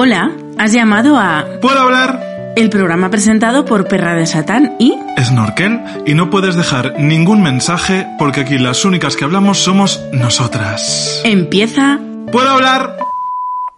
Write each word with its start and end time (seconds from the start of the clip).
Hola, 0.00 0.30
has 0.58 0.72
llamado 0.72 1.16
a 1.18 1.44
¿Puedo 1.60 1.80
hablar? 1.80 2.52
el 2.54 2.70
programa 2.70 3.10
presentado 3.10 3.64
por 3.64 3.88
Perra 3.88 4.14
de 4.14 4.26
Satán 4.26 4.76
y 4.78 4.96
Snorkel 5.20 5.80
y 6.06 6.14
no 6.14 6.30
puedes 6.30 6.54
dejar 6.54 7.00
ningún 7.00 7.42
mensaje 7.42 8.06
porque 8.16 8.42
aquí 8.42 8.58
las 8.58 8.84
únicas 8.84 9.16
que 9.16 9.24
hablamos 9.24 9.58
somos 9.58 10.00
nosotras. 10.12 11.20
empieza 11.24 11.98
¿Puedo 12.30 12.48
hablar? 12.48 12.96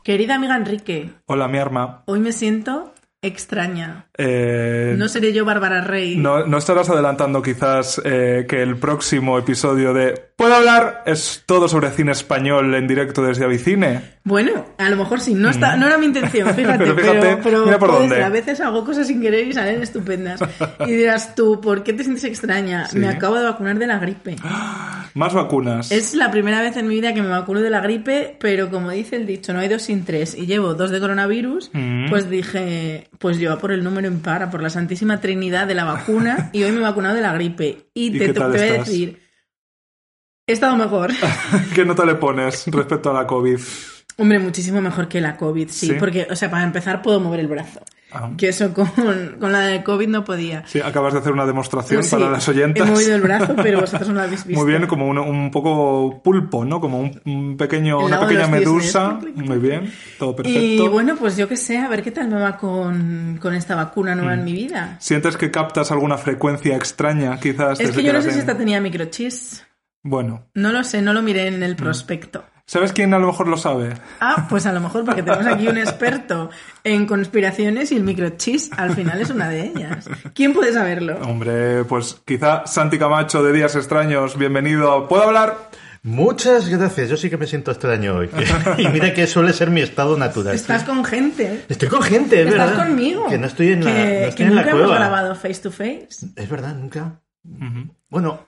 Querida 0.04 0.34
amiga 0.34 0.56
Enrique, 0.56 1.10
Hola, 1.24 1.48
mi 1.48 1.56
arma. 1.56 2.02
hoy 2.04 2.20
me 2.20 2.32
siento 2.32 2.92
extraña. 3.22 4.06
Eh, 4.16 4.94
No 4.96 5.08
seré 5.08 5.32
yo 5.32 5.44
Bárbara 5.44 5.82
Rey. 5.82 6.16
no, 6.16 6.46
no 6.46 6.58
estarás 6.58 6.88
adelantando 6.88 7.42
quizás 7.42 8.00
eh, 8.04 8.46
que 8.48 8.62
el 8.62 8.76
próximo 8.76 9.38
episodio 9.38 9.92
de 9.92 10.14
¿Puedo 10.36 10.54
hablar? 10.54 11.02
es 11.06 11.42
todo 11.46 11.68
sobre 11.68 11.90
cine 11.90 12.12
español 12.12 12.74
en 12.74 12.86
directo 12.86 13.22
desde 13.22 13.44
Avicine. 13.44 14.18
Bueno, 14.24 14.64
a 14.78 14.88
lo 14.88 14.96
mejor 14.96 15.20
sí, 15.20 15.34
no, 15.34 15.50
está, 15.50 15.76
no 15.76 15.86
era 15.86 15.98
mi 15.98 16.06
intención, 16.06 16.48
fíjate, 16.54 16.78
Pero 16.78 16.96
pero, 16.96 17.12
fíjate, 17.12 17.36
pero 17.42 17.64
mira 17.66 17.78
por 17.78 17.92
dónde. 17.92 18.14
ser, 18.14 18.24
a 18.24 18.28
veces 18.30 18.60
hago 18.60 18.84
cosas 18.84 19.06
sin 19.06 19.20
querer 19.20 19.46
y 19.46 19.52
salen 19.52 19.82
estupendas. 19.82 20.40
Y 20.86 20.92
dirás 20.92 21.34
tú, 21.34 21.60
¿por 21.60 21.82
qué 21.82 21.92
te 21.92 22.02
sientes 22.04 22.24
extraña? 22.24 22.86
Sí. 22.86 22.98
Me 22.98 23.08
acabo 23.08 23.36
de 23.36 23.44
vacunar 23.44 23.78
de 23.78 23.86
la 23.86 23.98
gripe. 23.98 24.36
Más 25.14 25.34
vacunas. 25.34 25.90
Es 25.90 26.14
la 26.14 26.30
primera 26.30 26.62
vez 26.62 26.76
en 26.76 26.86
mi 26.88 26.94
vida 26.96 27.12
que 27.14 27.22
me 27.22 27.28
vacuno 27.28 27.60
de 27.60 27.70
la 27.70 27.80
gripe, 27.80 28.36
pero 28.40 28.70
como 28.70 28.90
dice 28.90 29.16
el 29.16 29.26
dicho, 29.26 29.52
no 29.52 29.58
hay 29.60 29.68
dos 29.68 29.82
sin 29.82 30.04
tres, 30.04 30.34
y 30.36 30.46
llevo 30.46 30.74
dos 30.74 30.90
de 30.90 31.00
coronavirus, 31.00 31.70
Mm. 31.72 32.08
pues 32.10 32.30
dije, 32.30 33.08
pues 33.18 33.38
yo 33.38 33.52
a 33.52 33.58
por 33.58 33.72
el 33.72 33.82
número 33.84 34.06
impar, 34.08 34.42
a 34.42 34.50
por 34.50 34.62
la 34.62 34.70
santísima 34.70 35.20
trinidad 35.20 35.66
de 35.66 35.74
la 35.74 35.84
vacuna, 35.84 36.50
y 36.52 36.62
hoy 36.62 36.72
me 36.72 36.78
he 36.78 36.82
vacunado 36.82 37.14
de 37.14 37.20
la 37.22 37.32
gripe. 37.32 37.86
Y, 37.94 38.14
¿Y 38.14 38.18
te, 38.18 38.32
te 38.32 38.40
voy 38.40 38.58
a 38.58 38.72
decir, 38.72 39.20
he 40.46 40.52
estado 40.52 40.76
mejor. 40.76 41.10
¿Qué 41.74 41.84
nota 41.84 42.04
le 42.04 42.14
pones 42.14 42.64
respecto 42.66 43.10
a 43.10 43.14
la 43.14 43.26
COVID? 43.26 43.58
Hombre, 44.16 44.38
muchísimo 44.38 44.80
mejor 44.80 45.08
que 45.08 45.20
la 45.20 45.36
COVID, 45.36 45.68
sí, 45.70 45.86
Sí. 45.88 45.92
porque, 45.98 46.26
o 46.30 46.36
sea, 46.36 46.50
para 46.50 46.64
empezar 46.64 47.00
puedo 47.02 47.20
mover 47.20 47.40
el 47.40 47.46
brazo. 47.48 47.80
Ah. 48.12 48.30
Que 48.36 48.48
eso 48.48 48.72
con, 48.74 48.86
con 49.38 49.52
la 49.52 49.60
de 49.60 49.82
COVID 49.84 50.08
no 50.08 50.24
podía. 50.24 50.64
Sí, 50.66 50.80
acabas 50.80 51.12
de 51.12 51.20
hacer 51.20 51.32
una 51.32 51.46
demostración 51.46 52.02
Sí, 52.02 52.10
para 52.10 52.30
las 52.30 52.48
oyentas. 52.48 52.88
He 52.88 52.90
movido 52.90 53.14
el 53.14 53.20
brazo, 53.22 53.54
pero 53.56 53.80
vosotros 53.82 54.08
no 54.08 54.14
lo 54.14 54.22
habéis 54.22 54.44
visto. 54.46 54.60
Muy 54.62 54.70
bien, 54.70 54.86
como 54.86 55.06
un, 55.08 55.18
un 55.18 55.50
poco 55.50 56.20
pulpo, 56.22 56.64
¿no? 56.64 56.80
Como 56.80 57.00
un, 57.24 57.56
pequeño, 57.56 58.00
una 58.00 58.20
pequeña 58.20 58.46
medusa. 58.48 59.18
Muy 59.34 59.58
bien, 59.58 59.92
todo 60.18 60.34
perfecto. 60.34 60.60
Y 60.84 60.88
bueno, 60.88 61.16
pues 61.16 61.36
yo 61.36 61.48
qué 61.48 61.56
sé, 61.56 61.78
a 61.78 61.88
ver 61.88 62.02
qué 62.02 62.10
tal 62.10 62.28
me 62.28 62.40
va 62.40 62.56
con, 62.56 63.38
con 63.40 63.54
esta 63.54 63.74
vacuna 63.76 64.14
nueva 64.14 64.34
Mm. 64.34 64.38
en 64.38 64.44
mi 64.44 64.52
vida. 64.52 64.96
¿Sientes 65.00 65.36
que 65.36 65.50
captas 65.50 65.90
alguna 65.92 66.16
frecuencia 66.18 66.76
extraña, 66.76 67.38
quizás? 67.40 67.80
Es 67.80 67.90
que 67.92 68.02
yo 68.02 68.12
no 68.12 68.22
sé 68.22 68.32
si 68.32 68.38
esta 68.40 68.56
tenía 68.56 68.80
microchips. 68.80 69.64
Bueno, 70.02 70.46
No 70.54 70.72
lo 70.72 70.82
sé, 70.82 71.02
no 71.02 71.12
lo 71.12 71.20
miré 71.22 71.50
Mm. 71.50 71.54
en 71.54 71.62
el 71.62 71.76
prospecto. 71.76 72.44
¿Sabes 72.70 72.92
quién 72.92 73.12
a 73.14 73.18
lo 73.18 73.26
mejor 73.26 73.48
lo 73.48 73.56
sabe? 73.56 73.94
Ah, 74.20 74.46
pues 74.48 74.64
a 74.66 74.72
lo 74.72 74.80
mejor 74.80 75.04
porque 75.04 75.24
tenemos 75.24 75.44
aquí 75.46 75.66
un 75.66 75.76
experto 75.78 76.50
en 76.84 77.04
conspiraciones 77.06 77.90
y 77.90 77.96
el 77.96 78.04
microchips 78.04 78.70
al 78.76 78.94
final 78.94 79.20
es 79.20 79.30
una 79.30 79.48
de 79.48 79.66
ellas. 79.66 80.08
¿Quién 80.34 80.52
puede 80.52 80.72
saberlo? 80.72 81.18
Hombre, 81.22 81.84
pues 81.84 82.22
quizá 82.24 82.64
Santi 82.66 82.96
Camacho 82.98 83.42
de 83.42 83.52
Días 83.52 83.74
Extraños, 83.74 84.38
bienvenido. 84.38 85.08
¿Puedo 85.08 85.24
hablar? 85.24 85.70
Muchas 86.02 86.68
gracias, 86.68 87.10
yo 87.10 87.16
sí 87.18 87.28
que 87.28 87.36
me 87.36 87.46
siento 87.46 87.72
extraño 87.72 88.14
hoy. 88.16 88.30
y 88.78 88.86
mira 88.88 89.12
que 89.12 89.26
suele 89.26 89.52
ser 89.52 89.68
mi 89.70 89.80
estado 89.82 90.16
natural. 90.16 90.54
Estás 90.54 90.84
con 90.84 91.04
gente. 91.04 91.64
Estoy 91.68 91.88
con 91.88 92.02
gente, 92.02 92.40
es 92.42 92.48
Estás 92.48 92.70
verdad. 92.70 92.86
conmigo. 92.86 93.26
Que 93.28 93.36
no 93.36 93.46
estoy 93.48 93.72
en 93.72 93.84
la, 93.84 93.92
Que- 93.92 93.98
no 94.20 94.26
estoy 94.28 94.34
que 94.36 94.42
en 94.44 94.54
la 94.54 94.62
nunca 94.62 94.76
hemos 94.76 94.90
grabado 94.94 95.34
face 95.34 95.60
to 95.60 95.70
face. 95.70 96.08
Es 96.36 96.48
verdad, 96.48 96.74
nunca. 96.74 97.20
Bueno, 98.08 98.46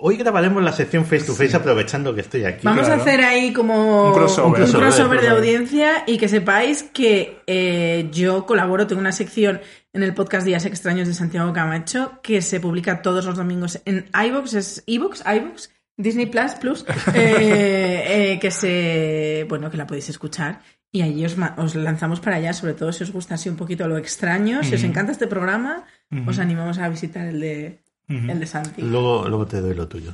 hoy 0.00 0.16
grabaremos 0.16 0.62
la 0.62 0.72
sección 0.72 1.04
face 1.04 1.24
to 1.24 1.34
face 1.34 1.56
aprovechando 1.56 2.14
que 2.14 2.20
estoy 2.20 2.44
aquí. 2.44 2.60
Vamos 2.64 2.86
claro. 2.86 3.00
a 3.00 3.04
hacer 3.04 3.20
ahí 3.22 3.52
como 3.52 4.08
Un 4.08 4.14
crossover. 4.14 4.62
un 4.62 4.70
crossover 4.72 5.20
de 5.20 5.26
crossover. 5.26 5.28
audiencia 5.28 6.04
y 6.06 6.18
que 6.18 6.28
sepáis 6.28 6.82
que 6.82 7.42
eh, 7.46 8.08
yo 8.12 8.46
colaboro, 8.46 8.86
tengo 8.86 9.00
una 9.00 9.12
sección 9.12 9.60
en 9.92 10.02
el 10.02 10.14
podcast 10.14 10.46
Días 10.46 10.64
Extraños 10.66 11.08
de 11.08 11.14
Santiago 11.14 11.52
Camacho 11.52 12.20
que 12.22 12.42
se 12.42 12.60
publica 12.60 13.02
todos 13.02 13.24
los 13.24 13.36
domingos 13.36 13.80
en 13.84 14.06
iVoox, 14.14 14.54
es 14.54 14.82
iVoox, 14.86 15.22
iVoox, 15.26 15.68
Disney 15.96 16.26
Plus 16.26 16.52
Plus, 16.60 16.84
eh, 17.14 18.04
eh, 18.34 18.38
que 18.40 18.50
se, 18.50 19.46
bueno, 19.48 19.70
que 19.70 19.76
la 19.76 19.86
podéis 19.86 20.08
escuchar. 20.08 20.60
Y 20.92 21.02
allí 21.02 21.26
os 21.26 21.74
lanzamos 21.74 22.20
para 22.20 22.36
allá, 22.36 22.54
sobre 22.54 22.72
todo 22.72 22.90
si 22.90 23.04
os 23.04 23.12
gusta 23.12 23.34
así 23.34 23.50
un 23.50 23.56
poquito 23.56 23.86
lo 23.86 23.98
extraño. 23.98 24.62
Si 24.62 24.74
os 24.74 24.82
encanta 24.82 25.12
este 25.12 25.26
programa, 25.26 25.84
os 26.26 26.38
animamos 26.38 26.78
a 26.78 26.88
visitar 26.88 27.26
el 27.26 27.40
de, 27.40 27.82
el 28.08 28.38
de 28.38 28.46
Santi. 28.46 28.82
Luego, 28.82 29.28
luego 29.28 29.46
te 29.46 29.60
doy 29.60 29.74
lo 29.74 29.88
tuyo. 29.88 30.12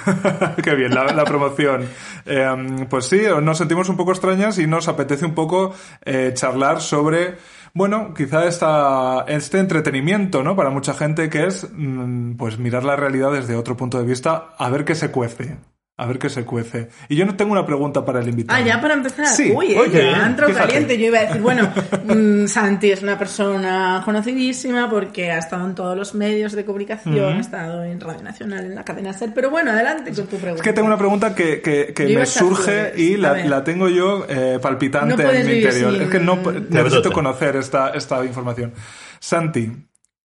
Qué 0.62 0.74
bien, 0.74 0.94
la, 0.94 1.04
la 1.12 1.24
promoción. 1.24 1.86
Eh, 2.24 2.86
pues 2.88 3.06
sí, 3.06 3.20
nos 3.42 3.58
sentimos 3.58 3.88
un 3.90 3.96
poco 3.96 4.12
extrañas 4.12 4.58
y 4.58 4.66
nos 4.66 4.88
apetece 4.88 5.26
un 5.26 5.34
poco 5.34 5.74
eh, 6.04 6.32
charlar 6.34 6.80
sobre, 6.80 7.36
bueno, 7.74 8.14
quizá 8.14 8.46
esta, 8.46 9.24
este 9.28 9.58
entretenimiento, 9.58 10.42
¿no? 10.42 10.56
Para 10.56 10.70
mucha 10.70 10.94
gente 10.94 11.28
que 11.28 11.46
es, 11.46 11.68
mm, 11.70 12.36
pues, 12.36 12.58
mirar 12.58 12.84
la 12.84 12.96
realidad 12.96 13.32
desde 13.32 13.54
otro 13.54 13.76
punto 13.76 13.98
de 13.98 14.06
vista, 14.06 14.54
a 14.56 14.70
ver 14.70 14.86
qué 14.86 14.94
se 14.94 15.10
cuece. 15.10 15.58
A 15.98 16.04
ver 16.04 16.18
qué 16.18 16.28
se 16.28 16.44
cuece. 16.44 16.90
Y 17.08 17.16
yo 17.16 17.24
no 17.24 17.36
tengo 17.36 17.52
una 17.52 17.64
pregunta 17.64 18.04
para 18.04 18.20
el 18.20 18.28
invitado. 18.28 18.58
Ah, 18.60 18.62
ya 18.62 18.82
para 18.82 18.92
empezar. 18.92 19.26
Sí, 19.28 19.50
Uy, 19.56 19.72
eh, 19.72 19.78
oye, 19.80 20.10
ya 20.12 20.24
ha 20.24 20.26
entrado 20.26 20.52
fíjate. 20.52 20.68
caliente. 20.74 20.98
Yo 20.98 21.06
iba 21.06 21.18
a 21.20 21.22
decir, 21.22 21.40
bueno, 21.40 21.72
mm, 22.04 22.46
Santi 22.48 22.90
es 22.90 23.02
una 23.02 23.18
persona 23.18 24.02
conocidísima 24.04 24.90
porque 24.90 25.30
ha 25.32 25.38
estado 25.38 25.64
en 25.66 25.74
todos 25.74 25.96
los 25.96 26.14
medios 26.14 26.52
de 26.52 26.66
comunicación, 26.66 27.38
ha 27.38 27.40
estado 27.40 27.82
en 27.82 27.98
Radio 27.98 28.22
Nacional, 28.22 28.66
en 28.66 28.74
la 28.74 28.84
cadena 28.84 29.14
SER. 29.14 29.32
Pero 29.34 29.48
bueno, 29.48 29.70
adelante 29.70 30.12
con 30.12 30.26
tu 30.26 30.36
pregunta. 30.36 30.56
Es 30.56 30.62
que 30.62 30.74
tengo 30.74 30.86
una 30.86 30.98
pregunta 30.98 31.34
que, 31.34 31.62
que- 31.62 31.94
me 32.14 32.26
surge 32.26 32.92
y 32.96 33.16
la, 33.16 33.32
la 33.46 33.64
tengo 33.64 33.88
yo 33.88 34.26
eh, 34.28 34.58
palpitante 34.60 35.16
No 35.24 35.30
en 35.30 35.46
mi 35.46 35.52
interior. 35.54 35.92
sin- 35.94 36.02
Es 36.02 36.08
que 36.10 36.20
no 36.20 36.36
necesito 36.68 37.10
conocer 37.10 37.56
esta, 37.56 37.88
esta 37.94 38.22
información. 38.22 38.74
Santi, 39.18 39.72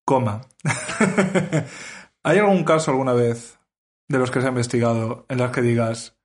coma. 0.04 0.42
¿Hay 2.24 2.38
algún 2.38 2.62
caso 2.64 2.90
alguna 2.90 3.12
vez 3.14 3.58
de 4.12 4.18
los 4.18 4.30
que 4.30 4.40
se 4.40 4.46
ha 4.46 4.50
investigado 4.50 5.26
en 5.28 5.38
las 5.38 5.50
que 5.50 5.62
digas 5.62 6.16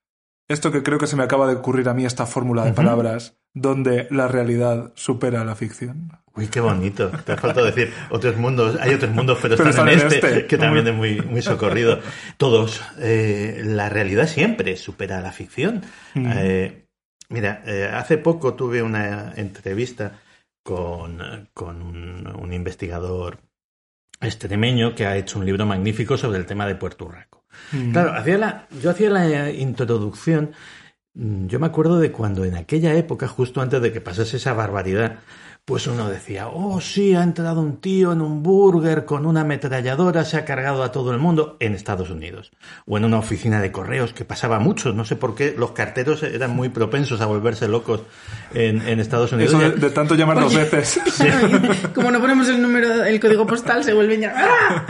esto 0.50 0.72
que 0.72 0.84
creo 0.84 0.98
que 0.98 1.08
se 1.08 1.16
me 1.16 1.24
acaba 1.24 1.48
de 1.48 1.56
ocurrir 1.56 1.90
a 1.90 1.94
mí 1.94 2.06
esta 2.06 2.26
fórmula 2.26 2.64
de 2.64 2.74
palabras 2.74 3.38
donde 3.54 4.08
la 4.12 4.28
realidad 4.28 4.94
supera 4.96 5.44
la 5.44 5.56
ficción? 5.56 6.12
Uy, 6.36 6.48
qué 6.48 6.62
bonito. 6.62 7.10
Te 7.26 7.34
ha 7.34 7.38
faltado 7.38 7.66
decir 7.66 7.92
otros 8.12 8.38
mundos. 8.38 8.78
Hay 8.80 8.94
otros 8.94 9.12
mundos, 9.12 9.40
pero, 9.42 9.58
Pero 9.58 9.70
están 9.72 9.90
en 9.90 9.96
están 9.96 10.12
en 10.12 10.16
este, 10.16 10.28
este. 10.28 10.48
que 10.48 10.58
también 10.58 10.88
es 10.88 10.94
muy, 10.94 11.20
muy 11.22 11.42
socorrido. 11.42 12.00
Todos. 12.38 12.82
eh, 13.00 13.62
la 13.66 13.90
realidad 13.90 14.28
siempre 14.28 14.78
supera 14.78 15.20
la 15.20 15.32
ficción. 15.32 15.82
Mm. 16.14 16.32
Eh, 16.36 16.86
mira, 17.30 17.64
eh, 17.66 17.90
hace 17.92 18.18
poco 18.18 18.54
tuve 18.54 18.82
una 18.82 19.34
entrevista 19.36 20.20
con, 20.64 21.50
con 21.54 21.82
un, 21.82 22.28
un 22.28 22.54
investigador 22.54 23.40
extremeño 24.22 24.96
que 24.96 25.06
ha 25.06 25.18
hecho 25.18 25.40
un 25.40 25.46
libro 25.46 25.66
magnífico 25.66 26.18
sobre 26.18 26.38
el 26.38 26.46
tema 26.46 26.68
de 26.68 26.76
Puerto 26.76 27.10
Rico. 27.10 27.37
Mm. 27.72 27.92
Claro, 27.92 28.14
hacía 28.14 28.38
la, 28.38 28.68
yo 28.82 28.90
hacía 28.92 29.10
la 29.10 29.52
introducción. 29.52 30.52
mm, 31.16 31.48
Yo 31.48 31.60
me 31.60 31.68
acuerdo 31.68 32.00
de 32.00 32.12
cuando 32.12 32.46
en 32.46 32.56
aquella 32.56 32.96
época, 32.96 33.28
justo 33.28 33.62
antes 33.62 33.82
de 33.82 33.92
que 33.92 34.02
pasase 34.02 34.38
esa 34.38 34.54
barbaridad, 34.54 35.20
pues 35.68 35.86
uno 35.86 36.10
decía, 36.10 36.48
oh 36.48 36.80
sí, 36.80 37.14
ha 37.14 37.22
entrado 37.22 37.60
un 37.60 37.82
tío 37.82 38.14
en 38.14 38.22
un 38.22 38.42
burger 38.42 39.04
con 39.04 39.26
una 39.26 39.42
ametralladora, 39.42 40.24
se 40.24 40.38
ha 40.38 40.46
cargado 40.46 40.82
a 40.82 40.94
todo 40.94 41.12
el 41.12 41.18
mundo 41.18 41.58
en 41.60 41.74
Estados 41.76 42.10
Unidos. 42.10 42.52
O 42.86 42.98
en 42.98 43.04
una 43.04 43.20
oficina 43.20 43.60
de 43.62 43.70
correos, 43.70 44.14
que 44.14 44.24
pasaba 44.24 44.60
mucho, 44.60 44.94
no 44.94 45.04
sé 45.04 45.18
por 45.18 45.36
qué, 45.36 45.54
los 45.58 45.72
carteros 45.72 46.24
eran 46.24 46.52
muy 46.56 46.70
propensos 46.70 47.20
a 47.20 47.26
volverse 47.26 47.68
locos 47.68 48.00
en, 48.54 48.82
en 48.88 49.02
Estados 49.02 49.34
Unidos. 49.34 49.56
Eso 49.62 49.72
de, 49.72 49.90
tanto 49.90 50.16
llamar 50.16 50.40
dos 50.40 50.56
veces. 50.56 51.02
Como 51.94 52.12
no 52.12 52.22
ponemos 52.22 52.48
el 52.48 52.62
número, 52.62 53.04
el 53.04 53.20
código 53.20 53.46
postal, 53.46 53.84
se 53.84 53.92
vuelven 53.94 54.22
ya. 54.22 54.34
¡Ah! 54.38 54.86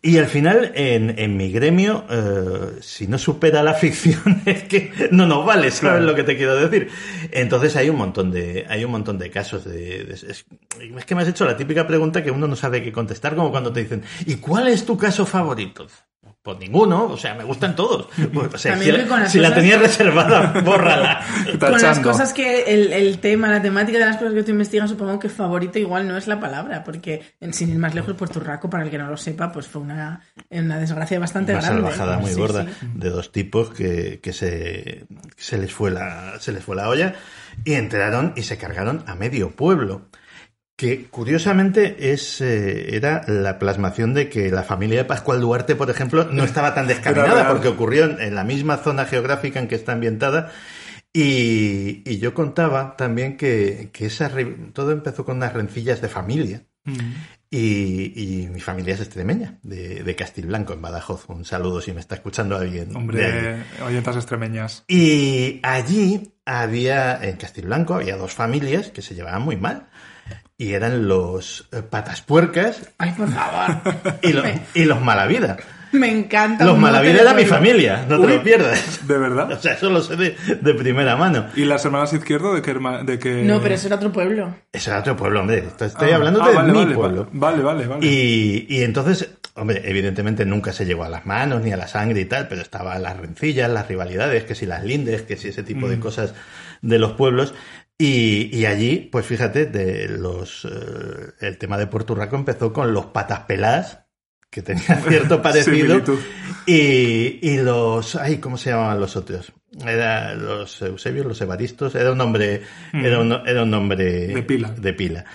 Y 0.00 0.16
al 0.18 0.26
final, 0.26 0.70
en, 0.76 1.18
en 1.18 1.36
mi 1.36 1.50
gremio, 1.50 2.04
eh, 2.08 2.78
si 2.82 3.08
no 3.08 3.18
supera 3.18 3.64
la 3.64 3.74
ficción, 3.74 4.42
es 4.46 4.62
que 4.62 4.92
no 5.10 5.26
nos 5.26 5.44
vale, 5.44 5.72
¿sabes 5.72 5.80
Claro. 5.80 6.00
lo 6.06 6.14
que 6.14 6.22
te 6.22 6.36
quiero 6.36 6.54
decir? 6.54 6.88
Entonces 7.32 7.74
hay 7.74 7.90
un 7.90 7.96
montón 7.96 8.30
de, 8.30 8.64
hay 8.68 8.84
un 8.84 8.92
montón 8.92 9.18
de 9.18 9.28
casos 9.30 9.64
de, 9.64 10.04
de- 10.04 10.19
es, 10.22 10.46
es 10.80 11.04
que 11.04 11.14
me 11.14 11.22
has 11.22 11.28
hecho 11.28 11.44
la 11.44 11.56
típica 11.56 11.86
pregunta 11.86 12.22
que 12.22 12.30
uno 12.30 12.46
no 12.46 12.56
sabe 12.56 12.82
qué 12.82 12.92
contestar, 12.92 13.34
como 13.34 13.50
cuando 13.50 13.72
te 13.72 13.80
dicen, 13.80 14.02
¿y 14.26 14.36
cuál 14.36 14.68
es 14.68 14.84
tu 14.84 14.96
caso 14.96 15.26
favorito? 15.26 15.86
Pues 16.42 16.58
ninguno, 16.58 17.04
o 17.04 17.18
sea, 17.18 17.34
me 17.34 17.44
gustan 17.44 17.76
todos. 17.76 18.08
Pues, 18.32 18.54
o 18.54 18.56
sea, 18.58 18.72
También 18.72 19.06
si, 19.28 19.38
la, 19.40 19.54
tenía 19.54 19.76
reservada, 19.78 20.58
bórrala. 20.64 21.20
Con 21.58 21.72
las 21.82 21.98
cosas 21.98 22.32
que 22.32 22.62
el, 22.62 22.92
el 22.94 23.18
tema, 23.18 23.48
la 23.50 23.60
temática 23.60 23.98
de 23.98 24.06
las 24.06 24.16
cosas 24.16 24.32
que 24.32 24.42
tú 24.42 24.52
investigas, 24.52 24.88
supongo 24.88 25.18
que 25.18 25.28
favorito 25.28 25.78
igual 25.78 26.08
no 26.08 26.16
es 26.16 26.26
la 26.26 26.40
palabra, 26.40 26.82
porque 26.82 27.34
en- 27.40 27.52
sin 27.52 27.68
ir 27.70 27.78
más 27.78 27.94
lejos, 27.94 28.14
Puerto 28.14 28.40
Rico, 28.40 28.70
para 28.70 28.84
el 28.84 28.90
que 28.90 28.96
no 28.96 29.10
lo 29.10 29.18
sepa, 29.18 29.52
pues 29.52 29.66
fue 29.66 29.82
una, 29.82 30.22
una 30.50 30.78
desgracia 30.78 31.18
bastante 31.18 31.52
una 31.52 31.60
grande. 31.60 31.82
salvajada 31.82 32.18
muy 32.18 32.30
Sí, 32.30 32.40
gorda 32.40 32.64
sí. 32.64 32.86
de 32.94 33.10
dos 33.10 33.32
tipos 33.32 33.70
que, 33.70 34.20
que 34.22 34.32
se, 34.32 35.04
que 35.36 35.42
se 35.42 35.58
les 35.58 35.72
fue 35.72 35.90
la 35.90 36.38
se 36.40 36.52
les 36.52 36.64
fue 36.64 36.74
la 36.74 36.88
olla 36.88 37.14
y 37.64 37.74
entraron 37.74 38.32
y 38.36 38.42
se 38.44 38.56
cargaron 38.56 39.02
a 39.06 39.14
medio 39.14 39.50
pueblo 39.50 40.08
que 40.80 41.06
curiosamente 41.10 42.12
es 42.12 42.40
eh, 42.40 42.96
era 42.96 43.22
la 43.26 43.58
plasmación 43.58 44.14
de 44.14 44.30
que 44.30 44.50
la 44.50 44.62
familia 44.62 44.98
de 44.98 45.04
Pascual 45.04 45.40
Duarte, 45.40 45.76
por 45.76 45.90
ejemplo, 45.90 46.24
no 46.24 46.42
estaba 46.44 46.74
tan 46.74 46.86
descaminada 46.86 47.48
porque 47.48 47.68
ocurrió 47.68 48.04
en, 48.04 48.20
en 48.20 48.34
la 48.34 48.44
misma 48.44 48.78
zona 48.78 49.04
geográfica 49.04 49.60
en 49.60 49.68
que 49.68 49.74
está 49.74 49.92
ambientada 49.92 50.50
Y, 51.12 52.02
y 52.08 52.18
yo 52.18 52.34
contaba 52.34 52.96
también 52.96 53.36
que, 53.36 53.90
que 53.92 54.06
esa, 54.06 54.28
re- 54.28 54.70
todo 54.72 54.92
empezó 54.92 55.24
con 55.24 55.36
unas 55.38 55.52
rencillas 55.52 56.00
de 56.00 56.08
familia. 56.08 56.62
Y, 57.52 58.12
y 58.14 58.48
mi 58.48 58.60
familia 58.60 58.94
es 58.94 59.00
extremeña, 59.00 59.58
de, 59.62 60.02
de 60.04 60.14
Castilblanco, 60.14 60.72
en 60.72 60.80
Badajoz. 60.80 61.28
Un 61.28 61.44
saludo 61.44 61.80
si 61.80 61.92
me 61.92 61.98
está 62.00 62.14
escuchando 62.14 62.56
alguien. 62.56 62.94
Hombre, 62.94 63.64
oyentas 63.84 64.14
extremeñas. 64.16 64.84
Y 64.86 65.58
allí 65.64 66.32
había, 66.46 67.18
en 67.22 67.36
Castilblanco, 67.36 67.94
había 67.94 68.16
dos 68.16 68.32
familias 68.32 68.90
que 68.92 69.02
se 69.02 69.14
llevaban 69.16 69.42
muy 69.42 69.56
mal. 69.56 69.89
Y 70.60 70.74
eran 70.74 71.08
los 71.08 71.66
eh, 71.72 71.80
patas 71.80 72.20
puercas 72.20 72.90
Ay, 72.98 73.12
por 73.16 73.28
favor. 73.30 73.80
y, 74.22 74.32
lo- 74.34 74.42
y 74.74 74.84
los 74.84 75.00
malavida. 75.00 75.56
Me 75.92 76.08
encanta. 76.10 76.64
Los 76.66 76.74
un 76.74 76.80
mote 76.82 76.92
malavida 76.92 77.14
de 77.14 77.20
era 77.22 77.32
mi 77.34 77.44
familia, 77.46 78.04
no 78.08 78.20
te 78.20 78.26
Uy. 78.26 78.32
lo 78.34 78.42
pierdas. 78.42 79.08
¿De 79.08 79.16
verdad? 79.18 79.50
O 79.58 79.58
sea, 79.58 79.72
eso 79.72 79.88
lo 79.88 80.02
sé 80.02 80.16
de, 80.16 80.36
de 80.60 80.74
primera 80.74 81.16
mano. 81.16 81.46
¿Y 81.56 81.64
las 81.64 81.82
hermanas 81.86 82.12
izquierdo 82.12 82.54
de 82.54 82.60
qué 82.60 82.72
herma- 82.76 83.02
de 83.04 83.18
qué... 83.18 83.42
No, 83.42 83.60
pero 83.62 83.74
eso 83.74 83.86
era 83.86 83.96
otro 83.96 84.12
pueblo. 84.12 84.54
Eso 84.70 84.90
era 84.90 85.00
otro 85.00 85.16
pueblo, 85.16 85.40
hombre. 85.40 85.58
Esto- 85.66 85.86
Estoy 85.86 86.10
Ah, 86.10 86.16
hablando 86.16 86.42
ah, 86.42 86.48
de 86.50 86.54
vale, 86.54 86.72
mi 86.72 86.78
vale, 86.78 86.94
pueblo. 86.94 87.28
Vale, 87.32 87.62
vale, 87.62 87.86
vale. 87.86 88.06
Y, 88.06 88.66
y 88.68 88.82
entonces, 88.82 89.30
hombre, 89.54 89.80
evidentemente 89.84 90.44
nunca 90.44 90.72
se 90.74 90.84
llegó 90.84 91.04
a 91.04 91.08
las 91.08 91.24
manos 91.26 91.62
ni 91.62 91.72
a 91.72 91.76
la 91.78 91.88
sangre 91.88 92.20
y 92.20 92.26
tal, 92.26 92.46
pero 92.48 92.60
estaban 92.60 93.02
las 93.02 93.16
rencillas, 93.16 93.68
las 93.70 93.88
rivalidades, 93.88 94.44
que 94.44 94.54
si 94.54 94.66
las 94.66 94.84
lindes, 94.84 95.22
que 95.22 95.36
si 95.36 95.48
ese 95.48 95.62
tipo 95.64 95.88
de 95.88 95.98
cosas 95.98 96.34
de 96.82 96.98
los 96.98 97.12
pueblos. 97.12 97.52
Y, 98.00 98.48
y 98.50 98.64
allí, 98.64 99.10
pues 99.12 99.26
fíjate, 99.26 99.66
de 99.66 100.08
los 100.08 100.64
eh, 100.64 101.34
el 101.40 101.58
tema 101.58 101.76
de 101.76 101.86
Puerto 101.86 102.14
Rico 102.14 102.34
empezó 102.34 102.72
con 102.72 102.94
los 102.94 103.04
patas 103.06 103.40
peladas, 103.40 104.06
que 104.48 104.62
tenía 104.62 104.96
cierto 105.06 105.42
parecido. 105.42 106.02
Y, 106.64 107.40
y 107.42 107.58
los, 107.58 108.16
ay, 108.16 108.38
¿cómo 108.38 108.56
se 108.56 108.70
llamaban 108.70 109.00
los 109.00 109.16
otros? 109.16 109.52
Era 109.86 110.34
los 110.34 110.80
Eusebios, 110.80 111.26
los 111.26 111.42
Evaristos, 111.42 111.94
era 111.94 112.12
un 112.12 112.16
nombre, 112.16 112.62
era 112.94 113.20
un, 113.20 113.32
era 113.46 113.64
un 113.64 113.70
nombre 113.70 114.28
De 114.28 114.42
pila. 114.44 114.70
De 114.70 114.94
pila. 114.94 115.26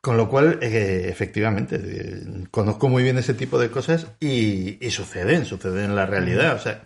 Con 0.00 0.16
lo 0.16 0.28
cual, 0.28 0.58
eh, 0.62 1.06
efectivamente, 1.08 1.80
eh, 1.80 2.44
conozco 2.50 2.88
muy 2.88 3.04
bien 3.04 3.18
ese 3.18 3.34
tipo 3.34 3.56
de 3.60 3.70
cosas 3.70 4.08
y, 4.18 4.84
y 4.84 4.90
suceden, 4.90 5.44
suceden 5.44 5.84
en 5.84 5.94
la 5.94 6.06
realidad. 6.06 6.56
O 6.56 6.58
sea, 6.58 6.82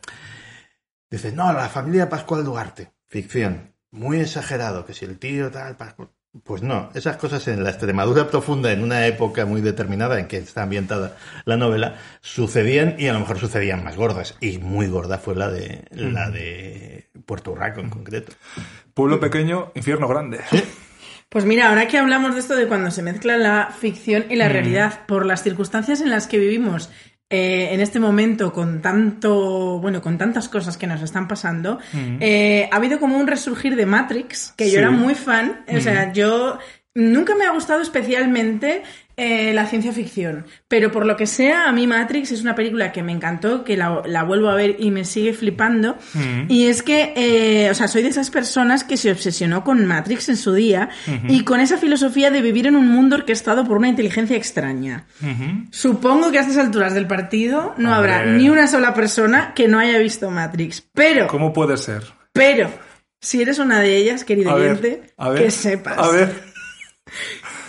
dices, 1.09 1.33
no, 1.33 1.51
la 1.55 1.71
familia 1.71 2.11
Pascual 2.11 2.45
Duarte, 2.45 2.91
ficción, 3.09 3.75
muy 3.97 4.21
exagerado, 4.21 4.85
que 4.85 4.95
si 4.95 5.05
el 5.05 5.19
tío 5.19 5.51
tal. 5.51 5.77
Pues 6.45 6.63
no, 6.63 6.91
esas 6.95 7.17
cosas 7.17 7.49
en 7.49 7.65
la 7.65 7.71
Extremadura 7.71 8.29
profunda, 8.29 8.71
en 8.71 8.83
una 8.83 9.07
época 9.07 9.47
muy 9.47 9.63
determinada 9.63 10.21
en 10.21 10.29
que 10.29 10.37
está 10.37 10.65
ambientada 10.65 11.17
la 11.47 11.57
novela, 11.57 11.97
sucedían 12.21 12.97
y 12.99 13.09
a 13.09 13.15
lo 13.15 13.21
mejor 13.21 13.39
sucedían 13.39 13.83
más 13.83 13.97
gordas. 13.97 14.37
Y 14.41 14.59
muy 14.59 14.87
gorda 14.87 15.17
fue 15.17 15.35
la 15.35 15.49
de 15.49 15.85
la 15.91 16.31
de 16.31 17.09
Puerto 17.25 17.55
Rico 17.55 17.81
en 17.81 17.89
concreto. 17.89 18.33
Pueblo 18.93 19.19
pequeño, 19.19 19.73
infierno 19.75 20.09
grande. 20.09 20.41
Pues 21.29 21.45
mira, 21.45 21.69
ahora 21.69 21.89
que 21.89 21.99
hablamos 21.99 22.35
de 22.35 22.41
esto 22.41 22.55
de 22.55 22.69
cuando 22.69 22.91
se 22.91 23.03
mezcla 23.03 23.37
la 23.37 23.71
ficción 23.77 24.27
y 24.31 24.37
la 24.37 24.49
realidad, 24.49 25.07
por 25.07 25.27
las 25.27 25.43
circunstancias 25.43 26.01
en 26.01 26.11
las 26.11 26.29
que 26.29 26.39
vivimos 26.39 26.89
eh, 27.29 27.71
en 27.73 27.81
este 27.81 27.99
momento, 27.99 28.53
con 28.53 28.81
tanto, 28.81 29.79
bueno, 29.81 30.01
con 30.01 30.17
tantas 30.17 30.49
cosas 30.49 30.77
que 30.77 30.87
nos 30.87 31.03
están 31.03 31.27
pasando, 31.27 31.79
eh, 32.21 32.69
ha 32.71 32.77
habido 32.77 33.01
como 33.01 33.17
un 33.19 33.27
resurgir 33.27 33.75
de 33.77 33.85
Matrix, 33.87 34.55
que 34.57 34.65
Mm. 34.65 34.69
Sí. 34.69 34.73
Mm. 34.73 34.75
yo 34.75 34.79
era 34.81 34.91
muy 34.91 35.15
fan. 35.15 35.65
O 35.77 35.81
sea, 35.81 36.13
yo 36.13 36.59
nunca 36.97 37.35
me 37.35 37.45
ha 37.45 37.51
gustado 37.51 37.83
especialmente 37.83 38.83
eh, 39.19 39.55
la 39.55 39.67
ciencia 39.67 39.93
ficción, 39.93 40.45
pero 40.69 40.91
por 40.93 41.07
lo 41.07 41.17
que 41.17 41.27
sea, 41.27 41.69
a 41.69 41.73
mí 41.73 41.87
Matrix 41.87 42.33
es 42.33 42.43
una 42.43 42.55
película 42.55 42.93
que 42.93 43.03
me 43.03 43.13
encantó, 43.13 43.65
que 43.65 43.77
la, 43.77 44.03
la 44.05 44.25
vuelvo 44.25 44.49
a 44.49 44.55
ver 44.55 44.77
y 44.79 44.91
me 44.91 45.05
sigue 45.05 45.33
flipando. 45.33 45.97
Y 46.49 46.67
es 46.67 46.83
que, 46.83 47.15
eh, 47.17 47.71
o 47.71 47.75
sea, 47.75 47.89
soy 47.89 48.03
de 48.03 48.09
esas 48.09 48.31
personas 48.31 48.85
que 48.85 48.97
se 48.97 49.11
obsesionó 49.11 49.65
con 49.65 49.87
Matrix 49.87 50.29
en 50.29 50.37
su 50.37 50.53
día 50.53 50.91
y 51.29 51.45
con 51.45 51.61
esa 51.61 51.79
filosofía 51.79 52.31
de 52.31 52.43
vivir 52.43 52.67
en 52.67 52.77
un 52.77 52.89
mundo 52.89 53.17
orquestado 53.17 53.67
por 53.67 53.79
una 53.79 53.89
inteligencia 53.89 54.37
extraña. 54.37 55.07
Supongo 55.71 56.31
que 56.31 56.39
a 56.39 56.43
estas 56.43 56.59
alturas 56.59 56.93
del 56.93 57.07
partido 57.07 57.75
no 57.79 57.95
habrá 57.95 58.27
ni 58.27 58.51
una 58.51 58.67
sola 58.67 58.93
persona 58.93 59.53
que 59.55 59.69
no 59.69 59.79
haya 59.79 59.99
visto 59.99 60.31
Matrix. 60.31 60.83
Pero, 60.93 61.27
¿Cómo 61.29 61.53
puede 61.53 61.79
ser? 61.79 62.03
pero, 62.33 62.69
si 63.19 63.41
eres 63.41 63.59
una 63.59 63.81
de 63.81 63.97
ellas, 63.97 64.25
querido 64.25 64.55
oyente, 64.55 65.15
que 65.37 65.51
sepas 65.51 65.97
A 65.97 66.09
ver. 66.09 66.46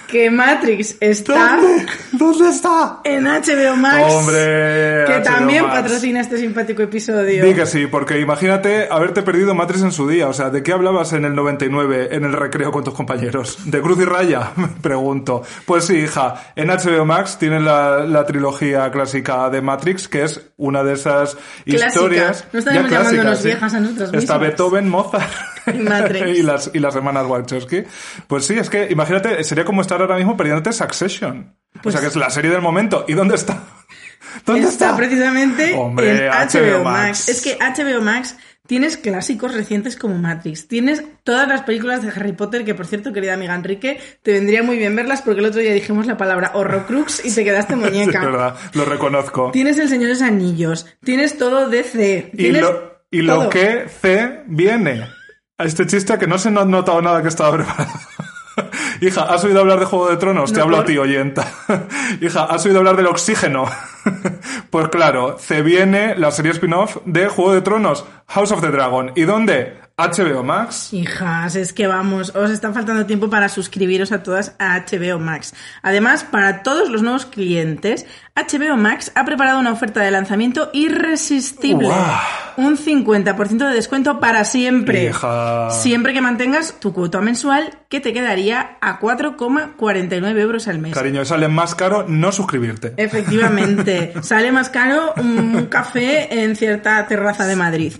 Que 0.07 0.31
Matrix 0.31 0.95
está 1.01 1.57
¿Dónde? 1.57 1.85
¿Dónde 2.13 2.49
está? 2.49 3.01
en 3.03 3.25
HBO 3.25 3.75
Max. 3.75 4.13
Hombre, 4.13 5.03
que 5.05 5.13
HBO 5.17 5.23
también 5.23 5.63
Max. 5.63 5.81
patrocina 5.81 6.21
este 6.21 6.37
simpático 6.37 6.81
episodio. 6.81 7.43
Di 7.43 7.53
que 7.53 7.65
sí, 7.65 7.87
porque 7.87 8.17
imagínate 8.19 8.87
haberte 8.89 9.21
perdido 9.21 9.53
Matrix 9.53 9.83
en 9.83 9.91
su 9.91 10.07
día. 10.07 10.29
O 10.29 10.33
sea, 10.33 10.49
¿de 10.49 10.63
qué 10.63 10.71
hablabas 10.71 11.11
en 11.11 11.25
el 11.25 11.35
99 11.35 12.09
en 12.15 12.23
el 12.23 12.31
recreo 12.31 12.71
con 12.71 12.85
tus 12.85 12.93
compañeros? 12.93 13.57
¿De 13.65 13.81
Cruz 13.81 13.99
y 13.99 14.05
Raya? 14.05 14.51
Me 14.55 14.67
pregunto. 14.69 15.43
Pues 15.65 15.83
sí, 15.85 15.97
hija. 15.97 16.53
En 16.55 16.69
HBO 16.69 17.03
Max 17.05 17.37
tienen 17.37 17.65
la, 17.65 18.05
la 18.05 18.25
trilogía 18.25 18.89
clásica 18.91 19.49
de 19.49 19.61
Matrix, 19.61 20.07
que 20.07 20.23
es 20.23 20.39
una 20.55 20.83
de 20.85 20.93
esas 20.93 21.35
Clásica. 21.65 21.87
historias. 21.89 22.45
No 22.53 22.59
ya 22.61 22.65
clásicas, 22.71 22.91
llamándonos 22.91 23.37
sí. 23.39 23.45
viejas 23.47 23.73
a 23.73 23.79
nosotras 23.81 24.13
Está. 24.13 24.37
Beethoven, 24.37 24.87
Mozart. 24.87 25.29
Y 26.27 26.41
las, 26.43 26.71
y 26.73 26.79
las 26.79 26.95
hermanas 26.95 27.25
Wachowski. 27.27 27.83
Pues 28.27 28.45
sí, 28.45 28.55
es 28.57 28.69
que 28.69 28.87
imagínate, 28.89 29.43
sería 29.43 29.65
como 29.65 29.81
estar 29.81 29.99
ahora 30.01 30.15
mismo 30.15 30.35
perdiéndote 30.37 30.71
Succession. 30.73 31.55
Pues 31.81 31.87
o 31.87 31.91
sea, 31.91 32.01
que 32.01 32.07
es 32.07 32.15
la 32.15 32.29
serie 32.29 32.51
del 32.51 32.61
momento. 32.61 33.05
¿Y 33.07 33.13
dónde 33.13 33.35
está? 33.35 33.63
¿Dónde 34.45 34.67
está, 34.67 34.85
está? 34.87 34.97
precisamente 34.97 35.73
Hombre, 35.75 36.25
en 36.27 36.31
HBO 36.31 36.79
HBO, 36.79 36.83
Max. 36.83 37.07
Max. 37.07 37.29
Es 37.29 37.41
que 37.41 37.57
HBO 37.57 38.01
Max 38.01 38.35
tienes 38.67 38.97
clásicos 38.97 39.53
recientes 39.53 39.95
como 39.95 40.17
Matrix. 40.17 40.67
Tienes 40.67 41.03
todas 41.23 41.47
las 41.47 41.61
películas 41.63 42.03
de 42.03 42.09
Harry 42.09 42.33
Potter, 42.33 42.65
que 42.65 42.75
por 42.75 42.85
cierto, 42.85 43.13
querida 43.13 43.33
amiga 43.33 43.55
Enrique, 43.55 43.99
te 44.21 44.33
vendría 44.33 44.63
muy 44.63 44.77
bien 44.77 44.95
verlas 44.95 45.21
porque 45.21 45.39
el 45.39 45.45
otro 45.45 45.61
día 45.61 45.73
dijimos 45.73 46.05
la 46.05 46.17
palabra 46.17 46.51
Horrocrux 46.53 47.23
y 47.25 47.33
te 47.33 47.43
quedaste 47.43 47.73
Sí, 47.77 47.79
muñeca. 47.79 48.19
es 48.19 48.25
verdad, 48.25 48.55
lo 48.73 48.85
reconozco. 48.85 49.51
Tienes 49.51 49.77
El 49.77 49.87
Señor 49.89 50.07
de 50.07 50.13
los 50.13 50.21
Anillos, 50.21 50.85
tienes 51.03 51.37
todo 51.37 51.69
DC. 51.69 52.31
Y 52.33 52.51
lo, 52.51 53.01
y 53.09 53.21
lo 53.21 53.35
todo. 53.35 53.49
que 53.49 53.87
C 53.87 54.43
viene. 54.47 55.07
A 55.59 55.65
este 55.65 55.87
chiste 55.87 56.19
que 56.19 56.27
no 56.27 56.37
se 56.37 56.49
ha 56.49 56.51
notado 56.51 57.01
nada 57.01 57.23
que 57.23 57.29
estaba 57.29 57.57
preparado. 57.57 57.89
Hija, 59.01 59.23
¿has 59.23 59.43
oído 59.43 59.59
hablar 59.59 59.79
de 59.79 59.85
Juego 59.85 60.07
de 60.09 60.17
Tronos? 60.17 60.53
Te 60.53 60.61
hablo 60.61 60.77
a 60.77 60.79
¿por? 60.81 60.87
ti, 60.87 60.99
oyenta. 60.99 61.51
Hija, 62.21 62.43
¿has 62.43 62.63
oído 62.67 62.77
hablar 62.77 62.95
del 62.95 63.07
oxígeno? 63.07 63.65
pues 64.69 64.89
claro, 64.89 65.37
se 65.39 65.63
viene 65.63 66.15
la 66.15 66.29
serie 66.29 66.51
spin-off 66.51 66.97
de 67.05 67.27
Juego 67.27 67.53
de 67.53 67.61
Tronos, 67.61 68.05
House 68.27 68.51
of 68.51 68.61
the 68.61 68.67
Dragon. 68.67 69.13
¿Y 69.15 69.23
dónde? 69.23 69.79
HBO 69.99 70.43
Max. 70.43 70.93
Hijas, 70.93 71.55
es 71.55 71.73
que 71.73 71.87
vamos, 71.87 72.35
os 72.35 72.51
está 72.51 72.71
faltando 72.71 73.07
tiempo 73.07 73.31
para 73.31 73.49
suscribiros 73.49 74.11
a 74.11 74.21
todas 74.21 74.53
a 74.59 74.77
HBO 74.77 75.17
Max. 75.17 75.55
Además, 75.81 76.23
para 76.23 76.61
todos 76.61 76.89
los 76.89 77.01
nuevos 77.01 77.25
clientes, 77.25 78.05
HBO 78.35 78.77
Max 78.77 79.11
ha 79.15 79.25
preparado 79.25 79.59
una 79.59 79.71
oferta 79.71 80.01
de 80.01 80.11
lanzamiento 80.11 80.69
irresistible. 80.71 81.87
¡Guau! 81.87 82.19
Un 82.57 82.77
50% 82.77 83.69
de 83.69 83.73
descuento 83.73 84.19
para 84.19 84.43
siempre. 84.43 85.05
Hija. 85.05 85.69
Siempre 85.71 86.13
que 86.13 86.21
mantengas 86.21 86.79
tu 86.79 86.93
cuota 86.93 87.19
mensual, 87.21 87.79
que 87.89 87.99
te 87.99 88.13
quedaría 88.13 88.77
a 88.81 88.99
4,49 88.99 90.39
euros 90.39 90.67
al 90.67 90.77
mes. 90.79 90.93
Cariño, 90.93 91.25
sale 91.25 91.47
más 91.47 91.73
caro 91.73 92.05
no 92.07 92.31
suscribirte. 92.31 92.93
Efectivamente, 92.97 94.13
sale 94.21 94.51
más 94.51 94.69
caro 94.69 95.13
un 95.17 95.67
café 95.67 96.43
en 96.43 96.55
cierta 96.55 97.05
terraza 97.07 97.45
de 97.45 97.55
Madrid. 97.55 97.93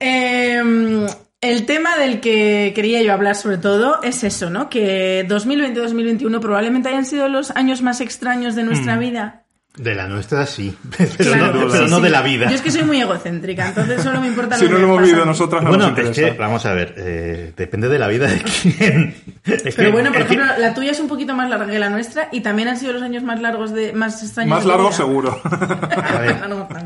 Em, 0.00 1.06
el 1.40 1.66
tema 1.66 1.96
del 1.96 2.20
que 2.20 2.72
quería 2.74 3.02
yo 3.02 3.12
hablar 3.12 3.36
sobre 3.36 3.58
todo 3.58 4.02
es 4.02 4.24
eso, 4.24 4.50
¿no? 4.50 4.68
Que 4.68 5.26
2020-2021 5.28 6.40
probablemente 6.40 6.88
hayan 6.88 7.04
sido 7.04 7.28
los 7.28 7.50
años 7.52 7.82
más 7.82 8.00
extraños 8.00 8.54
de 8.54 8.64
nuestra 8.64 8.96
vida. 8.96 9.44
De 9.78 9.94
la 9.94 10.08
nuestra 10.08 10.44
sí, 10.44 10.76
pero, 10.96 11.10
Claro, 11.16 11.52
no, 11.54 11.60
sí, 11.62 11.66
pero 11.72 11.88
no 11.88 11.96
sí. 11.98 12.02
de 12.02 12.10
la 12.10 12.22
vida. 12.22 12.48
Yo 12.48 12.54
es 12.56 12.62
que 12.62 12.70
soy 12.70 12.82
muy 12.82 13.00
egocéntrica, 13.00 13.68
entonces 13.68 14.02
solo 14.02 14.20
me 14.20 14.26
importa 14.26 14.56
Si 14.56 14.64
lo 14.64 14.70
no 14.72 14.76
que 14.76 14.82
lo 14.82 14.88
me 14.88 14.94
hemos 14.94 15.06
vivido 15.06 15.24
nosotras, 15.24 15.62
no 15.62 15.68
bueno, 15.68 15.90
nos 15.90 15.98
es 15.98 16.04
interesa. 16.08 16.32
que, 16.34 16.38
vamos 16.40 16.66
a 16.66 16.72
ver, 16.74 16.94
eh, 16.96 17.52
depende 17.56 17.88
de 17.88 17.98
la 17.98 18.08
vida 18.08 18.26
de 18.26 18.42
quién. 18.42 19.14
Es 19.44 19.62
Pero 19.62 19.74
que- 19.76 19.88
bueno, 19.90 20.10
por 20.12 20.26
que- 20.26 20.34
ejemplo, 20.34 20.46
la 20.58 20.74
tuya 20.74 20.90
es 20.90 21.00
un 21.00 21.08
poquito 21.08 21.34
más 21.34 21.48
larga 21.48 21.66
que 21.68 21.78
la 21.78 21.88
nuestra 21.90 22.28
y 22.32 22.40
también 22.40 22.68
han 22.68 22.76
sido 22.76 22.92
los 22.92 23.02
años 23.02 23.22
más 23.22 23.40
largos 23.40 23.72
de 23.72 23.92
más 23.92 24.22
extraños. 24.22 24.50
Más 24.50 24.58
de 24.60 24.64
tu 24.64 24.68
largo 24.68 24.88
vida. 24.88 24.96
seguro. 24.96 25.40
A 25.44 26.18
ver, 26.18 26.36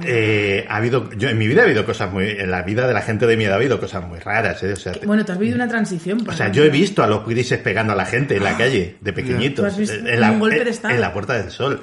eh, 0.05 0.67
ha 0.69 0.77
habido, 0.77 1.11
yo 1.13 1.29
en 1.29 1.39
mi 1.39 1.47
vida 1.49 1.63
ha 1.63 1.65
habido 1.65 1.85
cosas 1.87 2.13
muy, 2.13 2.29
en 2.31 2.51
la 2.51 2.63
vida 2.63 2.87
de 2.87 2.95
la 2.95 3.03
gente 3.03 3.27
de 3.27 3.37
mi 3.37 3.45
edad 3.45 3.55
ha 3.55 3.57
habido 3.57 3.81
cosas 3.81 4.07
muy 4.07 4.19
raras, 4.19 4.63
¿eh? 4.63 4.73
O 4.75 4.77
sea, 4.77 4.93
Bueno, 5.05 5.25
tú 5.25 5.33
has 5.33 5.39
vivido 5.39 5.57
una 5.57 5.69
transición. 5.69 6.19
por 6.19 6.35
o 6.35 6.37
sea, 6.37 6.47
ejemplo. 6.47 6.63
yo 6.63 6.69
he 6.69 6.71
visto 6.71 7.03
a 7.03 7.07
los 7.07 7.27
grises 7.27 7.59
pegando 7.59 7.93
a 7.95 7.97
la 7.97 8.05
gente 8.05 8.37
en 8.37 8.45
la 8.45 8.57
calle, 8.57 8.97
de 9.01 9.13
pequeñitos, 9.13 9.65
¿Tú 9.65 9.67
has 9.71 9.79
visto 9.79 9.95
en, 9.97 10.21
la, 10.21 10.31
un 10.31 10.39
golpe 10.41 10.57
de 10.57 10.63
en- 10.63 10.69
estado? 10.69 10.95
en 10.95 11.01
la 11.01 11.13
Puerta 11.13 11.35
del 11.35 11.51
Sol. 11.51 11.81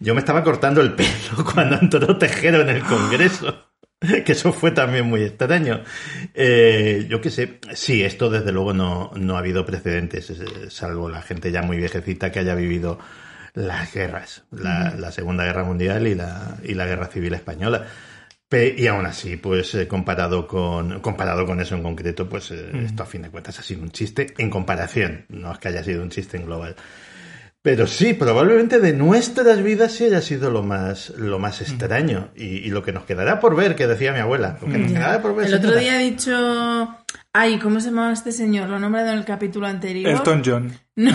Yo 0.00 0.14
me 0.14 0.20
estaba 0.20 0.42
cortando 0.42 0.80
el 0.80 0.94
pelo 0.94 1.44
cuando 1.54 1.78
entró 1.78 2.16
Tejero 2.18 2.62
en 2.62 2.70
el 2.70 2.82
Congreso. 2.82 3.66
Que 4.24 4.32
eso 4.32 4.50
fue 4.50 4.70
también 4.70 5.04
muy 5.04 5.22
extraño. 5.24 5.82
Eh, 6.32 7.06
yo 7.10 7.20
qué 7.20 7.28
sé, 7.30 7.58
sí, 7.74 8.02
esto 8.02 8.30
desde 8.30 8.50
luego 8.50 8.72
no, 8.72 9.10
no 9.14 9.36
ha 9.36 9.40
habido 9.40 9.66
precedentes, 9.66 10.30
eh, 10.30 10.70
salvo 10.70 11.10
la 11.10 11.20
gente 11.20 11.52
ya 11.52 11.60
muy 11.60 11.76
viejecita 11.76 12.32
que 12.32 12.38
haya 12.38 12.54
vivido 12.54 12.98
las 13.52 13.92
guerras, 13.92 14.44
la, 14.52 14.94
la 14.98 15.12
Segunda 15.12 15.44
Guerra 15.44 15.64
Mundial 15.64 16.06
y 16.06 16.14
la, 16.14 16.56
y 16.64 16.72
la 16.72 16.86
Guerra 16.86 17.08
Civil 17.08 17.34
Española. 17.34 17.84
Pe- 18.48 18.74
Y 18.78 18.86
aún 18.86 19.04
así, 19.04 19.36
pues 19.36 19.74
eh, 19.74 19.86
comparado 19.86 20.46
con 20.46 21.00
comparado 21.00 21.44
con 21.44 21.60
eso 21.60 21.74
en 21.74 21.82
concreto, 21.82 22.26
pues 22.26 22.50
eh, 22.52 22.70
esto 22.86 23.02
a 23.02 23.06
fin 23.06 23.20
de 23.20 23.28
cuentas 23.28 23.58
ha 23.58 23.62
sido 23.62 23.82
un 23.82 23.90
chiste 23.90 24.32
en 24.38 24.48
comparación, 24.48 25.26
no 25.28 25.52
es 25.52 25.58
que 25.58 25.68
haya 25.68 25.84
sido 25.84 26.02
un 26.02 26.08
chiste 26.08 26.38
en 26.38 26.46
global. 26.46 26.74
Pero 27.62 27.86
sí, 27.86 28.14
probablemente 28.14 28.80
de 28.80 28.94
nuestras 28.94 29.62
vidas 29.62 29.92
sí 29.92 30.04
haya 30.04 30.22
sido 30.22 30.50
lo 30.50 30.62
más 30.62 31.10
lo 31.10 31.38
más 31.38 31.60
extraño 31.60 32.30
y, 32.34 32.44
y 32.44 32.70
lo 32.70 32.82
que 32.82 32.92
nos 32.92 33.04
quedará 33.04 33.38
por 33.38 33.54
ver, 33.54 33.76
que 33.76 33.86
decía 33.86 34.12
mi 34.12 34.20
abuela, 34.20 34.56
lo 34.62 34.68
que 34.72 34.78
nos 34.78 34.92
quedará 34.92 35.20
por 35.20 35.36
ver. 35.36 35.46
El 35.48 35.54
otro 35.54 35.76
día 35.76 36.00
he 36.00 36.04
dicho. 36.10 36.96
Ay, 37.32 37.58
¿cómo 37.58 37.80
se 37.80 37.90
llamaba 37.90 38.12
este 38.12 38.32
señor? 38.32 38.68
Lo 38.68 38.78
he 38.78 38.80
nombrado 38.80 39.10
en 39.10 39.18
el 39.18 39.24
capítulo 39.24 39.66
anterior. 39.66 40.10
Elton 40.10 40.42
John. 40.44 40.72
No. 40.96 41.12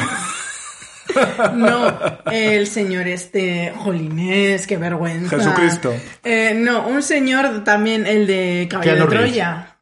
No, 1.53 1.97
el 2.31 2.67
señor 2.67 3.07
este, 3.07 3.71
Jolines, 3.77 4.67
qué 4.67 4.77
vergüenza. 4.77 5.37
Jesucristo. 5.37 5.93
Eh, 6.23 6.53
no, 6.55 6.87
un 6.87 7.01
señor 7.01 7.63
también, 7.63 8.05
el 8.05 8.27
de 8.27 8.67
Caballo 8.69 8.91
Keanu 8.91 9.09
de. 9.09 9.15
Troya. 9.15 9.75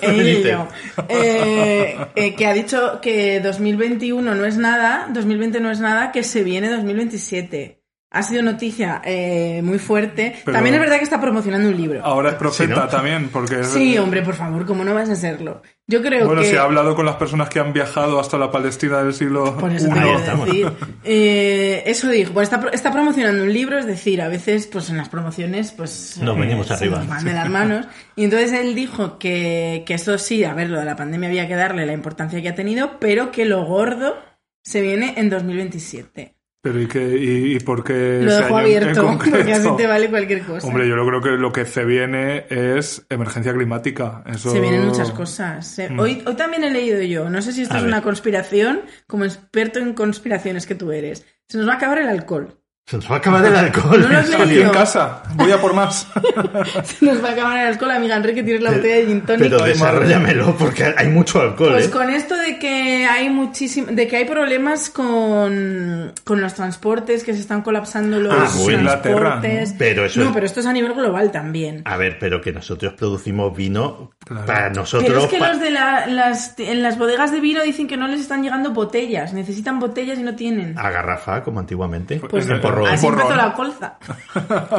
Ben- 0.00 0.16
Benítez. 0.16 0.46
Ello. 0.48 0.68
Eh, 1.08 1.98
eh, 2.14 2.34
que 2.34 2.46
ha 2.46 2.52
dicho 2.52 3.00
que 3.00 3.40
2021 3.40 4.34
no 4.34 4.44
es 4.44 4.56
nada, 4.56 5.08
2020 5.12 5.60
no 5.60 5.70
es 5.70 5.80
nada, 5.80 6.12
que 6.12 6.22
se 6.22 6.42
viene 6.42 6.70
2027. 6.70 7.75
Ha 8.08 8.22
sido 8.22 8.40
noticia 8.42 9.02
eh, 9.04 9.60
muy 9.64 9.78
fuerte. 9.80 10.36
Pero- 10.44 10.54
También 10.56 10.74
es 10.76 10.80
verdad 10.80 10.96
que 10.98 11.02
está 11.04 11.20
promocionando 11.20 11.68
un 11.68 11.76
libro. 11.76 12.00
Ahora 12.04 12.30
es 12.30 12.34
profeta 12.36 12.74
Sí, 12.74 12.80
¿no? 12.80 12.88
también, 12.88 13.28
porque... 13.30 13.60
es- 13.60 13.66
Sí, 13.66 13.98
hombre, 13.98 14.22
por 14.22 14.34
favor, 14.34 14.64
¿cómo 14.64 14.84
no 14.84 14.94
vas 14.94 15.10
a 15.10 15.16
serlo? 15.16 15.60
Yo 15.88 16.02
creo 16.02 16.24
Bueno, 16.26 16.40
que... 16.42 16.48
si 16.50 16.56
ha 16.56 16.62
hablado 16.62 16.94
con 16.94 17.04
las 17.04 17.16
personas 17.16 17.48
que 17.48 17.58
han 17.58 17.72
viajado 17.72 18.18
hasta 18.20 18.38
la 18.38 18.50
Palestina 18.50 19.02
del 19.02 19.12
siglo 19.12 19.56
Por 19.58 19.72
eso 19.72 19.88
I. 19.88 19.92
te 19.92 20.44
decir. 20.46 20.72
Eh, 21.04 21.82
eso 21.86 22.08
dijo. 22.08 22.32
Pues 22.32 22.44
está, 22.46 22.60
pro- 22.60 22.72
está 22.72 22.92
promocionando 22.92 23.42
un 23.42 23.52
libro, 23.52 23.76
es 23.78 23.86
decir, 23.86 24.22
a 24.22 24.28
veces, 24.28 24.66
pues 24.68 24.88
en 24.88 24.96
las 24.96 25.08
promociones, 25.08 25.72
pues. 25.72 26.18
Nos 26.22 26.38
venimos 26.38 26.68
se 26.68 26.74
arriba. 26.74 26.98
nos 26.98 27.08
van 27.08 27.24
de 27.24 27.32
las 27.32 27.48
manos. 27.50 27.86
Y 28.14 28.24
entonces 28.24 28.52
él 28.52 28.74
dijo 28.76 29.18
que, 29.18 29.82
que 29.86 29.94
eso 29.94 30.16
sí, 30.18 30.44
a 30.44 30.54
ver, 30.54 30.70
lo 30.70 30.78
de 30.78 30.84
la 30.84 30.96
pandemia 30.96 31.28
había 31.28 31.48
que 31.48 31.56
darle 31.56 31.84
la 31.86 31.92
importancia 31.92 32.40
que 32.40 32.48
ha 32.48 32.54
tenido, 32.54 32.98
pero 33.00 33.30
que 33.32 33.44
lo 33.44 33.64
gordo 33.64 34.14
se 34.62 34.80
viene 34.80 35.14
en 35.16 35.28
2027. 35.28 36.35
Pero 36.62 36.80
¿y, 36.80 36.88
qué, 36.88 37.16
y, 37.16 37.56
y 37.56 37.60
por 37.60 37.84
qué 37.84 38.20
Lo 38.22 38.34
dejo 38.34 38.48
en 38.48 38.64
abierto, 38.64 39.18
porque 39.30 39.52
así 39.52 39.68
te 39.76 39.86
vale 39.86 40.10
cualquier 40.10 40.42
cosa. 40.42 40.66
Hombre, 40.66 40.88
yo 40.88 40.94
creo 41.06 41.20
que 41.20 41.30
lo 41.30 41.52
que 41.52 41.64
se 41.64 41.84
viene 41.84 42.46
es 42.50 43.06
emergencia 43.08 43.52
climática. 43.54 44.24
Eso... 44.26 44.50
Se 44.50 44.60
vienen 44.60 44.86
muchas 44.86 45.12
cosas. 45.12 45.64
Se- 45.66 45.88
Hoy, 45.96 46.22
hoy 46.26 46.34
también 46.34 46.64
he 46.64 46.70
leído 46.72 47.00
yo, 47.02 47.30
no 47.30 47.40
sé 47.40 47.52
si 47.52 47.62
esto 47.62 47.74
A 47.74 47.76
es 47.78 47.82
ver. 47.84 47.92
una 47.92 48.02
conspiración, 48.02 48.80
como 49.06 49.24
experto 49.24 49.78
en 49.78 49.94
conspiraciones 49.94 50.66
que 50.66 50.74
tú 50.74 50.90
eres. 50.90 51.24
Se 51.48 51.58
nos 51.58 51.68
va 51.68 51.74
a 51.74 51.76
acabar 51.76 51.98
el 51.98 52.08
alcohol. 52.08 52.58
Se 52.88 52.96
nos 52.98 53.10
va 53.10 53.16
a 53.16 53.18
acabar 53.18 53.44
el 53.44 53.56
alcohol. 53.56 54.00
No 54.00 54.08
lo 54.08 54.16
has 54.18 54.28
en 54.28 54.34
Aquí 54.36 54.44
leído. 54.46 54.66
en 54.66 54.70
casa, 54.70 55.20
voy 55.34 55.50
a 55.50 55.60
por 55.60 55.74
más. 55.74 56.06
Se 56.84 57.04
nos 57.04 57.20
va 57.24 57.30
a 57.30 57.32
acabar 57.32 57.58
el 57.58 57.66
alcohol, 57.66 57.90
amiga 57.90 58.14
Enrique, 58.14 58.44
tienes 58.44 58.62
la 58.62 58.70
botella 58.70 58.94
de 58.98 59.06
gin 59.06 59.20
tonic. 59.22 59.42
Pero 59.42 59.64
desarrollamelo 59.64 60.54
porque 60.56 60.94
hay 60.96 61.08
mucho 61.08 61.40
alcohol, 61.40 61.72
Pues 61.72 61.86
¿eh? 61.86 61.90
con 61.90 62.08
esto 62.10 62.36
de 62.36 62.60
que 62.60 63.04
hay 63.04 63.28
muchísimo, 63.28 63.88
de 63.90 64.06
que 64.06 64.18
hay 64.18 64.24
problemas 64.24 64.88
con, 64.90 66.12
con 66.22 66.40
los 66.40 66.54
transportes, 66.54 67.24
que 67.24 67.34
se 67.34 67.40
están 67.40 67.62
colapsando 67.62 68.20
los 68.20 68.32
Ah, 68.32 68.36
transportes. 68.36 69.72
¿no? 69.72 69.78
Pero 69.78 70.04
eso 70.04 70.20
no, 70.20 70.26
es- 70.28 70.32
pero 70.34 70.46
esto 70.46 70.60
es 70.60 70.66
a 70.66 70.72
nivel 70.72 70.94
global 70.94 71.32
también. 71.32 71.82
A 71.86 71.96
ver, 71.96 72.18
pero 72.20 72.40
que 72.40 72.52
nosotros 72.52 72.92
producimos 72.92 73.52
vino 73.56 74.12
Claro. 74.24 74.46
para 74.46 74.70
nosotros. 74.70 75.08
Pero 75.08 75.24
es 75.24 75.26
que 75.26 75.38
pa- 75.38 75.48
los 75.48 75.60
de 75.60 75.70
la- 75.72 76.06
las, 76.06 76.54
en 76.58 76.82
las 76.84 76.96
bodegas 76.98 77.32
de 77.32 77.40
vino 77.40 77.64
dicen 77.64 77.88
que 77.88 77.96
no 77.96 78.06
les 78.06 78.20
están 78.20 78.44
llegando 78.44 78.70
botellas, 78.70 79.32
necesitan 79.32 79.80
botellas 79.80 80.20
y 80.20 80.22
no 80.22 80.36
tienen. 80.36 80.78
A 80.78 80.88
garrafa, 80.90 81.42
como 81.42 81.58
antiguamente. 81.58 82.20
Pues 82.30 82.48
en 82.48 82.60
porrón. 82.80 82.94
así 82.94 83.06
porrón. 83.06 83.20
empezó 83.22 83.36
la 83.36 83.52
colza. 83.54 83.98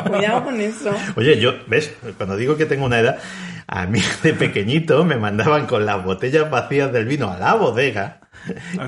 Cuidado 0.08 0.44
con 0.44 0.60
eso. 0.62 0.92
Oye, 1.16 1.40
yo, 1.40 1.54
¿ves? 1.68 1.94
Cuando 2.18 2.36
digo 2.36 2.58
que 2.58 2.66
tengo 2.66 2.86
una 2.86 3.00
edad, 3.00 3.18
a 3.68 3.86
mí 3.86 4.02
de 4.24 4.34
pequeñito 4.34 5.04
me 5.06 5.18
mandaban 5.18 5.66
con 5.68 5.86
las 5.86 6.04
botellas 6.04 6.50
vacías 6.50 6.92
del 6.94 7.06
vino 7.06 7.32
a 7.32 7.38
la 7.38 7.54
bodega 7.56 8.22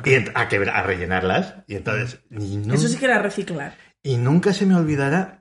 y 0.06 0.16
a, 0.36 0.48
quebra- 0.48 0.74
a 0.78 0.84
rellenarlas. 0.84 1.56
Y 1.68 1.76
entonces, 1.76 2.22
y, 2.32 2.62
Eso 2.74 2.88
sí 2.88 2.98
que 2.98 3.06
era 3.06 3.20
reciclar. 3.22 3.74
y 4.04 4.18
nunca 4.18 4.54
se 4.54 4.66
me 4.66 4.76
olvidará 4.76 5.39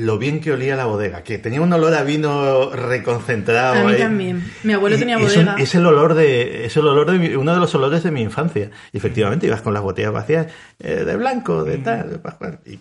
lo 0.00 0.18
bien 0.18 0.40
que 0.40 0.52
olía 0.52 0.76
la 0.76 0.86
bodega, 0.86 1.22
que 1.22 1.38
tenía 1.38 1.60
un 1.60 1.72
olor 1.72 1.94
a 1.94 2.02
vino 2.02 2.70
reconcentrado. 2.70 3.80
A 3.80 3.84
mí 3.84 3.92
ahí. 3.92 3.98
también. 3.98 4.42
Mi 4.62 4.72
abuelo 4.72 4.96
Y- 4.96 4.98
tenía 4.98 5.18
y 5.18 5.24
es 5.24 5.36
un- 5.36 5.44
bodega. 5.46 5.62
Es, 5.62 5.74
el 5.74 5.86
olor 5.86 6.14
de, 6.14 6.64
es 6.66 6.76
el 6.76 6.86
olor 6.86 7.10
de 7.10 7.18
mi- 7.18 7.34
uno 7.34 7.54
de 7.54 7.60
los 7.60 7.74
olores 7.74 8.02
de 8.02 8.10
mi 8.10 8.22
infancia. 8.22 8.70
Y 8.92 8.96
efectivamente 8.98 9.46
ibas 9.46 9.62
con 9.62 9.72
las 9.74 9.82
botellas 9.82 10.12
vacías 10.12 10.46
eh, 10.78 11.04
de 11.04 11.16
blanco, 11.16 11.64
de 11.64 11.78
tal, 11.78 12.10
de 12.10 12.18
pascual. 12.18 12.60
Y 12.66 12.78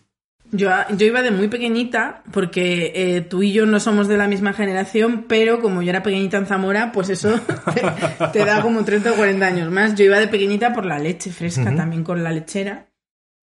Yo, 0.51 0.70
yo 0.96 1.08
iba 1.08 1.22
de 1.24 1.32
muy 1.32 1.48
pequeñita, 1.48 2.22
porque 2.32 2.91
eh, 2.96 3.22
tú 3.22 3.41
y 3.41 3.51
yo 3.53 3.65
no 3.65 3.79
somos 3.79 4.08
de 4.08 4.17
la 4.17 4.27
misma 4.27 4.53
generación, 4.53 5.25
pero 5.27 5.62
como 5.62 5.82
yo 5.82 5.89
era 5.89 6.03
pequeñita 6.03 6.38
en 6.38 6.46
Zamora, 6.46 6.91
pues 6.91 7.10
eso 7.10 7.39
te, 7.74 7.82
te 8.39 8.46
da 8.46 8.62
como 8.62 8.84
30 8.86 9.13
o 9.13 9.15
40 9.15 9.46
años 9.48 9.72
más. 9.72 9.96
Yo 9.96 10.05
iba 10.05 10.20
de 10.20 10.27
pequeñita 10.27 10.72
por 10.74 10.86
la 10.86 11.00
leche 11.00 11.32
fresca, 11.32 11.75
también 11.75 12.03
con 12.03 12.24
la 12.24 12.32
lechera. 12.32 12.86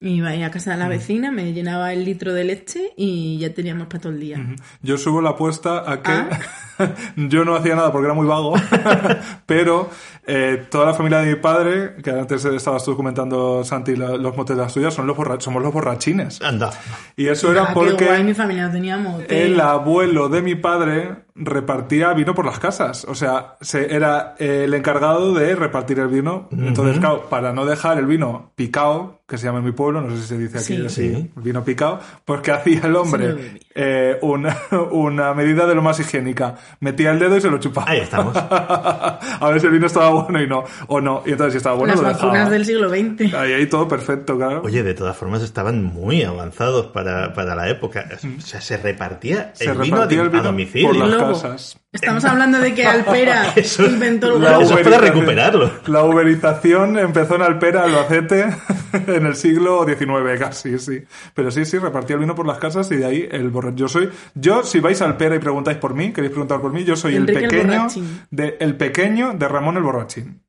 Y 0.02 0.12
iba 0.14 0.30
a 0.30 0.50
casa 0.50 0.70
de 0.70 0.76
la 0.78 0.88
vecina, 0.88 1.30
me 1.30 1.52
llenaba 1.52 1.92
el 1.92 2.06
litro 2.06 2.32
de 2.32 2.44
leche 2.44 2.92
y 2.96 3.36
ya 3.38 3.52
teníamos 3.52 3.86
para 3.88 4.00
todo 4.00 4.12
el 4.14 4.20
día. 4.20 4.38
Yo 4.80 4.96
subo 4.96 5.20
la 5.20 5.30
apuesta 5.30 5.84
a 5.92 6.00
que 6.02 6.10
Ah. 6.10 6.40
yo 7.16 7.44
no 7.44 7.54
hacía 7.54 7.76
nada 7.76 7.92
porque 7.92 8.06
era 8.06 8.14
muy 8.14 8.26
vago, 8.26 8.54
pero 9.46 9.90
eh, 10.26 10.66
toda 10.70 10.86
la 10.86 10.94
familia 10.94 11.18
de 11.18 11.34
mi 11.34 11.40
padre, 11.40 11.96
que 12.02 12.10
antes 12.12 12.42
estabas 12.46 12.82
tú 12.82 12.96
comentando, 12.96 13.62
Santi, 13.62 13.94
la- 13.96 14.16
los 14.16 14.34
motes 14.34 14.56
de 14.56 14.62
las 14.62 14.72
tuyas, 14.72 14.94
son 14.94 15.06
los 15.06 15.16
somos 15.44 15.62
los 15.62 15.70
borrachines. 15.72 16.40
anda. 16.40 16.70
Y 17.16 17.26
eso 17.26 17.52
era 17.52 17.64
Ah, 17.64 17.66
qué 17.68 17.74
guay, 17.74 17.90
porque 17.90 18.22
mi 18.24 18.32
familia 18.32 18.66
no 18.68 18.72
tenía 18.72 18.96
mote. 18.96 19.44
el 19.44 19.60
abuelo 19.60 20.30
de 20.30 20.40
mi 20.40 20.54
padre 20.54 21.16
repartía 21.42 22.12
vino 22.12 22.34
por 22.34 22.44
las 22.46 22.58
casas. 22.58 23.04
O 23.08 23.14
sea, 23.14 23.56
se, 23.60 23.94
era 23.94 24.34
eh, 24.38 24.62
el 24.64 24.74
encargado 24.74 25.32
de 25.34 25.54
repartir 25.56 25.98
el 25.98 26.08
vino. 26.08 26.48
Entonces, 26.52 26.98
claro, 26.98 27.28
para 27.28 27.52
no 27.52 27.64
dejar 27.66 27.98
el 27.98 28.06
vino 28.06 28.52
picado, 28.54 29.20
que 29.26 29.38
se 29.38 29.46
llama 29.46 29.58
en 29.60 29.64
mi 29.64 29.72
pueblo, 29.72 30.00
no 30.00 30.10
sé 30.10 30.22
si 30.22 30.26
se 30.28 30.38
dice 30.38 30.58
aquí 30.58 30.66
Sí. 30.76 30.86
así, 30.86 31.14
Sí. 31.14 31.30
vino 31.36 31.64
picado, 31.64 32.00
pues 32.24 32.40
que 32.42 32.50
hacía 32.52 32.82
el 32.84 32.96
hombre. 32.96 33.60
Eh, 33.82 34.18
una, 34.20 34.54
una 34.90 35.32
medida 35.32 35.66
de 35.66 35.74
lo 35.74 35.80
más 35.80 35.98
higiénica. 35.98 36.54
Metía 36.80 37.12
el 37.12 37.18
dedo 37.18 37.34
y 37.36 37.40
se 37.40 37.48
lo 37.48 37.58
chupaba. 37.58 37.90
Ahí 37.90 38.00
estamos. 38.00 38.36
a 38.36 39.48
ver 39.50 39.58
si 39.58 39.66
el 39.66 39.72
vino 39.72 39.86
estaba 39.86 40.10
bueno 40.10 40.42
y 40.42 40.46
no. 40.46 40.64
O 40.88 41.00
no. 41.00 41.22
Y 41.24 41.30
entonces 41.32 41.54
si 41.54 41.56
estaba 41.56 41.76
bueno 41.76 41.94
Las 41.94 42.02
lo 42.02 42.08
vacunas 42.08 42.32
dejaba. 42.34 42.50
del 42.50 42.66
siglo 42.66 42.90
XX. 42.90 43.34
Ahí, 43.34 43.52
ahí 43.54 43.66
todo 43.66 43.88
perfecto, 43.88 44.36
claro. 44.36 44.60
Oye, 44.62 44.82
de 44.82 44.92
todas 44.92 45.16
formas 45.16 45.42
estaban 45.42 45.82
muy 45.82 46.22
avanzados 46.22 46.88
para, 46.88 47.32
para 47.32 47.54
la 47.54 47.70
época. 47.70 48.06
O 48.36 48.40
sea, 48.42 48.60
se 48.60 48.76
repartía 48.76 49.52
se 49.54 49.64
el 49.70 49.78
vino, 49.78 49.96
a, 49.96 50.00
repartía 50.00 50.20
el 50.20 50.26
a 50.26 50.30
vino 50.30 50.42
domicilio. 50.42 50.88
por 50.88 50.96
las 50.98 51.16
casas. 51.16 51.78
Estamos 51.92 52.24
hablando 52.24 52.60
de 52.60 52.72
que 52.72 52.86
Alpera 52.86 53.52
Eso- 53.56 53.84
inventó 53.84 54.36
el 54.36 54.42
La. 54.42 54.60
Eso 54.60 54.78
es 54.78 54.84
para 54.84 54.98
uberización- 54.98 55.00
recuperarlo. 55.14 55.70
La 55.86 56.04
uberización 56.04 56.98
empezó 56.98 57.34
en 57.34 57.42
Alpera, 57.42 57.82
Albacete, 57.82 58.46
en 59.08 59.26
el 59.26 59.34
siglo 59.34 59.84
XIX 59.84 60.38
casi, 60.38 60.78
sí. 60.78 61.02
Pero 61.34 61.50
sí, 61.50 61.64
sí, 61.64 61.78
repartía 61.78 62.14
el 62.14 62.20
vino 62.20 62.34
por 62.36 62.46
las 62.46 62.58
casas 62.58 62.90
y 62.92 62.96
de 62.96 63.06
ahí 63.06 63.28
el 63.32 63.50
borracho. 63.50 63.74
Yo 63.76 63.88
soy, 63.88 64.10
yo 64.34 64.62
si 64.62 64.78
vais 64.78 65.02
a 65.02 65.06
Alpera 65.06 65.34
y 65.34 65.40
preguntáis 65.40 65.78
por 65.78 65.94
mí, 65.94 66.12
queréis 66.12 66.30
preguntar 66.32 66.60
por 66.60 66.72
mí, 66.72 66.84
yo 66.84 66.94
soy 66.94 67.16
Enrique 67.16 67.40
el 67.40 67.44
el 67.46 67.50
pequeño 67.50 67.86
de 68.30 68.56
el 68.60 68.76
pequeño 68.76 69.32
de 69.34 69.48
Ramón 69.48 69.76
el 69.76 69.82
borrachín. 69.82 70.42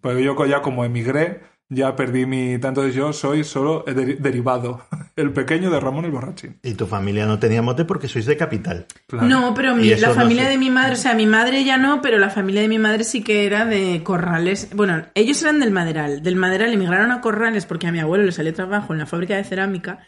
Porque 0.00 0.24
yo 0.24 0.44
ya 0.46 0.60
como 0.62 0.84
emigré, 0.84 1.40
ya 1.74 1.96
perdí 1.96 2.26
mi... 2.26 2.58
Tanto 2.58 2.82
de 2.82 2.92
yo 2.92 3.12
soy 3.12 3.44
solo 3.44 3.84
derivado, 3.86 4.82
el 5.16 5.32
pequeño 5.32 5.70
de 5.70 5.80
Ramón 5.80 6.04
el 6.04 6.10
borrachín. 6.10 6.56
Y 6.62 6.74
tu 6.74 6.86
familia 6.86 7.26
no 7.26 7.38
tenía 7.38 7.62
mote 7.62 7.84
porque 7.84 8.08
sois 8.08 8.26
de 8.26 8.36
capital. 8.36 8.86
Claro. 9.06 9.26
No, 9.26 9.54
pero 9.54 9.74
mi- 9.74 9.94
la 9.96 10.10
familia 10.10 10.48
de 10.48 10.58
mi 10.58 10.70
madre, 10.70 10.92
o 10.94 10.96
sea, 10.96 11.14
mi 11.14 11.26
madre 11.26 11.64
ya 11.64 11.76
no, 11.78 12.02
pero 12.02 12.18
la 12.18 12.30
familia 12.30 12.62
de 12.62 12.68
mi 12.68 12.78
madre 12.78 13.04
sí 13.04 13.22
que 13.22 13.46
era 13.46 13.64
de 13.64 14.02
Corrales. 14.04 14.68
Bueno, 14.74 15.02
ellos 15.14 15.40
eran 15.42 15.60
del 15.60 15.70
Maderal. 15.70 16.22
Del 16.22 16.36
Maderal 16.36 16.72
emigraron 16.72 17.10
a 17.10 17.20
Corrales 17.20 17.66
porque 17.66 17.86
a 17.86 17.92
mi 17.92 18.00
abuelo 18.00 18.24
le 18.24 18.32
salió 18.32 18.52
trabajo 18.52 18.92
en 18.92 18.98
la 18.98 19.06
fábrica 19.06 19.36
de 19.36 19.44
cerámica, 19.44 20.00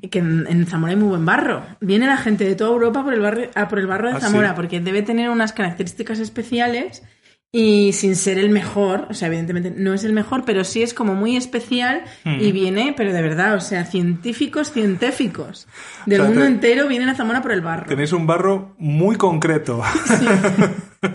y 0.00 0.08
que 0.08 0.18
en, 0.20 0.46
en 0.48 0.66
Zamora 0.66 0.92
hay 0.92 0.98
muy 0.98 1.08
buen 1.08 1.24
barro. 1.24 1.62
Viene 1.80 2.06
la 2.06 2.16
gente 2.16 2.44
de 2.44 2.54
toda 2.54 2.70
Europa 2.70 3.02
por 3.04 3.14
el, 3.14 3.20
barrio, 3.20 3.48
a 3.54 3.68
por 3.68 3.78
el 3.78 3.86
barro 3.86 4.08
de 4.08 4.16
¿Ah, 4.16 4.20
Zamora, 4.20 4.48
sí? 4.50 4.54
porque 4.56 4.80
debe 4.80 5.02
tener 5.02 5.30
unas 5.30 5.52
características 5.52 6.18
especiales 6.18 7.02
y 7.50 7.92
sin 7.94 8.14
ser 8.14 8.38
el 8.38 8.50
mejor, 8.50 9.06
o 9.08 9.14
sea, 9.14 9.28
evidentemente 9.28 9.72
no 9.74 9.94
es 9.94 10.04
el 10.04 10.12
mejor, 10.12 10.44
pero 10.44 10.64
sí 10.64 10.82
es 10.82 10.92
como 10.92 11.14
muy 11.14 11.34
especial 11.36 12.02
y 12.24 12.52
viene, 12.52 12.92
pero 12.96 13.12
de 13.12 13.22
verdad, 13.22 13.54
o 13.54 13.60
sea, 13.60 13.86
científicos, 13.86 14.70
científicos 14.70 15.66
del 16.04 16.20
O 16.20 16.24
sea, 16.24 16.28
mundo 16.30 16.44
te- 16.44 16.52
entero 16.52 16.88
vienen 16.88 17.08
a 17.08 17.14
Zamora 17.14 17.40
por 17.40 17.52
el 17.52 17.62
barro. 17.62 17.86
Tenéis 17.86 18.12
un 18.12 18.26
barro 18.26 18.74
muy 18.78 19.16
concreto. 19.16 19.82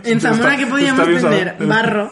En 0.06 0.22
Zamora, 0.22 0.56
¿qué 0.56 0.66
podíamos 0.66 1.06
tener? 1.06 1.58
Barro. 1.60 2.10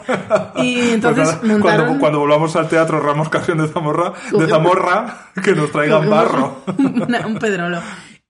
Y 0.56 0.78
entonces 0.92 1.26
Pues 1.28 1.42
nada, 1.42 1.54
montaron... 1.54 1.84
cuando, 1.86 2.00
cuando 2.00 2.18
volvamos 2.18 2.54
al 2.54 2.68
teatro 2.68 3.00
Ramos 3.00 3.30
Canción 3.30 3.56
de 3.56 3.68
Zamorra, 3.68 4.12
de 4.30 4.46
Zamorra, 4.46 5.30
que 5.42 5.52
nos 5.54 5.72
traigan 5.72 6.08
barro. 6.10 6.62
Una- 6.78 7.26
un 7.26 7.38
pedrolo. 7.38 7.80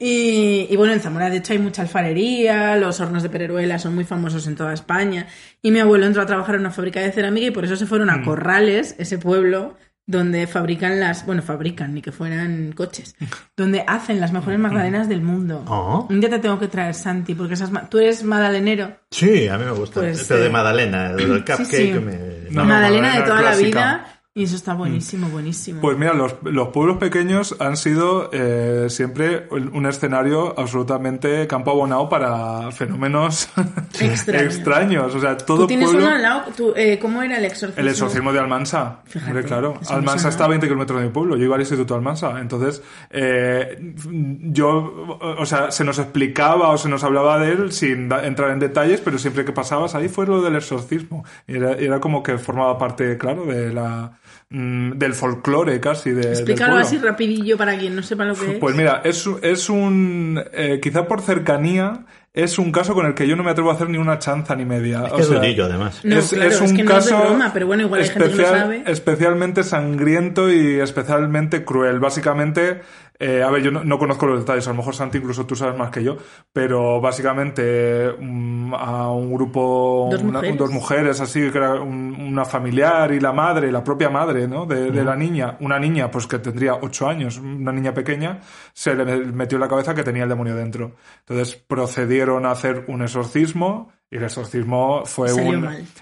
Y, 0.05 0.67
y 0.69 0.77
bueno, 0.77 0.93
en 0.95 1.01
Zamora 1.01 1.31
de 1.31 1.37
hecho 1.37 1.53
hay 1.53 1.61
mucha 1.61 1.83
alfarería, 1.83 2.77
los 2.77 2.99
hornos 2.99 3.23
de 3.23 3.31
Pereruela 3.31 3.79
son 3.79 3.95
muy 3.95 4.03
famosos 4.05 4.49
en 4.49 4.57
toda 4.57 4.73
España. 4.73 5.29
Y 5.63 5.71
mi 5.71 5.79
abuelo 5.79 6.07
entró 6.07 6.23
a 6.23 6.27
trabajar 6.27 6.57
en 6.57 6.63
una 6.63 6.73
fábrica 6.73 6.99
de 7.01 7.13
cerámica 7.13 7.47
y 7.47 7.51
por 7.53 7.65
eso 7.65 7.77
se 7.77 7.87
fueron 7.87 8.09
Mm. 8.09 8.11
a 8.11 8.23
Corrales, 8.25 8.97
ese 8.99 9.19
pueblo 9.19 9.77
donde 10.05 10.49
fabrican 10.49 10.99
las, 10.99 11.25
bueno, 11.25 11.41
fabrican, 11.43 11.95
ni 11.95 12.03
que 12.03 12.11
fueran 12.11 12.73
coches, 12.73 13.15
donde 13.57 13.85
hacen 13.87 14.19
las 14.19 14.33
mejores 14.33 14.59
magdalenas 14.59 15.09
del 15.09 15.23
mundo. 15.23 15.65
Oh. 15.69 16.09
Un 16.11 16.19
día 16.21 16.29
te 16.29 16.41
tengo 16.41 16.59
que 16.59 16.67
traer, 16.67 16.95
Santi, 16.95 17.37
porque 17.37 17.55
esas, 17.55 17.71
ma- 17.71 17.89
tú 17.89 18.01
eres 18.01 18.25
magdalenero. 18.25 18.97
Sí, 19.13 19.47
a 19.47 19.57
mí 19.57 19.65
me 19.65 19.71
gusta. 19.71 20.01
Pues, 20.01 20.25
Pero 20.27 20.41
de 20.41 20.47
eh, 20.49 20.51
Magdalena, 20.51 21.13
del 21.13 21.45
cupcake 21.45 21.65
sí. 21.67 21.93
me... 21.93 22.19
No, 22.51 22.63
no, 22.63 22.69
Magdalena 22.69 23.17
de 23.21 23.23
toda 23.23 23.41
la 23.43 23.55
vida. 23.57 24.07
Y 24.35 24.45
eso 24.45 24.57
está 24.57 24.73
buenísimo, 24.73 25.29
buenísimo. 25.29 25.83
Pues 25.83 25.99
mira, 25.99 26.15
los, 26.15 26.37
los 26.43 26.69
pueblos 26.69 26.97
pequeños 26.97 27.55
han 27.61 27.77
sido 27.77 28.31
eh, 28.33 28.87
siempre 28.89 29.47
un 29.51 29.85
escenario 29.85 30.59
absolutamente 30.59 31.47
campo 31.47 31.71
abonado 31.73 32.09
para 32.09 32.73
fenómenos 32.73 33.51
Extraño. 34.01 34.47
extraños. 34.47 35.15
O 35.15 35.21
sea, 35.21 35.37
todo 35.37 35.59
Tú 35.63 35.67
tienes 35.67 35.91
pueblo... 35.91 36.07
uno 36.07 36.17
al 36.17 36.23
lado. 36.23 36.43
tú, 36.57 36.73
eh, 36.75 36.99
¿Cómo 36.99 37.23
era 37.23 37.37
el 37.37 37.45
exorcismo? 37.45 37.83
El 37.83 37.89
exorcismo 37.89 38.33
de 38.33 38.39
Almansa. 38.39 39.01
Fíjate, 39.05 39.31
Hombre, 39.33 39.45
claro. 39.45 39.75
Almansa 39.91 40.31
está 40.31 40.47
a 40.47 40.49
20 40.49 40.67
kilómetros 40.67 41.01
de 41.01 41.07
mi 41.09 41.13
pueblo. 41.13 41.37
Yo 41.37 41.45
iba 41.45 41.57
al 41.57 41.61
instituto 41.61 41.95
Almansa. 41.95 42.41
Entonces, 42.41 42.83
eh, 43.11 43.93
yo, 44.07 45.19
o 45.21 45.45
sea, 45.45 45.71
se 45.71 45.85
nos 45.85 45.99
explicaba 45.99 46.71
o 46.71 46.79
se 46.79 46.89
nos 46.89 47.05
hablaba 47.05 47.39
de 47.39 47.53
él 47.53 47.73
sin 47.73 48.11
entrar 48.11 48.51
en 48.53 48.61
detalles, 48.61 49.03
pero 49.03 49.19
siempre 49.19 49.45
que 49.45 49.53
pasabas 49.53 49.95
ahí 49.95 50.09
fue 50.09 50.27
lo 50.27 50.41
del 50.41 50.57
exorcismo. 50.57 51.23
Era, 51.47 51.73
era 51.73 52.01
como 52.01 52.23
que 52.23 52.39
formaba 52.39 52.79
parte, 52.79 53.19
claro, 53.19 53.45
de 53.45 53.75
la, 53.75 54.13
mm, 54.13 54.23
del 54.53 55.15
folclore 55.15 55.81
casi 55.81 56.11
de, 56.11 56.31
Explícalo 56.31 56.77
así 56.77 56.99
rapidillo 56.99 57.57
para 57.57 57.77
quien 57.79 57.97
no 57.97 58.03
sepa 58.03 58.25
lo 58.25 58.35
que 58.35 58.53
es. 58.53 58.59
Pues 58.59 58.77
mira, 58.77 59.01
es, 59.05 59.29
es 59.43 59.71
un. 59.71 60.43
eh, 60.53 60.79
quizá 60.83 61.07
por 61.07 61.23
cercanía, 61.23 62.05
es 62.35 62.59
un 62.59 62.71
caso 62.73 62.95
con 62.95 63.07
el 63.07 63.15
que 63.15 63.27
yo 63.27 63.37
no 63.37 63.43
me 63.45 63.51
atrevo 63.51 63.71
a 63.71 63.75
hacer 63.75 63.89
ni 63.89 63.99
una 63.99 64.19
chanza 64.19 64.55
ni 64.55 64.65
media. 64.65 65.05
Es 65.07 65.13
O 65.13 65.17
que 65.17 65.23
es 65.23 65.29
sea, 65.29 65.39
durillo, 65.39 65.65
además. 65.65 66.01
No, 66.05 66.21
claro, 66.21 66.21
es 66.21 66.73
que 66.73 66.85
no 66.85 66.97
es 66.99 67.07
de 67.07 67.15
broma, 67.15 67.51
pero 67.53 67.67
bueno, 67.67 67.83
igual 67.85 68.03
hay 68.03 68.09
gente 68.09 68.31
que 68.31 68.37
no 68.37 68.47
sabe. 68.47 68.83
especialmente 68.87 69.63
sangriento 69.63 70.51
y 70.51 70.81
especialmente 70.81 71.65
cruel. 71.65 71.99
Básicamente, 72.01 72.81
eh, 73.25 73.43
a 73.43 73.51
ver, 73.51 73.63
yo 73.63 73.71
no, 73.71 73.85
no 73.85 73.99
conozco 73.99 74.27
los 74.27 74.41
detalles, 74.41 74.67
a 74.67 74.71
lo 74.71 74.77
mejor 74.79 74.95
Santi 74.95 75.19
incluso 75.19 75.47
tú 75.47 75.55
sabes 75.55 75.79
más 75.79 75.91
que 75.91 76.03
yo, 76.03 76.17
pero 76.53 77.01
básicamente 77.01 78.13
mm, 78.19 78.75
a 78.75 79.11
un 79.13 79.33
grupo, 79.33 80.09
Dos 80.11 80.23
una- 80.23 80.33
mujeres. 80.41 80.59
dos 80.59 80.71
mujeres 80.71 81.21
así, 81.21 81.51
que 81.51 81.59
era 81.59 81.75
un- 81.75 82.17
una 82.21 82.45
familiar 82.45 83.13
y 83.13 83.21
la 83.21 83.33
madre, 83.33 83.71
la 83.71 83.85
propia 83.85 84.11
madre, 84.11 84.49
¿no? 84.49 84.67
De, 84.67 84.91
de 84.91 85.05
la 85.05 85.15
niña, 85.17 85.57
una 85.61 85.79
niña 85.79 86.11
pues 86.11 86.27
que 86.27 86.39
tendría 86.39 86.75
ocho 86.75 87.09
años, 87.09 87.39
una 87.39 87.73
niña 87.73 87.95
pequeña, 87.95 88.41
se 88.73 88.95
le 88.95 89.05
metió 89.05 89.57
en 89.57 89.61
la 89.63 89.69
cabeza 89.69 89.95
que 89.95 90.03
tenía 90.03 90.25
el 90.25 90.29
demonio 90.29 90.57
dentro. 90.57 90.93
Entonces 91.21 91.55
procedieron 91.55 92.45
a 92.47 92.51
hacer 92.51 92.85
un 92.89 93.03
exorcismo 93.03 93.93
y 94.11 94.17
el 94.17 94.25
exorcismo 94.25 95.03
fue 95.07 95.33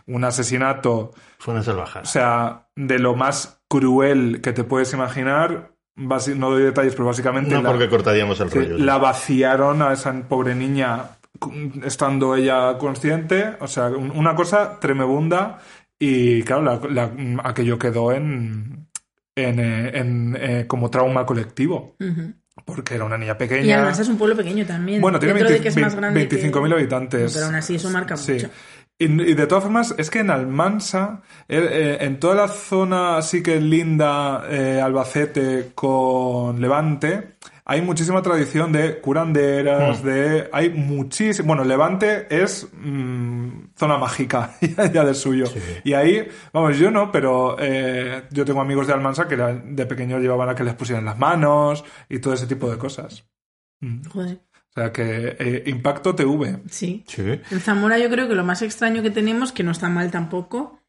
un 0.07 0.25
asesinato 0.25 1.13
Fue 1.39 1.55
una 1.55 1.63
salvajada. 1.63 2.03
o 2.03 2.07
sea, 2.09 2.67
de 2.75 2.99
lo 2.99 3.15
más 3.15 3.63
cruel 3.69 4.41
que 4.41 4.53
te 4.53 4.65
puedes 4.65 4.93
imaginar, 4.93 5.70
basi- 6.01 6.35
no 6.37 6.51
doy 6.51 6.63
detalles, 6.65 6.95
pero 6.95 7.07
básicamente 7.07 7.55
no 7.55 7.63
la, 7.63 7.71
porque 7.71 7.89
cortaríamos 7.89 8.41
el 8.41 8.51
rollo. 8.51 8.79
la 8.79 8.99
vaciaron 8.99 9.83
a 9.83 9.93
esa 9.93 10.13
pobre 10.29 10.55
niña 10.55 11.11
estando 11.85 12.35
ella 12.35 12.77
consciente, 12.79 13.57
o 13.61 13.67
sea, 13.69 13.87
un- 13.87 14.11
una 14.11 14.35
cosa 14.35 14.79
tremebunda 14.81 15.59
y 15.99 16.43
claro, 16.43 16.63
la- 16.63 16.81
la- 16.89 17.41
aquello 17.45 17.79
quedó 17.79 18.13
en, 18.13 18.89
en, 19.37 19.59
eh, 19.61 19.91
en, 19.99 20.37
eh, 20.41 20.65
como 20.67 20.91
trauma 20.91 21.25
colectivo, 21.25 21.95
Ujú. 22.01 22.33
porque 22.65 22.95
era 22.97 23.05
una 23.05 23.17
niña 23.17 23.39
pequeña. 23.39 23.65
Y 23.65 23.73
además 23.73 23.99
es 24.01 24.09
un 24.09 24.19
pueblo 24.19 24.37
pequeño 24.37 24.67
también. 24.67 25.01
Bueno, 25.01 25.19
tiene 25.19 25.35
Dentro 25.35 25.49
20 25.51 25.69
de 25.71 25.75
que 25.75 25.81
25.000 26.13 26.73
habitantes. 26.73 27.33
Pero 27.33 27.47
aún 27.47 27.55
así 27.55 27.77
eso 27.77 27.91
marca 27.91 28.17
Sí. 28.17 28.33
mucho. 28.33 28.51
Y, 29.01 29.07
y 29.07 29.35
de 29.35 29.47
todas 29.47 29.65
formas, 29.65 29.95
es 29.97 30.11
que 30.11 30.19
en 30.19 30.31
Almansa, 30.31 31.23
eh, 31.49 31.59
eh, 31.59 31.99
en 32.03 32.21
toda 32.21 32.35
la 32.35 32.49
zona 32.49 33.17
así 33.17 33.43
que 33.43 33.59
linda 33.59 34.45
eh, 34.49 34.79
Albacete 34.81 35.73
con 35.75 36.61
Levante, 36.61 37.37
hay 37.71 37.83
muchísima 37.83 38.21
tradición 38.21 38.73
de 38.73 39.01
curanderas, 39.01 40.03
de... 40.03 40.51
Hay 40.53 40.71
muchísimo... 40.71 41.47
Bueno, 41.47 41.63
Levante 41.63 42.27
es 42.29 42.69
mm, 42.73 43.69
zona 43.77 43.97
mágica, 43.97 44.57
ya 44.93 45.05
de 45.05 45.15
suyo. 45.15 45.47
Y 45.85 45.95
ahí, 45.95 46.29
vamos, 46.53 46.77
yo 46.77 46.91
no, 46.91 47.13
pero 47.13 47.57
eh, 47.61 48.25
yo 48.33 48.45
tengo 48.45 48.61
amigos 48.61 48.89
de 48.89 48.93
Almansa 48.93 49.29
que 49.29 49.37
de 49.37 49.87
pequeños 49.87 50.21
llevaban 50.21 50.49
a 50.49 50.55
que 50.55 50.65
les 50.65 50.75
pusieran 50.75 51.05
las 51.05 51.17
manos 51.17 51.85
y 52.09 52.19
todo 52.19 52.35
ese 52.35 52.49
tipo 52.49 52.69
de 52.69 52.77
cosas. 52.77 53.25
Mm. 53.81 54.03
Joder. 54.09 54.41
O 54.71 54.81
sea 54.81 54.93
que 54.93 55.37
eh, 55.39 55.65
Impacto 55.67 56.15
TV. 56.15 56.61
Sí. 56.71 57.05
Sí. 57.07 57.41
En 57.51 57.61
Zamora 57.61 57.99
yo 57.99 58.09
creo 58.09 58.29
que 58.29 58.35
lo 58.35 58.45
más 58.45 58.63
extraño 58.63 59.03
que 59.03 59.11
tenemos, 59.11 59.53
que 59.53 59.65
no 59.65 59.73
está 59.73 59.89
mal 59.89 60.11
tampoco, 60.11 60.81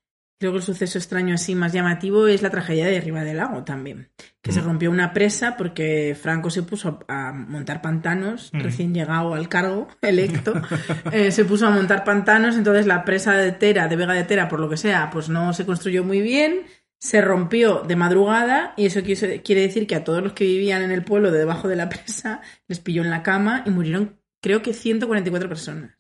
creo 0.42 0.54
que 0.54 0.58
el 0.58 0.64
suceso 0.64 0.98
extraño 0.98 1.36
así 1.36 1.54
más 1.54 1.72
llamativo 1.72 2.26
es 2.26 2.42
la 2.42 2.50
tragedia 2.50 2.88
de 2.88 3.00
Riva 3.00 3.24
del 3.24 3.38
Lago 3.38 3.64
también. 3.64 4.10
Que 4.42 4.52
se 4.52 4.60
rompió 4.60 4.90
una 4.90 5.14
presa 5.14 5.56
porque 5.56 6.18
Franco 6.20 6.50
se 6.50 6.64
puso 6.64 7.00
a 7.08 7.30
a 7.30 7.32
montar 7.32 7.82
pantanos, 7.84 8.50
recién 8.52 8.92
llegado 8.92 9.36
al 9.36 9.48
cargo, 9.50 9.88
electo, 10.02 10.54
eh, 11.12 11.32
se 11.32 11.46
puso 11.46 11.68
a 11.68 11.70
montar 11.70 12.04
pantanos, 12.04 12.56
entonces 12.56 12.88
la 12.88 13.06
presa 13.06 13.34
de 13.34 13.52
Tera, 13.52 13.88
de 13.88 13.96
Vega 13.96 14.14
de 14.14 14.24
Tera, 14.24 14.50
por 14.50 14.60
lo 14.60 14.68
que 14.68 14.78
sea, 14.78 15.12
pues 15.12 15.30
no 15.30 15.54
se 15.54 15.68
construyó 15.68 16.04
muy 16.04 16.22
bien, 16.22 16.62
se 17.04 17.20
rompió 17.20 17.82
de 17.82 17.96
madrugada 17.96 18.74
y 18.78 18.86
eso 18.86 19.02
quiere 19.02 19.62
decir 19.62 19.88
que 19.88 19.96
a 19.96 20.04
todos 20.04 20.22
los 20.22 20.34
que 20.34 20.44
vivían 20.46 20.84
en 20.84 20.92
el 20.92 21.04
pueblo 21.04 21.32
de 21.32 21.40
debajo 21.40 21.68
de 21.68 21.76
la 21.76 21.90
presa 21.90 22.42
les 22.68 22.80
pilló 22.80 23.02
en 23.02 23.10
la 23.10 23.24
cama 23.24 23.64
y 23.66 23.72
murieron 23.72 24.20
creo 24.40 24.62
que 24.62 24.74
144 24.74 25.50
personas. 25.50 25.96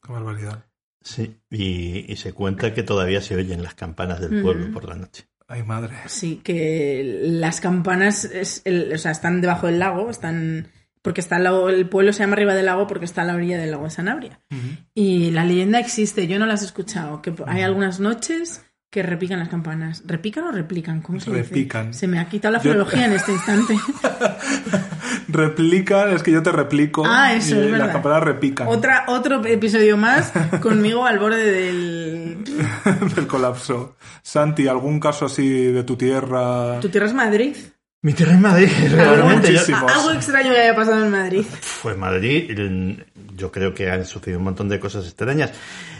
Qué 0.00 0.12
barbaridad. 0.12 0.64
Sí. 1.00 1.36
Y, 1.50 2.10
y 2.10 2.16
se 2.16 2.32
cuenta 2.32 2.72
que 2.72 2.82
todavía 2.84 3.20
se 3.20 3.34
oyen 3.36 3.62
las 3.62 3.74
campanas 3.74 4.20
del 4.20 4.42
pueblo 4.42 4.70
por 4.72 4.88
la 4.88 4.94
noche. 4.94 5.24
Ay, 5.48 5.62
madre. 5.64 5.94
Sí, 6.06 6.40
que 6.42 7.02
las 7.22 7.60
campanas 7.60 8.24
es 8.24 8.62
el- 8.64 8.92
o 8.94 8.98
sea, 8.98 9.10
están 9.10 9.40
debajo 9.40 9.66
del 9.66 9.78
lago, 9.80 10.08
están 10.08 10.68
porque 11.02 11.20
está 11.20 11.36
al 11.36 11.44
lado- 11.44 11.68
el 11.68 11.88
pueblo 11.88 12.12
se 12.14 12.20
llama 12.20 12.36
Riva 12.36 12.54
del 12.54 12.64
Lago 12.66 12.86
porque 12.86 13.04
está 13.04 13.22
a 13.22 13.24
la 13.26 13.34
orilla 13.34 13.58
del 13.58 13.70
lago 13.72 13.84
de 13.84 13.90
Sanabria. 13.90 14.40
Y 14.94 15.30
la 15.32 15.44
leyenda 15.44 15.78
existe, 15.78 16.26
yo 16.26 16.38
no 16.38 16.46
las 16.46 16.62
he 16.62 16.66
escuchado, 16.66 17.20
que 17.20 17.34
hay 17.46 17.60
algunas 17.60 18.00
noches 18.00 18.64
que 18.94 19.02
repican 19.02 19.40
las 19.40 19.48
campanas. 19.48 20.04
¿Repican 20.06 20.44
o 20.44 20.52
replican? 20.52 21.02
¿Cómo 21.02 21.18
se 21.18 21.28
dice? 21.32 21.42
Repican. 21.42 21.92
Se 21.92 22.06
me 22.06 22.20
ha 22.20 22.28
quitado 22.28 22.52
la 22.52 22.58
Yo- 22.58 22.70
filología 22.70 23.06
en 23.06 23.14
este 23.14 23.32
instante. 23.32 23.74
Replican, 25.28 26.12
es 26.12 26.22
que 26.22 26.30
yo 26.30 26.44
te 26.44 26.52
replico. 26.52 27.02
Ah, 27.04 27.34
eso, 27.34 27.56
y 27.56 27.58
es 27.64 27.70
verdad. 27.72 27.86
Las 27.86 27.92
campanas 27.94 28.22
repican 28.22 28.68
Otra, 28.68 29.04
otro 29.08 29.44
episodio 29.46 29.96
más 29.96 30.32
conmigo 30.62 31.04
al 31.06 31.18
borde 31.18 31.44
del... 31.50 32.44
del 33.16 33.26
colapso. 33.26 33.96
Santi, 34.22 34.68
¿algún 34.68 35.00
caso 35.00 35.26
así 35.26 35.72
de 35.72 35.82
tu 35.82 35.96
tierra? 35.96 36.78
¿Tu 36.78 36.88
tierra 36.88 37.08
es 37.08 37.14
Madrid? 37.14 37.56
Mi 38.02 38.12
tierra 38.12 38.34
es 38.34 38.40
Madrid, 38.40 38.68
realmente. 38.92 39.52
Yo. 39.54 39.76
Algo 39.88 40.12
extraño 40.12 40.52
que 40.52 40.60
haya 40.60 40.76
pasado 40.76 41.04
en 41.04 41.10
Madrid. 41.10 41.42
Fue 41.60 41.96
Madrid. 41.96 42.48
Yo 43.34 43.50
creo 43.50 43.74
que 43.74 43.90
han 43.90 44.04
sucedido 44.04 44.38
un 44.38 44.44
montón 44.44 44.68
de 44.68 44.78
cosas 44.78 45.04
extrañas. 45.06 45.50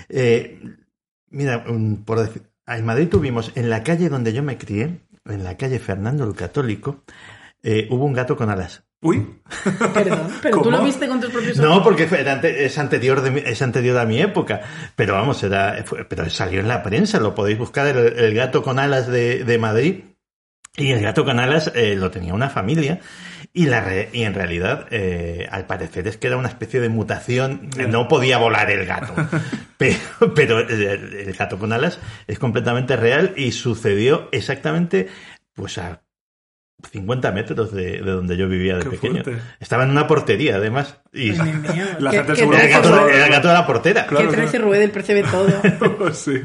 Eh, 0.09 0.61
mira, 1.31 1.65
por 2.05 2.21
decir, 2.21 2.43
en 2.67 2.85
Madrid 2.85 3.09
tuvimos, 3.09 3.53
en 3.55 3.71
la 3.71 3.83
calle 3.83 4.09
donde 4.09 4.33
yo 4.33 4.43
me 4.43 4.59
crié, 4.59 5.01
en 5.27 5.45
la 5.45 5.57
calle 5.57 5.79
Fernando 5.79 6.25
el 6.25 6.35
Católico, 6.35 7.05
eh, 7.63 7.87
hubo 7.91 8.05
un 8.05 8.13
gato 8.13 8.37
con 8.37 8.51
alas. 8.51 8.85
Uy. 9.03 9.39
Perdón, 9.93 10.29
pero 10.41 10.57
tú 10.59 10.65
¿Cómo? 10.65 10.79
lo 10.79 10.85
viste 10.85 11.07
con 11.07 11.21
tus 11.21 11.31
propios 11.31 11.59
No, 11.59 11.73
ojos. 11.73 11.83
porque 11.85 12.07
fue- 12.07 12.29
ante- 12.29 12.65
es 12.65 12.79
anterior, 12.79 13.21
de 13.21 13.51
es 13.51 13.61
anterior 13.61 13.99
a 13.99 14.07
mi 14.07 14.19
época. 14.21 14.63
Pero 14.97 15.13
vamos, 15.15 15.43
era, 15.43 15.83
fue- 15.85 16.05
pero 16.07 16.29
salió 16.31 16.61
en 16.61 16.69
la 16.69 16.83
prensa, 16.83 17.21
lo 17.21 17.35
podéis 17.35 17.59
buscar, 17.59 17.87
el, 17.87 17.99
el 18.19 18.35
gato 18.35 18.63
con 18.63 18.79
alas 18.79 19.07
de, 19.07 19.45
de 19.45 19.59
Madrid. 19.59 20.05
Y 20.77 20.91
el 20.93 21.03
gato 21.03 21.25
con 21.25 21.39
alas 21.39 21.71
eh, 21.75 21.97
lo 21.97 22.11
tenía 22.11 22.33
una 22.35 22.49
familia. 22.49 22.99
Y, 23.57 23.67
la 23.67 23.81
re- 23.81 24.09
y 24.13 24.25
en 24.25 24.35
realidad, 24.35 24.89
eh, 24.91 25.47
al 25.49 25.65
parecer 25.67 26.09
es 26.09 26.17
que 26.17 26.27
era 26.27 26.37
una 26.37 26.49
especie 26.49 26.81
de 26.81 26.89
mutación. 26.89 27.71
No 27.89 28.09
podía 28.09 28.37
volar 28.37 28.69
el 28.73 28.85
gato. 28.85 29.15
pero 29.79 29.97
pero 30.35 30.59
el, 30.59 31.15
el 31.15 31.33
gato 31.35 31.57
con 31.57 31.73
alas 31.73 32.01
es 32.27 32.41
completamente 32.41 32.97
real 32.97 33.33
y 33.37 33.53
sucedió 33.53 34.29
exactamente 34.33 35.07
pues 35.55 35.79
a 35.79 36.03
50 36.91 37.31
metros 37.31 37.73
de, 37.73 37.93
de 38.03 38.11
donde 38.11 38.37
yo 38.37 38.49
vivía 38.49 38.77
de 38.77 38.83
Qué 38.85 38.91
pequeño. 38.91 39.23
fuerte. 39.23 39.41
Estaba 39.61 39.85
en 39.85 39.91
una 39.91 40.09
portería, 40.09 40.57
además. 40.57 41.01
Y. 41.13 41.31
La 42.01 42.11
¿Qué- 42.11 42.17
gente 42.19 42.33
qué 42.33 42.37
seguro 42.37 42.59
era 42.59 42.67
gato, 42.67 43.07
de- 43.07 43.15
era 43.15 43.27
el 43.27 43.33
gato 43.33 43.49
de 43.49 43.55
la 43.55 43.67
portera. 43.67 44.07
Claro, 44.09 44.31
Que 44.31 44.37
13 44.37 44.59
Rueda, 44.59 44.83
el 44.85 44.91
percibe 44.91 45.23
todo. 45.23 46.13
sí. 46.13 46.43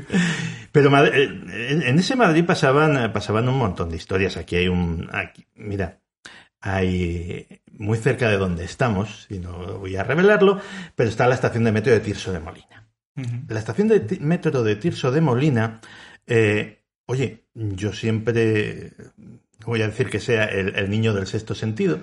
Pero 0.71 0.95
eh, 1.07 1.23
en 1.69 1.81
en 1.81 1.97
ese 1.97 2.15
Madrid 2.15 2.45
pasaban, 2.45 2.95
eh, 3.03 3.09
pasaban 3.09 3.49
un 3.49 3.57
montón 3.57 3.89
de 3.89 3.97
historias. 3.97 4.37
Aquí 4.37 4.55
hay 4.57 4.67
un. 4.67 5.09
aquí- 5.11 5.47
mira, 5.55 5.97
hay. 6.61 7.61
Muy 7.71 7.97
cerca 7.97 8.29
de 8.29 8.37
donde 8.37 8.65
estamos, 8.65 9.25
y 9.29 9.39
no 9.39 9.79
voy 9.79 9.95
a 9.95 10.03
revelarlo, 10.03 10.59
pero 10.95 11.09
está 11.09 11.27
la 11.27 11.35
estación 11.35 11.63
de 11.63 11.71
metro 11.71 11.93
de 11.93 11.99
Tirso 12.01 12.31
de 12.33 12.39
Molina. 12.39 12.89
La 13.47 13.59
estación 13.59 13.87
de 13.87 14.17
metro 14.21 14.63
de 14.63 14.75
Tirso 14.75 15.11
de 15.11 15.21
Molina, 15.21 15.79
eh, 16.27 16.83
oye, 17.05 17.45
yo 17.53 17.93
siempre 17.93 18.93
voy 19.65 19.81
a 19.81 19.87
decir 19.87 20.09
que 20.09 20.19
sea 20.19 20.45
el, 20.45 20.75
el 20.75 20.89
niño 20.89 21.13
del 21.13 21.27
sexto 21.27 21.55
sentido, 21.55 21.99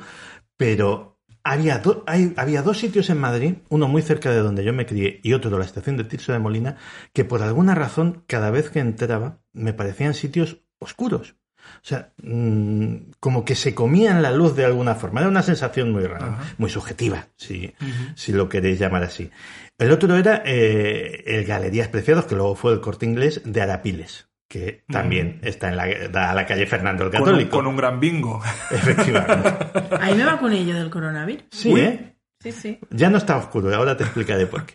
pero 0.56 1.18
había, 1.42 1.78
do- 1.78 2.02
hay- 2.06 2.32
había 2.36 2.62
dos 2.62 2.78
sitios 2.78 3.08
en 3.10 3.18
Madrid, 3.18 3.54
uno 3.68 3.88
muy 3.88 4.02
cerca 4.02 4.30
de 4.30 4.38
donde 4.40 4.64
yo 4.64 4.72
me 4.72 4.86
crié 4.86 5.20
y 5.22 5.32
otro 5.32 5.50
de 5.50 5.58
la 5.58 5.64
estación 5.64 5.96
de 5.96 6.04
Tirso 6.04 6.32
de 6.32 6.38
Molina, 6.38 6.76
que 7.12 7.24
por 7.24 7.42
alguna 7.42 7.74
razón 7.74 8.24
cada 8.26 8.50
vez 8.50 8.70
que 8.70 8.80
entraba 8.80 9.40
me 9.52 9.72
parecían 9.74 10.14
sitios 10.14 10.62
oscuros. 10.78 11.36
O 11.76 11.88
sea, 11.88 12.12
mm, 12.22 12.94
como 13.20 13.44
que 13.44 13.54
se 13.54 13.74
comían 13.74 14.22
la 14.22 14.30
luz 14.32 14.56
de 14.56 14.64
alguna 14.64 14.94
forma. 14.94 15.20
Era 15.20 15.28
una 15.28 15.42
sensación 15.42 15.92
muy 15.92 16.04
rara, 16.04 16.26
Ajá. 16.26 16.54
muy 16.58 16.70
subjetiva, 16.70 17.26
si, 17.36 17.74
si 18.14 18.32
lo 18.32 18.48
queréis 18.48 18.78
llamar 18.78 19.02
así. 19.04 19.30
El 19.78 19.90
otro 19.92 20.16
era 20.16 20.42
eh, 20.44 21.22
el 21.26 21.44
Galerías 21.44 21.88
Preciados, 21.88 22.24
que 22.24 22.34
luego 22.34 22.54
fue 22.54 22.72
el 22.72 22.80
corte 22.80 23.04
inglés 23.06 23.42
de 23.44 23.60
Arapiles, 23.60 24.28
que 24.48 24.84
también 24.90 25.40
está 25.42 25.68
en 25.68 25.76
la, 25.76 25.86
da 26.08 26.30
a 26.30 26.34
la 26.34 26.46
calle 26.46 26.66
Fernando 26.66 27.04
el 27.04 27.10
Con, 27.10 27.20
un, 27.20 27.24
Católico. 27.26 27.56
con 27.56 27.66
un 27.66 27.76
gran 27.76 28.00
bingo. 28.00 28.42
Efectivamente. 28.70 29.54
Ahí 30.00 30.14
me 30.14 30.24
va 30.24 30.38
con 30.38 30.52
ello 30.52 30.74
del 30.74 30.90
coronavirus. 30.90 31.44
Sí, 31.50 31.72
Uy. 31.72 31.80
¿eh? 31.80 32.16
Sí, 32.40 32.52
sí. 32.52 32.78
Ya 32.90 33.10
no 33.10 33.18
está 33.18 33.36
oscuro, 33.36 33.74
ahora 33.74 33.96
te 33.96 34.04
explicaré 34.04 34.46
por 34.46 34.64
qué. 34.66 34.74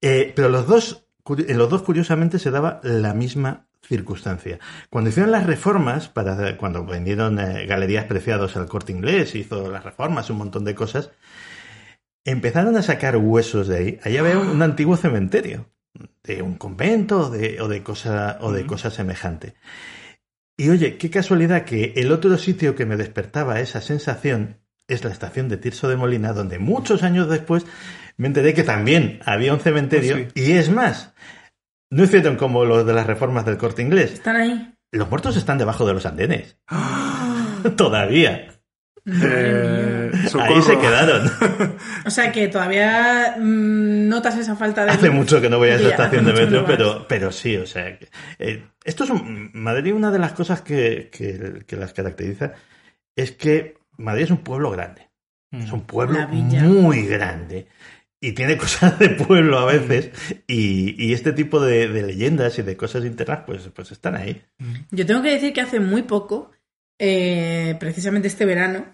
Eh, 0.00 0.32
pero 0.34 0.48
los 0.48 0.66
dos, 0.66 1.06
en 1.26 1.58
los 1.58 1.70
dos, 1.70 1.82
curiosamente, 1.82 2.38
se 2.38 2.50
daba 2.50 2.80
la 2.82 3.14
misma 3.14 3.66
circunstancia. 3.92 4.58
Cuando 4.88 5.10
hicieron 5.10 5.32
las 5.32 5.46
reformas, 5.46 6.08
para, 6.08 6.56
cuando 6.56 6.86
vendieron 6.86 7.38
eh, 7.38 7.66
galerías 7.66 8.06
preciados 8.06 8.56
al 8.56 8.66
corte 8.66 8.92
inglés, 8.92 9.34
hizo 9.34 9.70
las 9.70 9.84
reformas, 9.84 10.30
un 10.30 10.38
montón 10.38 10.64
de 10.64 10.74
cosas, 10.74 11.10
empezaron 12.24 12.76
a 12.76 12.82
sacar 12.82 13.16
huesos 13.18 13.68
de 13.68 13.76
ahí. 13.76 13.98
Ahí 14.02 14.16
había 14.16 14.38
un, 14.38 14.48
un 14.48 14.62
antiguo 14.62 14.96
cementerio, 14.96 15.66
de 16.24 16.40
un 16.40 16.54
convento 16.56 17.26
o 17.26 17.30
de, 17.30 17.60
o 17.60 17.68
de, 17.68 17.82
cosa, 17.82 18.38
o 18.40 18.50
de 18.52 18.64
cosa 18.66 18.90
semejante. 18.90 19.54
Y 20.56 20.70
oye, 20.70 20.96
qué 20.96 21.10
casualidad 21.10 21.64
que 21.64 21.92
el 21.96 22.12
otro 22.12 22.36
sitio 22.38 22.74
que 22.74 22.86
me 22.86 22.96
despertaba 22.96 23.60
esa 23.60 23.80
sensación 23.80 24.56
es 24.88 25.04
la 25.04 25.10
estación 25.10 25.48
de 25.48 25.56
Tirso 25.56 25.88
de 25.88 25.96
Molina, 25.96 26.32
donde 26.32 26.58
muchos 26.58 27.02
años 27.02 27.28
después 27.28 27.66
me 28.16 28.28
enteré 28.28 28.54
que 28.54 28.62
también 28.62 29.20
había 29.24 29.54
un 29.54 29.60
cementerio. 29.60 30.16
Ah, 30.18 30.32
Y 30.34 30.52
es 30.52 30.70
más, 30.70 31.12
no 31.92 32.04
hicieron 32.04 32.36
como 32.36 32.64
los 32.64 32.84
de 32.86 32.92
las 32.92 33.06
reformas 33.06 33.44
del 33.44 33.56
corte 33.58 33.82
inglés. 33.82 34.12
Están 34.14 34.36
ahí. 34.36 34.74
Los 34.90 35.08
muertos 35.08 35.36
están 35.36 35.58
debajo 35.58 35.86
de 35.86 35.94
los 35.94 36.04
andenes. 36.06 36.56
Todavía. 37.76 38.48
Eh, 39.06 40.12
Ahí 40.40 40.62
se 40.62 40.78
quedaron. 40.78 41.30
O 42.04 42.10
sea 42.10 42.30
que 42.32 42.48
todavía 42.48 43.36
mm, 43.38 44.08
notas 44.08 44.36
esa 44.36 44.54
falta 44.56 44.84
de. 44.84 44.90
Hace 44.92 45.06
luz. 45.08 45.14
mucho 45.16 45.40
que 45.40 45.48
no 45.50 45.58
voy 45.58 45.70
a 45.70 45.76
esa 45.76 45.88
estación 45.90 46.24
de 46.24 46.32
metro, 46.32 46.64
pero, 46.66 47.06
pero 47.08 47.32
sí, 47.32 47.56
o 47.56 47.66
sea. 47.66 47.98
que, 47.98 48.08
eh, 48.38 48.64
esto 48.84 49.04
es 49.04 49.10
un- 49.10 49.50
Madrid, 49.54 49.92
una 49.94 50.10
de 50.10 50.18
las 50.18 50.32
cosas 50.32 50.60
que, 50.60 51.08
que- 51.12 51.64
que 51.66 51.76
las 51.76 51.92
caracteriza 51.92 52.52
es 53.16 53.32
que 53.32 53.76
Madrid 53.98 54.24
es 54.24 54.30
un 54.30 54.38
pueblo 54.38 54.70
grande. 54.70 55.08
Es 55.52 55.70
un 55.72 55.82
pueblo 55.82 56.18
La 56.18 56.26
villa. 56.26 56.62
muy 56.62 57.04
grande. 57.06 57.66
Y 58.22 58.32
tiene 58.32 58.56
cosas 58.58 58.98
de 58.98 59.10
pueblo 59.10 59.58
a 59.58 59.66
veces. 59.66 60.10
Y, 60.46 60.94
y 61.04 61.12
este 61.12 61.32
tipo 61.32 61.60
de, 61.60 61.88
de 61.88 62.02
leyendas 62.02 62.58
y 62.58 62.62
de 62.62 62.76
cosas 62.76 63.04
internas, 63.04 63.40
pues, 63.44 63.68
pues 63.74 63.90
están 63.90 64.14
ahí. 64.14 64.42
Yo 64.90 65.04
tengo 65.04 65.22
que 65.22 65.32
decir 65.32 65.52
que 65.52 65.60
hace 65.60 65.80
muy 65.80 66.02
poco, 66.02 66.52
eh, 66.98 67.76
precisamente 67.80 68.28
este 68.28 68.46
verano, 68.46 68.86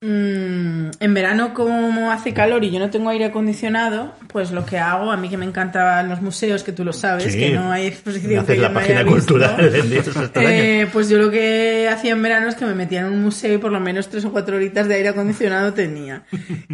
mm, 0.00 0.90
en 1.00 1.14
verano 1.14 1.52
como 1.54 2.10
hace 2.10 2.32
calor 2.32 2.64
y 2.64 2.70
yo 2.70 2.78
no 2.78 2.90
tengo 2.90 3.10
aire 3.10 3.26
acondicionado, 3.26 4.14
pues 4.28 4.50
lo 4.50 4.64
que 4.64 4.78
hago, 4.78 5.10
a 5.10 5.16
mí 5.16 5.28
que 5.28 5.36
me 5.36 5.44
encantan 5.44 6.08
los 6.08 6.20
museos, 6.22 6.62
que 6.62 6.72
tú 6.72 6.84
lo 6.84 6.92
sabes, 6.92 7.32
Sí. 7.32 7.38
que 7.38 7.50
no 7.50 7.70
hay 7.70 7.86
exposición 7.86 8.44
que 8.46 8.56
yo 8.56 8.62
la 8.62 8.68
no 8.68 8.74
página 8.74 9.00
haya 9.00 9.12
visto. 9.14 9.34
cultural 9.34 9.74
extraños. 9.74 10.34
Eh, 10.36 10.88
pues 10.92 11.08
yo 11.08 11.18
lo 11.18 11.30
que 11.30 11.88
hacía 11.92 12.12
en 12.12 12.22
verano 12.22 12.48
es 12.48 12.54
que 12.54 12.64
me 12.66 12.74
metía 12.74 13.00
en 13.00 13.06
un 13.06 13.22
museo 13.22 13.54
y 13.54 13.58
por 13.58 13.72
lo 13.72 13.80
menos 13.80 14.08
tres 14.08 14.24
o 14.24 14.32
cuatro 14.32 14.56
horitas 14.56 14.88
de 14.88 14.94
aire 14.94 15.08
acondicionado 15.10 15.72
tenía. 15.74 16.24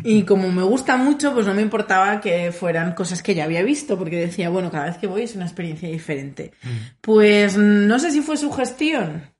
Y 0.04 0.22
como 0.22 0.50
me 0.52 0.62
gusta 0.62 0.96
mucho, 0.96 1.32
pues 1.34 1.46
no 1.46 1.54
me 1.54 1.62
importaba 1.62 2.20
que 2.20 2.52
fueran 2.52 2.92
cosas 2.94 3.22
que 3.22 3.34
ya 3.34 3.44
había 3.44 3.62
visto, 3.62 3.98
porque 3.98 4.16
decía, 4.18 4.48
bueno, 4.50 4.70
cada 4.70 4.86
vez 4.86 4.98
que 4.98 5.06
voy 5.06 5.22
es 5.22 5.34
una 5.34 5.44
experiencia 5.46 5.88
diferente. 5.88 6.52
Pues 7.00 7.56
no 7.56 7.98
sé 7.98 8.10
si 8.10 8.20
fue 8.22 8.36
su 8.36 8.50
gestión 8.52 9.34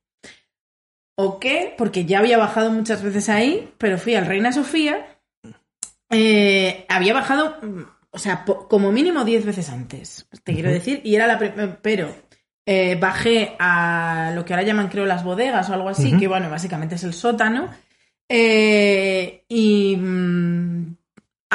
o 1.17 1.41
qué, 1.41 1.75
porque 1.77 2.05
ya 2.05 2.19
había 2.21 2.39
bajado 2.39 2.71
muchas 2.71 3.03
veces 3.03 3.29
ahí, 3.29 3.73
pero 3.79 3.99
fui 3.99 4.15
al 4.15 4.27
Reina 4.27 4.53
Sofía. 4.53 5.07
eh, 6.11 6.85
había 6.89 7.15
bajado, 7.15 7.57
mm, 7.63 7.83
o 8.11 8.19
sea, 8.19 8.45
como 8.45 8.93
mínimo 8.93 9.25
10 9.25 9.45
veces 9.45 9.69
antes, 9.71 10.27
te 10.45 10.55
quiero 10.55 10.71
decir, 10.71 11.01
y 11.05 11.15
era 11.17 11.27
la. 11.27 11.39
pre- 11.39 11.53
Pero 11.83 12.15
eh, 12.65 12.97
bajé 13.01 13.57
a 13.59 14.33
lo 14.35 14.45
que 14.45 14.53
ahora 14.55 14.65
llaman, 14.67 14.89
creo, 14.89 15.05
las 15.07 15.25
bodegas 15.25 15.69
o 15.71 15.75
algo 15.75 15.89
así, 15.89 16.11
que 16.19 16.29
bueno, 16.29 16.49
básicamente 16.51 16.95
es 16.97 17.05
el 17.05 17.13
sótano. 17.15 17.69
eh, 18.29 19.45
y. 19.49 19.97
mm, 19.97 20.96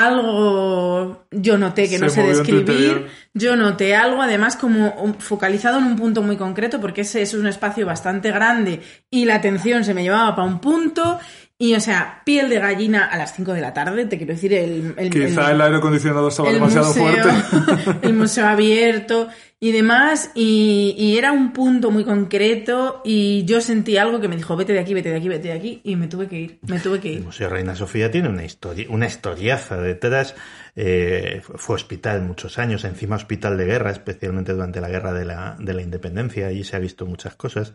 algo 0.05 1.25
yo 1.31 1.57
noté 1.57 1.83
que 1.83 1.97
Se 1.97 1.99
no 1.99 2.09
sé 2.09 2.23
describir. 2.23 3.07
Yo 3.33 3.55
noté 3.55 3.95
algo, 3.95 4.21
además, 4.21 4.57
como 4.57 5.15
focalizado 5.19 5.79
en 5.79 5.85
un 5.85 5.95
punto 5.95 6.21
muy 6.21 6.37
concreto, 6.37 6.81
porque 6.81 7.01
ese 7.01 7.21
es 7.21 7.33
un 7.33 7.47
espacio 7.47 7.85
bastante 7.85 8.31
grande 8.31 8.81
y 9.09 9.25
la 9.25 9.35
atención 9.35 9.83
se 9.83 9.93
me 9.93 10.03
llevaba 10.03 10.35
para 10.35 10.47
un 10.47 10.59
punto. 10.59 11.19
Y, 11.63 11.75
o 11.75 11.79
sea, 11.79 12.21
piel 12.25 12.49
de 12.49 12.57
gallina 12.59 13.05
a 13.05 13.17
las 13.17 13.35
5 13.35 13.53
de 13.53 13.61
la 13.61 13.71
tarde, 13.71 14.05
te 14.05 14.17
quiero 14.17 14.33
decir, 14.33 14.51
el, 14.53 14.95
el, 14.97 15.09
Quizá 15.11 15.49
el- 15.49 15.55
el 15.57 15.61
aire 15.61 15.77
acondicionado 15.77 16.29
estaba 16.29 16.47
el 16.49 16.55
demasiado 16.55 16.87
museo, 16.87 17.03
fuerte. 17.03 17.99
el 18.07 18.13
museo 18.13 18.47
abierto 18.47 19.27
y 19.59 19.71
demás, 19.71 20.31
y, 20.33 20.95
y 20.97 21.17
era 21.19 21.31
un 21.31 21.53
punto 21.53 21.91
muy 21.91 22.03
concreto 22.03 23.01
y 23.05 23.45
yo 23.45 23.61
sentí 23.61 23.95
algo 23.97 24.19
que 24.19 24.27
me 24.27 24.35
dijo, 24.37 24.55
vete 24.55 24.73
de 24.73 24.79
aquí, 24.79 24.95
vete 24.95 25.09
de 25.11 25.17
aquí, 25.17 25.29
vete 25.29 25.49
de 25.49 25.53
aquí, 25.53 25.81
y 25.83 25.95
me 25.95 26.07
tuve 26.07 26.25
que 26.27 26.39
ir, 26.39 26.59
me 26.63 26.79
tuve 26.79 26.99
que 26.99 27.09
El 27.09 27.13
ir. 27.19 27.23
Museo 27.25 27.47
Reina 27.47 27.75
Sofía 27.75 28.09
tiene 28.09 28.29
una 28.29 28.43
historia, 28.43 28.87
una 28.89 29.05
historiaza 29.05 29.77
detrás. 29.77 30.33
Eh, 30.75 31.41
fue 31.57 31.75
hospital 31.75 32.21
muchos 32.23 32.57
años, 32.57 32.85
encima 32.85 33.17
hospital 33.17 33.55
de 33.57 33.65
guerra, 33.65 33.91
especialmente 33.91 34.53
durante 34.53 34.81
la 34.81 34.89
guerra 34.89 35.13
de 35.13 35.25
la, 35.25 35.55
de 35.59 35.73
la 35.75 35.81
independencia. 35.83 36.47
Allí 36.47 36.63
se 36.63 36.75
ha 36.75 36.79
visto 36.79 37.05
muchas 37.05 37.35
cosas. 37.35 37.73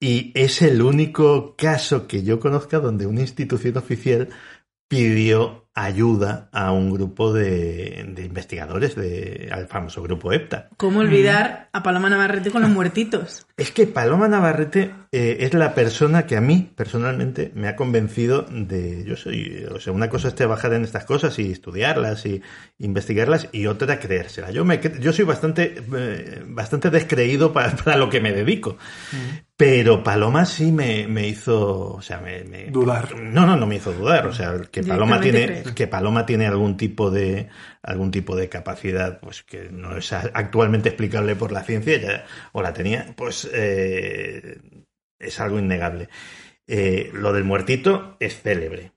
Y 0.00 0.32
es 0.34 0.62
el 0.62 0.80
único 0.80 1.54
caso 1.56 2.06
que 2.06 2.22
yo 2.22 2.40
conozca 2.40 2.78
donde 2.78 3.06
una 3.06 3.20
institución 3.20 3.76
oficial 3.76 4.30
pidió 4.88 5.68
ayuda 5.72 6.48
a 6.52 6.72
un 6.72 6.90
grupo 6.90 7.32
de, 7.32 8.04
de 8.12 8.24
investigadores, 8.24 8.96
de, 8.96 9.48
al 9.52 9.68
famoso 9.68 10.02
grupo 10.02 10.32
EPTA. 10.32 10.68
¿Cómo 10.76 11.00
olvidar 11.00 11.68
a 11.72 11.82
Paloma 11.82 12.10
Navarrete 12.10 12.50
con 12.50 12.62
los 12.62 12.70
muertitos? 12.72 13.46
Es 13.56 13.70
que 13.70 13.86
Paloma 13.86 14.26
Navarrete 14.26 14.92
eh, 15.12 15.38
es 15.40 15.54
la 15.54 15.74
persona 15.74 16.26
que 16.26 16.36
a 16.36 16.40
mí, 16.40 16.72
personalmente, 16.74 17.52
me 17.54 17.68
ha 17.68 17.76
convencido 17.76 18.46
de. 18.50 19.04
Yo 19.04 19.16
soy. 19.16 19.64
O 19.72 19.78
sea, 19.78 19.92
una 19.92 20.08
cosa 20.08 20.28
es 20.28 20.34
trabajar 20.34 20.72
en 20.74 20.82
estas 20.82 21.04
cosas 21.04 21.38
y 21.38 21.52
estudiarlas 21.52 22.26
y 22.26 22.42
investigarlas, 22.78 23.48
y 23.52 23.66
otra 23.66 24.00
creérsela. 24.00 24.50
Yo, 24.50 24.64
me, 24.64 24.80
yo 25.00 25.12
soy 25.12 25.24
bastante, 25.24 25.84
eh, 25.94 26.42
bastante 26.46 26.90
descreído 26.90 27.52
para, 27.52 27.76
para 27.84 27.96
lo 27.96 28.10
que 28.10 28.20
me 28.20 28.32
dedico. 28.32 28.76
Pero 29.60 30.02
Paloma 30.02 30.46
sí 30.46 30.72
me, 30.72 31.06
me 31.06 31.28
hizo. 31.28 31.92
O 31.92 32.00
sea, 32.00 32.18
me, 32.18 32.44
me- 32.44 32.70
Dudar. 32.70 33.14
No, 33.20 33.44
no, 33.44 33.56
no 33.58 33.66
me 33.66 33.76
hizo 33.76 33.92
dudar. 33.92 34.26
O 34.26 34.32
sea, 34.32 34.58
que 34.70 34.82
Paloma 34.82 35.20
tiene, 35.20 35.44
creer. 35.44 35.74
que 35.74 35.86
Paloma 35.86 36.24
tiene 36.24 36.46
algún 36.46 36.78
tipo 36.78 37.10
de 37.10 37.50
algún 37.82 38.10
tipo 38.10 38.36
de 38.36 38.48
capacidad 38.48 39.20
pues 39.20 39.42
que 39.42 39.68
no 39.70 39.98
es 39.98 40.14
actualmente 40.14 40.88
explicable 40.88 41.36
por 41.36 41.52
la 41.52 41.62
ciencia 41.62 41.98
ya, 42.00 42.24
o 42.52 42.62
la 42.62 42.72
tenía 42.72 43.12
pues 43.16 43.50
eh, 43.52 44.60
es 45.18 45.40
algo 45.40 45.58
innegable 45.58 46.08
Eh, 46.66 47.10
lo 47.12 47.32
del 47.34 47.44
muertito 47.44 48.16
es 48.18 48.40
célebre 48.40 48.92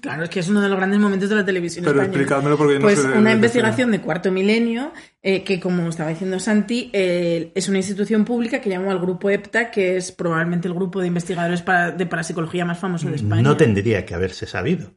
Claro, 0.00 0.24
es 0.24 0.30
que 0.30 0.40
es 0.40 0.48
uno 0.48 0.60
de 0.60 0.68
los 0.68 0.76
grandes 0.76 0.98
momentos 1.00 1.28
de 1.28 1.34
la 1.36 1.44
televisión 1.44 1.84
Pero 1.84 2.00
española. 2.00 2.16
explicádmelo 2.18 2.56
porque 2.58 2.74
yo 2.74 2.78
no 2.80 2.84
Pues 2.86 2.98
sé 3.00 3.08
una 3.08 3.30
de- 3.30 3.36
investigación 3.36 3.90
de 3.90 4.00
cuarto 4.00 4.30
milenio 4.32 4.92
eh, 5.22 5.42
que, 5.44 5.58
como 5.60 5.88
estaba 5.88 6.10
diciendo 6.10 6.38
Santi, 6.38 6.90
eh, 6.92 7.52
es 7.54 7.68
una 7.68 7.78
institución 7.78 8.24
pública 8.24 8.60
que 8.60 8.70
llamó 8.70 8.90
al 8.90 8.98
grupo 9.00 9.30
EPTA, 9.30 9.70
que 9.70 9.96
es 9.96 10.12
probablemente 10.12 10.68
el 10.68 10.74
grupo 10.74 11.00
de 11.00 11.08
investigadores 11.08 11.62
para- 11.62 11.90
de 11.90 12.06
parapsicología 12.06 12.64
más 12.64 12.78
famoso 12.78 13.08
de 13.08 13.16
España. 13.16 13.42
No 13.42 13.56
tendría 13.56 14.04
que 14.06 14.14
haberse 14.14 14.46
sabido. 14.46 14.92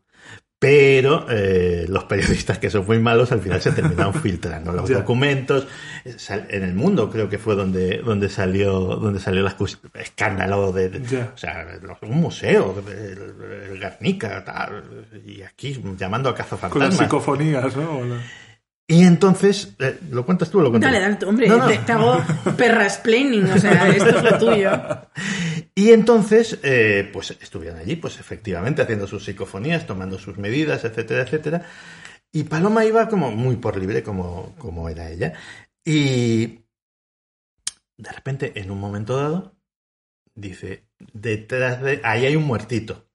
Pero 0.60 1.26
eh, 1.30 1.86
los 1.88 2.04
periodistas 2.04 2.58
que 2.60 2.70
son 2.70 2.86
muy 2.86 3.00
malos 3.00 3.32
al 3.32 3.40
final 3.40 3.62
se 3.62 3.72
terminaron 3.72 4.14
filtrando 4.22 4.74
los 4.74 4.90
documentos. 4.90 5.68
En 6.04 6.64
el 6.64 6.74
mundo 6.74 7.10
creo 7.10 7.30
que 7.30 7.38
fue 7.38 7.56
donde, 7.56 8.00
donde 8.00 8.28
salió 8.28 8.72
donde 8.98 9.22
salió 9.22 9.48
el 9.48 9.54
escándalo 9.94 10.74
de, 10.74 11.30
o 11.34 11.38
sea, 11.38 11.66
un 12.02 12.18
museo, 12.20 12.84
el, 12.88 13.72
el 13.72 13.80
Guernica, 13.80 14.44
tal, 14.44 14.84
y 15.26 15.42
aquí 15.44 15.82
llamando 15.98 16.30
a 16.30 16.34
Con 16.34 16.40
las 16.40 16.50
cazafantasmas. 16.50 16.98
psicofonías, 16.98 17.76
¿no? 17.78 18.02
Y 18.92 19.04
entonces, 19.04 19.76
eh, 19.78 20.00
¿lo 20.10 20.26
cuentas 20.26 20.50
tú 20.50 20.58
o 20.58 20.64
lo 20.64 20.72
cuento 20.72 20.88
Dale, 20.88 21.00
dale, 21.00 21.16
tú, 21.18 21.30
hombre, 21.30 21.48
No, 21.48 21.58
no. 21.58 21.68
Te, 21.68 21.78
te 21.78 21.92
hago 21.92 22.18
perra 22.58 22.86
explaining, 22.86 23.46
o 23.46 23.58
sea, 23.60 23.88
esto 23.88 24.10
es 24.10 24.24
lo 24.24 24.38
tuyo. 24.40 24.72
Y 25.76 25.92
entonces, 25.92 26.60
eh, 26.64 27.08
pues 27.14 27.38
estuvieron 27.40 27.80
allí, 27.80 27.96
pues 27.96 28.20
efectivamente, 28.20 28.82
haciendo 28.82 29.06
sus 29.06 29.24
psicofonías, 29.24 29.86
tomando 29.86 30.18
sus 30.18 30.38
medidas, 30.40 30.84
etcétera, 30.84 31.22
etcétera. 31.22 31.66
Y 32.34 32.44
Paloma 32.46 32.84
iba 32.84 33.08
como 33.08 33.32
muy 33.32 33.58
por 33.58 33.78
libre, 33.78 34.02
como, 34.02 34.56
como 34.58 34.90
era 34.90 35.10
ella. 35.10 35.34
Y 35.86 36.66
de 37.96 38.12
repente, 38.12 38.60
en 38.60 38.72
un 38.72 38.80
momento 38.80 39.16
dado, 39.16 39.56
dice, 40.34 40.88
detrás 41.14 41.82
de... 41.82 42.02
Ahí 42.04 42.26
hay 42.26 42.36
un 42.36 42.44
muertito. 42.44 43.08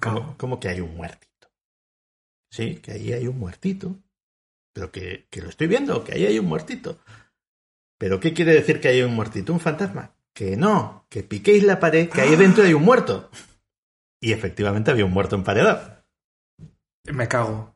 ¿Cómo, 0.00 0.36
cómo 0.38 0.60
que 0.60 0.68
hay 0.68 0.80
un 0.80 0.96
muertito? 0.96 1.50
Sí, 2.48 2.76
que 2.76 2.92
ahí 2.92 3.12
hay 3.12 3.26
un 3.26 3.38
muertito. 3.38 4.03
Pero 4.74 4.92
que, 4.92 5.26
que 5.30 5.40
lo 5.40 5.48
estoy 5.48 5.68
viendo, 5.68 6.04
que 6.04 6.12
ahí 6.12 6.26
hay 6.26 6.38
un 6.38 6.46
muertito. 6.46 6.98
¿Pero 7.96 8.20
qué 8.20 8.34
quiere 8.34 8.52
decir 8.52 8.80
que 8.80 8.88
hay 8.88 9.00
un 9.02 9.14
muertito? 9.14 9.52
¿Un 9.52 9.60
fantasma? 9.60 10.14
Que 10.34 10.56
no, 10.56 11.06
que 11.08 11.22
piquéis 11.22 11.62
la 11.62 11.80
pared, 11.80 12.10
que 12.10 12.20
ahí 12.20 12.36
dentro 12.36 12.64
hay 12.64 12.74
un 12.74 12.82
muerto. 12.82 13.30
Y 14.20 14.32
efectivamente 14.32 14.90
había 14.90 15.04
un 15.06 15.12
muerto 15.12 15.36
emparedado. 15.36 16.04
Me 17.04 17.28
cago. 17.28 17.74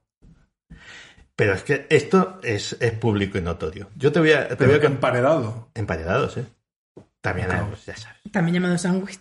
Pero 1.37 1.55
es 1.55 1.63
que 1.63 1.87
esto 1.89 2.41
es, 2.43 2.77
es 2.81 2.93
público 2.95 3.39
y 3.39 3.43
notorio. 3.43 3.91
Yo 3.95 4.11
te 4.11 4.19
voy 4.19 4.33
a... 4.33 4.49
Te 4.49 4.67
voy 4.67 4.75
a 4.75 4.87
emparedado. 4.87 5.71
Emparedados, 5.75 6.37
¿eh? 6.37 6.47
También, 7.21 7.49
pues, 7.69 7.87
ya 7.87 7.97
sabes. 7.97 8.21
También 8.33 8.55
llamado 8.55 8.77
sándwich. 8.77 9.21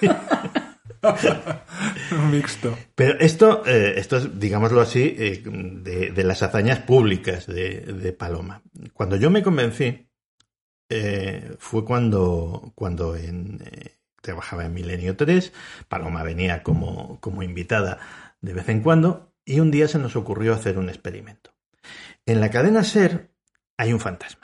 Mixto. 2.30 2.76
Pero 2.94 3.18
esto, 3.18 3.64
eh, 3.66 3.94
esto 3.96 4.16
es, 4.16 4.38
digámoslo 4.38 4.80
así, 4.80 5.14
eh, 5.18 5.42
de, 5.44 6.24
las 6.24 6.42
hazañas 6.42 6.80
públicas 6.80 7.46
de, 7.46 8.14
Paloma. 8.18 8.62
Cuando 8.92 9.16
yo 9.16 9.30
me 9.30 9.42
convencí, 9.42 10.08
eh, 10.88 11.54
fue 11.58 11.84
cuando, 11.84 12.72
cuando 12.74 13.16
trabajaba 14.20 14.64
en 14.64 14.74
Milenio 14.74 15.16
3, 15.16 15.52
Paloma 15.88 16.22
venía 16.22 16.62
como, 16.62 17.20
como 17.20 17.42
invitada 17.42 17.98
de 18.40 18.54
vez 18.54 18.68
en 18.68 18.80
cuando, 18.80 19.32
y 19.44 19.60
un 19.60 19.70
día 19.70 19.88
se 19.88 19.98
nos 19.98 20.16
ocurrió 20.16 20.54
hacer 20.54 20.78
un 20.78 20.88
experimento. 20.88 21.50
En 22.26 22.40
la 22.40 22.50
cadena 22.50 22.84
SER 22.84 23.30
hay 23.76 23.92
un 23.92 24.00
fantasma. 24.00 24.43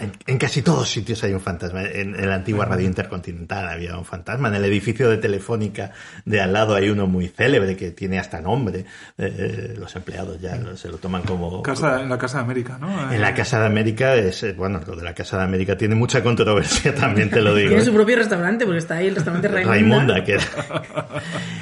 En, 0.00 0.12
en 0.26 0.38
casi 0.38 0.62
todos 0.62 0.88
sitios 0.90 1.22
hay 1.24 1.32
un 1.32 1.40
fantasma. 1.40 1.82
En, 1.82 2.14
en 2.16 2.28
la 2.28 2.36
antigua 2.36 2.64
radio 2.64 2.86
intercontinental 2.86 3.68
había 3.68 3.96
un 3.96 4.04
fantasma. 4.04 4.48
En 4.48 4.54
el 4.54 4.64
edificio 4.64 5.08
de 5.10 5.18
Telefónica 5.18 5.92
de 6.24 6.40
al 6.40 6.52
lado 6.52 6.74
hay 6.74 6.88
uno 6.90 7.06
muy 7.06 7.28
célebre 7.28 7.76
que 7.76 7.90
tiene 7.90 8.18
hasta 8.18 8.40
nombre. 8.40 8.84
Eh, 9.18 9.74
los 9.78 9.94
empleados 9.94 10.40
ya 10.40 10.56
lo- 10.56 10.76
se 10.76 10.88
lo 10.88 10.96
toman 10.98 11.22
como... 11.22 11.62
Casa, 11.62 12.00
en 12.00 12.08
la 12.08 12.18
Casa 12.18 12.38
de 12.38 12.44
América, 12.44 12.78
¿no? 12.80 13.12
En 13.12 13.20
la 13.20 13.34
Casa 13.34 13.60
de 13.60 13.66
América 13.66 14.14
es... 14.14 14.42
eh, 14.42 14.52
Bueno, 14.54 14.80
lo 14.86 14.96
de 14.96 15.02
la 15.04 15.14
Casa 15.14 15.36
de 15.38 15.44
América 15.44 15.76
tiene 15.76 15.94
mucha 15.94 16.22
controversia, 16.22 16.94
también 16.96 17.30
te 17.30 17.40
lo 17.40 17.54
digo. 17.54 17.68
Tiene 17.68 17.82
¿eh? 17.82 17.86
su 17.86 17.94
propio 17.94 18.16
restaurante, 18.16 18.64
porque 18.64 18.78
está 18.78 18.96
ahí 18.96 19.08
el 19.08 19.14
restaurante 19.14 19.48
Raimunda, 19.48 19.70
Raimunda, 19.72 20.24
que 20.24 20.38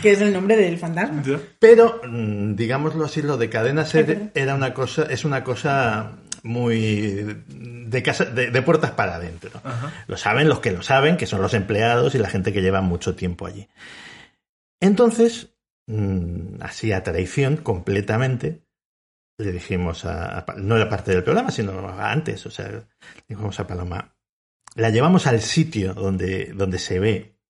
que 0.03 0.13
es 0.13 0.21
el 0.21 0.33
nombre 0.33 0.57
del 0.57 0.79
fantasma. 0.79 1.23
Pero, 1.59 2.01
mm, 2.09 2.55
digámoslo 2.55 3.05
así, 3.05 3.23
lo 3.23 3.37
de 3.37 3.51
cadena 3.51 3.85
ser 3.85 4.31
era 4.35 4.55
una 4.55 4.73
cosa, 4.73 5.03
es 5.11 5.25
una 5.25 5.45
cosa 5.45 6.13
muy 6.43 7.43
de 7.47 8.03
casa, 8.03 8.25
de, 8.25 8.51
de 8.51 8.63
puertas 8.63 8.93
para 8.93 9.17
adentro. 9.17 9.51
Lo 10.07 10.17
saben 10.17 10.49
los 10.49 10.61
que 10.61 10.73
lo 10.73 10.83
saben, 10.83 11.17
que 11.17 11.27
son 11.27 11.43
los 11.43 11.55
empleados 11.55 12.15
y 12.15 12.19
la 12.19 12.29
gente 12.29 12.53
que 12.53 12.63
lleva 12.63 12.81
mucho 12.81 13.15
tiempo 13.15 13.47
allí. 13.47 13.69
Entonces, 14.81 15.51
mm, 15.87 16.61
así 16.61 16.93
a 16.93 17.03
traición, 17.03 17.59
completamente, 17.59 18.63
le 19.39 19.53
dijimos 19.53 20.05
a, 20.05 20.45
no 20.57 20.77
era 20.77 20.89
parte 20.89 21.13
del 21.13 21.25
programa, 21.25 21.51
sino 21.51 21.89
antes, 21.89 22.45
o 22.47 22.51
sea, 22.51 22.69
le 22.69 22.85
dijimos 23.29 23.59
a 23.61 23.67
Paloma, 23.67 24.15
la 24.75 24.91
llevamos 24.91 25.27
al 25.27 25.41
sitio 25.41 25.95
donde, 25.95 26.53
donde 26.55 26.79
se 26.79 26.99
ve 26.99 27.41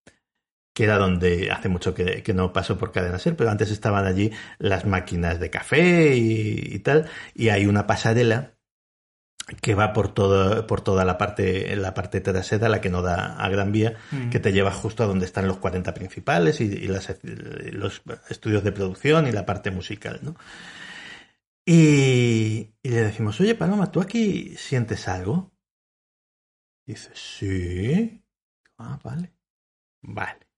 que 0.75 0.85
era 0.85 0.99
donde 0.99 1.51
hace 1.51 1.69
mucho 1.69 1.95
que, 1.95 2.23
que 2.23 2.33
no 2.33 2.53
paso 2.53 2.79
por 2.79 2.93
Cadena 2.93 3.19
Ser, 3.19 3.37
pero 3.37 3.51
antes 3.51 3.71
estaban 3.71 4.07
allí 4.07 4.31
las 4.59 4.87
máquinas 4.87 5.41
de 5.41 5.51
café 5.51 6.17
y, 6.17 6.75
y 6.75 6.79
tal, 6.79 7.09
y 7.35 7.49
hay 7.49 7.67
una 7.67 7.87
pasarela 7.87 8.55
que 9.61 9.75
va 9.75 9.93
por 9.93 10.13
todo, 10.15 10.67
por 10.67 10.81
toda 10.81 11.05
la 11.05 11.19
parte, 11.19 11.75
la 11.77 11.93
parte 11.95 12.21
trasera, 12.21 12.69
la 12.69 12.81
que 12.81 12.91
no 12.91 13.03
da 13.03 13.37
a 13.37 13.49
Gran 13.49 13.73
Vía, 13.73 13.97
Mm. 14.13 14.31
que 14.31 14.39
te 14.41 14.53
lleva 14.53 14.71
justo 14.73 15.03
a 15.03 15.07
donde 15.07 15.27
están 15.27 15.49
los 15.49 15.59
40 15.59 15.93
principales 15.95 16.61
y, 16.61 16.65
y 16.65 16.87
las- 16.89 17.17
los 17.23 18.03
estudios 18.29 18.63
de 18.65 18.73
producción 18.73 19.27
y 19.27 19.33
la 19.33 19.47
parte 19.47 19.71
musical, 19.71 20.21
¿no? 20.23 20.37
Y, 21.67 22.75
y 22.83 22.89
le 22.89 23.03
decimos, 23.03 23.41
oye 23.41 23.55
Paloma, 23.55 23.91
¿tú 23.93 24.01
aquí 24.01 24.57
sientes 24.57 25.07
algo? 25.09 25.53
Dice, 26.87 27.11
sí. 27.15 28.25
Ah, 28.79 28.99
vale. 29.05 29.33
Vale. 30.03 30.49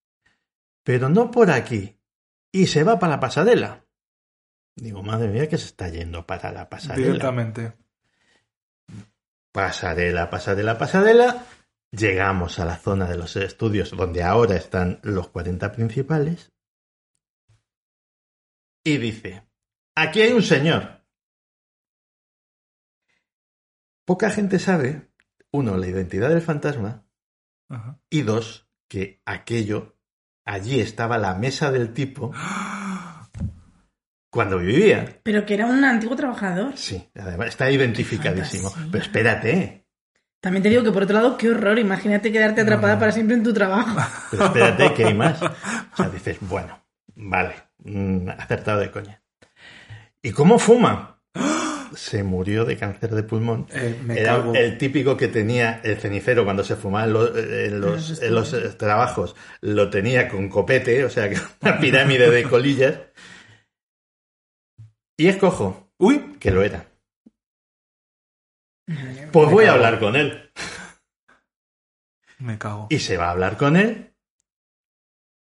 Pero 0.85 1.09
no 1.09 1.31
por 1.31 1.51
aquí. 1.51 1.99
Y 2.53 2.67
se 2.67 2.85
va 2.85 2.99
para 2.99 3.15
la 3.15 3.21
pasarela. 3.21 3.85
Digo, 4.77 5.03
madre 5.03 5.29
mía, 5.29 5.49
que 5.49 5.59
se 5.59 5.67
está 5.67 5.89
yendo 5.89 6.27
para 6.27 6.51
la 6.53 6.69
pasarela. 6.71 7.07
Directamente. 7.07 7.73
Pasarela, 9.53 10.31
pasarela, 10.31 10.79
pasarela. 10.79 11.47
Llegamos 11.91 12.59
a 12.59 12.65
la 12.65 12.77
zona 12.77 13.07
de 13.07 13.19
los 13.19 13.37
estudios 13.37 13.91
donde 13.91 14.23
ahora 14.23 14.57
están 14.57 14.99
los 15.03 15.29
40 15.29 15.73
principales. 15.73 16.53
Y 18.85 18.97
dice, 18.97 19.47
aquí 19.95 20.23
hay 20.23 20.33
un 20.33 20.43
señor. 20.43 21.03
Poca 24.05 24.31
gente 24.31 24.59
sabe, 24.59 25.13
uno, 25.53 25.77
la 25.77 25.87
identidad 25.87 26.31
del 26.31 26.43
fantasma, 26.43 27.07
Ajá. 27.69 28.01
y 28.11 28.23
dos, 28.23 28.69
que 28.89 29.23
aquello, 29.25 29.97
allí 30.45 30.81
estaba 30.81 31.19
la 31.19 31.35
mesa 31.35 31.71
del 31.71 31.93
tipo 31.93 32.33
cuando 34.33 34.59
vivía. 34.59 35.21
Pero 35.23 35.45
que 35.47 35.55
era 35.55 35.67
un 35.67 35.85
antiguo 35.85 36.17
trabajador. 36.17 36.73
Sí, 36.75 37.07
además 37.15 37.49
está 37.49 37.71
identificadísimo. 37.71 38.71
Fantasía. 38.71 38.89
Pero 38.91 39.05
espérate, 39.05 39.85
También 40.41 40.63
te 40.63 40.71
digo 40.71 40.83
que 40.83 40.91
por 40.91 41.03
otro 41.05 41.17
lado, 41.17 41.37
qué 41.37 41.51
horror. 41.51 41.79
Imagínate 41.79 42.33
quedarte 42.33 42.63
atrapada 42.63 42.99
para 42.99 43.13
siempre 43.13 43.37
en 43.37 43.43
tu 43.43 43.53
trabajo. 43.53 43.97
pero 44.31 44.47
espérate 44.47 44.95
que 44.95 45.05
hay 45.05 45.15
más. 45.15 45.41
O 45.43 45.51
sea, 45.97 46.09
dices, 46.13 46.39
bueno, 46.41 46.83
vale, 47.15 47.55
mm, 47.85 48.29
acertado 48.31 48.81
de 48.81 48.91
coña. 48.91 49.23
¿Y 50.23 50.31
cómo 50.31 50.59
fuma? 50.59 51.21
Se 51.95 52.23
murió 52.23 52.65
de 52.65 52.79
cáncer 52.79 53.11
de 53.11 53.23
pulmón. 53.23 53.67
Eh, 53.71 54.01
me 54.03 54.19
Era 54.19 54.37
cago. 54.37 54.55
el 54.55 54.79
típico 54.79 55.15
que 55.15 55.29
tenía 55.29 55.81
el 55.85 55.99
cenicero 55.99 56.43
cuando 56.45 56.65
se 56.65 56.75
fumaba 56.75 57.05
en 57.05 57.13
los, 57.13 57.37
en 57.37 57.81
los- 57.83 58.09
los 58.11 58.23
en 58.23 58.35
los, 58.35 58.53
eh, 58.55 58.61
trabajos. 58.79 59.37
Lo 59.61 59.91
tenía 59.91 60.27
con 60.29 60.49
copete, 60.49 61.05
o 61.05 61.11
sea, 61.11 61.29
que 61.29 61.37
una 61.61 61.79
pirámide 61.79 62.31
de 62.31 62.45
colillas. 62.45 62.95
Y 65.17 65.29
es 65.29 65.37
cojo, 65.37 65.83
Uy, 66.03 66.37
que 66.41 66.51
lo 66.51 66.65
era. 66.65 66.85
Pues 69.31 69.51
voy 69.51 69.67
a 69.67 69.75
hablar 69.75 70.01
con 70.01 70.17
él. 70.17 70.51
me 72.39 72.59
cago. 72.59 72.89
Y 72.91 72.99
se 72.99 73.17
va 73.17 73.29
a 73.29 73.31
hablar 73.31 73.57
con 73.57 73.77
él. 73.77 74.13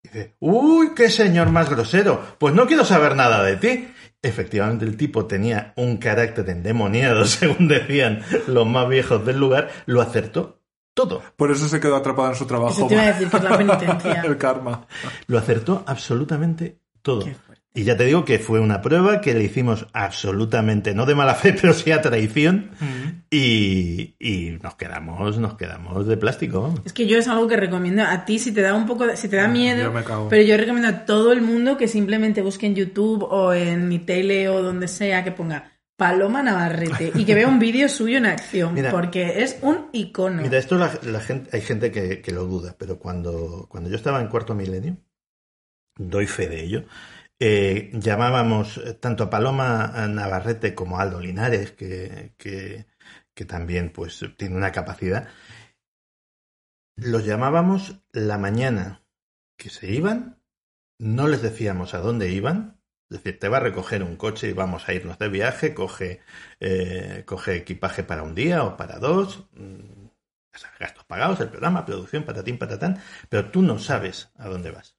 Y 0.04 0.08
dice, 0.08 0.36
uy, 0.40 0.96
qué 0.96 1.12
señor 1.12 1.52
más 1.52 1.70
grosero. 1.70 2.38
Pues 2.40 2.56
no 2.56 2.66
quiero 2.66 2.84
saber 2.86 3.16
nada 3.16 3.44
de 3.44 3.58
ti. 3.58 3.94
Efectivamente, 4.20 4.86
el 4.86 4.98
tipo 4.98 5.28
tenía 5.28 5.74
un 5.76 5.98
carácter 5.98 6.50
endemoniado, 6.50 7.26
según 7.28 7.68
decían 7.68 8.24
los 8.48 8.66
más 8.66 8.90
viejos 8.90 9.24
del 9.28 9.40
lugar. 9.40 9.70
Lo 9.86 10.02
acertó 10.02 10.64
todo. 10.96 11.22
Por 11.36 11.52
eso 11.52 11.68
se 11.68 11.80
quedó 11.80 11.98
atrapado 11.98 12.30
en 12.30 12.36
su 12.36 12.48
trabajo. 12.48 12.74
Eso 12.74 12.88
te 12.88 12.96
iba 12.96 13.04
a 13.04 13.14
decir 13.14 13.30
que 13.30 13.38
es 13.38 13.44
la 13.44 13.58
penitencia. 13.58 14.22
El 14.26 14.38
karma. 14.40 14.88
Lo 15.28 15.38
acertó 15.38 15.84
absolutamente 15.86 16.80
todo. 17.04 17.24
Qué. 17.26 17.36
Y 17.78 17.84
ya 17.84 17.96
te 17.96 18.06
digo 18.06 18.26
que 18.26 18.40
fue 18.40 18.60
una 18.60 18.82
prueba 18.82 19.22
que 19.22 19.36
le 19.36 19.44
hicimos 19.44 19.86
absolutamente, 19.94 20.96
no 20.96 21.06
de 21.06 21.14
mala 21.14 21.36
fe, 21.36 21.54
pero 21.62 21.74
sí 21.74 21.92
a 21.92 22.02
traición. 22.02 22.72
y, 23.30 24.16
y 24.20 24.58
nos 24.64 24.76
quedamos, 24.76 25.38
nos 25.38 25.56
quedamos 25.58 26.08
de 26.08 26.18
plástico. 26.18 26.74
Es 26.86 26.94
que 26.94 27.06
yo 27.06 27.20
es 27.20 27.28
algo 27.28 27.48
que 27.48 27.56
recomiendo 27.56 28.04
a 28.04 28.26
ti 28.26 28.40
si 28.40 28.52
te 28.52 28.62
da 28.62 28.74
un 28.74 28.86
poco, 28.88 29.06
de- 29.06 29.16
si 29.16 29.28
te 29.30 29.36
da 29.36 29.48
miedo, 29.48 29.84
yo 29.84 29.92
me 29.94 30.04
cago. 30.04 30.28
pero 30.28 30.42
yo 30.42 30.58
recomiendo 30.58 30.88
a 30.90 31.06
todo 31.06 31.32
el 31.32 31.42
mundo 31.42 31.78
que 31.78 31.88
simplemente 31.88 32.42
busque 32.42 32.66
en 32.66 32.74
YouTube 32.76 33.24
o 33.30 33.54
en 33.54 33.88
mi 33.88 34.00
tele 34.00 34.50
o 34.50 34.64
donde 34.64 34.88
sea 34.88 35.24
que 35.24 35.32
ponga 35.32 35.72
Paloma 35.96 36.42
Navarrete 36.44 37.12
y 37.16 37.26
que 37.26 37.36
vea 37.36 37.48
un 37.48 37.60
vídeo 37.68 37.90
suyo 37.90 38.18
en 38.18 38.26
acción, 38.26 38.74
Mira. 38.74 38.90
porque 38.92 39.44
es 39.44 39.60
un 39.62 39.88
icono. 39.94 40.42
Mira, 40.42 40.58
esto 40.58 40.78
la, 40.78 40.92
la 41.04 41.20
gente, 41.20 41.50
hay 41.54 41.62
gente 41.62 41.92
que, 41.92 42.22
que 42.22 42.32
lo 42.32 42.46
duda, 42.46 42.76
pero 42.78 42.98
cuando, 42.98 43.68
cuando 43.70 43.90
yo 43.90 43.96
estaba 43.96 44.20
en 44.22 44.28
cuarto 44.30 44.56
milenio, 44.56 44.98
doy 45.98 46.28
fe 46.28 46.48
de 46.48 46.64
ello, 46.64 46.84
eh, 47.40 47.92
llamábamos 47.94 48.82
tanto 49.00 49.26
a 49.26 49.30
Paloma 49.30 50.08
Navarrete 50.08 50.74
como 50.74 50.98
a 50.98 51.04
Aldo 51.04 51.20
Linares, 51.20 51.72
que, 51.72 52.34
que, 52.38 52.86
también 53.46 53.92
pues 53.92 54.26
tiene 54.38 54.56
una 54.56 54.72
capacidad, 54.72 55.28
los 56.96 57.24
llamábamos 57.26 58.02
la 58.12 58.40
mañana 58.40 59.04
que 59.58 59.70
se 59.70 59.92
iban, 59.92 60.42
no 61.00 61.28
les 61.28 61.44
decíamos 61.44 61.94
a 61.94 62.00
dónde 62.00 62.32
iban, 62.32 62.82
es 63.10 63.24
decir, 63.24 63.40
te 63.40 63.48
va 63.48 63.58
a 63.58 63.62
recoger 63.62 64.04
un 64.04 64.18
coche 64.18 64.50
y 64.50 64.54
vamos 64.54 64.90
a 64.90 64.94
irnos 64.94 65.20
de 65.20 65.30
viaje, 65.30 65.74
coge, 65.74 66.22
eh, 66.60 67.24
coge 67.26 67.56
equipaje 67.56 68.04
para 68.04 68.24
un 68.24 68.36
día 68.36 68.64
o 68.64 68.76
para 68.76 68.98
dos, 68.98 69.48
mm, 69.54 70.08
gastos 70.80 71.06
pagados, 71.06 71.40
el 71.40 71.50
programa, 71.50 71.86
producción, 71.86 72.24
patatín, 72.24 72.58
patatán, 72.58 73.00
pero 73.30 73.52
tú 73.52 73.62
no 73.62 73.80
sabes 73.80 74.32
a 74.38 74.50
dónde 74.50 74.72
vas. 74.72 74.98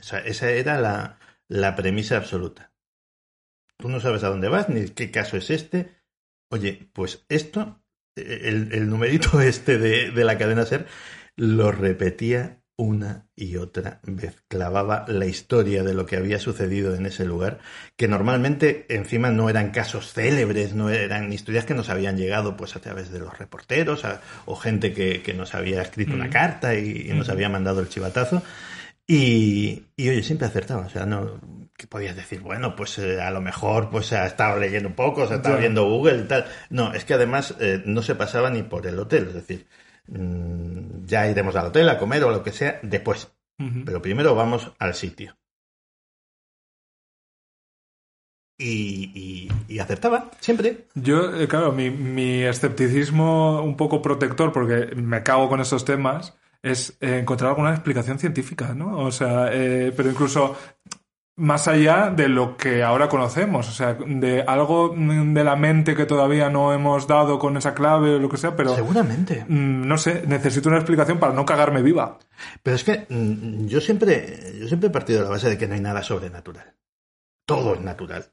Esa, 0.00 0.18
esa 0.20 0.50
era 0.50 0.80
la, 0.80 1.18
la 1.48 1.76
premisa 1.76 2.16
absoluta. 2.16 2.72
Tú 3.76 3.88
no 3.88 4.00
sabes 4.00 4.24
a 4.24 4.28
dónde 4.28 4.48
vas, 4.48 4.68
ni 4.68 4.88
qué 4.88 5.10
caso 5.10 5.36
es 5.36 5.50
este. 5.50 5.90
Oye, 6.50 6.88
pues 6.92 7.24
esto, 7.28 7.82
eh, 8.16 8.40
el, 8.44 8.72
el 8.72 8.88
numerito 8.88 9.40
este 9.42 9.78
de, 9.78 10.10
de 10.10 10.24
la 10.24 10.36
cadena 10.38 10.62
SER, 10.62 10.86
lo 11.36 11.72
repetía 11.72 12.58
una 12.76 13.28
y 13.36 13.56
otra 13.56 14.00
vez. 14.04 14.42
Clavaba 14.48 15.04
la 15.06 15.26
historia 15.26 15.82
de 15.82 15.92
lo 15.92 16.06
que 16.06 16.16
había 16.16 16.38
sucedido 16.38 16.94
en 16.94 17.04
ese 17.06 17.26
lugar, 17.26 17.58
que 17.96 18.08
normalmente 18.08 18.86
encima 18.88 19.30
no 19.30 19.50
eran 19.50 19.70
casos 19.70 20.12
célebres, 20.14 20.74
no 20.74 20.88
eran 20.88 21.30
historias 21.32 21.66
que 21.66 21.74
nos 21.74 21.90
habían 21.90 22.16
llegado 22.16 22.56
pues 22.56 22.76
a 22.76 22.80
través 22.80 23.10
de 23.10 23.18
los 23.18 23.38
reporteros 23.38 24.04
a- 24.06 24.22
o 24.46 24.56
gente 24.56 24.94
que, 24.94 25.22
que 25.22 25.34
nos 25.34 25.54
había 25.54 25.82
escrito 25.82 26.14
una 26.14 26.28
Mm. 26.28 26.32
carta 26.32 26.74
y, 26.74 27.06
y 27.10 27.12
nos 27.12 27.28
Ujú. 27.28 27.32
había 27.32 27.48
mandado 27.50 27.80
el 27.80 27.88
chivatazo. 27.90 28.42
Y, 29.12 29.86
y, 29.96 30.08
oye, 30.08 30.22
siempre 30.22 30.46
acertaba. 30.46 30.86
O 30.86 30.88
sea, 30.88 31.04
no 31.04 31.40
que 31.76 31.88
podías 31.88 32.14
decir, 32.14 32.40
bueno, 32.40 32.76
pues 32.76 32.96
eh, 32.98 33.20
a 33.20 33.30
lo 33.32 33.40
mejor 33.40 33.90
pues 33.90 34.12
ha 34.12 34.24
estado 34.26 34.58
leyendo 34.60 34.88
un 34.90 34.94
poco, 34.94 35.26
se 35.26 35.32
ha 35.32 35.36
estado 35.38 35.56
viendo 35.58 35.84
Google 35.88 36.18
y 36.18 36.28
tal. 36.28 36.44
No, 36.68 36.92
es 36.94 37.04
que 37.04 37.14
además 37.14 37.56
eh, 37.58 37.82
no 37.86 38.02
se 38.02 38.14
pasaba 38.14 38.50
ni 38.50 38.62
por 38.62 38.86
el 38.86 38.98
hotel. 38.98 39.26
Es 39.28 39.34
decir, 39.34 39.66
mm, 40.06 41.06
ya 41.06 41.26
iremos 41.28 41.56
al 41.56 41.66
hotel 41.66 41.88
a 41.88 41.98
comer 41.98 42.22
o 42.22 42.30
lo 42.30 42.42
que 42.44 42.52
sea 42.52 42.78
después. 42.82 43.32
Pero 43.84 44.00
primero 44.00 44.34
vamos 44.36 44.70
al 44.78 44.94
sitio. 44.94 45.36
Y, 48.58 49.10
y- 49.14 49.48
y 49.74 49.78
acertaba, 49.78 50.30
siempre. 50.40 50.86
Yo, 50.94 51.34
eh, 51.34 51.48
claro, 51.48 51.72
mi, 51.72 51.90
mi 51.90 52.42
escepticismo 52.42 53.62
un 53.62 53.76
poco 53.76 54.02
protector, 54.02 54.52
porque 54.52 54.94
me 54.94 55.22
cago 55.22 55.48
con 55.48 55.60
estos 55.60 55.84
temas, 55.86 56.36
es 56.62 56.96
eh, 57.00 57.18
encontrar 57.20 57.50
alguna 57.50 57.70
explicación 57.70 58.18
científica, 58.18 58.74
¿no? 58.74 58.98
O 58.98 59.12
sea, 59.12 59.48
eh, 59.52 59.92
pero 59.96 60.10
incluso 60.10 60.56
más 61.36 61.68
allá 61.68 62.10
de 62.10 62.28
lo 62.28 62.56
que 62.56 62.82
ahora 62.82 63.08
conocemos, 63.08 63.66
o 63.68 63.72
sea, 63.72 63.94
de 63.94 64.42
algo 64.42 64.94
de 64.94 65.42
la 65.44 65.56
mente 65.56 65.96
que 65.96 66.04
todavía 66.04 66.50
no 66.50 66.74
hemos 66.74 67.06
dado 67.06 67.38
con 67.38 67.56
esa 67.56 67.72
clave 67.72 68.16
o 68.16 68.18
lo 68.18 68.28
que 68.28 68.36
sea, 68.36 68.54
pero 68.54 68.74
Seguramente. 68.74 69.46
mm, 69.48 69.86
no 69.88 69.96
sé, 69.96 70.24
necesito 70.26 70.68
una 70.68 70.78
explicación 70.78 71.18
para 71.18 71.32
no 71.32 71.46
cagarme 71.46 71.80
viva. 71.80 72.18
Pero 72.62 72.76
es 72.76 72.84
que 72.84 73.06
mm, 73.08 73.66
yo 73.66 73.80
siempre, 73.80 74.52
yo 74.60 74.68
siempre 74.68 74.88
he 74.88 74.92
partido 74.92 75.20
de 75.20 75.24
la 75.24 75.30
base 75.30 75.48
de 75.48 75.56
que 75.56 75.66
no 75.66 75.74
hay 75.74 75.80
nada 75.80 76.02
sobrenatural. 76.02 76.74
Todo 77.46 77.74
es 77.74 77.80
natural. 77.80 78.26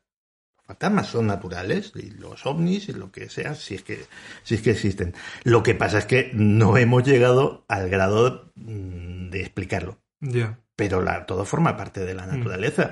Fantasmas 0.67 1.07
son 1.07 1.27
naturales 1.27 1.93
y 1.95 2.09
los 2.09 2.45
ovnis 2.45 2.89
y 2.89 2.93
lo 2.93 3.09
que 3.09 3.29
sea, 3.29 3.55
si 3.55 3.75
es 3.75 3.83
que, 3.83 4.05
si 4.43 4.55
es 4.55 4.61
que 4.61 4.71
existen. 4.71 5.13
Lo 5.43 5.63
que 5.63 5.75
pasa 5.75 5.97
es 5.97 6.05
que 6.05 6.29
no 6.33 6.75
hemos 6.75 7.03
llegado 7.03 7.63
al 7.69 7.89
grado 7.89 8.51
mm, 8.55 9.29
de 9.29 9.41
explicarlo. 9.41 9.97
Ya. 10.19 10.59
Pero 10.75 11.01
la, 11.01 11.25
todo 11.25 11.45
forma 11.45 11.77
parte 11.77 12.05
de 12.05 12.13
la 12.13 12.25
naturaleza. 12.25 12.91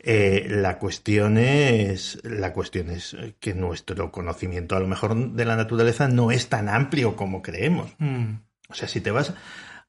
Eh, 0.00 0.46
la 0.50 0.78
cuestión 0.78 1.38
es, 1.38 2.20
la 2.24 2.52
cuestión 2.52 2.90
es 2.90 3.16
que 3.40 3.54
nuestro 3.54 4.12
conocimiento 4.12 4.76
a 4.76 4.80
lo 4.80 4.86
mejor 4.86 5.32
de 5.32 5.44
la 5.46 5.56
naturaleza 5.56 6.08
no 6.08 6.30
es 6.30 6.50
tan 6.50 6.68
amplio 6.68 7.16
como 7.16 7.40
creemos. 7.40 7.90
Mm. 7.98 8.34
O 8.68 8.74
sea, 8.74 8.86
si 8.86 9.00
te 9.00 9.10
vas 9.10 9.32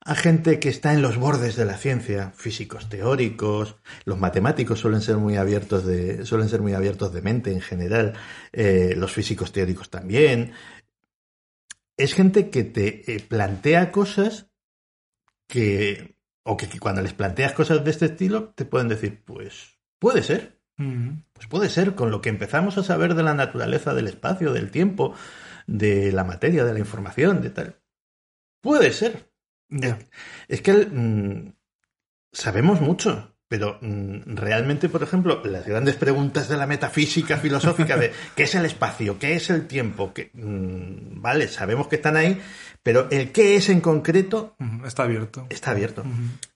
a 0.06 0.14
gente 0.14 0.60
que 0.60 0.70
está 0.70 0.94
en 0.94 1.02
los 1.02 1.18
bordes 1.18 1.56
de 1.56 1.66
la 1.66 1.78
ciencia, 1.78 2.32
físicos 2.36 2.90
teóricos, 2.90 3.78
los 4.06 4.20
matemáticos 4.20 4.80
suelen 4.80 5.02
ser 5.02 5.18
muy 5.18 5.36
abiertos 5.36 5.84
de, 5.84 6.28
suelen 6.28 6.48
ser 6.48 6.62
muy 6.62 6.74
abiertos 6.74 7.12
de 7.12 7.24
mente 7.24 7.52
en 7.52 7.60
general, 7.60 8.14
eh, 8.54 8.94
los 8.96 9.12
físicos 9.12 9.52
teóricos 9.52 9.90
también. 9.90 10.54
Es 11.98 12.14
gente 12.14 12.52
que 12.52 12.64
te 12.64 13.16
eh, 13.16 13.20
plantea 13.20 13.92
cosas 13.92 14.52
que, 15.48 16.16
o 16.44 16.56
que, 16.56 16.70
que 16.70 16.80
cuando 16.80 17.02
les 17.02 17.14
planteas 17.14 17.54
cosas 17.54 17.84
de 17.84 17.90
este 17.90 18.06
estilo, 18.06 18.50
te 18.50 18.66
pueden 18.66 18.88
decir, 18.88 19.24
pues, 19.26 19.80
puede 19.98 20.22
ser. 20.22 20.62
Mm. 20.78 21.22
Pues 21.34 21.48
puede 21.48 21.70
ser, 21.70 21.96
con 21.96 22.12
lo 22.12 22.22
que 22.22 22.30
empezamos 22.30 22.78
a 22.78 22.84
saber 22.84 23.16
de 23.16 23.24
la 23.24 23.34
naturaleza 23.34 23.96
del 23.96 24.08
espacio, 24.08 24.54
del 24.54 24.70
tiempo, 24.70 25.16
de 25.66 26.12
la 26.12 26.24
materia, 26.24 26.64
de 26.64 26.74
la 26.74 26.80
información, 26.80 27.42
de 27.42 27.50
tal. 27.50 27.82
Puede 28.62 28.92
ser. 28.92 29.35
Ya. 29.70 29.98
Es 30.48 30.62
que 30.62 30.74
mm, 30.74 31.54
sabemos 32.32 32.82
mucho, 32.82 33.36
pero 33.48 33.78
mm, 33.82 34.36
realmente, 34.36 34.90
por 34.90 35.04
ejemplo, 35.04 35.42
las 35.46 35.66
grandes 35.66 35.96
preguntas 35.96 36.50
de 36.50 36.58
la 36.58 36.68
metafísica 36.68 37.38
filosófica 37.38 37.98
de 37.98 38.12
qué 38.36 38.44
es 38.44 38.56
el 38.56 38.66
espacio, 38.66 39.18
qué 39.20 39.36
es 39.36 39.50
el 39.50 39.68
tiempo, 39.68 40.14
que, 40.14 40.32
mm, 40.34 41.22
vale, 41.22 41.48
sabemos 41.48 41.88
que 41.88 41.96
están 41.98 42.18
ahí, 42.18 42.42
pero 42.84 43.08
el 43.12 43.32
qué 43.32 43.56
es 43.56 43.70
en 43.70 43.82
concreto 43.82 44.56
Está 44.86 45.04
abierto. 45.04 45.48
está 45.50 45.72
abierto. 45.72 46.04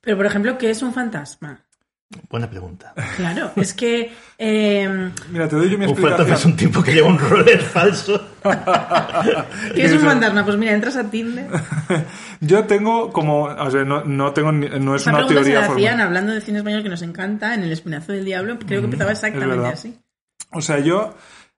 Pero, 0.02 0.17
por 0.17 0.26
ejemplo, 0.26 0.58
¿qué 0.58 0.69
es 0.69 0.82
un 0.82 0.93
fantasma? 0.93 1.65
Buena 2.28 2.50
pregunta. 2.50 2.93
Claro, 3.17 3.52
es 3.56 3.74
que... 3.74 4.12
eh, 4.38 5.12
Mira, 5.32 5.48
te 5.48 5.56
doy 5.56 5.69
yo 5.69 5.78
mi 5.78 5.86
fantasma 5.86 6.08
es 6.36 6.45
explicación. 6.45 6.52
un 6.52 6.58
tipo 6.58 6.82
que 6.82 6.93
lleva 6.93 7.08
un 7.08 7.19
roller 7.19 7.62
falso. 7.62 8.19
¿Qué 9.76 9.84
es 9.86 9.93
un 9.93 10.00
fantasma? 10.00 10.43
Pues 10.43 10.58
mira, 10.58 10.74
entras 10.74 10.95
a 10.98 11.10
Tinder. 11.12 11.48
Yo 12.39 12.65
tengo 12.65 13.12
como, 13.12 13.43
o 13.43 13.72
sea, 13.72 13.84
no, 13.84 14.04
no 14.06 14.34
tengo, 14.34 14.52
no 14.52 14.95
es 14.95 15.02
Esa 15.04 15.12
una 15.12 15.19
pregunta 15.19 15.43
se 15.43 15.52
teoría 15.52 15.67
la 15.67 15.74
hacían 15.74 16.02
hablando 16.02 16.34
de 16.34 16.41
cine 16.41 16.58
español 16.60 16.82
que 16.82 16.89
nos 16.89 17.02
encanta 17.04 17.54
en 17.54 17.62
El 17.63 17.72
Espinazo 17.72 18.12
del 18.12 18.26
Diablo. 18.26 18.58
Creo 18.58 18.82
que 18.82 18.86
empezaba 18.86 19.12
exactamente 19.12 19.67
así. 19.67 20.00
O 20.52 20.62
sea, 20.62 20.80
yo 20.80 21.15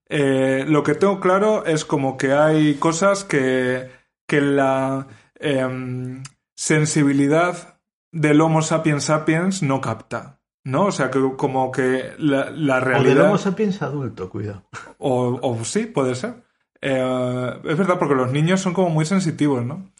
eh, 0.09 0.65
lo 0.67 0.83
que 0.83 0.95
tengo 0.95 1.21
claro 1.21 1.65
es 1.65 1.85
como 1.85 2.17
que 2.17 2.33
hay 2.33 2.73
cosas 2.75 3.23
que, 3.23 3.89
que 4.27 4.41
la 4.41 5.07
em, 5.39 6.23
sensibilidad 6.57 7.79
del 8.11 8.41
Homo 8.41 8.61
sapiens 8.61 9.05
sapiens 9.05 9.63
no 9.63 9.79
capta. 9.79 10.40
¿No? 10.63 10.85
O 10.85 10.91
sea, 10.91 11.09
que 11.09 11.19
como 11.37 11.71
que 11.71 12.11
la, 12.19 12.51
la 12.51 12.75
O 12.77 12.79
del 12.79 12.85
realidad. 12.85 13.25
Homo 13.27 13.37
sapiens 13.37 13.81
adulto, 13.81 14.29
cuidado. 14.29 14.63
O, 14.99 15.39
o 15.41 15.63
sí, 15.63 15.85
puede 15.85 16.15
ser. 16.15 16.43
Eh, 16.81 17.59
es 17.63 17.77
verdad, 17.77 17.97
porque 17.97 18.15
los 18.15 18.31
niños 18.31 18.61
son 18.61 18.73
como 18.73 18.89
muy 18.89 19.05
sensitivos, 19.05 19.65
¿no? 19.65 19.91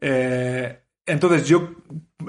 Eh, 0.00 0.80
entonces 1.06 1.46
yo 1.48 1.74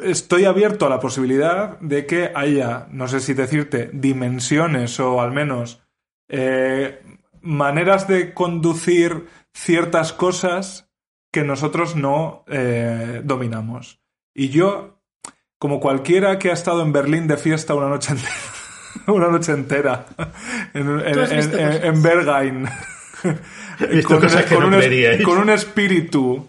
estoy 0.04 0.46
abierto 0.46 0.86
a 0.86 0.90
la 0.90 1.00
posibilidad 1.00 1.80
de 1.80 2.06
que 2.06 2.32
haya, 2.34 2.88
no 2.92 3.08
sé 3.08 3.20
si 3.20 3.34
decirte, 3.34 3.90
dimensiones 3.94 5.00
o 5.00 5.22
al 5.22 5.32
menos 5.32 5.84
eh, 6.30 7.02
maneras 7.42 8.08
de 8.08 8.34
conducir 8.34 9.28
ciertas 9.54 10.14
cosas 10.14 10.90
que 11.32 11.44
nosotros 11.44 11.96
no 11.96 12.44
eh, 12.48 13.22
dominamos. 13.24 14.02
Y 14.34 14.50
yo, 14.50 15.01
como 15.62 15.80
cualquiera 15.80 16.40
que 16.40 16.50
ha 16.50 16.54
estado 16.54 16.82
en 16.82 16.92
Berlín 16.92 17.28
de 17.28 17.38
fiesta 17.38 17.76
una 17.76 17.88
noche 17.88 18.14
entera, 18.14 18.34
una 19.06 19.28
noche 19.28 19.52
entera, 19.52 20.06
en, 20.74 20.90
en- 20.90 21.00
en- 21.00 21.06
en- 21.08 21.52
cosas. 21.52 21.84
en 21.84 22.02
Berghain, 22.02 22.70
visto 23.92 24.20
cosas 24.20 24.46
que 24.46 24.58
no 24.58 24.66
un, 24.68 24.74
es- 24.74 24.80
creeríais. 24.80 25.22
con 25.24 25.38
un 25.38 25.52
espíritu 25.52 26.48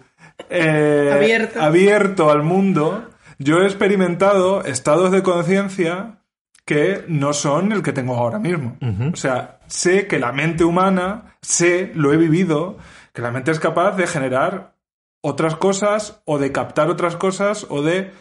eh, 0.49 1.11
Abierto. 1.13 1.61
abierto 1.61 2.31
al 2.31 2.41
mundo, 2.41 3.07
yo 3.37 3.59
he 3.61 3.65
experimentado 3.65 4.63
estados 4.63 5.11
de 5.11 5.21
conciencia 5.21 6.17
que 6.65 7.05
no 7.07 7.33
son 7.33 7.71
el 7.71 7.83
que 7.83 7.93
tengo 7.93 8.15
ahora 8.15 8.39
mismo. 8.39 8.77
O 9.13 9.15
sea, 9.15 9.59
sé 9.67 10.07
que 10.07 10.17
la 10.17 10.31
mente 10.31 10.63
humana, 10.63 11.35
sé, 11.41 11.91
lo 11.93 12.11
he 12.13 12.17
vivido, 12.17 12.77
que 13.13 13.21
la 13.21 13.29
mente 13.29 13.51
es 13.51 13.59
capaz 13.59 13.95
de 13.95 14.07
generar 14.07 14.73
otras 15.21 15.55
cosas 15.55 16.21
o 16.25 16.39
de 16.39 16.51
captar 16.51 16.89
otras 16.89 17.15
cosas 17.15 17.67
o 17.69 17.83
de 17.83 18.11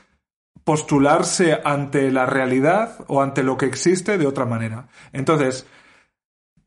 postularse 0.64 1.60
ante 1.64 2.10
la 2.10 2.26
realidad 2.26 3.04
o 3.08 3.22
ante 3.22 3.42
lo 3.42 3.56
que 3.56 3.66
existe 3.66 4.18
de 4.18 4.26
otra 4.26 4.44
manera. 4.44 4.88
Entonces, 5.12 5.66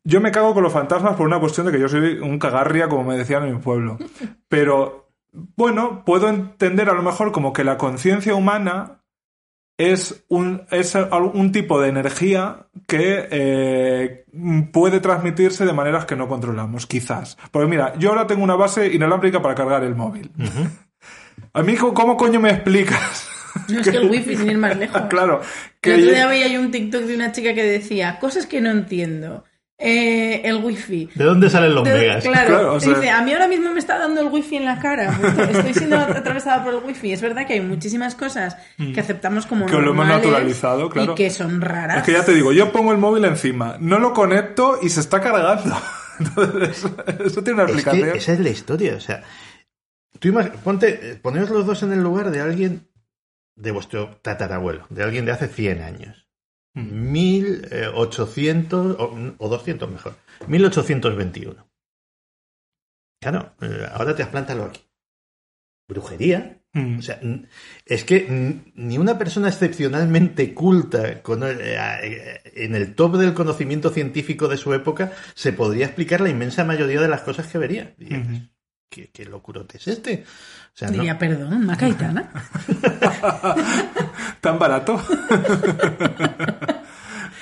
yo 0.04 0.22
me 0.22 0.32
cago 0.32 0.54
con 0.54 0.64
los 0.64 0.74
fantasmas 0.74 1.16
por 1.16 1.26
una 1.26 1.40
cuestión 1.40 1.66
de 1.66 1.72
que 1.72 1.80
yo 1.80 1.90
soy 1.90 2.20
un 2.20 2.38
cagarria, 2.40 2.88
como 2.88 3.04
me 3.04 3.18
decían 3.18 3.44
en 3.46 3.56
mi 3.56 3.60
pueblo. 3.60 3.98
Pero, 4.48 5.10
bueno, 5.32 6.04
puedo 6.06 6.30
entender 6.30 6.90
a 6.90 6.94
lo 6.94 7.02
mejor 7.02 7.32
como 7.32 7.54
que 7.54 7.64
la 7.64 7.78
conciencia 7.78 8.36
humana 8.36 9.02
es 9.78 10.24
un, 10.30 10.66
es 10.72 10.96
un 11.34 11.52
tipo 11.52 11.82
de 11.82 11.90
energía 11.90 12.68
que 12.88 13.28
eh, 13.30 14.26
puede 14.72 15.02
transmitirse 15.02 15.66
de 15.66 15.74
maneras 15.74 16.06
que 16.06 16.16
no 16.16 16.28
controlamos, 16.28 16.86
quizás. 16.86 17.38
Porque 17.52 17.68
mira, 17.68 17.94
yo 17.98 18.10
ahora 18.10 18.28
tengo 18.28 18.44
una 18.44 18.56
base 18.56 18.88
inalámbrica 18.94 19.42
para 19.42 19.56
cargar 19.56 19.84
el 19.84 19.96
móvil. 19.96 20.32
A 21.52 21.62
mí, 21.62 21.76
¿cómo 21.76 22.16
coño 22.16 22.40
me 22.40 22.52
explicas? 22.52 23.35
No 23.70 23.80
es 23.80 23.90
que 23.90 23.98
el 23.98 24.10
wifi 24.10 24.36
sin 24.36 24.50
ir 24.52 24.58
más 24.58 24.78
lejos. 24.78 25.02
claro. 25.10 25.42
Que 25.82 25.96
el 25.96 26.02
otro 26.04 26.14
día 26.16 26.28
veía 26.28 26.48
yo 26.48 26.60
un 26.60 26.72
TikTok 26.72 27.02
de 27.04 27.16
una 27.16 27.32
chica 27.32 27.54
que 27.54 27.64
decía 27.64 28.20
cosas 28.20 28.46
que 28.48 28.62
no 28.62 28.70
entiendo. 28.70 29.44
Eh, 29.78 30.42
el 30.46 30.64
wifi. 30.64 31.10
¿De 31.16 31.26
dónde 31.26 31.50
salen 31.50 31.76
los 31.76 31.84
De- 31.84 31.94
megas? 31.94 32.24
Claro, 32.24 32.48
Claro, 32.48 32.74
o 32.76 32.80
sea- 32.80 32.94
dice, 32.94 33.10
a 33.10 33.22
mí 33.22 33.34
ahora 33.34 33.48
mismo 33.50 33.72
me 33.74 33.80
está 33.80 33.98
dando 34.00 34.22
el 34.22 34.28
wifi 34.28 34.56
en 34.56 34.64
la 34.66 34.80
cara. 34.80 35.12
Estoy- 35.12 35.50
Estoy 35.58 35.74
siendo 35.74 35.98
atravesada 35.98 36.64
por 36.64 36.76
el 36.76 36.80
wifi. 36.84 37.12
Es 37.12 37.22
verdad 37.22 37.46
que 37.46 37.54
hay 37.56 37.62
muchísimas 37.62 38.16
cosas 38.16 38.56
que 38.78 39.00
aceptamos 39.00 39.46
como 39.46 39.66
Mm. 39.66 39.70
Que 39.70 39.78
lo 39.82 39.92
hemos 39.92 40.08
naturalizado, 40.08 40.90
claro. 40.90 41.12
Y 41.12 41.16
que 41.16 41.30
son 41.30 41.60
raras. 41.60 41.98
Es 41.98 42.04
que 42.04 42.14
ya 42.14 42.24
te 42.24 42.34
digo, 42.34 42.54
yo 42.54 42.72
pongo 42.72 42.94
el 42.94 42.98
móvil 43.00 43.26
encima, 43.26 43.76
no 43.82 44.00
lo 44.00 44.14
conecto 44.14 44.80
y 44.82 44.88
se 44.90 45.02
está 45.02 45.20
cargando. 45.22 45.76
Entonces, 46.20 46.70
eso, 46.78 46.96
eso 47.26 47.44
tiene 47.44 47.62
una 47.62 47.64
Es 47.70 47.76
explicación. 47.76 48.12
que 48.14 48.18
esa 48.20 48.32
es 48.32 48.40
la 48.40 48.50
historia, 48.50 48.96
o 48.96 49.02
sea, 49.02 49.24
tú 50.20 50.30
imag- 50.30 50.52
ponte, 50.64 51.00
eh, 51.02 51.20
poneos 51.22 51.50
los 51.50 51.66
dos 51.66 51.84
en 51.84 51.92
el 51.92 52.02
lugar 52.02 52.32
de 52.32 52.40
alguien 52.40 52.88
de 53.56 53.72
vuestro 53.72 54.18
tatarabuelo, 54.22 54.86
de 54.90 55.04
alguien 55.04 55.26
de 55.26 55.32
hace 55.32 55.48
100 55.48 55.82
años. 55.82 56.28
Mm. 56.74 57.12
1800 57.12 58.98
o, 59.00 59.34
o 59.38 59.50
200 59.50 59.90
mejor. 59.90 60.16
1821. 60.48 61.68
Claro, 63.22 63.56
eh, 63.62 63.88
ahora 63.94 64.16
te 64.16 64.24
lo 64.56 64.66
aquí. 64.66 64.82
Brujería. 65.88 66.62
Mm. 66.74 67.00
O 67.00 67.02
sea, 67.02 67.20
es 67.86 68.04
que 68.04 68.28
ni 68.76 68.98
una 68.98 69.18
persona 69.18 69.48
excepcionalmente 69.48 70.54
culta 70.54 71.22
con 71.24 71.44
el- 71.44 71.62
eh, 71.62 71.78
eh, 72.04 72.42
en 72.56 72.76
el 72.76 72.94
top 72.96 73.16
del 73.16 73.34
conocimiento 73.34 73.90
científico 73.92 74.50
de 74.50 74.58
su 74.58 74.74
época 74.74 75.14
se 75.36 75.54
podría 75.54 75.86
explicar 75.86 76.20
la 76.20 76.30
inmensa 76.30 76.66
mayoría 76.66 77.00
de 77.00 77.08
las 77.08 77.22
cosas 77.22 77.48
que 77.48 77.58
vería. 77.58 77.96
Ujú. 78.00 78.50
¿Qué, 78.96 79.10
qué 79.12 79.26
locurote 79.26 79.78
es 79.78 79.88
este? 79.90 80.24
O 80.74 80.78
sea, 80.78 80.88
no- 80.88 80.94
Diría, 80.94 81.18
perdón, 81.18 81.66
Macaitana. 81.66 82.32
¿Tan 84.42 84.58
barato? 84.58 84.96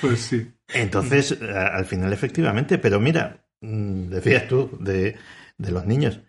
pues 0.00 0.20
sí. 0.20 0.50
Entonces, 0.72 1.38
al 1.40 1.84
final, 1.84 2.12
efectivamente, 2.12 2.78
pero 2.78 2.98
mira, 3.00 3.44
mm, 3.60 4.08
decías 4.08 4.48
tú 4.48 4.76
de, 4.80 5.16
de 5.58 5.70
los 5.70 5.86
niños, 5.86 6.20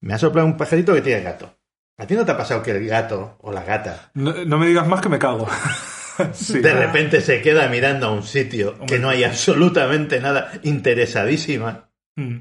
me 0.00 0.14
ha 0.14 0.18
soplado 0.18 0.46
un 0.46 0.56
pajarito 0.56 0.94
que 0.94 1.02
tiene 1.02 1.22
gato. 1.22 1.54
¿A 1.98 2.06
ti 2.06 2.14
no 2.14 2.24
te 2.24 2.32
ha 2.32 2.36
pasado 2.36 2.62
que 2.62 2.70
el 2.70 2.86
gato 2.88 3.36
o 3.42 3.52
la 3.52 3.62
gata 3.64 4.10
No, 4.14 4.32
no 4.46 4.58
me 4.58 4.66
digas 4.66 4.88
más 4.88 5.00
que 5.02 5.08
me 5.10 5.18
cago. 5.18 5.46
sí. 6.32 6.60
de 6.60 6.72
repente 6.74 7.20
se 7.20 7.42
queda 7.42 7.68
mirando 7.68 8.06
a 8.06 8.12
un 8.12 8.22
sitio 8.22 8.78
que 8.86 8.98
no 8.98 9.10
hay 9.10 9.24
absolutamente 9.24 10.18
nada 10.20 10.50
interesadísima? 10.62 11.90
Mm. 12.16 12.36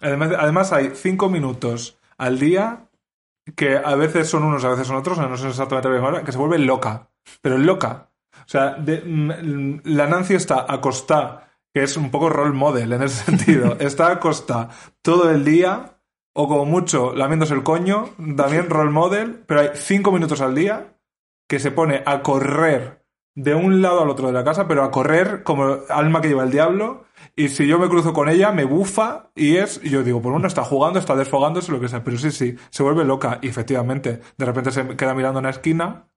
Además, 0.00 0.30
además 0.38 0.72
hay 0.72 0.90
cinco 0.94 1.28
minutos 1.28 1.98
al 2.16 2.38
día 2.38 2.88
que 3.56 3.76
a 3.76 3.94
veces 3.94 4.28
son 4.28 4.44
unos, 4.44 4.64
a 4.64 4.70
veces 4.70 4.86
son 4.86 4.96
otros, 4.96 5.18
no 5.18 5.36
sé 5.36 5.48
exactamente 5.48 5.88
ahora, 5.88 6.22
que 6.22 6.32
se 6.32 6.38
vuelve 6.38 6.58
loca. 6.58 7.08
Pero 7.42 7.58
loca. 7.58 8.10
O 8.32 8.48
sea, 8.48 8.74
de- 8.74 9.02
mm, 9.04 9.80
la 9.84 10.06
Nancy 10.06 10.34
está 10.34 10.66
acostada, 10.68 11.50
que 11.72 11.82
es 11.82 11.96
un 11.96 12.10
poco 12.10 12.28
role 12.28 12.52
model 12.54 12.92
en 12.92 13.02
ese 13.02 13.24
sentido. 13.30 13.76
Está 13.80 14.08
acostada 14.10 14.70
todo 15.02 15.30
el 15.30 15.44
día, 15.44 15.98
o 16.34 16.46
como 16.48 16.64
mucho 16.64 17.14
lamiéndose 17.14 17.54
el 17.54 17.62
coño, 17.62 18.10
también 18.36 18.70
role 18.70 18.90
model, 18.90 19.42
pero 19.46 19.60
hay 19.60 19.70
cinco 19.74 20.12
minutos 20.12 20.40
al 20.40 20.54
día 20.54 20.94
que 21.48 21.58
se 21.58 21.70
pone 21.70 22.02
a 22.04 22.22
correr 22.22 22.97
de 23.38 23.54
un 23.54 23.82
lado 23.82 24.02
al 24.02 24.10
otro 24.10 24.26
de 24.26 24.32
la 24.32 24.42
casa, 24.42 24.66
pero 24.66 24.82
a 24.82 24.90
correr 24.90 25.44
como 25.44 25.78
alma 25.88 26.20
que 26.20 26.26
lleva 26.26 26.42
el 26.42 26.50
diablo. 26.50 27.04
Y 27.36 27.50
si 27.50 27.68
yo 27.68 27.78
me 27.78 27.88
cruzo 27.88 28.12
con 28.12 28.28
ella, 28.28 28.50
me 28.50 28.64
bufa 28.64 29.30
y 29.36 29.58
es. 29.58 29.80
Y 29.84 29.90
yo 29.90 30.02
digo, 30.02 30.20
por 30.20 30.32
uno 30.32 30.48
está 30.48 30.64
jugando, 30.64 30.98
está 30.98 31.14
desfogándose, 31.14 31.70
lo 31.70 31.80
que 31.80 31.88
sea. 31.88 32.02
Pero 32.02 32.18
sí, 32.18 32.32
sí, 32.32 32.56
se 32.70 32.82
vuelve 32.82 33.04
loca. 33.04 33.38
Y 33.40 33.46
efectivamente, 33.46 34.20
de 34.36 34.44
repente 34.44 34.72
se 34.72 34.88
queda 34.96 35.14
mirando 35.14 35.38
una 35.38 35.50
esquina 35.50 36.08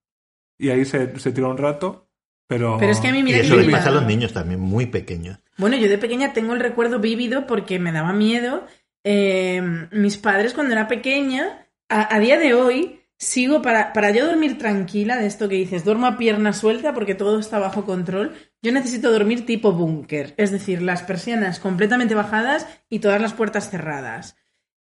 y 0.58 0.70
ahí 0.70 0.84
se, 0.84 1.20
se 1.20 1.32
tira 1.32 1.48
un 1.48 1.60
rato. 1.60 2.08
Pero. 2.48 2.78
Pero 2.80 2.92
es 2.92 3.00
que 3.00 3.10
a 3.10 3.12
mí 3.12 3.20
Y 3.20 3.24
mira 3.24 3.38
eso 3.38 3.56
le 3.56 3.70
pasa 3.70 3.90
a 3.90 3.94
los 3.94 4.06
niños 4.08 4.34
también, 4.34 4.60
muy 4.60 4.88
pequeños. 4.88 5.38
Bueno, 5.58 5.78
yo 5.78 5.90
de 5.90 6.00
pequeña 6.00 6.34
tengo 6.34 6.54
el 6.54 6.60
recuerdo 6.60 6.98
vívido 6.98 7.46
porque 7.46 7.78
me 7.78 7.92
daba 7.92 8.14
miedo. 8.14 8.66
Eh, 9.04 9.62
mis 9.92 10.18
padres 10.18 10.56
cuando 10.56 10.74
era 10.74 10.88
pequeña, 10.88 11.68
a, 11.88 12.16
a 12.16 12.20
día 12.20 12.40
de 12.40 12.56
hoy, 12.56 13.01
sigo 13.22 13.62
para, 13.62 13.94
para 13.94 14.10
yo 14.10 14.26
dormir 14.26 14.58
tranquila 14.58 15.16
de 15.16 15.28
esto 15.28 15.48
que 15.48 15.54
dices, 15.56 15.86
duermo 15.86 16.08
a 16.08 16.18
pierna 16.18 16.54
suelta 16.54 16.92
porque 16.92 17.14
todo 17.14 17.40
está 17.40 17.60
bajo 17.60 17.86
control. 17.86 18.34
Yo 18.64 18.72
necesito 18.72 19.12
dormir 19.12 19.46
tipo 19.46 19.74
búnker, 19.74 20.34
es 20.38 20.50
decir, 20.50 20.82
las 20.82 21.04
persianas 21.04 21.60
completamente 21.60 22.16
bajadas 22.16 22.66
y 22.90 22.98
todas 22.98 23.22
las 23.22 23.34
puertas 23.34 23.70
cerradas. 23.70 24.38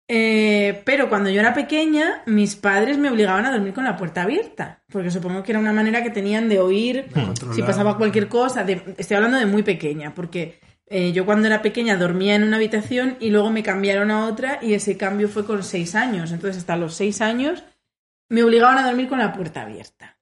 Eh, 0.08 0.82
pero 0.84 1.08
cuando 1.08 1.30
yo 1.30 1.40
era 1.40 1.54
pequeña, 1.54 2.22
mis 2.26 2.56
padres 2.56 2.98
me 2.98 3.08
obligaban 3.10 3.46
a 3.46 3.50
dormir 3.52 3.72
con 3.72 3.84
la 3.84 3.96
puerta 3.96 4.22
abierta, 4.22 4.84
porque 4.92 5.10
supongo 5.10 5.42
que 5.42 5.52
era 5.52 5.58
una 5.58 5.72
manera 5.72 6.02
que 6.02 6.10
tenían 6.10 6.48
de 6.48 6.60
oír 6.60 7.06
si 7.54 7.62
pasaba 7.62 7.96
cualquier 7.96 8.28
cosa. 8.28 8.64
de- 8.64 8.82
estoy 8.98 9.16
hablando 9.16 9.38
de 9.38 9.46
muy 9.46 9.62
pequeña, 9.62 10.14
porque 10.14 10.60
eh, 10.88 11.12
yo 11.12 11.24
cuando 11.24 11.46
era 11.48 11.62
pequeña 11.62 11.96
dormía 11.96 12.34
en 12.36 12.44
una 12.44 12.56
habitación 12.58 13.16
y 13.18 13.30
luego 13.30 13.50
me 13.50 13.62
cambiaron 13.62 14.10
a 14.10 14.26
otra 14.26 14.58
y 14.62 14.74
ese 14.74 14.96
cambio 14.98 15.28
fue 15.28 15.44
con 15.46 15.64
seis 15.64 15.94
años. 15.94 16.30
Entonces 16.32 16.58
hasta 16.58 16.76
los 16.76 16.94
seis 16.94 17.20
años 17.22 17.64
me 18.28 18.42
obligaban 18.42 18.78
a 18.78 18.86
dormir 18.86 19.08
con 19.08 19.18
la 19.18 19.32
puerta 19.32 19.62
abierta. 19.62 20.18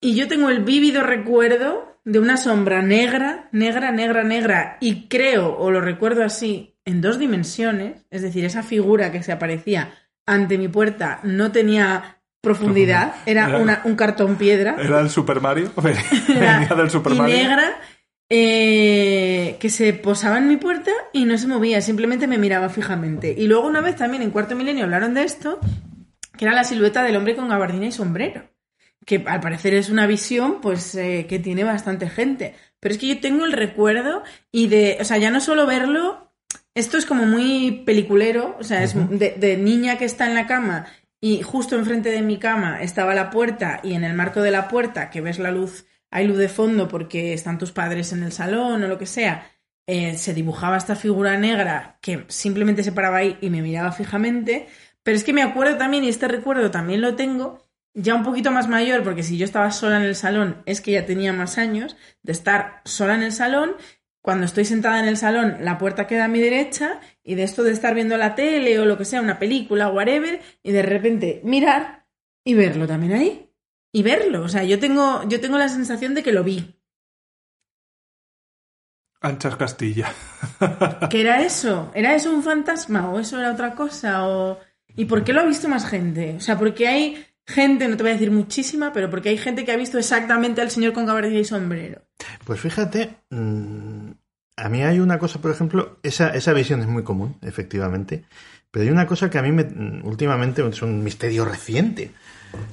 Y 0.00 0.14
yo 0.14 0.28
tengo 0.28 0.50
el 0.50 0.62
vívido 0.62 1.02
recuerdo 1.02 1.98
de 2.04 2.18
una 2.20 2.36
sombra 2.36 2.82
negra, 2.82 3.48
negra, 3.52 3.90
negra, 3.90 4.22
negra, 4.22 4.76
y 4.80 5.08
creo, 5.08 5.56
o 5.58 5.70
lo 5.70 5.80
recuerdo 5.80 6.22
así, 6.22 6.76
en 6.84 7.00
dos 7.00 7.18
dimensiones, 7.18 8.04
es 8.10 8.22
decir, 8.22 8.44
esa 8.44 8.62
figura 8.62 9.10
que 9.10 9.22
se 9.22 9.32
aparecía 9.32 9.90
ante 10.26 10.58
mi 10.58 10.68
puerta 10.68 11.18
no 11.24 11.50
tenía 11.50 12.18
profundidad, 12.40 13.14
era 13.26 13.48
Era- 13.48 13.58
una- 13.58 13.80
un 13.84 13.96
cartón 13.96 14.36
piedra 14.36 14.76
¿Era 14.78 15.00
el 15.00 15.10
Super 15.10 15.40
Mario? 15.40 15.72
Venía 16.28 16.68
del 16.76 16.90
Super 16.90 17.12
y 17.12 17.16
Mario. 17.16 17.36
negra 17.36 17.80
eh, 18.28 19.56
que 19.58 19.68
se 19.70 19.92
posaba 19.94 20.38
en 20.38 20.46
mi 20.48 20.56
puerta 20.56 20.90
y 21.12 21.24
no 21.24 21.36
se 21.38 21.46
movía, 21.48 21.80
simplemente 21.80 22.26
me 22.28 22.38
miraba 22.38 22.68
fijamente. 22.68 23.34
Y 23.36 23.46
luego 23.48 23.66
una 23.66 23.80
vez 23.80 23.96
también 23.96 24.22
en 24.22 24.30
Cuarto 24.30 24.54
Milenio 24.54 24.84
hablaron 24.84 25.14
de 25.14 25.22
esto, 25.24 25.58
que 26.36 26.44
era 26.44 26.54
la 26.54 26.64
silueta 26.64 27.02
del 27.02 27.16
hombre 27.16 27.36
con 27.36 27.48
gabardina 27.48 27.86
y 27.86 27.92
sombrero, 27.92 28.48
que 29.04 29.24
al 29.26 29.40
parecer 29.40 29.74
es 29.74 29.90
una 29.90 30.06
visión 30.06 30.60
pues 30.60 30.94
eh, 30.94 31.26
que 31.28 31.38
tiene 31.38 31.64
bastante 31.64 32.08
gente. 32.08 32.54
Pero 32.80 32.94
es 32.94 33.00
que 33.00 33.08
yo 33.08 33.20
tengo 33.20 33.44
el 33.44 33.52
recuerdo 33.52 34.22
y 34.52 34.68
de, 34.68 34.98
o 35.00 35.04
sea, 35.04 35.18
ya 35.18 35.30
no 35.30 35.40
solo 35.40 35.66
verlo, 35.66 36.32
esto 36.74 36.98
es 36.98 37.06
como 37.06 37.24
muy 37.24 37.82
peliculero, 37.86 38.56
o 38.58 38.64
sea, 38.64 38.82
es 38.82 38.94
de, 38.94 39.30
de 39.30 39.56
niña 39.56 39.98
que 39.98 40.04
está 40.04 40.26
en 40.26 40.34
la 40.34 40.46
cama 40.46 40.86
y 41.20 41.42
justo 41.42 41.76
enfrente 41.76 42.10
de 42.10 42.22
mi 42.22 42.38
cama 42.38 42.82
estaba 42.82 43.14
la 43.14 43.30
puerta 43.30 43.80
y 43.82 43.94
en 43.94 44.04
el 44.04 44.14
marco 44.14 44.42
de 44.42 44.50
la 44.50 44.68
puerta 44.68 45.10
que 45.10 45.20
ves 45.20 45.38
la 45.38 45.50
luz, 45.50 45.86
hay 46.10 46.26
luz 46.26 46.38
de 46.38 46.48
fondo 46.48 46.88
porque 46.88 47.32
están 47.32 47.58
tus 47.58 47.72
padres 47.72 48.12
en 48.12 48.22
el 48.22 48.32
salón 48.32 48.82
o 48.82 48.88
lo 48.88 48.98
que 48.98 49.06
sea, 49.06 49.50
eh, 49.88 50.16
se 50.16 50.34
dibujaba 50.34 50.76
esta 50.76 50.96
figura 50.96 51.36
negra 51.36 51.98
que 52.02 52.24
simplemente 52.28 52.82
se 52.82 52.90
paraba 52.90 53.18
ahí 53.18 53.38
y 53.40 53.50
me 53.50 53.62
miraba 53.62 53.92
fijamente. 53.92 54.66
Pero 55.06 55.16
es 55.16 55.22
que 55.22 55.32
me 55.32 55.44
acuerdo 55.44 55.78
también, 55.78 56.02
y 56.02 56.08
este 56.08 56.26
recuerdo 56.26 56.72
también 56.72 57.00
lo 57.00 57.14
tengo, 57.14 57.64
ya 57.94 58.16
un 58.16 58.24
poquito 58.24 58.50
más 58.50 58.66
mayor, 58.66 59.04
porque 59.04 59.22
si 59.22 59.38
yo 59.38 59.44
estaba 59.44 59.70
sola 59.70 59.98
en 59.98 60.02
el 60.02 60.16
salón 60.16 60.64
es 60.66 60.80
que 60.80 60.90
ya 60.90 61.06
tenía 61.06 61.32
más 61.32 61.58
años, 61.58 61.96
de 62.24 62.32
estar 62.32 62.82
sola 62.84 63.14
en 63.14 63.22
el 63.22 63.30
salón. 63.30 63.76
Cuando 64.20 64.46
estoy 64.46 64.64
sentada 64.64 64.98
en 64.98 65.06
el 65.06 65.16
salón, 65.16 65.58
la 65.60 65.78
puerta 65.78 66.08
queda 66.08 66.24
a 66.24 66.28
mi 66.28 66.40
derecha, 66.40 66.98
y 67.22 67.36
de 67.36 67.44
esto 67.44 67.62
de 67.62 67.70
estar 67.70 67.94
viendo 67.94 68.16
la 68.16 68.34
tele 68.34 68.80
o 68.80 68.84
lo 68.84 68.98
que 68.98 69.04
sea, 69.04 69.20
una 69.20 69.38
película, 69.38 69.90
whatever, 69.90 70.40
y 70.64 70.72
de 70.72 70.82
repente 70.82 71.40
mirar 71.44 72.08
y 72.44 72.54
verlo 72.54 72.88
también 72.88 73.12
ahí. 73.12 73.52
Y 73.92 74.02
verlo. 74.02 74.42
O 74.42 74.48
sea, 74.48 74.64
yo 74.64 74.80
tengo, 74.80 75.22
yo 75.28 75.40
tengo 75.40 75.56
la 75.56 75.68
sensación 75.68 76.14
de 76.14 76.24
que 76.24 76.32
lo 76.32 76.42
vi. 76.42 76.80
Anchas 79.20 79.54
Castilla. 79.54 80.12
¿Qué 81.10 81.20
era 81.20 81.42
eso? 81.42 81.92
¿Era 81.94 82.16
eso 82.16 82.32
un 82.32 82.42
fantasma 82.42 83.08
o 83.08 83.20
eso 83.20 83.38
era 83.38 83.52
otra 83.52 83.76
cosa? 83.76 84.26
O... 84.26 84.58
¿Y 84.96 85.04
por 85.04 85.24
qué 85.24 85.32
lo 85.32 85.40
ha 85.40 85.46
visto 85.46 85.68
más 85.68 85.86
gente? 85.88 86.34
O 86.36 86.40
sea, 86.40 86.58
porque 86.58 86.88
hay 86.88 87.24
gente, 87.46 87.86
no 87.86 87.96
te 87.96 88.02
voy 88.02 88.10
a 88.10 88.14
decir 88.14 88.30
muchísima, 88.30 88.92
pero 88.92 89.10
porque 89.10 89.28
hay 89.28 89.38
gente 89.38 89.64
que 89.64 89.72
ha 89.72 89.76
visto 89.76 89.98
exactamente 89.98 90.60
al 90.60 90.70
señor 90.70 90.92
con 90.92 91.06
gabardina 91.06 91.38
y 91.38 91.44
sombrero. 91.44 92.02
Pues 92.44 92.60
fíjate, 92.60 93.16
mm, 93.30 94.10
a 94.56 94.68
mí 94.68 94.82
hay 94.82 94.98
una 95.00 95.18
cosa, 95.18 95.40
por 95.40 95.50
ejemplo, 95.50 95.98
esa, 96.02 96.30
esa 96.30 96.52
visión 96.52 96.80
es 96.80 96.86
muy 96.86 97.04
común, 97.04 97.36
efectivamente, 97.42 98.24
Pero 98.70 98.84
hay 98.84 98.90
una 98.90 99.06
cosa 99.06 99.30
que 99.30 99.38
a 99.38 99.42
mí 99.42 99.52
me, 99.52 99.62
últimamente 100.02 100.66
es 100.66 100.82
un 100.82 101.02
misterio 101.04 101.44
reciente. 101.44 102.10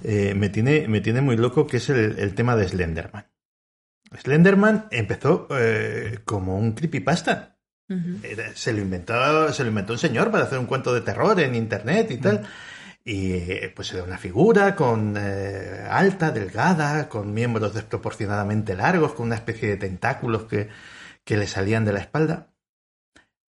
eh, 0.03 0.34
me, 0.36 0.49
tiene, 0.49 0.88
me 0.88 1.01
tiene 1.01 1.21
muy 1.21 1.38
loco, 1.38 1.67
que 1.67 1.78
es 1.78 1.89
el, 1.89 2.17
el 2.19 2.36
tema 2.36 2.55
de 2.55 2.67
Slenderman. 2.67 3.26
Slenderman 4.21 4.88
empezó 4.91 5.47
eh, 5.51 6.19
como 6.26 6.57
un 6.57 6.74
creepypasta. 6.74 7.53
Se, 8.55 8.73
lo 8.73 8.79
inventó, 8.79 9.51
se 9.51 9.63
lo 9.63 9.69
inventó 9.69 9.93
un 9.93 9.99
señor 9.99 10.31
para 10.31 10.45
hacer 10.45 10.57
un 10.57 10.65
cuento 10.65 10.93
de 10.93 11.01
terror 11.01 11.39
en 11.39 11.55
internet 11.55 12.11
y 12.11 12.17
tal. 12.17 12.47
Y 13.05 13.34
eh, 13.34 13.71
pues 13.75 13.91
era 13.93 14.03
una 14.03 14.17
figura 14.17 14.75
con 14.75 15.15
eh, 15.17 15.86
alta, 15.89 16.31
delgada, 16.31 17.09
con 17.09 17.34
miembros 17.34 17.73
desproporcionadamente 17.73 18.75
largos, 18.75 19.13
con 19.13 19.25
una 19.25 19.36
especie 19.36 19.69
de 19.69 19.77
tentáculos 19.77 20.43
que, 20.43 20.69
que 21.25 21.36
le 21.36 21.47
salían 21.47 21.84
de 21.84 21.93
la 21.93 21.99
espalda. 21.99 22.53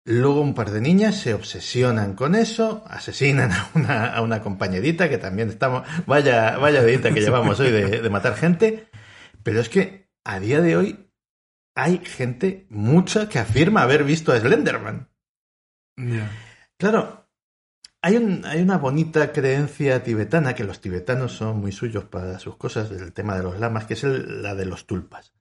Luego 0.05 0.41
un 0.41 0.53
par 0.53 0.71
de 0.71 0.82
niñas 0.82 1.17
se 1.17 1.34
obsesionan 1.34 2.13
con 2.13 2.36
eso, 2.36 2.84
asesinan 2.88 3.51
a 3.51 3.69
una, 3.73 4.05
a 4.13 4.21
una 4.21 4.41
compañerita 4.41 5.09
que 5.09 5.17
también 5.17 5.49
estamos, 5.49 5.88
vaya, 6.05 6.57
vaya 6.57 6.84
dedita 6.84 7.11
que 7.11 7.21
llevamos 7.21 7.59
hoy 7.59 7.71
de, 7.71 8.01
de 8.01 8.09
matar 8.09 8.36
gente. 8.36 8.88
Pero 9.43 9.61
es 9.61 9.69
que 9.69 10.09
a 10.23 10.39
día 10.39 10.61
de 10.61 10.77
hoy 10.77 11.09
hay 11.84 11.99
gente, 11.99 12.65
mucha, 12.69 13.30
que 13.30 13.39
afirma 13.39 13.82
haber 13.84 14.03
visto 14.03 14.32
a 14.32 14.39
Slenderman. 14.39 15.09
Claro, 16.77 17.27
hay, 18.01 18.15
un- 18.17 18.45
hay 18.45 18.61
una 18.61 18.77
bonita 18.77 19.32
creencia 19.34 20.03
tibetana, 20.03 20.55
que 20.55 20.63
los 20.63 20.80
tibetanos 20.82 21.34
son 21.34 21.59
muy 21.59 21.71
suyos 21.71 22.05
para 22.05 22.39
sus 22.39 22.55
cosas, 22.57 22.89
del 22.89 23.11
tema 23.13 23.36
de 23.36 23.43
los 23.43 23.59
lamas, 23.59 23.86
que 23.86 23.93
es 23.95 24.03
el- 24.03 24.41
la 24.41 24.55
de 24.55 24.65
los 24.65 24.88
tulpas. 24.88 25.34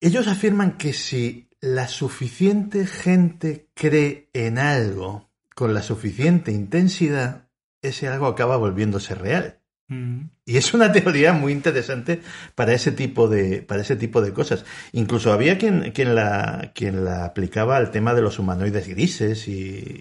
Ellos 0.00 0.26
afirman 0.28 0.76
que 0.76 0.92
si 0.92 1.48
la 1.60 1.88
suficiente 1.88 2.86
gente 2.86 3.70
cree 3.74 4.28
en 4.34 4.58
algo 4.58 5.30
con 5.54 5.72
la 5.72 5.82
suficiente 5.82 6.52
intensidad, 6.52 7.48
ese 7.80 8.08
algo 8.08 8.26
acaba 8.26 8.56
volviéndose 8.58 9.14
real. 9.14 9.60
Mm. 9.88 10.24
Y 10.46 10.58
es 10.58 10.74
una 10.74 10.92
teoría 10.92 11.32
muy 11.32 11.52
interesante 11.52 12.20
para 12.54 12.74
ese 12.74 12.92
tipo 12.92 13.28
de, 13.28 13.62
para 13.62 13.80
ese 13.80 13.96
tipo 13.96 14.20
de 14.20 14.32
cosas. 14.34 14.66
Incluso 14.92 15.32
había 15.32 15.56
quien, 15.56 15.92
quien, 15.92 16.14
la, 16.14 16.72
quien 16.74 17.04
la 17.04 17.24
aplicaba 17.24 17.78
al 17.78 17.90
tema 17.90 18.12
de 18.12 18.20
los 18.20 18.38
humanoides 18.38 18.86
grises 18.86 19.48
y, 19.48 19.52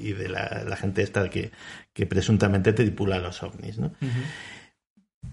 y 0.02 0.12
de 0.12 0.28
la, 0.28 0.66
la 0.68 0.76
gente 0.76 1.02
esta 1.02 1.30
que, 1.30 1.52
que 1.94 2.06
presuntamente 2.06 2.74
tripula 2.74 3.20
los 3.20 3.42
ovnis, 3.42 3.78
¿no? 3.78 3.94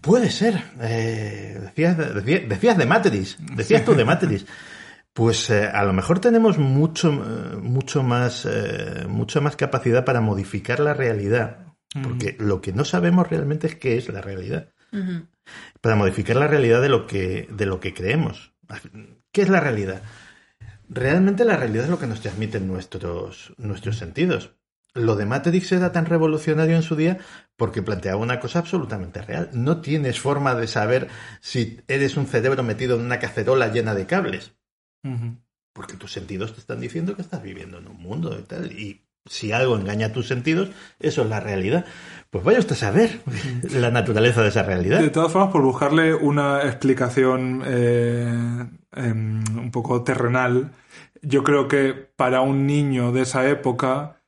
Puede 0.01 0.31
ser. 0.31 0.63
Eh, 0.81 1.59
decías, 1.61 1.99
decías, 1.99 2.49
decías 2.49 2.79
de 2.79 2.87
Matrix. 2.87 3.37
Decías 3.57 3.85
tú 3.85 3.95
de 3.95 4.05
Matrix. 4.05 4.47
Pues 5.13 5.51
eh, 5.51 5.67
a 5.67 5.83
lo 5.83 5.93
mejor 5.93 6.21
tenemos 6.21 6.57
mucho, 6.57 7.11
mucho 7.11 8.05
más, 8.05 8.47
eh, 8.49 9.07
mucha 9.09 9.41
más 9.41 9.57
capacidad 9.57 10.05
para 10.05 10.21
modificar 10.21 10.79
la 10.79 10.95
realidad. 10.95 11.67
Porque 12.01 12.37
lo 12.39 12.61
que 12.61 12.73
no 12.73 12.85
sabemos 12.85 13.29
realmente 13.29 13.67
es 13.67 13.75
qué 13.75 13.99
es 13.99 14.09
la 14.09 14.21
realidad. 14.21 14.69
Para 15.81 15.97
modificar 15.97 16.37
la 16.37 16.47
realidad 16.47 16.83
de 16.83 16.89
lo 16.89 17.07
que, 17.07 17.49
de 17.51 17.67
lo 17.67 17.81
que 17.81 17.95
creemos. 17.95 18.53
¿Qué 19.33 19.43
es 19.43 19.49
la 19.49 19.61
realidad? 19.61 20.03
Realmente 20.89 21.45
la 21.45 21.57
realidad 21.57 21.85
es 21.85 21.91
lo 21.91 21.99
que 21.99 22.07
nos 22.07 22.21
transmiten 22.21 22.67
nuestros, 22.67 23.55
nuestros 23.57 23.97
sentidos. 23.97 24.55
Lo 24.93 25.15
de 25.15 25.25
Matrix 25.25 25.71
era 25.71 25.93
tan 25.93 26.07
revolucionario 26.07 26.75
en 26.75 26.83
su 26.83 26.97
día 26.97 27.19
porque 27.57 27.83
planteaba 27.83 28.21
una 28.21 28.41
cosa 28.41 28.59
absolutamente 28.59 29.23
real. 29.23 29.51
No 29.53 29.81
tienes 29.81 30.19
forma 30.19 30.55
de 30.55 30.67
saber 30.67 31.09
si 31.41 31.81
eres 31.87 32.17
un 32.17 32.27
cerebro 32.27 32.65
metido 32.65 32.97
en 32.97 33.05
una 33.05 33.21
cacerola 33.21 33.69
llena 33.69 33.95
de 33.95 34.07
cables. 34.07 34.53
Porque 35.73 35.97
tus 35.97 36.13
sentidos 36.13 36.55
te 36.55 36.61
están 36.61 36.81
diciendo 36.81 37.15
que 37.15 37.23
estás 37.23 37.43
viviendo 37.43 37.79
en 37.79 37.87
un 37.87 37.99
mundo 37.99 38.37
y 38.37 38.43
tal. 38.43 38.73
Y 38.73 39.07
si 39.27 39.53
algo 39.53 39.77
engaña 39.77 40.13
tus 40.13 40.29
sentidos, 40.29 40.71
eso 40.99 41.23
es 41.23 41.29
la 41.29 41.41
realidad. 41.41 41.85
Pues 42.31 42.45
vaya 42.45 42.61
usted 42.61 42.75
a 42.75 42.79
saber 42.79 43.21
la 43.71 43.91
naturaleza 43.91 44.43
de 44.43 44.49
esa 44.49 44.63
realidad. 44.63 45.01
De 45.01 45.11
todas 45.11 45.33
formas, 45.33 45.51
por 45.51 45.63
buscarle 45.63 46.15
una 46.15 46.63
explicación 46.63 47.63
eh, 47.67 48.67
em, 48.93 49.43
un 49.57 49.71
poco 49.71 50.03
terrenal, 50.03 50.71
yo 51.23 51.43
creo 51.43 51.69
que 51.69 51.93
para 51.93 52.41
un 52.41 52.67
niño 52.67 53.13
de 53.13 53.23
esa 53.23 53.49
época, 53.49 54.23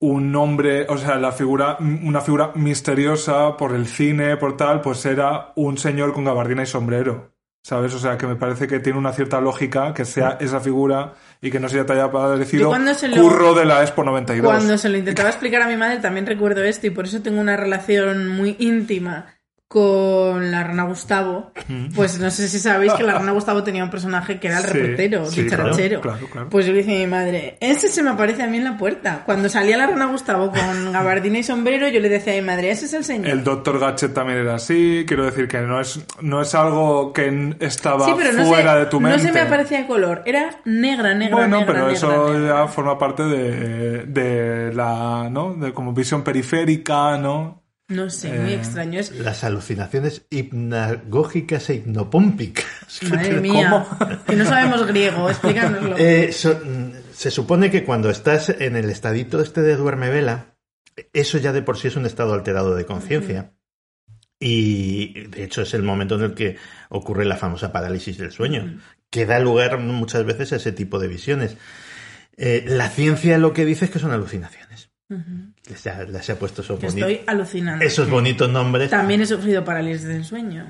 un 0.00 0.34
hombre, 0.36 0.86
o 0.88 0.96
sea, 0.96 1.16
la 1.16 1.32
figura, 1.32 1.76
una 1.80 2.20
figura 2.20 2.52
misteriosa 2.54 3.56
por 3.56 3.74
el 3.74 3.86
cine, 3.86 4.36
por 4.36 4.56
tal, 4.56 4.80
pues 4.80 5.04
era 5.04 5.52
un 5.56 5.78
señor 5.78 6.12
con 6.14 6.24
gabardina 6.24 6.62
y 6.62 6.66
sombrero. 6.66 7.32
¿Sabes? 7.64 7.92
O 7.92 7.98
sea, 7.98 8.16
que 8.16 8.26
me 8.26 8.36
parece 8.36 8.66
que 8.66 8.78
tiene 8.78 8.98
una 8.98 9.12
cierta 9.12 9.40
lógica 9.40 9.92
que 9.92 10.04
sea 10.04 10.38
esa 10.40 10.60
figura 10.60 11.14
y 11.40 11.50
que 11.50 11.60
no 11.60 11.68
se 11.68 11.82
te 11.84 11.92
haya 11.92 12.10
parecido 12.10 12.70
lo- 12.72 13.22
curro 13.22 13.54
de 13.54 13.64
la 13.64 13.82
Expo 13.82 14.02
92. 14.04 14.44
Cuando 14.44 14.76
se 14.78 14.88
lo 14.88 14.98
intentaba 14.98 15.28
explicar 15.28 15.62
a 15.62 15.68
mi 15.68 15.76
madre 15.76 15.98
también 15.98 16.26
recuerdo 16.26 16.64
esto 16.64 16.86
y 16.86 16.90
por 16.90 17.04
eso 17.06 17.20
tengo 17.22 17.40
una 17.40 17.56
relación 17.56 18.28
muy 18.28 18.56
íntima 18.58 19.26
con 19.68 20.50
la 20.50 20.64
rana 20.64 20.84
Gustavo. 20.84 21.52
Pues 21.94 22.18
no 22.18 22.30
sé 22.30 22.48
si 22.48 22.58
sabéis 22.58 22.94
que 22.94 23.02
la 23.02 23.14
rana 23.18 23.32
Gustavo 23.38 23.62
tenía 23.62 23.84
un 23.84 23.90
personaje 23.90 24.40
que 24.40 24.48
era 24.48 24.58
el 24.60 24.64
Sí, 24.64 24.72
reportero, 24.78 25.26
sí, 25.26 25.42
dicharachero. 25.42 26.00
claro, 26.00 26.16
claro, 26.20 26.32
claro. 26.32 26.48
Pues 26.48 26.64
yo 26.64 26.72
le 26.72 26.78
dije 26.78 26.96
a 26.96 27.00
mi 27.00 27.06
madre, 27.06 27.58
ese 27.60 27.88
se 27.88 28.02
me 28.02 28.08
aparece 28.10 28.42
a 28.42 28.46
mí 28.46 28.56
en 28.56 28.64
la 28.64 28.78
puerta. 28.78 29.24
Cuando 29.26 29.50
salía 29.50 29.76
la 29.76 29.86
rana 29.86 30.06
Gustavo 30.06 30.50
con 30.50 30.92
gabardina 30.92 31.38
y 31.38 31.42
sombrero, 31.42 31.86
yo 31.88 32.00
le 32.00 32.08
decía 32.08 32.32
a 32.32 32.36
mi 32.36 32.42
madre, 32.42 32.70
ese 32.70 32.86
es 32.86 32.94
el 32.94 33.04
señor. 33.04 33.28
El 33.28 33.44
Dr. 33.44 33.78
Gadget 33.78 34.14
también 34.14 34.38
era 34.38 34.54
así. 34.54 35.04
Quiero 35.06 35.26
decir 35.26 35.46
que 35.48 35.58
no 35.60 35.78
es, 35.80 36.00
no 36.22 36.40
es 36.40 36.54
algo 36.54 37.12
que 37.12 37.54
estaba 37.60 38.06
Sí, 38.06 38.12
pero 38.16 38.32
no, 38.32 38.46
fuera 38.46 38.72
se, 38.72 38.78
de 38.80 38.86
tu 38.86 39.00
no 39.00 39.08
mente. 39.10 39.26
se 39.26 39.32
me 39.32 39.40
aparecía 39.40 39.80
de 39.82 39.86
color, 39.86 40.22
era 40.24 40.48
negra, 40.64 41.12
negra, 41.14 41.36
bueno, 41.36 41.58
negra, 41.58 41.66
pero 41.74 41.78
negra, 41.88 41.92
eso 41.92 42.32
negra. 42.32 42.62
ya 42.62 42.68
forma 42.68 42.96
parte 42.98 43.22
de, 43.24 44.04
de 44.06 44.72
la, 44.72 45.28
¿no? 45.30 45.52
De 45.52 45.74
como 45.74 45.92
visión 45.92 46.22
periférica, 46.24 47.18
¿no? 47.18 47.62
No 47.88 48.10
sé, 48.10 48.30
muy 48.38 48.52
Eh, 48.52 48.56
extraño. 48.56 49.00
Es, 49.00 49.10
Las 49.18 49.44
alucinaciones 49.44 50.22
hipnagógicas 50.30 51.70
e 51.70 51.74
hipnopómpicas. 51.76 52.66
madre 53.10 53.40
mía, 53.40 53.86
que 54.26 54.36
no 54.36 54.44
sabemos 54.44 54.86
griego, 54.86 55.28
explícanoslo. 55.30 55.96
Eh, 55.98 56.30
so- 56.32 56.60
mm, 56.62 56.90
se 57.14 57.30
supone 57.30 57.70
que 57.70 57.84
cuando 57.84 58.10
estás 58.10 58.50
en 58.50 58.76
el 58.76 58.90
estadito 58.90 59.40
este 59.40 59.62
de 59.62 59.76
duerme 59.76 60.10
vela, 60.10 60.54
eso 61.12 61.38
ya 61.38 61.52
de 61.52 61.62
por 61.62 61.78
sí 61.78 61.88
es 61.88 61.96
un 61.96 62.06
estado 62.06 62.34
alterado 62.34 62.74
de 62.74 62.84
conciencia. 62.86 63.52
Y 64.40 65.26
de 65.28 65.42
hecho 65.44 65.62
es 65.62 65.74
el 65.74 65.82
momento 65.82 66.14
en 66.14 66.22
el 66.22 66.34
que 66.34 66.56
ocurre 66.90 67.24
la 67.24 67.36
famosa 67.36 67.72
parálisis 67.72 68.18
del 68.18 68.30
sueño, 68.30 68.80
que 69.10 69.26
da 69.26 69.40
lugar 69.40 69.78
muchas 69.78 70.24
veces 70.24 70.52
a 70.52 70.56
ese 70.56 70.72
tipo 70.72 70.98
de 71.00 71.08
visiones. 71.08 71.56
Eh, 72.36 72.64
la 72.68 72.88
ciencia 72.88 73.36
lo 73.38 73.52
que 73.52 73.64
dice 73.64 73.86
es 73.86 73.90
que 73.90 73.98
son 73.98 74.12
alucinaciones. 74.12 74.87
Les 75.08 75.86
ha, 75.86 76.02
les 76.04 76.30
ha 76.30 76.38
puesto 76.38 76.62
esos, 76.62 76.78
Que 76.78 76.86
boni- 76.88 77.00
estoy 77.00 77.20
alucinando. 77.26 77.84
esos 77.84 78.08
bonitos 78.10 78.50
nombres. 78.50 78.90
También 78.90 79.20
he 79.22 79.26
sufrido 79.26 79.64
parálisis 79.64 80.06
del 80.06 80.24
sueño. 80.24 80.66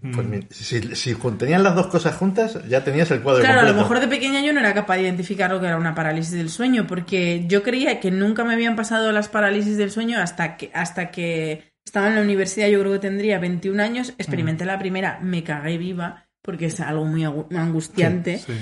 Pues 0.00 0.26
mi- 0.26 0.46
si, 0.50 0.80
si 0.96 1.14
tenían 1.36 1.62
las 1.62 1.74
dos 1.74 1.88
cosas 1.88 2.14
juntas, 2.16 2.58
ya 2.68 2.82
tenías 2.82 3.10
el 3.10 3.20
cuadro 3.20 3.42
Claro, 3.44 3.60
a 3.60 3.64
lo 3.70 3.74
mejor 3.74 4.00
de 4.00 4.08
pequeña 4.08 4.40
yo 4.42 4.52
no 4.54 4.60
era 4.60 4.72
capaz 4.72 4.96
de 4.96 5.02
identificar 5.02 5.50
lo 5.50 5.60
que 5.60 5.66
era 5.66 5.76
una 5.76 5.94
parálisis 5.94 6.32
del 6.32 6.48
sueño, 6.48 6.86
porque 6.86 7.44
yo 7.48 7.62
creía 7.62 8.00
que 8.00 8.10
nunca 8.10 8.42
me 8.44 8.54
habían 8.54 8.76
pasado 8.76 9.12
las 9.12 9.28
parálisis 9.28 9.76
del 9.76 9.90
sueño 9.90 10.18
hasta 10.18 10.56
que, 10.56 10.70
hasta 10.72 11.10
que 11.10 11.74
estaba 11.84 12.08
en 12.08 12.14
la 12.14 12.22
universidad, 12.22 12.68
yo 12.68 12.80
creo 12.80 12.92
que 12.92 12.98
tendría 13.00 13.38
21 13.38 13.78
años, 13.80 14.14
experimenté 14.16 14.64
la 14.64 14.78
primera, 14.78 15.18
me 15.20 15.42
cagué 15.44 15.76
viva, 15.76 16.24
porque 16.40 16.66
es 16.66 16.80
algo 16.80 17.04
muy 17.04 17.24
angustiante. 17.24 18.38
Sí. 18.38 18.52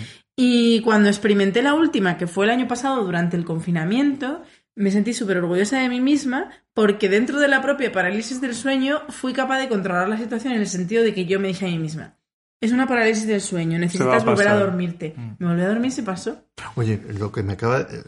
Y 0.40 0.80
cuando 0.82 1.08
experimenté 1.08 1.62
la 1.62 1.74
última, 1.74 2.16
que 2.16 2.26
fue 2.26 2.46
el 2.46 2.50
año 2.50 2.66
pasado 2.68 3.04
durante 3.04 3.36
el 3.36 3.44
confinamiento, 3.44 4.42
me 4.78 4.90
sentí 4.90 5.12
súper 5.12 5.36
orgullosa 5.38 5.78
de 5.80 5.88
mí 5.88 6.00
misma 6.00 6.50
porque 6.72 7.08
dentro 7.08 7.40
de 7.40 7.48
la 7.48 7.60
propia 7.62 7.92
parálisis 7.92 8.40
del 8.40 8.54
sueño 8.54 9.02
fui 9.08 9.32
capaz 9.32 9.58
de 9.58 9.68
controlar 9.68 10.08
la 10.08 10.16
situación 10.16 10.54
en 10.54 10.60
el 10.60 10.68
sentido 10.68 11.02
de 11.02 11.12
que 11.14 11.26
yo 11.26 11.40
me 11.40 11.48
dije 11.48 11.66
a 11.66 11.68
mí 11.68 11.78
misma, 11.78 12.16
es 12.60 12.72
una 12.72 12.86
parálisis 12.86 13.26
del 13.26 13.40
sueño, 13.40 13.78
necesitas 13.78 14.24
volver 14.24 14.48
a 14.48 14.56
dormirte. 14.58 15.14
Mm. 15.16 15.30
Me 15.38 15.46
volví 15.48 15.62
a 15.62 15.68
dormir 15.68 15.88
y 15.88 15.92
se 15.92 16.02
pasó. 16.02 16.44
Oye, 16.76 17.00
lo 17.18 17.30
que 17.30 17.42
me 17.42 17.52
acaba... 17.54 17.80
eh, 17.80 18.02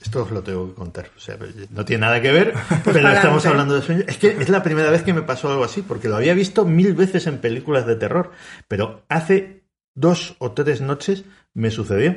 Esto 0.00 0.22
os 0.22 0.30
lo 0.30 0.42
tengo 0.42 0.68
que 0.68 0.74
contar. 0.74 1.10
O 1.16 1.20
sea, 1.20 1.36
no 1.70 1.84
tiene 1.84 2.02
nada 2.02 2.22
que 2.22 2.30
ver, 2.30 2.54
pero 2.84 3.00
para 3.02 3.14
estamos 3.16 3.44
hablando 3.46 3.74
de 3.74 3.82
sueño. 3.82 4.04
Es 4.06 4.16
que 4.16 4.28
es 4.28 4.48
la 4.48 4.62
primera 4.62 4.90
vez 4.90 5.02
que 5.02 5.12
me 5.12 5.22
pasó 5.22 5.50
algo 5.50 5.64
así, 5.64 5.82
porque 5.82 6.08
lo 6.08 6.16
había 6.16 6.34
visto 6.34 6.64
mil 6.64 6.94
veces 6.94 7.26
en 7.26 7.38
películas 7.38 7.86
de 7.86 7.96
terror, 7.96 8.30
pero 8.68 9.04
hace 9.08 9.64
dos 9.96 10.36
o 10.38 10.52
tres 10.52 10.80
noches 10.80 11.24
me 11.54 11.70
sucedió. 11.72 12.16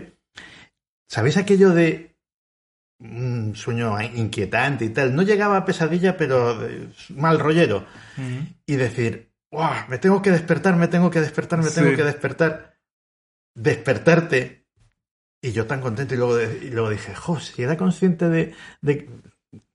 ¿Sabéis 1.07 1.37
aquello 1.37 1.71
de 1.71 2.10
un 3.01 3.53
sueño 3.55 3.99
inquietante 4.01 4.85
y 4.85 4.89
tal? 4.89 5.15
No 5.15 5.23
llegaba 5.23 5.57
a 5.57 5.65
pesadilla, 5.65 6.15
pero 6.17 6.65
eh, 6.65 6.87
mal 7.15 7.39
rollero. 7.39 7.85
Y 8.65 8.75
decir, 8.75 9.31
"Buah, 9.51 9.87
me 9.89 9.97
tengo 9.97 10.21
que 10.21 10.31
despertar, 10.31 10.75
me 10.75 10.87
tengo 10.87 11.09
que 11.09 11.19
despertar, 11.21 11.59
me 11.59 11.69
tengo 11.71 11.89
que 11.95 12.03
despertar. 12.03 12.77
Despertarte. 13.55 14.65
Y 15.41 15.51
yo 15.51 15.65
tan 15.65 15.81
contento 15.81 16.13
y 16.13 16.17
luego, 16.17 16.35
de- 16.35 16.59
y 16.65 16.69
luego 16.69 16.89
dije, 16.89 17.15
jo, 17.15 17.39
si 17.39 17.63
era 17.63 17.75
consciente 17.77 18.29
de, 18.29 18.53
de... 18.81 19.09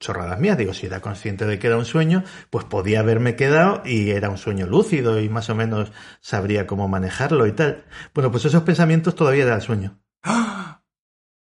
Chorradas 0.01 0.41
mías, 0.41 0.57
digo, 0.57 0.73
si 0.73 0.87
era 0.87 1.01
consciente 1.03 1.45
de 1.45 1.59
que 1.59 1.67
era 1.67 1.77
un 1.77 1.85
sueño, 1.85 2.25
pues 2.49 2.65
podía 2.65 3.01
haberme 3.01 3.37
quedado 3.37 3.83
y 3.85 4.09
era 4.11 4.31
un 4.31 4.39
sueño 4.39 4.67
lúcido 4.67 5.21
y 5.21 5.29
más 5.29 5.51
o 5.51 5.55
menos 5.55 5.93
sabría 6.21 6.67
cómo 6.67 6.89
manejarlo 6.89 7.47
y 7.47 7.53
tal. 7.53 7.85
Bueno, 8.15 8.31
pues 8.31 8.47
esos 8.47 8.63
pensamientos 8.63 9.15
todavía 9.15 9.45
era 9.45 9.55
el 9.57 9.61
sueño. 9.61 9.99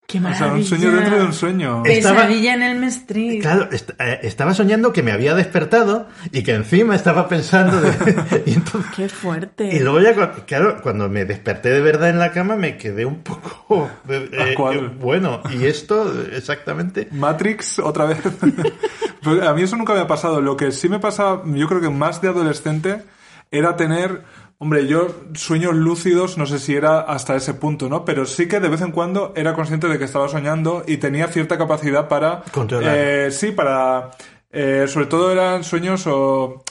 Qué 0.07 0.19
O 0.19 0.21
maravilla. 0.21 0.45
sea, 0.47 0.53
un 0.53 0.63
sueño 0.63 0.91
dentro 0.95 1.17
de 1.17 1.23
un 1.25 1.33
sueño. 1.33 1.83
Estaba- 1.85 2.15
Pesadilla 2.21 2.53
en 2.53 2.61
el 2.63 2.83
Street. 2.85 3.41
Claro, 3.41 3.69
est- 3.71 3.89
eh, 3.99 4.19
estaba 4.21 4.53
soñando 4.53 4.93
que 4.93 5.01
me 5.01 5.11
había 5.11 5.33
despertado 5.33 6.07
y 6.31 6.43
que 6.43 6.53
encima 6.53 6.95
estaba 6.95 7.27
pensando 7.27 7.81
de... 7.81 7.89
y, 8.45 8.53
entonces- 8.53 8.91
Qué 8.95 9.09
fuerte. 9.09 9.65
y 9.75 9.79
luego 9.79 9.99
ya, 10.01 10.13
claro, 10.45 10.77
cuando 10.83 11.09
me 11.09 11.25
desperté 11.25 11.69
de 11.69 11.81
verdad 11.81 12.09
en 12.09 12.19
la 12.19 12.31
cama 12.31 12.55
me 12.55 12.77
quedé 12.77 13.05
un 13.05 13.23
poco... 13.23 13.89
de- 14.05 14.29
¿A 14.39 14.49
eh, 14.49 14.53
cuál? 14.55 14.75
eh, 14.77 14.91
bueno, 14.99 15.41
y 15.49 15.65
esto 15.65 16.13
exactamente... 16.31 17.07
Matrix, 17.11 17.79
otra 17.79 18.05
vez. 18.05 18.19
Pues 19.23 19.41
a 19.41 19.53
mí 19.55 19.63
eso 19.63 19.75
nunca 19.75 19.95
me 19.95 20.01
ha 20.01 20.07
pasado. 20.07 20.39
Lo 20.39 20.55
que 20.55 20.71
sí 20.71 20.87
me 20.87 20.99
pasa, 20.99 21.41
yo 21.45 21.67
creo 21.67 21.81
que 21.81 21.89
más 21.89 22.21
de 22.21 22.27
adolescente, 22.27 23.01
era 23.49 23.75
tener. 23.75 24.21
Hombre, 24.57 24.87
yo 24.87 25.07
sueños 25.33 25.75
lúcidos, 25.75 26.37
no 26.37 26.45
sé 26.45 26.59
si 26.59 26.75
era 26.75 27.01
hasta 27.01 27.35
ese 27.35 27.53
punto, 27.53 27.89
¿no? 27.89 28.05
Pero 28.05 28.25
sí 28.25 28.47
que 28.47 28.59
de 28.59 28.69
vez 28.69 28.81
en 28.81 28.91
cuando 28.91 29.33
era 29.35 29.53
consciente 29.53 29.87
de 29.89 29.99
que 29.99 30.05
estaba 30.05 30.29
soñando 30.29 30.83
y 30.87 30.97
tenía 30.97 31.27
cierta 31.27 31.57
capacidad 31.57 32.07
para. 32.07 32.41
Controlar. 32.51 32.95
eh, 32.97 33.31
sí, 33.31 33.51
para. 33.51 34.11
eh, 34.51 34.85
sobre 34.87 35.07
todo 35.07 35.31
eran 35.31 35.63
sueños 35.65 36.07
o. 36.07 36.63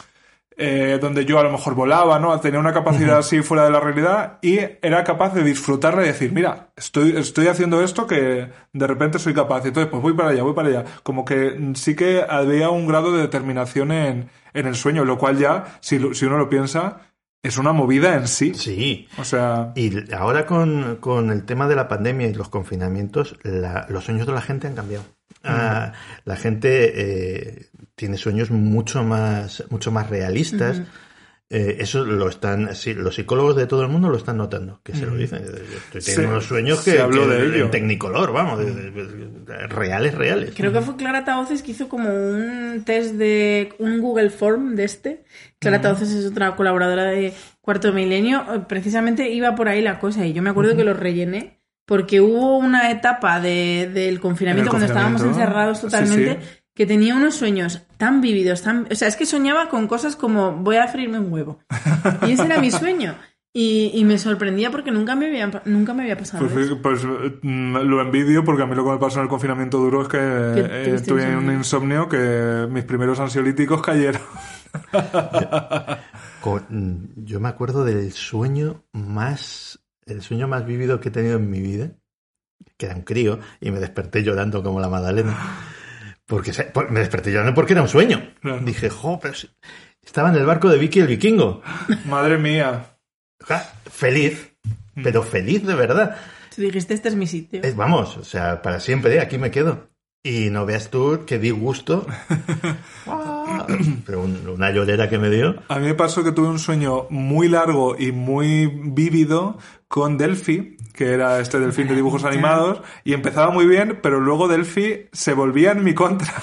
eh, 0.56 0.98
donde 1.00 1.24
yo 1.26 1.38
a 1.38 1.42
lo 1.42 1.50
mejor 1.50 1.74
volaba, 1.74 2.18
¿no? 2.18 2.38
Tenía 2.40 2.60
una 2.60 2.72
capacidad 2.72 3.18
así 3.18 3.42
fuera 3.42 3.64
de 3.64 3.70
la 3.70 3.80
realidad 3.80 4.38
y 4.40 4.58
era 4.82 5.04
capaz 5.04 5.34
de 5.34 5.42
disfrutarla 5.42 6.04
y 6.04 6.06
decir, 6.06 6.32
mira, 6.32 6.68
estoy, 6.76 7.16
estoy 7.16 7.48
haciendo 7.48 7.82
esto 7.82 8.06
que 8.06 8.48
de 8.72 8.86
repente 8.86 9.18
soy 9.18 9.34
capaz. 9.34 9.64
Y 9.64 9.68
entonces, 9.68 9.90
pues 9.90 10.02
voy 10.02 10.14
para 10.14 10.30
allá, 10.30 10.42
voy 10.42 10.54
para 10.54 10.68
allá. 10.68 10.84
Como 11.02 11.24
que 11.24 11.58
sí 11.74 11.94
que 11.96 12.24
había 12.26 12.70
un 12.70 12.86
grado 12.86 13.12
de 13.12 13.20
determinación 13.22 13.92
en, 13.92 14.30
en 14.54 14.66
el 14.66 14.74
sueño, 14.76 15.04
lo 15.04 15.18
cual 15.18 15.38
ya, 15.38 15.64
si, 15.80 15.98
si 16.14 16.24
uno 16.24 16.38
lo 16.38 16.48
piensa, 16.48 17.00
es 17.44 17.56
una 17.58 17.72
movida 17.72 18.16
en 18.16 18.26
sí. 18.26 18.52
Sí. 18.54 19.06
O 19.18 19.24
sea, 19.24 19.72
Y 19.76 20.12
ahora 20.12 20.44
con, 20.46 20.96
con 20.96 21.30
el 21.30 21.44
tema 21.44 21.68
de 21.68 21.76
la 21.76 21.86
pandemia 21.86 22.26
y 22.26 22.34
los 22.34 22.48
confinamientos, 22.48 23.36
la- 23.44 23.86
los 23.88 24.04
sueños 24.04 24.26
de 24.26 24.32
la 24.32 24.40
gente 24.40 24.66
han 24.66 24.74
cambiado. 24.74 25.04
Ah, 25.44 25.92
la 26.24 26.36
gente 26.36 26.92
eh, 26.96 27.66
tiene 27.94 28.16
sueños 28.16 28.50
mucho 28.50 29.04
más, 29.04 29.62
mucho 29.70 29.92
más 29.92 30.08
realistas. 30.10 30.80
Eh, 31.50 31.76
eso 31.80 32.04
lo 32.04 32.28
están, 32.28 32.74
sí, 32.74 32.94
los 32.94 33.14
psicólogos 33.16 33.54
de 33.54 33.66
todo 33.66 33.82
el 33.82 33.88
mundo 33.88 34.08
lo 34.08 34.16
están 34.16 34.38
notando, 34.38 34.80
que 34.82 34.94
se 34.94 35.04
lo 35.06 35.14
dicen. 35.14 35.44
Estoy 35.44 36.00
teniendo 36.02 36.28
unos 36.30 36.44
sueños 36.46 36.80
que, 36.82 36.98
habló 36.98 37.28
que 37.28 37.34
de 37.34 37.46
ello. 37.46 37.64
en 37.66 37.70
Technicolor, 37.70 38.32
vamos, 38.32 38.58
de- 38.58 38.72
de- 38.72 38.90
de- 38.90 39.66
reales, 39.68 40.14
reales. 40.14 40.52
Creo 40.56 40.72
que 40.72 40.80
fue 40.80 40.96
Clara 40.96 41.24
Tauces 41.24 41.62
que 41.62 41.72
hizo 41.72 41.88
como 41.88 42.08
un 42.08 42.82
test 42.86 43.14
de 43.16 43.74
un 43.78 44.00
Google 44.00 44.30
Form 44.30 44.74
de 44.74 44.84
este. 44.84 45.24
Clara 45.58 45.80
Tauces 45.82 46.10
es 46.12 46.26
otra 46.26 46.56
colaboradora 46.56 47.04
de 47.04 47.34
Cuarto 47.60 47.92
Milenio. 47.92 48.44
Eh, 48.52 48.60
Precisamente 48.66 49.28
iba 49.30 49.54
por 49.54 49.68
ahí 49.68 49.82
la 49.82 49.98
cosa 50.00 50.26
y 50.26 50.32
yo 50.32 50.42
me 50.42 50.50
acuerdo 50.50 50.74
que 50.76 50.84
lo 50.84 50.94
rellené 50.94 51.60
porque 51.86 52.22
hubo 52.22 52.56
una 52.56 52.90
etapa 52.90 53.38
de- 53.40 53.90
del 53.92 54.18
confinamiento, 54.18 54.70
cuando 54.70 54.86
estábamos 54.86 55.20
encerrados 55.22 55.78
sí, 55.78 55.84
totalmente 55.84 56.38
sí. 56.40 56.48
Que 56.74 56.86
tenía 56.86 57.14
unos 57.14 57.34
sueños 57.36 57.82
tan 57.98 58.20
vívidos, 58.20 58.62
tan... 58.62 58.86
O 58.90 58.94
sea, 58.94 59.08
es 59.08 59.16
que 59.16 59.26
soñaba 59.26 59.68
con 59.68 59.86
cosas 59.86 60.16
como 60.16 60.52
voy 60.52 60.76
a 60.76 60.88
freírme 60.88 61.18
un 61.20 61.32
huevo. 61.32 61.60
Y 62.26 62.32
ese 62.32 62.44
era 62.46 62.60
mi 62.60 62.70
sueño. 62.72 63.14
Y, 63.56 63.92
y 63.94 64.04
me 64.04 64.18
sorprendía 64.18 64.72
porque 64.72 64.90
nunca 64.90 65.14
me 65.14 65.26
había, 65.26 65.48
nunca 65.66 65.94
me 65.94 66.02
había 66.02 66.18
pasado 66.18 66.44
pues, 66.48 66.66
eso. 66.66 66.82
pues, 66.82 67.04
mm, 67.04 67.76
lo 67.76 68.00
envidio 68.00 68.42
porque 68.44 68.64
a 68.64 68.66
mí 68.66 68.74
lo 68.74 68.84
que 68.84 68.90
me 68.90 68.98
pasó 68.98 69.20
en 69.20 69.24
el 69.24 69.28
confinamiento 69.28 69.78
duro 69.78 70.02
es 70.02 70.08
que 70.08 70.18
eh, 70.20 71.00
tuve 71.06 71.22
insomnio. 71.22 71.38
un 71.38 71.54
insomnio 71.56 72.08
que 72.08 72.66
mis 72.68 72.82
primeros 72.82 73.20
ansiolíticos 73.20 73.80
cayeron. 73.80 74.20
Con- 76.40 76.66
mm, 76.68 77.24
yo 77.24 77.38
me 77.38 77.48
acuerdo 77.48 77.84
del 77.84 78.10
sueño 78.12 78.82
más, 78.92 79.78
el 80.06 80.20
sueño 80.22 80.48
más 80.48 80.66
vívido 80.66 80.98
que 81.00 81.08
he 81.10 81.12
tenido 81.12 81.36
en 81.36 81.48
mi 81.48 81.60
vida, 81.60 81.92
que 82.76 82.86
era 82.86 82.96
un 82.96 83.02
crío, 83.02 83.38
y 83.60 83.70
me 83.70 83.78
desperté 83.78 84.24
llorando 84.24 84.62
como 84.64 84.80
la 84.80 84.88
Magdalena. 84.88 85.36
Porque 86.26 86.52
se- 86.52 86.64
por- 86.64 86.90
me 86.90 87.00
desperté 87.00 87.30
llorando 87.30 87.54
porque 87.54 87.72
era 87.74 87.82
un 87.82 87.88
sueño. 87.88 88.32
Claro. 88.40 88.60
Dije, 88.60 88.88
jo, 88.90 89.18
pero 89.20 89.34
si- 89.34 89.50
estaba 90.02 90.30
en 90.30 90.36
el 90.36 90.46
barco 90.46 90.68
de 90.68 90.78
Vicky 90.78 91.00
el 91.00 91.06
vikingo. 91.06 91.62
Madre 92.06 92.38
mía. 92.38 92.96
Ja, 93.42 93.72
feliz, 93.90 94.52
pero 95.02 95.22
feliz 95.22 95.66
de 95.66 95.74
verdad. 95.74 96.16
Tú 96.54 96.62
dijiste, 96.62 96.94
este 96.94 97.08
es 97.08 97.14
mi 97.16 97.26
sitio. 97.26 97.60
Es- 97.62 97.76
vamos, 97.76 98.16
o 98.16 98.24
sea, 98.24 98.62
para 98.62 98.80
siempre, 98.80 99.20
aquí 99.20 99.38
me 99.38 99.50
quedo. 99.50 99.88
Y 100.26 100.48
no 100.48 100.64
veas 100.64 100.88
tú 100.88 101.24
que 101.26 101.38
di 101.38 101.50
gusto. 101.50 102.06
Ah, 103.06 103.66
pero 104.06 104.22
un- 104.22 104.48
una 104.48 104.70
llorera 104.70 105.08
que 105.08 105.18
me 105.18 105.30
dio. 105.30 105.62
A 105.68 105.78
mí 105.78 105.86
me 105.86 105.94
pasó 105.94 106.24
que 106.24 106.32
tuve 106.32 106.48
un 106.48 106.58
sueño 106.58 107.06
muy 107.10 107.48
largo 107.48 107.96
y 107.98 108.12
muy 108.12 108.66
vívido 108.66 109.58
con 109.94 110.18
Delphi, 110.18 110.76
que 110.92 111.12
era 111.12 111.38
este 111.38 111.60
delfín 111.60 111.86
de 111.86 111.94
dibujos 111.94 112.24
animados, 112.24 112.82
y 113.04 113.12
empezaba 113.12 113.52
muy 113.52 113.64
bien, 113.64 114.00
pero 114.02 114.18
luego 114.18 114.48
Delphi 114.48 115.06
se 115.12 115.34
volvía 115.34 115.70
en 115.70 115.84
mi 115.84 115.94
contra. 115.94 116.34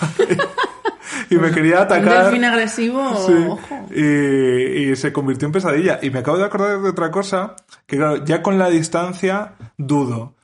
y 1.29 1.35
me 1.35 1.51
quería 1.51 1.75
Un 1.79 1.81
atacar. 1.81 2.23
delfín 2.23 2.45
agresivo, 2.45 3.13
Sí. 3.27 3.33
ojo. 3.49 3.87
Y, 3.93 4.91
y 4.91 4.95
se 4.95 5.11
convirtió 5.11 5.47
en 5.47 5.51
pesadilla. 5.51 5.99
Y 6.01 6.11
me 6.11 6.19
acabo 6.19 6.37
de 6.37 6.45
acordar 6.45 6.79
de 6.81 6.89
otra 6.89 7.11
cosa, 7.11 7.57
que 7.87 7.97
claro, 7.97 8.23
ya 8.23 8.41
con 8.41 8.57
la 8.57 8.69
distancia 8.69 9.55
dudo. 9.77 10.37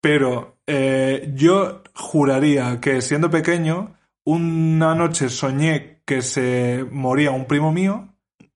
Pero 0.00 0.56
eh, 0.66 1.32
yo 1.34 1.82
juraría 1.94 2.80
que 2.80 3.02
siendo 3.02 3.28
pequeño, 3.30 3.94
una 4.24 4.94
noche 4.94 5.28
soñé 5.28 6.00
que 6.06 6.22
se 6.22 6.86
moría 6.90 7.30
un 7.30 7.44
primo 7.44 7.72
mío 7.72 8.08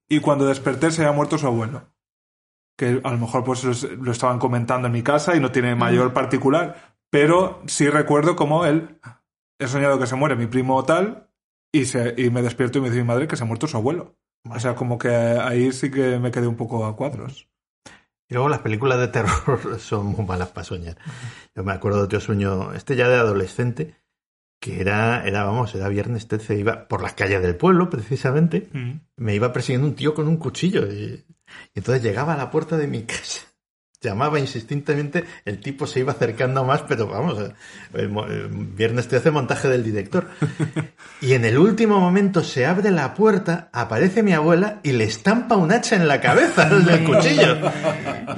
y 0.09 0.21
cuando 0.21 0.47
desperté 0.47 0.91
se 0.93 1.03
había 1.03 1.13
muerto 1.15 1.37
su 1.37 1.47
abuelo. 1.47 1.83
Que 2.79 3.01
a 3.03 3.11
lo 3.11 3.19
mejor 3.19 3.43
pues 3.45 3.65
es- 3.65 3.83
lo 3.99 4.13
estaban 4.13 4.39
comentando 4.39 4.87
en 4.87 4.93
mi 4.93 5.03
casa 5.03 5.35
y 5.37 5.41
no 5.41 5.51
tiene 5.51 5.75
mayor 5.75 6.13
particular. 6.15 6.95
Pero 7.11 7.61
sí 7.67 7.89
recuerdo 7.91 8.37
como 8.37 8.65
él, 8.65 8.99
he 9.59 9.67
soñado 9.67 9.99
que 9.99 10.07
se 10.07 10.15
muere 10.15 10.37
mi 10.37 10.47
primo 10.47 10.83
tal 10.85 11.29
y, 11.73 11.87
se, 11.87 12.15
y 12.17 12.31
me 12.31 12.41
despierto 12.43 12.79
y 12.79 12.83
me 12.83 12.89
dice 12.89 13.03
mi 13.03 13.09
madre 13.09 13.27
que 13.27 13.37
se 13.37 13.43
ha 13.43 13.47
muerto 13.47 13.67
su 13.67 13.77
abuelo. 13.77 14.15
O 14.49 14.61
sea, 14.61 14.75
como 14.77 14.97
que 14.99 15.09
ahí 15.09 15.73
sí 15.73 15.91
que 15.91 16.19
me 16.21 16.31
quedé 16.31 16.47
un 16.47 16.57
poco 16.57 16.87
a 16.87 16.95
cuadros. 16.97 17.49
Y 18.31 18.35
luego 18.35 18.49
las 18.49 18.61
películas 18.61 18.99
de 19.01 19.09
terror 19.09 19.59
son 19.81 20.07
muy 20.07 20.25
malas 20.25 20.49
para 20.51 20.65
soñar. 20.65 20.97
Yo 21.57 21.65
me 21.65 21.73
acuerdo 21.73 21.99
de 21.99 22.05
otro 22.05 22.21
sueño, 22.21 22.73
este 22.75 22.95
ya 22.95 23.09
de 23.09 23.17
adolescente, 23.17 23.97
que 24.61 24.81
era, 24.81 25.27
era, 25.27 25.45
vamos, 25.45 25.75
era 25.75 25.89
viernes 25.89 26.29
13, 26.29 26.57
iba 26.57 26.87
por 26.89 27.03
las 27.03 27.15
calles 27.15 27.43
del 27.43 27.57
pueblo, 27.57 27.89
precisamente, 27.91 28.69
Mm. 28.73 29.01
me 29.17 29.35
iba 29.35 29.53
persiguiendo 29.53 29.89
un 29.89 29.95
tío 29.95 30.15
con 30.15 30.29
un 30.29 30.37
cuchillo. 30.37 30.87
Y, 30.87 31.25
y 31.75 31.81
entonces 31.81 32.03
llegaba 32.03 32.35
a 32.35 32.37
la 32.37 32.51
puerta 32.51 32.77
de 32.77 32.87
mi 32.87 33.03
casa. 33.05 33.43
Llamaba 34.01 34.39
insistentemente, 34.39 35.25
el 35.45 35.59
tipo 35.59 35.85
se 35.85 35.99
iba 35.99 36.13
acercando 36.13 36.63
más, 36.65 36.83
pero 36.83 37.09
vamos, 37.09 37.37
el, 37.95 38.09
mo- 38.09 38.27
el 38.27 38.47
viernes 38.49 39.09
13 39.09 39.33
montaje 39.33 39.67
del 39.69 39.83
director. 39.83 40.29
Y 41.21 41.33
en 41.33 41.45
el 41.45 41.59
último 41.59 41.99
momento 41.99 42.45
se 42.45 42.65
abre 42.65 42.93
la 42.93 43.13
puerta, 43.15 43.71
aparece 43.73 44.23
mi 44.23 44.33
abuela 44.35 44.79
y 44.85 44.93
le 44.93 45.03
estampa 45.03 45.57
un 45.57 45.73
hacha 45.73 45.97
en 45.97 46.07
la 46.07 46.21
cabeza 46.21 46.67
del 46.69 47.03
cuchillo. 47.05 47.57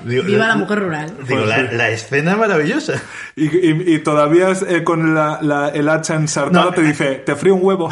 Digo, 0.06 0.22
Viva 0.22 0.46
la 0.46 0.56
mujer 0.56 0.78
rural. 0.78 1.14
Digo, 1.28 1.44
la, 1.44 1.60
la 1.60 1.90
escena 1.90 2.36
maravillosa. 2.36 2.94
Y, 3.36 3.44
y- 3.54 3.94
y 3.96 3.98
todavía 3.98 4.48
eh, 4.66 4.82
con 4.82 5.14
la- 5.14 5.40
la- 5.42 5.68
el 5.68 5.90
hacha 5.90 6.14
ensartada 6.14 6.64
No, 6.64 6.72
te 6.72 6.80
dice, 6.80 7.16
te 7.16 7.36
frío 7.36 7.54
un 7.54 7.60
huevo. 7.62 7.90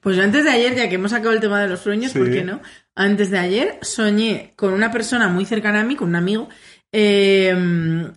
Pues 0.00 0.16
yo 0.16 0.22
antes 0.22 0.44
de 0.44 0.50
ayer, 0.50 0.74
ya 0.74 0.88
que 0.88 0.96
hemos 0.96 1.10
sacado 1.10 1.32
el 1.32 1.40
tema 1.40 1.60
de 1.60 1.68
los 1.68 1.80
sueños, 1.80 2.12
Sí. 2.12 2.18
¿por 2.18 2.30
qué 2.30 2.42
no? 2.44 2.60
Antes 2.94 3.30
de 3.30 3.38
ayer 3.38 3.78
soñé 3.82 4.52
con 4.56 4.72
una 4.74 4.90
persona 4.90 5.28
muy 5.28 5.44
cercana 5.46 5.80
a 5.80 5.84
mí, 5.84 5.96
con 5.96 6.08
un 6.10 6.16
amigo. 6.16 6.48
eh, 6.94 7.54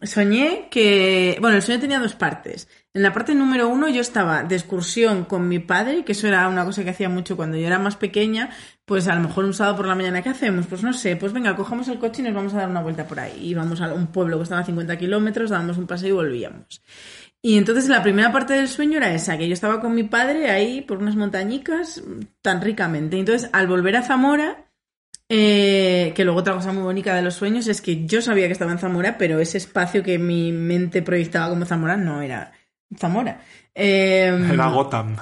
soñé 0.03 0.67
que. 0.69 1.37
Bueno, 1.39 1.55
el 1.55 1.61
sueño 1.61 1.79
tenía 1.79 1.99
dos 1.99 2.13
partes. 2.15 2.67
En 2.93 3.01
la 3.03 3.13
parte 3.13 3.35
número 3.35 3.67
uno 3.69 3.87
yo 3.89 4.01
estaba 4.01 4.43
de 4.43 4.55
excursión 4.55 5.25
con 5.25 5.47
mi 5.47 5.59
padre, 5.59 6.03
que 6.05 6.11
eso 6.13 6.27
era 6.27 6.47
una 6.49 6.65
cosa 6.65 6.83
que 6.83 6.89
hacía 6.89 7.09
mucho 7.09 7.35
cuando 7.37 7.57
yo 7.57 7.67
era 7.67 7.79
más 7.79 7.95
pequeña. 7.95 8.49
Pues 8.85 9.07
a 9.07 9.15
lo 9.15 9.21
mejor 9.21 9.45
un 9.45 9.53
sábado 9.53 9.77
por 9.77 9.87
la 9.87 9.95
mañana, 9.95 10.21
¿qué 10.21 10.29
hacemos? 10.29 10.67
Pues 10.67 10.83
no 10.83 10.93
sé, 10.93 11.15
pues 11.15 11.33
venga, 11.33 11.55
cogemos 11.55 11.87
el 11.87 11.99
coche 11.99 12.21
y 12.21 12.25
nos 12.25 12.33
vamos 12.33 12.53
a 12.53 12.57
dar 12.57 12.69
una 12.69 12.81
vuelta 12.81 13.07
por 13.07 13.19
ahí. 13.19 13.37
Íbamos 13.47 13.81
a 13.81 13.93
un 13.93 14.07
pueblo 14.07 14.37
que 14.37 14.43
estaba 14.43 14.61
a 14.61 14.65
50 14.65 14.97
kilómetros, 14.97 15.49
dábamos 15.49 15.77
un 15.77 15.87
paseo 15.87 16.09
y 16.09 16.11
volvíamos. 16.13 16.81
Y 17.41 17.57
entonces 17.57 17.89
la 17.89 18.01
primera 18.01 18.31
parte 18.31 18.53
del 18.53 18.67
sueño 18.67 18.97
era 18.97 19.13
esa, 19.13 19.37
que 19.37 19.47
yo 19.47 19.53
estaba 19.53 19.79
con 19.79 19.93
mi 19.93 20.03
padre 20.03 20.49
ahí 20.49 20.81
por 20.81 20.97
unas 20.97 21.15
montañicas 21.15 22.01
tan 22.41 22.61
ricamente. 22.61 23.17
Entonces 23.19 23.49
al 23.53 23.67
volver 23.67 23.97
a 23.97 24.01
Zamora, 24.03 24.64
eh, 25.29 26.13
que 26.15 26.23
luego 26.23 26.39
otra 26.39 26.53
cosa 26.53 26.71
muy 26.71 26.83
bonita 26.83 27.15
de 27.15 27.21
los 27.21 27.35
sueños 27.35 27.67
es 27.67 27.81
que 27.81 28.05
yo 28.05 28.21
sabía 28.21 28.47
que 28.47 28.53
estaba 28.53 28.71
en 28.71 28.79
Zamora, 28.79 29.17
pero 29.17 29.39
ese 29.39 29.57
espacio 29.57 30.03
que 30.03 30.19
mi 30.19 30.51
mente 30.51 31.01
proyectaba 31.01 31.49
como 31.49 31.65
Zamora 31.65 31.97
no 31.97 32.21
era 32.21 32.51
Zamora. 32.97 33.41
Eh, 33.73 34.27
Era 34.53 34.67
Gotham. 34.67 35.17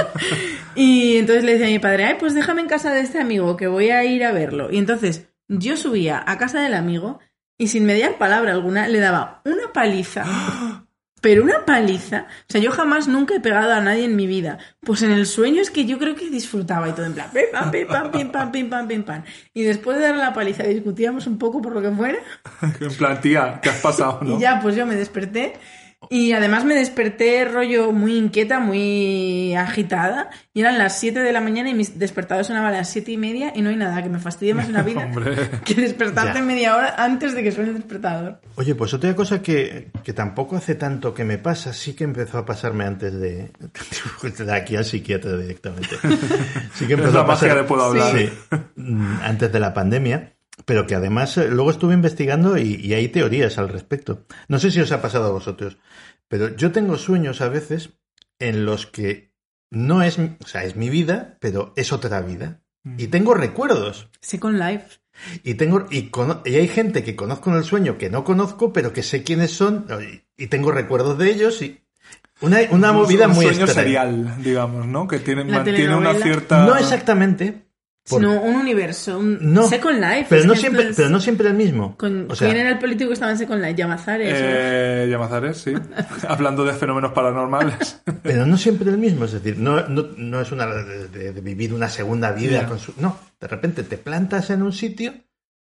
y 0.74 1.16
entonces 1.16 1.44
le 1.44 1.52
decía 1.52 1.66
a 1.66 1.70
mi 1.70 1.78
padre, 1.78 2.04
ay, 2.04 2.16
pues 2.18 2.34
déjame 2.34 2.62
en 2.62 2.68
casa 2.68 2.92
de 2.92 3.00
este 3.00 3.20
amigo, 3.20 3.56
que 3.56 3.66
voy 3.66 3.90
a 3.90 4.04
ir 4.04 4.24
a 4.24 4.32
verlo. 4.32 4.70
Y 4.70 4.78
entonces 4.78 5.28
yo 5.48 5.76
subía 5.76 6.22
a 6.26 6.38
casa 6.38 6.60
del 6.60 6.74
amigo 6.74 7.18
y 7.58 7.68
sin 7.68 7.84
mediar 7.84 8.18
palabra 8.18 8.52
alguna 8.52 8.88
le 8.88 9.00
daba 9.00 9.42
una 9.44 9.72
paliza. 9.72 10.24
pero 11.24 11.42
una 11.42 11.64
paliza. 11.64 12.26
O 12.28 12.52
sea, 12.52 12.60
yo 12.60 12.70
jamás 12.70 13.08
nunca 13.08 13.34
he 13.34 13.40
pegado 13.40 13.72
a 13.72 13.80
nadie 13.80 14.04
en 14.04 14.14
mi 14.14 14.26
vida. 14.26 14.58
Pues 14.80 15.00
en 15.00 15.10
el 15.10 15.24
sueño 15.24 15.62
es 15.62 15.70
que 15.70 15.86
yo 15.86 15.98
creo 15.98 16.14
que 16.14 16.28
disfrutaba 16.28 16.86
y 16.90 16.92
todo 16.92 17.06
en 17.06 17.14
plan, 17.14 17.30
pim, 17.32 17.44
pam, 17.50 17.70
pim, 17.70 17.88
pam, 17.88 18.10
pim, 18.10 18.30
pam, 18.30 18.52
pim, 18.52 18.68
pam, 18.68 18.86
pim, 18.86 19.02
pam. 19.04 19.22
Y 19.54 19.62
después 19.62 19.96
de 19.96 20.02
darle 20.02 20.20
la 20.20 20.34
paliza 20.34 20.64
discutíamos 20.64 21.26
un 21.26 21.38
poco 21.38 21.62
por 21.62 21.72
lo 21.72 21.80
que 21.80 21.90
fuera. 21.92 22.18
En 22.78 22.94
plan, 22.94 23.22
tía, 23.22 23.58
¿qué 23.62 23.70
has 23.70 23.80
pasado, 23.80 24.18
no? 24.22 24.36
Y 24.36 24.40
ya, 24.40 24.60
pues 24.60 24.76
yo 24.76 24.84
me 24.84 24.96
desperté. 24.96 25.54
Y 26.10 26.32
además 26.32 26.64
me 26.64 26.74
desperté 26.74 27.44
rollo 27.44 27.92
muy 27.92 28.16
inquieta, 28.16 28.60
muy 28.60 29.54
agitada. 29.54 30.30
Y 30.52 30.60
eran 30.60 30.78
las 30.78 30.98
7 31.00 31.20
de 31.20 31.32
la 31.32 31.40
mañana 31.40 31.70
y 31.70 31.74
mi 31.74 31.84
despertador 31.84 32.44
sonaba 32.44 32.68
a 32.68 32.72
las 32.72 32.90
7 32.90 33.10
y 33.12 33.16
media 33.16 33.52
y 33.54 33.62
no 33.62 33.70
hay 33.70 33.76
nada 33.76 34.02
que 34.02 34.08
me 34.08 34.18
fastidie 34.18 34.54
más 34.54 34.66
en 34.66 34.74
la 34.74 34.82
vida 34.82 35.10
que 35.64 35.74
despertarte 35.74 36.38
Ya. 36.38 36.44
media 36.44 36.76
hora 36.76 36.94
antes 36.96 37.34
de 37.34 37.42
que 37.42 37.52
suene 37.52 37.70
el 37.70 37.76
despertador. 37.76 38.40
Oye, 38.56 38.74
pues 38.74 38.94
otra 38.94 39.14
cosa 39.14 39.42
que, 39.42 39.90
que 40.02 40.12
tampoco 40.12 40.56
hace 40.56 40.74
tanto 40.74 41.12
que 41.14 41.24
me 41.24 41.38
pasa, 41.38 41.72
sí 41.72 41.94
que 41.94 42.04
empezó 42.04 42.38
a 42.38 42.46
pasarme 42.46 42.84
antes 42.84 43.12
de, 43.14 43.50
de 44.44 44.52
aquí 44.52 44.76
al 44.76 44.84
psiquiatra 44.84 45.36
directamente. 45.36 45.96
Sí 46.74 46.86
que 46.86 46.94
Es 46.94 46.98
empezó 46.98 47.14
la 47.14 47.20
a 47.22 47.26
pasar 47.26 47.48
magia 47.48 47.62
de 47.62 47.68
puedo 47.68 47.82
hablar. 47.84 48.16
Sí, 48.16 48.28
mm, 48.76 49.16
antes 49.22 49.52
de 49.52 49.60
la 49.60 49.74
pandemia, 49.74 50.32
pero 50.64 50.86
que 50.86 50.94
además 50.94 51.36
eh, 51.36 51.48
luego 51.50 51.70
estuve 51.70 51.94
investigando 51.94 52.56
y, 52.56 52.74
y 52.76 52.94
hay 52.94 53.08
teorías 53.08 53.58
al 53.58 53.68
respecto. 53.68 54.24
No 54.48 54.58
sé 54.58 54.70
si 54.70 54.80
os 54.80 54.92
ha 54.92 55.02
pasado 55.02 55.26
a 55.26 55.32
vosotros, 55.32 55.76
pero 56.28 56.54
yo 56.56 56.72
tengo 56.72 56.96
sueños 56.96 57.40
a 57.40 57.48
veces 57.48 57.90
en 58.38 58.64
los 58.64 58.86
que 58.86 59.32
no 59.70 60.02
es, 60.02 60.18
o 60.18 60.46
sea, 60.46 60.64
es 60.64 60.76
mi 60.76 60.88
vida, 60.90 61.36
pero 61.40 61.72
es 61.76 61.92
otra 61.92 62.20
vida. 62.20 62.60
Y 62.98 63.06
tengo 63.06 63.32
recuerdos. 63.34 64.10
Second 64.20 64.58
Life. 64.58 64.98
Y 65.42 65.54
tengo 65.54 65.86
y, 65.90 66.10
cono- 66.10 66.42
y 66.44 66.56
hay 66.56 66.68
gente 66.68 67.02
que 67.02 67.16
conozco 67.16 67.50
en 67.50 67.56
el 67.56 67.64
sueño 67.64 67.96
que 67.98 68.10
no 68.10 68.24
conozco, 68.24 68.72
pero 68.72 68.92
que 68.92 69.02
sé 69.02 69.22
quiénes 69.22 69.52
son 69.52 69.86
y, 70.36 70.42
y 70.42 70.48
tengo 70.48 70.70
recuerdos 70.70 71.16
de 71.18 71.30
ellos 71.30 71.62
y 71.62 71.80
una, 72.40 72.58
una 72.70 72.92
movida 72.92 73.26
un 73.28 73.34
muy 73.34 73.46
sueño 73.46 73.64
extraña. 73.64 73.86
serial, 73.86 74.42
digamos, 74.42 74.86
¿no? 74.86 75.06
Que 75.08 75.20
tiene, 75.20 75.44
La 75.44 75.58
mantiene 75.58 75.94
una 75.96 76.14
cierta... 76.14 76.66
No 76.66 76.76
exactamente, 76.76 77.63
por- 78.08 78.20
Sino 78.20 78.40
un 78.42 78.56
universo, 78.56 79.18
un 79.18 79.38
no, 79.40 79.66
Second 79.66 79.98
Life. 79.98 80.26
pero 80.28 80.44
no 80.44 80.54
siempre, 80.54 80.88
es- 80.90 80.96
pero 80.96 81.08
no 81.08 81.20
siempre 81.20 81.48
el 81.48 81.54
mismo. 81.54 81.96
Con, 81.96 82.30
o 82.30 82.34
sea, 82.34 82.48
¿Quién 82.48 82.60
era 82.60 82.70
el 82.70 82.78
político 82.78 83.08
que 83.08 83.14
estaba 83.14 83.32
en 83.32 83.38
Second 83.38 83.62
Life? 83.62 83.74
Llamazares. 83.76 84.34
Eh, 84.36 85.06
Llamazares, 85.10 85.56
sí. 85.58 85.72
Hablando 86.28 86.64
de 86.64 86.74
fenómenos 86.74 87.12
paranormales. 87.12 88.02
pero 88.22 88.44
no 88.46 88.56
siempre 88.58 88.90
el 88.90 88.98
mismo, 88.98 89.24
es 89.24 89.32
decir, 89.32 89.58
no, 89.58 89.88
no, 89.88 90.08
no 90.16 90.40
es 90.40 90.52
una 90.52 90.66
de, 90.66 91.08
de- 91.08 91.32
de 91.32 91.40
vivir 91.40 91.72
una 91.72 91.88
segunda 91.88 92.32
vida 92.32 92.66
con 92.66 92.78
su, 92.78 92.92
no, 92.98 93.18
de 93.40 93.48
repente 93.48 93.82
te 93.84 93.96
plantas 93.98 94.50
en 94.50 94.62
un 94.62 94.72
sitio 94.72 95.14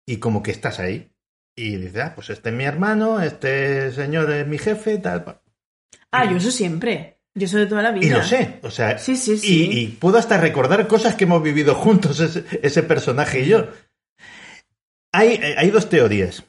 y 0.07 0.17
como 0.17 0.43
que 0.43 0.51
estás 0.51 0.81
ahí 0.81 1.13
y 1.55 1.77
dices, 1.77 2.03
ah, 2.03 2.13
pues 2.15 2.31
este 2.31 2.49
es 2.49 2.55
mi 2.55 2.65
hermano, 2.65 3.21
este 3.21 3.93
señor 3.93 4.31
es 4.33 4.47
mi 4.47 4.57
jefe, 4.57 4.97
tal. 4.99 5.41
Ah, 6.11 6.25
yo 6.31 6.39
eso 6.39 6.51
siempre. 6.51 7.20
Yo 7.35 7.47
eso 7.47 7.59
de 7.59 7.67
toda 7.67 7.83
la 7.83 7.93
vida. 7.93 8.07
Y 8.07 8.11
lo 8.11 8.23
sé, 8.23 8.59
o 8.63 8.71
sea, 8.71 8.99
Sí, 8.99 9.17
sí, 9.17 9.39
sí. 9.39 9.71
Y, 9.71 9.79
y 9.79 9.87
puedo 9.89 10.19
hasta 10.19 10.37
recordar 10.39 10.87
cosas 10.89 11.15
que 11.15 11.25
hemos 11.25 11.43
vivido 11.43 11.75
juntos, 11.75 12.19
ese, 12.21 12.45
ese 12.63 12.83
personaje 12.83 13.41
y 13.41 13.49
yo. 13.49 13.69
Hay, 15.13 15.41
hay 15.57 15.71
dos 15.71 15.89
teorías. 15.89 16.45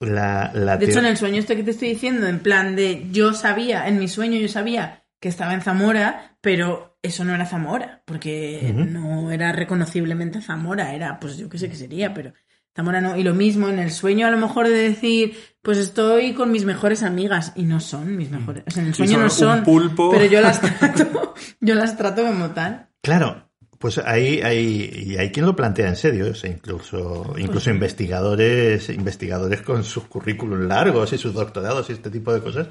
La, 0.00 0.50
la 0.54 0.76
De 0.78 0.86
hecho, 0.86 0.98
en 0.98 1.06
el 1.06 1.16
sueño 1.16 1.38
este 1.38 1.54
que 1.54 1.62
te 1.62 1.70
estoy 1.70 1.88
diciendo, 1.90 2.26
en 2.26 2.40
plan 2.40 2.74
de 2.74 3.06
yo 3.12 3.34
sabía, 3.34 3.86
en 3.86 3.98
mi 3.98 4.08
sueño 4.08 4.38
yo 4.38 4.48
sabía 4.48 5.04
que 5.20 5.28
estaba 5.28 5.54
en 5.54 5.60
Zamora, 5.60 6.36
pero 6.40 6.98
eso 7.02 7.24
no 7.24 7.34
era 7.34 7.46
Zamora, 7.46 8.02
porque 8.04 8.74
no 8.74 9.30
era 9.30 9.52
reconociblemente 9.52 10.40
Zamora, 10.40 10.94
era, 10.94 11.20
pues 11.20 11.36
yo 11.36 11.48
qué 11.48 11.58
sé 11.58 11.68
qué 11.68 11.76
sería, 11.76 12.12
pero 12.12 12.32
Zamora 12.74 13.00
no. 13.00 13.16
Y 13.16 13.22
lo 13.22 13.34
mismo 13.34 13.68
en 13.68 13.78
el 13.78 13.90
sueño, 13.90 14.26
a 14.26 14.30
lo 14.30 14.38
mejor 14.38 14.68
de 14.68 14.74
decir, 14.74 15.36
pues 15.60 15.78
estoy 15.78 16.32
con 16.32 16.50
mis 16.50 16.64
mejores 16.64 17.02
amigas, 17.02 17.52
y 17.54 17.64
no 17.64 17.80
son 17.80 18.16
mis 18.16 18.30
mejores. 18.30 18.64
O 18.66 18.70
sea, 18.70 18.82
en 18.82 18.88
el 18.88 18.94
sueño 18.94 19.12
son 19.12 19.20
no 19.20 19.24
un 19.26 19.30
son. 19.30 19.64
pulpo. 19.64 20.10
Pero 20.10 20.24
yo 20.24 20.40
las 20.40 20.60
trato, 20.78 21.34
yo 21.60 21.74
las 21.74 21.96
trato 21.96 22.22
como 22.22 22.50
tal. 22.50 22.88
Claro, 23.02 23.50
pues 23.78 23.98
hay, 23.98 24.40
hay, 24.42 24.90
y 24.94 25.16
hay 25.16 25.32
quien 25.32 25.44
lo 25.44 25.56
plantea 25.56 25.88
en 25.88 25.96
serio, 25.96 26.30
o 26.30 26.34
sea, 26.34 26.50
incluso, 26.50 27.34
incluso 27.36 27.68
investigadores, 27.68 28.88
investigadores 28.90 29.60
con 29.62 29.82
sus 29.82 30.04
currículums 30.04 30.66
largos 30.66 31.12
y 31.12 31.18
sus 31.18 31.34
doctorados 31.34 31.90
y 31.90 31.94
este 31.94 32.08
tipo 32.08 32.32
de 32.32 32.40
cosas, 32.40 32.68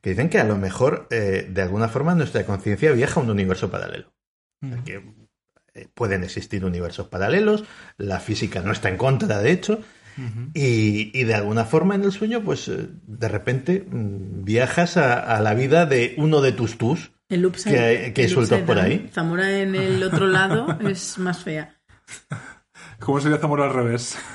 que 0.00 0.10
dicen 0.10 0.28
que 0.28 0.38
a 0.38 0.44
lo 0.44 0.56
mejor, 0.56 1.08
eh, 1.10 1.48
de 1.50 1.62
alguna 1.62 1.88
forma, 1.88 2.14
nuestra 2.14 2.46
conciencia 2.46 2.92
viaja 2.92 3.18
a 3.18 3.22
un 3.24 3.30
universo 3.30 3.70
paralelo. 3.70 4.12
que 4.84 4.94
eh, 4.94 5.23
pueden 5.94 6.24
existir 6.24 6.64
universos 6.64 7.08
paralelos, 7.08 7.64
la 7.96 8.20
física 8.20 8.60
no 8.62 8.72
está 8.72 8.88
en 8.88 8.96
contra, 8.96 9.38
de 9.40 9.50
hecho, 9.52 9.80
y, 10.54 11.10
y 11.18 11.24
de 11.24 11.34
alguna 11.34 11.64
forma 11.64 11.96
en 11.96 12.04
el 12.04 12.12
sueño, 12.12 12.42
pues 12.44 12.68
eh, 12.68 12.88
de 13.06 13.28
repente 13.28 13.84
mm, 13.90 14.44
viajas 14.44 14.96
a, 14.96 15.14
a 15.18 15.40
la 15.40 15.54
vida 15.54 15.86
de 15.86 16.14
uno 16.18 16.40
de 16.40 16.52
tus 16.52 16.78
tus. 16.78 17.10
El 17.28 17.44
upside, 17.46 17.72
Que- 18.04 18.12
que 18.12 18.24
el 18.24 18.30
sueltos 18.30 18.52
upside 18.60 18.66
por 18.66 18.76
down. 18.76 18.86
ahí. 18.86 19.10
Zamora 19.12 19.58
en 19.60 19.74
el 19.74 20.00
otro 20.04 20.26
lado 20.28 20.78
es 20.88 21.18
más 21.18 21.42
fea. 21.42 21.74
¿Cómo 23.00 23.20
sería 23.20 23.38
Zamora 23.38 23.64
al 23.64 23.72
revés? 23.74 24.16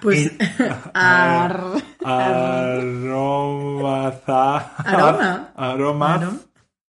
Pues. 0.00 0.26
Y- 0.26 0.38
ar- 0.94 1.72
Aromaza... 3.36 4.56
Aroma. 4.76 5.52
Aroma... 5.56 6.14
Aroma. 6.14 6.36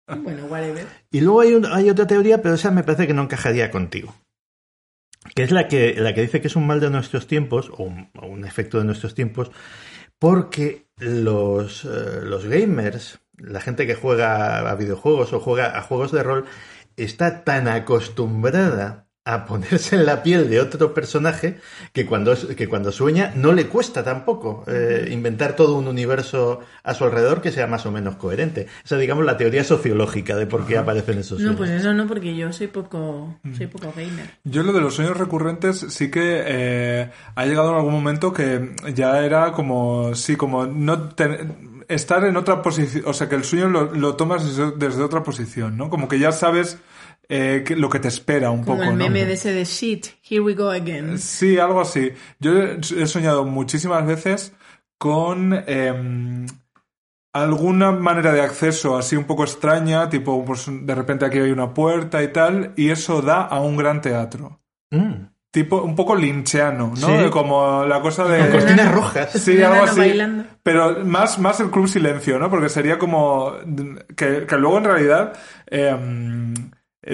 Bueno, 0.23 0.45
whatever. 0.45 0.87
Y 1.11 1.21
luego 1.21 1.41
hay, 1.41 1.89
otra 1.89 2.07
teoría, 2.07 2.41
pero 2.41 2.55
esa 2.55 2.71
me 2.71 2.83
parece 2.83 3.07
que 3.07 3.13
no 3.13 3.23
encajaría 3.23 3.71
contigo. 3.71 4.15
Que 5.35 5.43
es 5.43 5.51
la 5.51 5.67
que, 5.67 5.95
la 5.95 6.13
que 6.13 6.21
dice 6.21 6.39
que 6.39 6.47
es 6.47 6.55
un 6.55 6.65
mal 6.65 6.79
de 6.79 6.89
nuestros 6.89 7.27
tiempos, 7.27 7.69
o 7.69 7.83
un, 7.83 8.09
o 8.19 8.27
un 8.27 8.45
efecto 8.45 8.79
de 8.79 8.85
nuestros 8.85 9.13
tiempos, 9.13 9.51
porque 10.19 10.87
los, 10.97 11.85
eh, 11.85 12.21
los 12.23 12.45
gamers, 12.45 13.19
la 13.37 13.61
gente 13.61 13.85
que 13.85 13.95
juega 13.95 14.69
a 14.69 14.75
videojuegos 14.75 15.33
o 15.33 15.39
juega 15.39 15.77
a 15.77 15.81
juegos 15.81 16.11
de 16.11 16.23
rol, 16.23 16.45
está 16.95 17.43
tan 17.43 17.67
acostumbrada 17.67 19.06
a 19.33 19.45
ponerse 19.45 19.95
en 19.95 20.05
la 20.05 20.23
piel 20.23 20.49
de 20.49 20.59
otro 20.61 20.93
personaje 20.93 21.59
que 21.93 22.05
cuando, 22.05 22.31
es- 22.31 22.45
que 22.45 22.67
cuando 22.67 22.91
sueña 22.91 23.33
no 23.35 23.51
le 23.53 23.67
cuesta 23.67 24.03
tampoco 24.03 24.63
eh, 24.67 25.09
inventar 25.11 25.55
todo 25.55 25.75
un 25.75 25.87
universo 25.87 26.61
a 26.83 26.93
su 26.93 27.03
alrededor 27.03 27.41
que 27.41 27.51
sea 27.51 27.67
más 27.67 27.85
o 27.85 27.91
menos 27.91 28.15
coherente. 28.15 28.67
Esa, 28.85 28.97
digamos, 28.97 29.25
la 29.25 29.37
teoría 29.37 29.63
sociológica 29.63 30.35
de 30.35 30.47
por 30.47 30.65
qué 30.65 30.77
aparecen 30.77 31.17
esos 31.19 31.39
No, 31.39 31.47
sueños. 31.53 31.57
pues 31.57 31.69
eso 31.71 31.93
no, 31.93 32.07
porque 32.07 32.35
yo 32.35 32.51
soy 32.53 32.67
poco, 32.67 33.35
soy 33.55 33.67
poco 33.67 33.91
gamer. 33.95 34.29
Yo 34.43 34.63
lo 34.63 34.71
de 34.73 34.81
los 34.81 34.95
sueños 34.95 35.17
recurrentes 35.17 35.85
sí 35.89 36.09
que 36.09 36.43
eh, 36.47 37.11
ha 37.35 37.45
llegado 37.45 37.71
en 37.71 37.75
algún 37.77 37.93
momento 37.93 38.31
que 38.33 38.73
ya 38.95 39.19
era 39.25 39.51
como, 39.51 40.15
sí, 40.15 40.35
como 40.35 40.65
no 40.65 41.09
ten- 41.09 41.83
estar 41.89 42.23
en 42.25 42.35
otra 42.37 42.61
posición, 42.61 43.03
o 43.07 43.13
sea, 43.13 43.29
que 43.29 43.35
el 43.35 43.43
sueño 43.43 43.67
lo, 43.69 43.93
lo 43.93 44.15
tomas 44.15 44.45
desde, 44.45 44.71
desde 44.77 45.03
otra 45.03 45.23
posición, 45.23 45.77
¿no? 45.77 45.89
Como 45.89 46.07
que 46.07 46.19
ya 46.19 46.31
sabes 46.31 46.77
eh, 47.29 47.63
lo 47.75 47.89
que 47.89 47.99
te 47.99 48.07
espera 48.07 48.51
un 48.51 48.63
Como 48.63 48.77
poco, 48.77 48.89
el 48.91 48.97
¿no? 48.97 49.03
meme 49.03 49.25
de 49.25 49.33
ese 49.33 49.51
de 49.51 49.65
shit, 49.65 50.07
here 50.29 50.41
we 50.41 50.53
go 50.53 50.69
again. 50.69 51.17
Sí, 51.19 51.57
algo 51.59 51.81
así. 51.81 52.11
Yo 52.39 52.51
he 52.61 53.07
soñado 53.07 53.43
muchísimas 53.45 54.05
veces 54.05 54.53
con 54.97 55.53
em, 55.67 56.45
alguna 57.33 57.91
manera 57.91 58.31
de 58.33 58.41
acceso 58.41 58.97
así 58.97 59.15
un 59.15 59.25
poco 59.25 59.43
extraña, 59.43 60.09
tipo, 60.09 60.43
pues 60.45 60.65
de 60.69 60.95
repente 60.95 61.25
aquí 61.25 61.37
hay 61.39 61.51
una 61.51 61.73
puerta 61.73 62.23
y 62.23 62.29
tal, 62.31 62.73
y 62.75 62.89
eso 62.89 63.21
da 63.21 63.41
a 63.41 63.59
un 63.59 63.77
gran 63.77 64.01
teatro. 64.01 64.59
Mm. 64.91 65.27
Tipo, 65.51 65.81
un 65.81 65.95
poco 65.95 66.15
lincheano, 66.15 66.93
¿no? 66.99 67.23
Sí. 67.23 67.29
Como 67.31 67.83
la 67.85 68.01
cosa 68.01 68.25
de... 68.25 68.39
Con 68.39 68.51
cortinas 68.59 68.91
rojas. 68.93 69.31
Sí, 69.31 69.61
algo 69.61 69.83
así. 69.83 69.99
bailando. 69.99 70.43
Pero 70.61 71.03
más, 71.05 71.39
más 71.39 71.59
el 71.59 71.71
Club 71.71 71.87
Silencio, 71.87 72.37
¿no? 72.37 72.49
Porque 72.49 72.69
sería 72.69 72.99
como. 72.99 73.53
Que, 74.15 74.45
que 74.45 74.57
luego 74.57 74.77
en 74.77 74.83
realidad. 74.83 75.33
eh, 75.67 75.95
eh, 75.95 76.53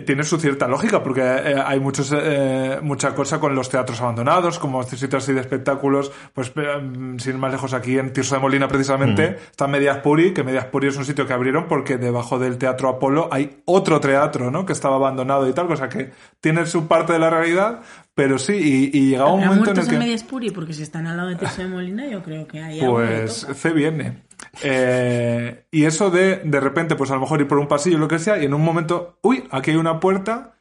tiene 0.01 0.23
su 0.23 0.37
cierta 0.39 0.67
lógica, 0.67 1.03
porque 1.03 1.21
eh, 1.21 1.55
hay 1.63 1.79
muchos, 1.79 2.13
eh, 2.15 2.79
mucha 2.81 3.13
cosa 3.13 3.39
con 3.39 3.53
los 3.53 3.69
teatros 3.69 4.01
abandonados, 4.01 4.57
como 4.59 4.81
sitios 4.83 5.23
así 5.23 5.33
de 5.33 5.41
espectáculos, 5.41 6.11
pues 6.33 6.51
eh, 6.55 6.63
sin 7.17 7.33
ir 7.33 7.37
más 7.37 7.51
lejos 7.51 7.73
aquí 7.73 7.97
en 7.97 8.11
Tirso 8.11 8.35
de 8.35 8.41
Molina 8.41 8.67
precisamente, 8.67 9.37
está 9.51 9.67
Medias 9.67 9.99
Puri, 9.99 10.33
que 10.33 10.43
Medias 10.43 10.65
Puri 10.65 10.87
es 10.87 10.97
un 10.97 11.05
sitio 11.05 11.27
que 11.27 11.33
abrieron 11.33 11.67
porque 11.67 11.97
debajo 11.97 12.39
del 12.39 12.57
Teatro 12.57 12.89
Apolo 12.89 13.29
hay 13.31 13.61
otro 13.65 13.99
teatro, 13.99 14.49
¿no? 14.51 14.65
Que 14.65 14.73
estaba 14.73 14.95
abandonado 14.95 15.47
y 15.47 15.53
tal, 15.53 15.67
cosa 15.67 15.87
que 15.89 16.11
tiene 16.41 16.65
su 16.65 16.87
parte 16.87 17.13
de 17.13 17.19
la 17.19 17.29
realidad, 17.29 17.81
pero 18.15 18.37
sí, 18.37 18.53
y, 18.53 18.97
y 18.97 19.09
llegaba 19.09 19.33
un 19.33 19.41
¿Habrá 19.43 19.49
momento 19.55 19.71
en 19.71 19.77
el 19.79 19.87
que... 19.87 19.93
en 19.93 19.99
Mediaspuri? 19.99 20.51
Porque 20.51 20.73
si 20.73 20.83
están 20.83 21.07
al 21.07 21.17
lado 21.17 21.29
de 21.29 21.35
Tirso 21.35 21.61
de 21.61 21.67
Molina, 21.67 22.07
yo 22.07 22.21
creo 22.21 22.47
que 22.47 22.61
hay 22.61 22.79
algo 22.79 22.97
que 22.99 23.05
Pues 23.05 23.41
toca. 23.41 23.53
C 23.53 23.69
viene. 23.71 24.23
Eh, 24.61 25.65
y 25.71 25.85
eso 25.85 26.09
de 26.11 26.37
de 26.43 26.59
repente, 26.59 26.95
pues 26.95 27.09
a 27.11 27.15
lo 27.15 27.21
mejor 27.21 27.41
ir 27.41 27.47
por 27.47 27.57
un 27.57 27.67
pasillo 27.67 27.97
lo 27.97 28.07
que 28.07 28.19
sea, 28.19 28.37
y 28.41 28.45
en 28.45 28.53
un 28.53 28.61
momento, 28.61 29.17
uy, 29.21 29.43
aquí 29.51 29.71
hay 29.71 29.77
una 29.77 29.99
puerta, 29.99 30.51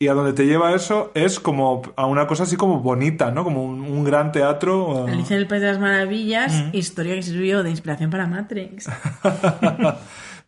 y 0.00 0.06
a 0.08 0.14
donde 0.14 0.32
te 0.32 0.46
lleva 0.46 0.74
eso 0.74 1.10
es 1.14 1.40
como 1.40 1.82
a 1.96 2.06
una 2.06 2.26
cosa 2.28 2.44
así 2.44 2.56
como 2.56 2.78
bonita, 2.80 3.32
¿no? 3.32 3.42
Como 3.42 3.64
un, 3.64 3.80
un 3.80 4.04
gran 4.04 4.30
teatro. 4.30 5.06
Alicia 5.08 5.34
en 5.34 5.42
el 5.42 5.48
País 5.48 5.62
de 5.62 5.68
las 5.68 5.80
Maravillas, 5.80 6.52
Mm. 6.52 6.76
historia 6.76 7.14
que 7.16 7.22
sirvió 7.22 7.62
de 7.64 7.70
inspiración 7.70 8.10
para 8.10 8.26
Matrix. 8.26 8.88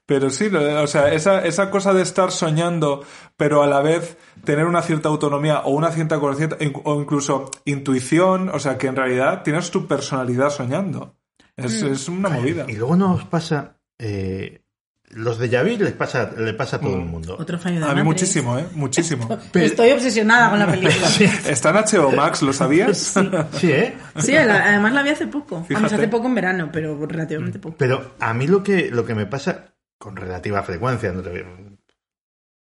Pero 0.06 0.30
sí, 0.30 0.46
o 0.48 0.86
sea, 0.88 1.12
esa, 1.12 1.44
esa 1.44 1.70
cosa 1.70 1.94
de 1.94 2.02
estar 2.02 2.32
soñando, 2.32 3.04
pero 3.36 3.62
a 3.62 3.68
la 3.68 3.80
vez 3.80 4.18
tener 4.44 4.66
una 4.66 4.82
cierta 4.82 5.08
autonomía 5.08 5.60
o 5.60 5.70
una 5.70 5.92
cierta 5.92 6.18
conciencia, 6.18 6.58
o 6.82 7.00
incluso 7.00 7.48
intuición, 7.64 8.48
o 8.48 8.58
sea, 8.58 8.76
que 8.76 8.88
en 8.88 8.96
realidad 8.96 9.42
tienes 9.44 9.70
tu 9.70 9.86
personalidad 9.86 10.50
soñando. 10.50 11.14
Es, 11.64 11.82
Mm. 11.82 11.86
es 11.92 12.08
una 12.08 12.28
movida. 12.28 12.66
Y 12.68 12.74
luego 12.76 12.96
nos 12.96 13.24
pasa, 13.24 13.76
eh, 13.98 14.62
los 15.12 15.40
déjà 15.40 15.62
vu 15.64 15.76
les 15.82 15.92
pasa, 15.92 16.30
le 16.36 16.54
pasa 16.54 16.76
a 16.76 16.80
todo 16.80 16.94
el 16.94 17.04
mundo. 17.04 17.36
Otro 17.38 17.58
fallo 17.58 17.80
de 17.80 17.86
A 17.86 17.94
mí 17.94 18.02
muchísimo, 18.02 18.56
¿eh? 18.58 18.66
Muchísimo. 18.74 19.28
Estoy 19.54 19.90
obsesionada 19.90 20.50
con 20.50 20.58
la 20.60 20.66
película. 20.70 21.06
sí, 21.08 21.24
Está 21.46 21.70
en 21.70 21.76
HBO 21.76 22.12
Max, 22.12 22.42
¿lo 22.42 22.52
sabías? 22.52 23.14
Sí, 23.58 23.72
¿eh? 23.72 23.96
la- 24.46 24.68
además 24.68 24.92
la 24.92 25.02
vi 25.02 25.10
hace 25.10 25.26
poco. 25.26 25.54
Vamos, 25.56 25.68
Fíjate. 25.68 25.94
hace 25.96 26.08
poco 26.08 26.26
en 26.28 26.34
verano, 26.36 26.70
pero 26.72 27.04
relativamente 27.06 27.58
poco. 27.58 27.76
Pero 27.78 28.14
a 28.20 28.32
mí 28.34 28.46
lo 28.46 28.62
que, 28.62 28.90
lo 28.90 29.04
que 29.04 29.14
me 29.14 29.26
pasa 29.26 29.74
con 29.98 30.16
relativa 30.16 30.62
frecuencia, 30.62 31.12
no 31.12 31.22
te 31.22 31.30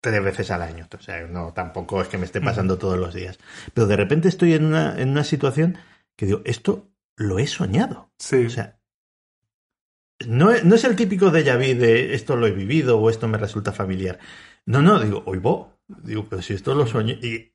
tres 0.02 0.24
veces 0.24 0.50
al 0.50 0.64
año, 0.64 0.88
o 0.98 1.02
sea, 1.02 1.22
no 1.28 1.54
tampoco 1.54 2.02
es 2.02 2.08
que 2.08 2.18
me 2.18 2.26
esté 2.26 2.42
pasando 2.42 2.80
todos 2.80 2.98
los 2.98 3.14
días, 3.14 3.38
pero 3.76 3.86
de 3.86 3.96
repente 3.96 4.30
estoy 4.30 4.54
en 4.56 4.66
una, 4.66 5.00
en 5.00 5.10
una 5.10 5.24
situación 5.24 5.78
que 6.16 6.26
digo, 6.26 6.42
esto 6.44 6.90
lo 7.22 7.40
he 7.40 7.48
soñado. 7.48 8.12
Sí. 8.20 8.46
O 8.46 8.50
sea, 8.50 8.80
no, 10.28 10.52
es- 10.52 10.64
no 10.66 10.76
es 10.76 10.84
el 10.84 10.96
típico 10.96 11.32
déjà 11.32 11.56
vu 11.58 11.80
de 11.80 12.14
esto 12.14 12.36
lo 12.36 12.46
he 12.48 12.52
vivido 12.52 13.00
o 13.00 13.10
esto 13.10 13.28
me 13.28 13.38
resulta 13.38 13.72
familiar. 13.72 14.20
No, 14.66 14.82
no, 14.82 15.00
digo, 15.00 15.24
hoy 15.26 15.40
voy. 15.40 15.66
Digo, 15.88 16.28
pero 16.30 16.42
si 16.42 16.54
esto 16.54 16.76
lo 16.76 16.86
sueño. 16.86 17.16
Y 17.22 17.54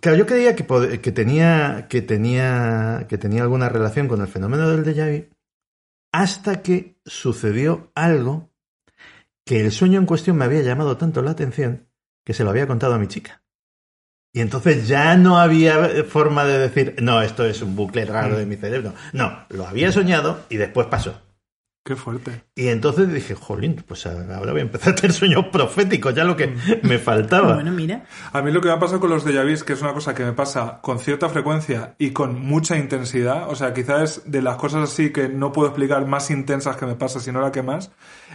claro, 0.00 0.18
yo 0.18 0.26
creía 0.26 0.56
que 0.56 0.64
tenía 1.12 1.86
que 1.88 2.02
tenía 2.02 3.06
que 3.08 3.18
tenía 3.18 3.42
alguna 3.42 3.68
relación 3.68 4.08
con 4.08 4.20
el 4.20 4.26
fenómeno 4.28 4.68
del 4.68 4.84
déjà 4.84 5.06
vu 5.10 5.28
hasta 6.12 6.62
que 6.62 6.98
sucedió 7.04 7.92
algo 7.94 8.50
que 9.44 9.60
el 9.60 9.70
sueño 9.72 9.98
en 10.00 10.06
cuestión 10.06 10.36
me 10.36 10.44
había 10.44 10.62
llamado 10.62 10.96
tanto 10.96 11.22
la 11.22 11.30
atención 11.32 11.88
que 12.24 12.34
se 12.34 12.44
lo 12.44 12.50
había 12.50 12.66
contado 12.66 12.94
a 12.94 12.98
mi 12.98 13.06
chica. 13.08 13.43
Y 14.34 14.40
entonces 14.40 14.88
ya 14.88 15.16
no 15.16 15.38
había 15.38 16.04
forma 16.08 16.44
de 16.44 16.58
decir, 16.58 16.96
no, 17.00 17.22
esto 17.22 17.46
es 17.46 17.62
un 17.62 17.76
bucle 17.76 18.04
raro 18.04 18.36
de 18.36 18.46
mi 18.46 18.56
cerebro. 18.56 18.92
No, 19.12 19.46
lo 19.48 19.64
había 19.64 19.92
soñado 19.92 20.40
y 20.50 20.56
después 20.56 20.88
pasó. 20.88 21.22
Qué 21.84 21.94
fuerte. 21.94 22.42
Y 22.56 22.66
entonces 22.66 23.12
dije, 23.12 23.36
jolín, 23.36 23.84
pues 23.86 24.06
ahora 24.06 24.50
voy 24.50 24.58
a 24.58 24.62
empezar 24.62 24.94
a 24.94 24.96
tener 24.96 25.12
sueños 25.12 25.44
proféticos, 25.52 26.14
ya 26.16 26.24
lo 26.24 26.36
que 26.36 26.52
me 26.82 26.98
faltaba. 26.98 27.54
Bueno, 27.54 27.70
mira. 27.70 28.06
A 28.32 28.42
mí 28.42 28.50
lo 28.50 28.60
que 28.60 28.66
me 28.66 28.74
ha 28.74 28.80
pasado 28.80 28.98
con 28.98 29.10
los 29.10 29.24
déjà 29.24 29.48
vus, 29.48 29.62
que 29.62 29.74
es 29.74 29.82
una 29.82 29.92
cosa 29.92 30.16
que 30.16 30.24
me 30.24 30.32
pasa 30.32 30.80
con 30.82 30.98
cierta 30.98 31.28
frecuencia 31.28 31.94
y 31.98 32.10
con 32.10 32.40
mucha 32.40 32.76
intensidad, 32.76 33.48
o 33.48 33.54
sea, 33.54 33.72
quizás 33.72 34.02
es 34.02 34.32
de 34.32 34.42
las 34.42 34.56
cosas 34.56 34.90
así 34.90 35.12
que 35.12 35.28
no 35.28 35.52
puedo 35.52 35.68
explicar 35.68 36.04
más 36.08 36.32
intensas 36.32 36.76
que 36.76 36.86
me 36.86 36.96
pasa, 36.96 37.20
sino 37.20 37.40
la 37.40 37.52
que 37.52 37.62
más, 37.62 37.92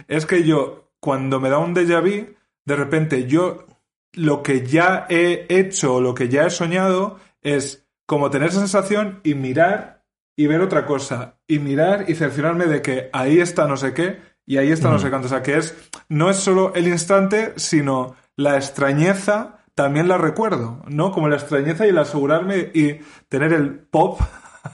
es 0.08 0.24
que 0.24 0.44
yo, 0.44 0.92
cuando 0.98 1.40
me 1.40 1.50
da 1.50 1.58
un 1.58 1.74
déjà 1.74 2.00
vu, 2.00 2.34
de 2.64 2.76
repente 2.76 3.26
yo 3.26 3.66
lo 4.12 4.42
que 4.42 4.66
ya 4.66 5.06
he 5.08 5.46
hecho 5.48 5.96
o 5.96 6.00
lo 6.00 6.14
que 6.14 6.28
ya 6.28 6.46
he 6.46 6.50
soñado 6.50 7.18
es 7.42 7.86
como 8.06 8.30
tener 8.30 8.48
esa 8.48 8.60
sensación 8.60 9.20
y 9.22 9.34
mirar 9.34 10.04
y 10.36 10.46
ver 10.46 10.60
otra 10.62 10.86
cosa 10.86 11.38
y 11.46 11.58
mirar 11.58 12.06
y 12.08 12.14
cerciorarme 12.14 12.66
de 12.66 12.82
que 12.82 13.10
ahí 13.12 13.40
está 13.40 13.66
no 13.66 13.76
sé 13.76 13.94
qué 13.94 14.20
y 14.46 14.56
ahí 14.56 14.72
está 14.72 14.90
no 14.90 14.98
sé 14.98 15.10
cuánto. 15.10 15.26
O 15.26 15.30
sea, 15.30 15.42
que 15.42 15.56
es 15.56 15.76
no 16.08 16.28
es 16.28 16.36
solo 16.36 16.72
el 16.74 16.88
instante, 16.88 17.52
sino 17.56 18.16
la 18.36 18.56
extrañeza 18.56 19.60
también 19.74 20.08
la 20.08 20.18
recuerdo, 20.18 20.82
¿no? 20.88 21.12
Como 21.12 21.28
la 21.28 21.36
extrañeza 21.36 21.86
y 21.86 21.90
el 21.90 21.98
asegurarme 21.98 22.70
y 22.74 23.00
tener 23.28 23.52
el 23.52 23.78
pop, 23.78 24.20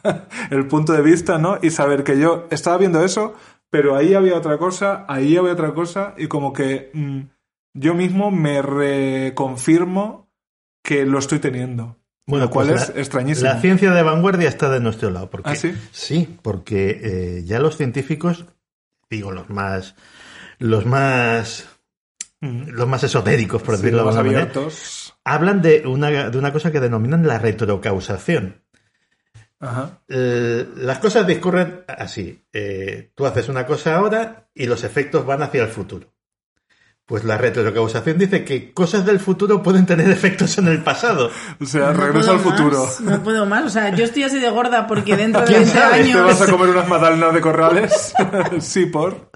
el 0.50 0.66
punto 0.66 0.92
de 0.92 1.02
vista, 1.02 1.38
¿no? 1.38 1.58
Y 1.62 1.70
saber 1.70 2.04
que 2.04 2.18
yo 2.18 2.46
estaba 2.50 2.78
viendo 2.78 3.04
eso, 3.04 3.34
pero 3.70 3.96
ahí 3.96 4.14
había 4.14 4.36
otra 4.36 4.58
cosa, 4.58 5.04
ahí 5.08 5.36
había 5.36 5.52
otra 5.52 5.74
cosa 5.74 6.14
y 6.16 6.26
como 6.26 6.52
que 6.52 6.90
mm, 6.94 7.20
yo 7.76 7.94
mismo 7.94 8.30
me 8.30 8.62
reconfirmo 8.62 10.30
que 10.82 11.04
lo 11.06 11.18
estoy 11.18 11.38
teniendo. 11.38 11.96
lo 12.26 12.50
cual 12.50 12.68
pues 12.68 12.82
es 12.82 12.94
la- 12.94 13.00
extrañísimo. 13.00 13.48
La 13.48 13.60
ciencia 13.60 13.92
de 13.92 14.02
vanguardia 14.02 14.48
está 14.48 14.68
de 14.70 14.80
nuestro 14.80 15.10
lado. 15.10 15.30
Porque, 15.30 15.50
¿Ah, 15.50 15.54
sí? 15.56 15.74
Sí, 15.92 16.38
porque 16.42 17.00
eh, 17.02 17.42
ya 17.44 17.60
los 17.60 17.76
científicos, 17.76 18.46
digo, 19.10 19.30
los 19.32 19.48
más. 19.50 19.94
Los 20.58 20.86
más. 20.86 21.68
Mm. 22.40 22.68
Los 22.70 22.88
más 22.88 23.02
esotéricos, 23.04 23.62
por 23.62 23.76
Sí, 23.76 23.82
decirlo 23.82 24.00
de 24.00 24.04
más 24.06 24.16
alguna 24.16 24.32
manera, 24.38 24.50
abiertos. 24.52 25.14
hablan 25.24 25.62
de 25.62 25.86
una, 25.86 26.30
de 26.30 26.38
una 26.38 26.52
cosa 26.52 26.70
que 26.72 26.80
denominan 26.80 27.26
la 27.26 27.38
retrocausación. 27.38 28.62
Ajá. 29.58 30.02
Eh, 30.08 30.66
las 30.76 30.98
cosas 30.98 31.26
discurren 31.26 31.84
así. 31.88 32.44
Eh, 32.52 33.10
tú 33.14 33.24
haces 33.26 33.48
una 33.48 33.64
cosa 33.66 33.96
ahora 33.96 34.48
y 34.54 34.66
los 34.66 34.84
efectos 34.84 35.24
van 35.24 35.42
hacia 35.42 35.62
el 35.62 35.68
futuro. 35.70 36.12
Pues 37.06 37.22
la 37.22 37.38
retrocausación 37.38 38.18
dice 38.18 38.44
que 38.44 38.72
cosas 38.72 39.06
del 39.06 39.20
futuro 39.20 39.62
pueden 39.62 39.86
tener 39.86 40.10
efectos 40.10 40.58
en 40.58 40.66
el 40.66 40.82
pasado. 40.82 41.30
O 41.60 41.64
sea, 41.64 41.92
No 41.92 42.00
regreso 42.04 42.32
al 42.32 42.40
futuro. 42.40 42.84
más, 42.84 43.00
no 43.00 43.22
puedo 43.22 43.46
más. 43.46 43.64
O 43.64 43.70
sea, 43.70 43.94
yo 43.94 44.04
estoy 44.04 44.24
así 44.24 44.40
de 44.40 44.50
gorda 44.50 44.88
porque 44.88 45.16
dentro 45.16 45.42
de 45.42 45.46
¿Quién 45.46 45.60
20 45.62 45.78
sabe? 45.78 46.02
¿Te 46.02 46.14
vas 46.20 46.40
a 46.40 46.44
años. 46.44 46.56
comer 46.56 46.70
unas 46.70 46.88
magdalenas 46.88 47.32
de 47.32 47.40
corrales? 47.40 48.12
sí, 48.58 48.86
por. 48.86 49.30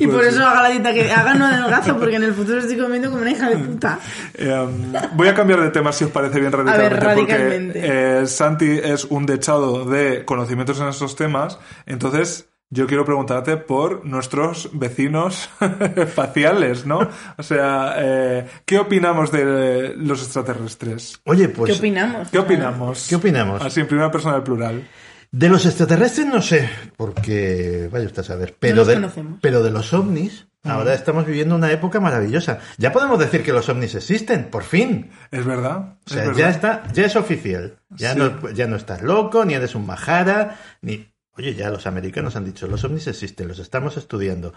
Y 0.00 0.06
por 0.08 0.16
Pues 0.16 0.34
eso 0.34 0.44
haga 0.44 0.64
la 0.64 0.68
dieta 0.70 0.92
que 0.92 1.12
haga 1.12 1.34
no 1.34 1.46
adelgazo, 1.46 1.96
porque 1.96 2.16
en 2.16 2.24
el 2.24 2.34
futuro 2.34 2.58
estoy 2.58 2.76
comiendo 2.76 3.08
como 3.08 3.22
una 3.22 3.30
hija 3.30 3.48
de 3.48 3.56
puta. 3.56 4.00
Eh, 4.34 4.66
voy 5.14 5.28
a 5.28 5.34
cambiar 5.34 5.60
de 5.62 5.70
tema 5.70 5.92
si 5.92 6.02
os 6.04 6.10
parece 6.10 6.40
bien 6.40 6.50
radicalmente, 6.50 6.96
radicalmente. 7.00 7.72
porque 7.80 8.20
eh, 8.22 8.26
Santi 8.26 8.80
es 8.82 9.04
un 9.04 9.26
dechado 9.26 9.84
de 9.84 10.24
conocimientos 10.24 10.80
en 10.80 10.88
estos 10.88 11.14
temas, 11.14 11.58
entonces 11.86 12.48
yo 12.74 12.86
quiero 12.86 13.04
preguntarte 13.04 13.58
por 13.58 14.04
nuestros 14.06 14.70
vecinos 14.72 15.50
espaciales, 15.96 16.86
¿no? 16.86 17.06
O 17.36 17.42
sea, 17.42 17.94
eh, 17.98 18.46
¿qué 18.64 18.78
opinamos 18.78 19.30
de 19.30 19.94
los 19.96 20.22
extraterrestres? 20.22 21.20
Oye, 21.24 21.50
pues. 21.50 21.72
¿Qué 21.72 21.78
opinamos? 21.78 22.28
¿Qué 22.30 22.38
opinamos? 22.38 23.06
¿Qué 23.08 23.16
opinamos? 23.16 23.62
Así 23.62 23.80
en 23.80 23.86
primera 23.86 24.10
persona 24.10 24.34
del 24.36 24.42
plural. 24.42 24.88
De 25.30 25.48
los 25.48 25.64
extraterrestres 25.66 26.26
no 26.26 26.40
sé, 26.42 26.68
porque 26.96 27.88
vaya 27.92 28.06
usted 28.06 28.20
a 28.20 28.24
saber. 28.24 28.56
Pero, 28.58 28.76
los 28.76 28.86
de, 28.86 28.94
conocemos. 28.94 29.38
pero 29.42 29.62
de 29.62 29.70
los 29.70 29.92
ovnis, 29.92 30.46
ahora 30.64 30.94
estamos 30.94 31.26
viviendo 31.26 31.54
una 31.54 31.70
época 31.72 32.00
maravillosa. 32.00 32.58
Ya 32.78 32.92
podemos 32.92 33.18
decir 33.18 33.42
que 33.42 33.52
los 33.52 33.68
ovnis 33.68 33.94
existen, 33.94 34.50
por 34.50 34.62
fin. 34.62 35.10
¿Es 35.30 35.44
verdad? 35.44 35.96
O 36.06 36.10
sea, 36.10 36.24
¿Es 36.24 36.36
ya 36.36 36.48
está, 36.50 36.84
ya 36.92 37.04
es 37.06 37.16
oficial. 37.16 37.78
Ya, 37.90 38.12
Sí. 38.12 38.18
no, 38.18 38.50
ya 38.50 38.66
no 38.66 38.76
estás 38.76 39.02
loco, 39.02 39.44
ni 39.44 39.54
eres 39.54 39.74
un 39.74 39.86
majara, 39.86 40.58
ni. 40.82 41.11
Oye, 41.36 41.54
ya 41.54 41.70
los 41.70 41.86
americanos 41.86 42.36
han 42.36 42.44
dicho, 42.44 42.66
los 42.66 42.84
ovnis 42.84 43.06
existen, 43.06 43.48
los 43.48 43.58
estamos 43.58 43.96
estudiando. 43.96 44.52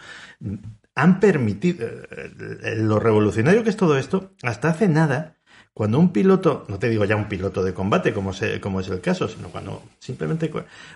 Han 0.95 1.19
permitido. 1.19 1.87
eh, 1.87 2.75
Lo 2.77 2.99
revolucionario 2.99 3.63
que 3.63 3.69
es 3.69 3.77
todo 3.77 3.97
esto, 3.97 4.31
hasta 4.43 4.69
hace 4.69 4.87
nada, 4.89 5.35
cuando 5.73 5.99
un 5.99 6.11
piloto, 6.11 6.65
no 6.69 6.77
te 6.79 6.89
digo 6.89 7.03
ya 7.05 7.15
un 7.15 7.27
piloto 7.29 7.63
de 7.63 7.73
combate, 7.73 8.13
como, 8.13 8.33
se- 8.33 8.59
como 8.61 8.79
es 8.81 8.87
el 8.89 9.01
caso, 9.01 9.27
sino 9.27 9.49
cuando 9.49 9.83
simplemente 9.99 10.51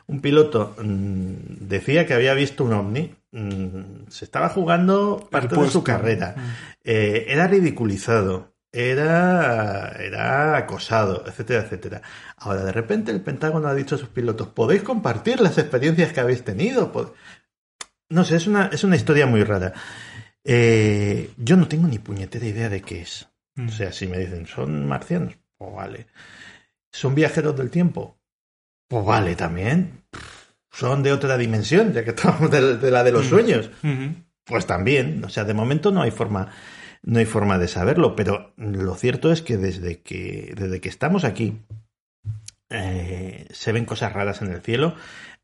un 0.08 0.22
piloto 0.22 0.76
mm, 0.82 1.34
decía 1.68 2.06
que 2.06 2.14
había 2.14 2.34
visto 2.34 2.64
un 2.66 2.74
ovni, 2.74 3.14
mm, 3.32 4.08
se 4.10 4.26
estaba 4.26 4.50
jugando 4.50 5.28
parte 5.32 5.56
de 5.56 5.72
su 5.72 5.84
carrera. 5.84 6.36
Eh, 6.84 7.26
era 7.30 7.48
ridiculizado, 7.48 8.54
era, 8.72 9.92
era 10.00 10.58
acosado, 10.58 11.24
etcétera, 11.26 11.64
etcétera. 11.64 12.02
Ahora, 12.38 12.64
de 12.64 12.72
repente, 12.72 13.12
el 13.12 13.22
Pentágono 13.22 13.68
ha 13.68 13.76
dicho 13.76 13.96
a 13.96 13.98
sus 13.98 14.10
pilotos, 14.10 14.50
podéis 14.50 14.84
compartir 14.84 15.42
las 15.42 15.58
experiencias 15.58 16.14
que 16.14 16.20
habéis 16.20 16.44
tenido. 16.44 16.92
Pod-". 16.92 17.14
No 18.10 18.24
sé, 18.24 18.38
es 18.38 18.48
una, 18.48 18.68
es 18.68 18.84
una 18.84 18.96
historia 18.96 19.26
muy 19.26 19.44
rara. 19.44 19.74
Eh, 20.44 21.32
yo 21.38 21.58
no 21.58 21.68
tengo 21.68 21.88
ni 21.88 22.00
puñetera 22.00 22.46
idea 22.46 22.70
de 22.70 22.82
qué 22.82 23.02
es. 23.02 23.28
O 23.58 23.70
sea, 23.70 23.92
si 23.92 24.08
me 24.08 24.18
dicen, 24.18 24.48
¿son 24.48 24.88
marcianos? 24.88 25.38
Pues 25.58 25.74
vale. 25.76 26.08
¿Son 26.92 27.14
viajeros 27.14 27.58
del 27.58 27.70
tiempo? 27.70 28.18
Pues 28.88 29.06
vale 29.06 29.36
también. 29.36 30.06
¿Son 30.72 31.04
de 31.04 31.12
otra 31.12 31.38
dimensión, 31.38 31.92
ya 31.92 32.04
que 32.04 32.12
estamos 32.12 32.50
de, 32.50 32.78
de 32.78 32.92
la 32.92 33.04
de 33.04 33.12
los 33.12 33.26
sueños? 33.26 33.70
Ujú. 33.84 34.16
Pues 34.46 34.66
también, 34.66 35.24
o 35.26 35.30
sea, 35.30 35.44
de 35.44 35.54
momento 35.54 35.92
no 35.92 36.02
hay 36.02 36.12
forma, 36.12 36.50
no 37.04 37.20
hay 37.20 37.26
forma 37.26 37.58
de 37.58 37.68
saberlo, 37.68 38.16
pero 38.16 38.54
lo 38.58 38.96
cierto 38.96 39.32
es 39.32 39.42
que 39.42 39.58
desde 39.58 40.02
que, 40.02 40.54
desde 40.58 40.82
que 40.82 40.90
estamos 40.90 41.24
aquí, 41.24 41.60
eh, 42.70 43.48
se 43.52 43.72
ven 43.72 43.86
cosas 43.86 44.14
raras 44.14 44.42
en 44.42 44.52
el 44.52 44.62
cielo. 44.62 44.96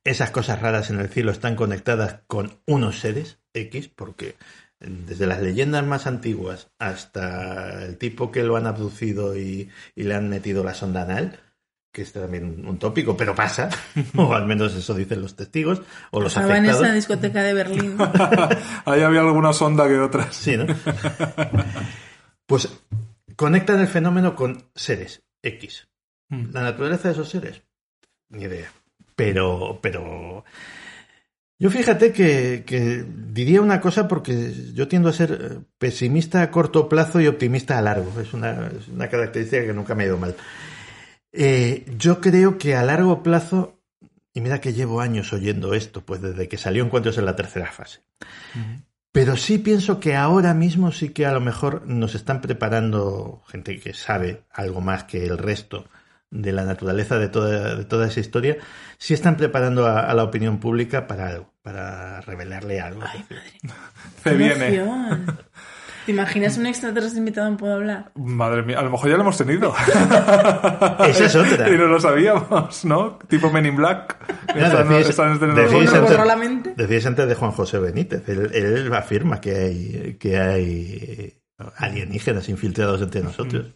Esas 0.03 0.29
cosas 0.29 0.61
raras 0.61 0.91
en 0.91 0.99
el 0.99 1.09
cielo 1.09 1.31
están 1.31 1.55
conectadas 1.55 2.19
con 2.27 2.59
unos 2.67 2.99
seres 2.99 3.39
X, 3.53 3.87
porque 3.87 4.35
desde 4.79 5.25
las 5.25 5.41
leyendas 5.41 5.85
más 5.85 6.05
antiguas 6.05 6.69
hasta 6.77 7.83
el 7.83 7.97
tipo 7.97 8.31
que 8.31 8.43
lo 8.43 8.55
han 8.55 8.67
abducido 8.67 9.37
y, 9.37 9.69
y 9.95 10.03
le 10.03 10.13
han 10.13 10.29
metido 10.29 10.63
la 10.63 10.75
sonda 10.75 11.01
anal, 11.01 11.39
que 11.95 12.01
es 12.01 12.11
también 12.11 12.67
un, 12.67 12.77
tópico, 12.77 13.15
pero 13.15 13.33
pasa, 13.33 13.69
o 14.17 14.33
al 14.33 14.45
menos 14.45 14.75
eso 14.75 14.93
dicen 14.93 15.21
los 15.21 15.37
testigos, 15.37 15.81
o 16.11 16.19
los 16.19 16.35
Estaba 16.35 16.57
en 16.57 16.65
afectados. 16.65 16.83
esa 16.83 16.93
discoteca 16.93 17.41
de 17.41 17.53
Berlín. 17.53 17.97
Ahí 18.85 19.01
había 19.01 19.21
alguna 19.21 19.53
sonda 19.53 19.87
que 19.87 19.97
otras. 19.97 20.35
Sí, 20.35 20.57
¿no? 20.57 20.65
Pues 22.47 22.69
conectan 23.35 23.79
el 23.79 23.87
fenómeno 23.87 24.35
con 24.35 24.65
seres 24.75 25.23
X. 25.41 25.87
Mm. 26.29 26.51
La 26.51 26.61
naturaleza 26.61 27.07
de 27.07 27.13
esos 27.15 27.27
seres, 27.27 27.63
ni 28.29 28.43
idea. 28.43 28.71
Pero, 29.15 29.79
pero. 29.81 30.45
Yo 31.57 31.71
fíjate 31.71 32.11
que, 32.11 32.63
que 32.67 33.03
diría 33.07 33.61
una 33.61 33.81
cosa 33.81 34.07
porque 34.07 34.53
yo 34.75 34.87
tiendo 34.87 35.09
a 35.09 35.13
ser 35.13 35.31
eh, 35.31 35.59
pesimista 35.79 36.43
a 36.43 36.51
corto 36.51 36.87
plazo 36.87 37.19
y 37.19 37.25
optimista 37.25 37.79
a 37.79 37.81
largo. 37.81 38.19
Es 38.21 38.33
una, 38.33 38.67
es 38.67 38.89
una 38.89 39.07
característica 39.07 39.65
que 39.65 39.73
nunca 39.73 39.95
me 39.95 40.03
ha 40.03 40.07
ido 40.07 40.17
mal. 40.17 40.35
Eh, 41.37 41.85
yo 41.97 42.21
creo 42.21 42.57
que 42.57 42.75
a 42.75 42.83
largo 42.83 43.21
plazo 43.21 43.75
y 44.35 44.41
mira 44.41 44.59
que 44.59 44.73
llevo 44.73 44.99
años 44.99 45.31
oyendo 45.31 45.73
esto, 45.73 46.01
pues 46.01 46.21
desde 46.21 46.49
que 46.49 46.57
salió 46.57 46.83
Encuentros 46.83 47.17
en 47.17 47.25
la 47.25 47.37
tercera 47.37 47.71
fase. 47.71 48.01
Pero 49.13 49.37
sí 49.37 49.57
pienso 49.59 50.01
que 50.01 50.17
ahora 50.17 50.53
mismo 50.53 50.91
sí 50.91 51.09
que 51.09 51.25
a 51.25 51.31
lo 51.31 51.39
mejor 51.39 51.87
nos 51.87 52.15
están 52.15 52.41
preparando 52.41 53.41
gente 53.47 53.79
que 53.79 53.93
sabe 53.93 54.43
algo 54.51 54.81
más 54.81 55.05
que 55.05 55.25
el 55.25 55.37
resto 55.37 55.85
de 56.31 56.51
la 56.51 56.65
naturaleza 56.65 57.17
de 57.17 57.29
toda, 57.29 57.75
de 57.75 57.85
toda 57.85 58.07
esa 58.07 58.19
historia, 58.19 58.57
sí 58.97 59.13
están 59.13 59.37
preparando 59.37 59.87
a, 59.87 60.01
a 60.01 60.13
la 60.13 60.25
opinión 60.25 60.59
pública 60.59 61.07
para 61.07 61.29
algo, 61.29 61.53
para 61.61 62.19
revelarle 62.19 62.81
algo. 62.81 63.03
Se 64.21 64.31
¡Qué 64.31 64.35
viene. 64.35 64.83
¿Te 66.05 66.11
imaginas 66.11 66.57
un 66.57 66.67
extraterrestre 66.67 67.19
invitado 67.19 67.47
en 67.47 67.57
Puedo 67.57 67.73
Hablar? 67.73 68.11
Madre 68.15 68.61
mía, 68.63 68.79
a 68.79 68.83
lo 68.83 68.91
mejor 68.91 69.09
ya 69.09 69.15
lo 69.15 69.21
hemos 69.23 69.37
tenido. 69.37 69.73
Esa 71.07 71.25
es 71.25 71.35
otra. 71.35 71.67
y 71.69 71.77
no 71.77 71.87
lo 71.87 71.99
sabíamos, 71.99 72.85
¿no? 72.85 73.17
Tipo 73.27 73.49
Men 73.51 73.65
in 73.65 73.75
Black. 73.75 74.17
Ya, 74.55 74.67
Están- 74.67 74.87
decíais- 74.87 75.09
están 75.09 75.31
estrenando 75.33 75.61
decíais 75.63 75.89
¿Cómo 75.89 76.01
cosas. 76.01 76.01
nos 76.01 76.07
antes- 76.07 76.17
de 77.27 77.35
Juan 77.35 77.51
José 77.51 77.79
Benítez, 77.79 78.27
él, 78.29 78.51
él 78.53 78.93
afirma 78.93 79.41
que 79.41 79.55
hay, 79.55 80.17
que 80.19 80.37
hay 80.37 81.33
alienígenas 81.77 82.47
infiltrados 82.49 83.01
entre 83.01 83.21
nosotros. 83.21 83.73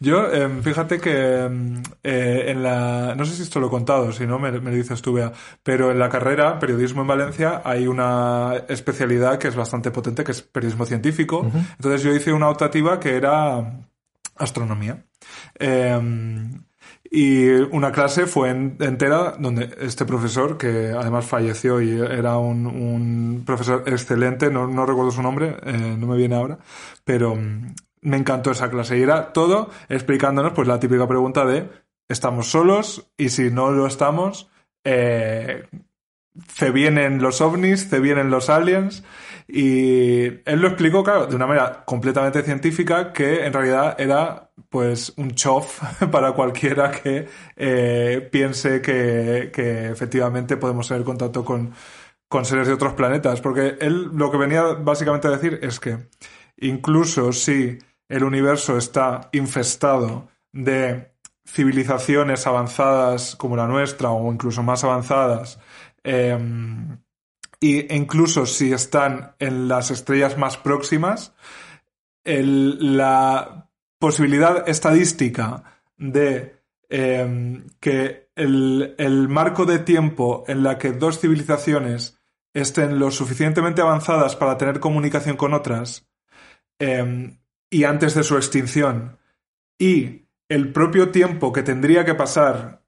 Yo, 0.00 0.32
em, 0.32 0.62
fíjate 0.62 1.00
que 1.00 1.44
em, 1.44 1.82
eh, 2.02 2.44
en 2.48 2.62
la... 2.62 3.14
No 3.16 3.24
sé 3.24 3.36
si 3.36 3.42
esto 3.42 3.60
lo 3.60 3.68
he 3.68 3.70
contado, 3.70 4.10
si 4.12 4.26
no 4.26 4.38
me, 4.38 4.50
me 4.52 4.70
lo 4.70 4.76
dices 4.76 5.00
tú, 5.02 5.12
Bea, 5.12 5.32
pero 5.62 5.90
en 5.90 5.98
la 5.98 6.08
carrera, 6.08 6.58
periodismo 6.58 7.02
en 7.02 7.08
Valencia, 7.08 7.62
hay 7.64 7.86
una 7.86 8.54
especialidad 8.68 9.38
que 9.38 9.48
es 9.48 9.54
bastante 9.56 9.90
potente, 9.90 10.24
que 10.24 10.32
es 10.32 10.42
periodismo 10.42 10.86
científico. 10.86 11.48
Entonces 11.76 12.02
yo 12.02 12.14
hice 12.14 12.32
una 12.32 12.48
optativa 12.48 12.98
que 12.98 13.16
era 13.16 13.84
astronomía. 14.36 15.04
Em, 15.58 16.64
y 17.10 17.46
una 17.50 17.92
clase 17.92 18.26
fue 18.26 18.50
en- 18.50 18.76
entera 18.80 19.36
donde 19.38 19.76
este 19.80 20.04
profesor, 20.06 20.56
que 20.56 20.92
además 20.98 21.26
falleció 21.26 21.80
y 21.80 21.90
era 22.00 22.38
un, 22.38 22.66
un 22.66 23.42
profesor 23.44 23.84
excelente, 23.86 24.50
no, 24.50 24.66
no 24.66 24.86
recuerdo 24.86 25.10
su 25.10 25.22
nombre, 25.22 25.56
eh, 25.64 25.96
no 25.98 26.06
me 26.06 26.16
viene 26.16 26.34
ahora, 26.34 26.58
pero 27.04 27.36
me 28.02 28.18
encantó 28.18 28.50
esa 28.50 28.70
clase. 28.70 28.98
Y 28.98 29.02
era 29.02 29.32
todo 29.32 29.70
explicándonos 29.88 30.52
pues 30.52 30.68
la 30.68 30.78
típica 30.78 31.08
pregunta 31.08 31.46
de 31.46 31.70
¿estamos 32.08 32.50
solos? 32.50 33.10
Y 33.16 33.30
si 33.30 33.50
no 33.50 33.70
lo 33.70 33.86
estamos, 33.86 34.50
eh, 34.84 35.66
¿se 36.54 36.70
vienen 36.70 37.22
los 37.22 37.40
ovnis? 37.40 37.88
¿se 37.88 38.00
vienen 38.00 38.30
los 38.30 38.50
aliens? 38.50 39.02
Y 39.48 40.24
él 40.44 40.60
lo 40.60 40.68
explicó, 40.68 41.02
claro, 41.02 41.26
de 41.26 41.36
una 41.36 41.46
manera 41.46 41.84
completamente 41.84 42.42
científica, 42.42 43.12
que 43.12 43.44
en 43.44 43.52
realidad 43.52 43.96
era 43.98 44.50
pues 44.68 45.12
un 45.16 45.32
chof 45.32 45.80
para 46.10 46.32
cualquiera 46.32 46.90
que 46.90 47.28
eh, 47.56 48.28
piense 48.30 48.80
que, 48.80 49.50
que 49.52 49.88
efectivamente 49.88 50.56
podemos 50.56 50.88
tener 50.88 51.04
contacto 51.04 51.44
con, 51.44 51.72
con 52.28 52.44
seres 52.44 52.66
de 52.66 52.74
otros 52.74 52.94
planetas. 52.94 53.40
Porque 53.40 53.76
él 53.80 54.10
lo 54.14 54.30
que 54.30 54.38
venía 54.38 54.62
básicamente 54.62 55.28
a 55.28 55.32
decir 55.32 55.58
es 55.62 55.78
que 55.78 55.98
incluso 56.56 57.32
si 57.32 57.78
el 58.12 58.24
universo 58.24 58.76
está 58.76 59.30
infestado 59.32 60.28
de 60.52 61.14
civilizaciones 61.46 62.46
avanzadas 62.46 63.36
como 63.36 63.56
la 63.56 63.66
nuestra 63.66 64.10
o 64.10 64.30
incluso 64.30 64.62
más 64.62 64.84
avanzadas, 64.84 65.58
y 66.04 67.94
incluso 67.94 68.44
si 68.44 68.70
están 68.70 69.34
en 69.38 69.66
las 69.66 69.90
estrellas 69.90 70.36
más 70.36 70.58
próximas, 70.58 71.34
la 72.24 73.70
posibilidad 73.98 74.68
estadística 74.68 75.80
de 75.96 76.56
eh, 76.90 77.64
que 77.80 78.28
el, 78.34 78.94
el 78.98 79.28
marco 79.28 79.64
de 79.64 79.78
tiempo 79.78 80.44
en 80.48 80.62
la 80.62 80.76
que 80.76 80.92
dos 80.92 81.18
civilizaciones 81.18 82.20
estén 82.52 82.98
lo 82.98 83.10
suficientemente 83.10 83.80
avanzadas 83.80 84.36
para 84.36 84.58
tener 84.58 84.80
comunicación 84.80 85.36
con 85.38 85.54
otras 85.54 86.06
eh, 86.78 87.38
y 87.72 87.84
antes 87.84 88.14
de 88.14 88.22
su 88.22 88.36
extinción 88.36 89.18
y 89.78 90.26
el 90.48 90.72
propio 90.72 91.08
tiempo 91.08 91.52
que 91.52 91.62
tendría 91.62 92.04
que 92.04 92.14
pasar 92.14 92.82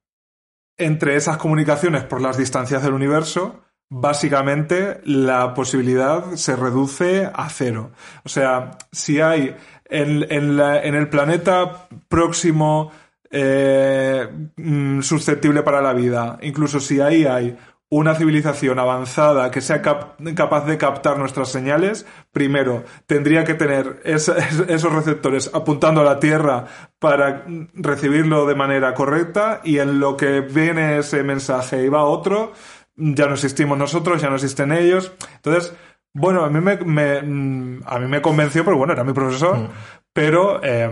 entre 0.77 1.17
esas 1.17 1.39
comunicaciones 1.39 2.05
por 2.05 2.21
las 2.21 2.37
distancias 2.37 2.83
del 2.83 2.93
universo, 2.93 3.65
básicamente 3.89 5.01
la 5.05 5.55
posibilidad 5.55 6.35
se 6.35 6.55
reduce 6.55 7.31
a 7.33 7.49
cero. 7.49 7.93
O 8.25 8.29
sea, 8.29 8.73
si 8.93 9.23
hay 9.23 9.57
en, 9.87 10.31
en 10.31 10.95
el 10.95 11.09
planeta 11.09 11.89
próximo 12.09 12.93
eh, 13.31 14.29
mm, 14.57 15.01
susceptible 15.01 15.63
para 15.63 15.81
la 15.81 15.95
vida, 15.95 16.39
incluso 16.43 16.79
si 16.79 17.01
ahí 17.01 17.25
hay 17.25 17.57
una 17.97 18.15
civilización 18.15 18.79
avanzada 18.79 19.51
que 19.51 19.61
sea 19.61 19.81
cap- 19.83 20.17
capaz 20.35 20.67
de 20.67 20.79
captar 20.79 21.19
nuestras 21.19 21.49
señales, 21.51 22.07
primero 22.33 22.85
tendría 23.07 23.45
que 23.45 23.55
tener 23.55 24.01
es- 24.05 24.29
esos 24.29 24.93
receptores 24.93 25.51
apuntando 25.55 26.01
a 26.01 26.05
la 26.05 26.19
Tierra 26.19 26.65
para 26.99 27.45
mm, 27.47 27.69
recibirlo 27.75 28.47
de 28.47 28.55
manera 28.55 28.95
correcta 28.95 29.61
y 29.65 29.79
en 29.79 30.01
lo 30.01 30.17
que 30.17 30.41
viene 30.41 30.99
ese 30.99 31.23
mensaje 31.23 31.85
y 31.85 31.89
va 31.89 32.05
otro, 32.05 32.53
ya 32.97 33.27
no 33.27 33.35
existimos 33.35 33.77
nosotros, 33.79 34.21
ya 34.23 34.29
no 34.29 34.37
existen 34.37 34.73
ellos. 34.73 35.13
Entonces, 35.37 35.75
bueno, 36.13 36.45
a 36.45 36.51
mí 36.51 36.61
me, 36.61 36.77
me- 36.79 37.23
mm, 37.23 37.83
a 37.87 37.99
mí 37.99 38.07
me 38.07 38.23
convenció 38.23 38.65
porque, 38.65 38.79
bueno, 38.79 38.93
era 38.93 39.05
mi 39.05 39.13
profesor, 39.13 39.69
pero 40.13 40.61
eh, 40.63 40.89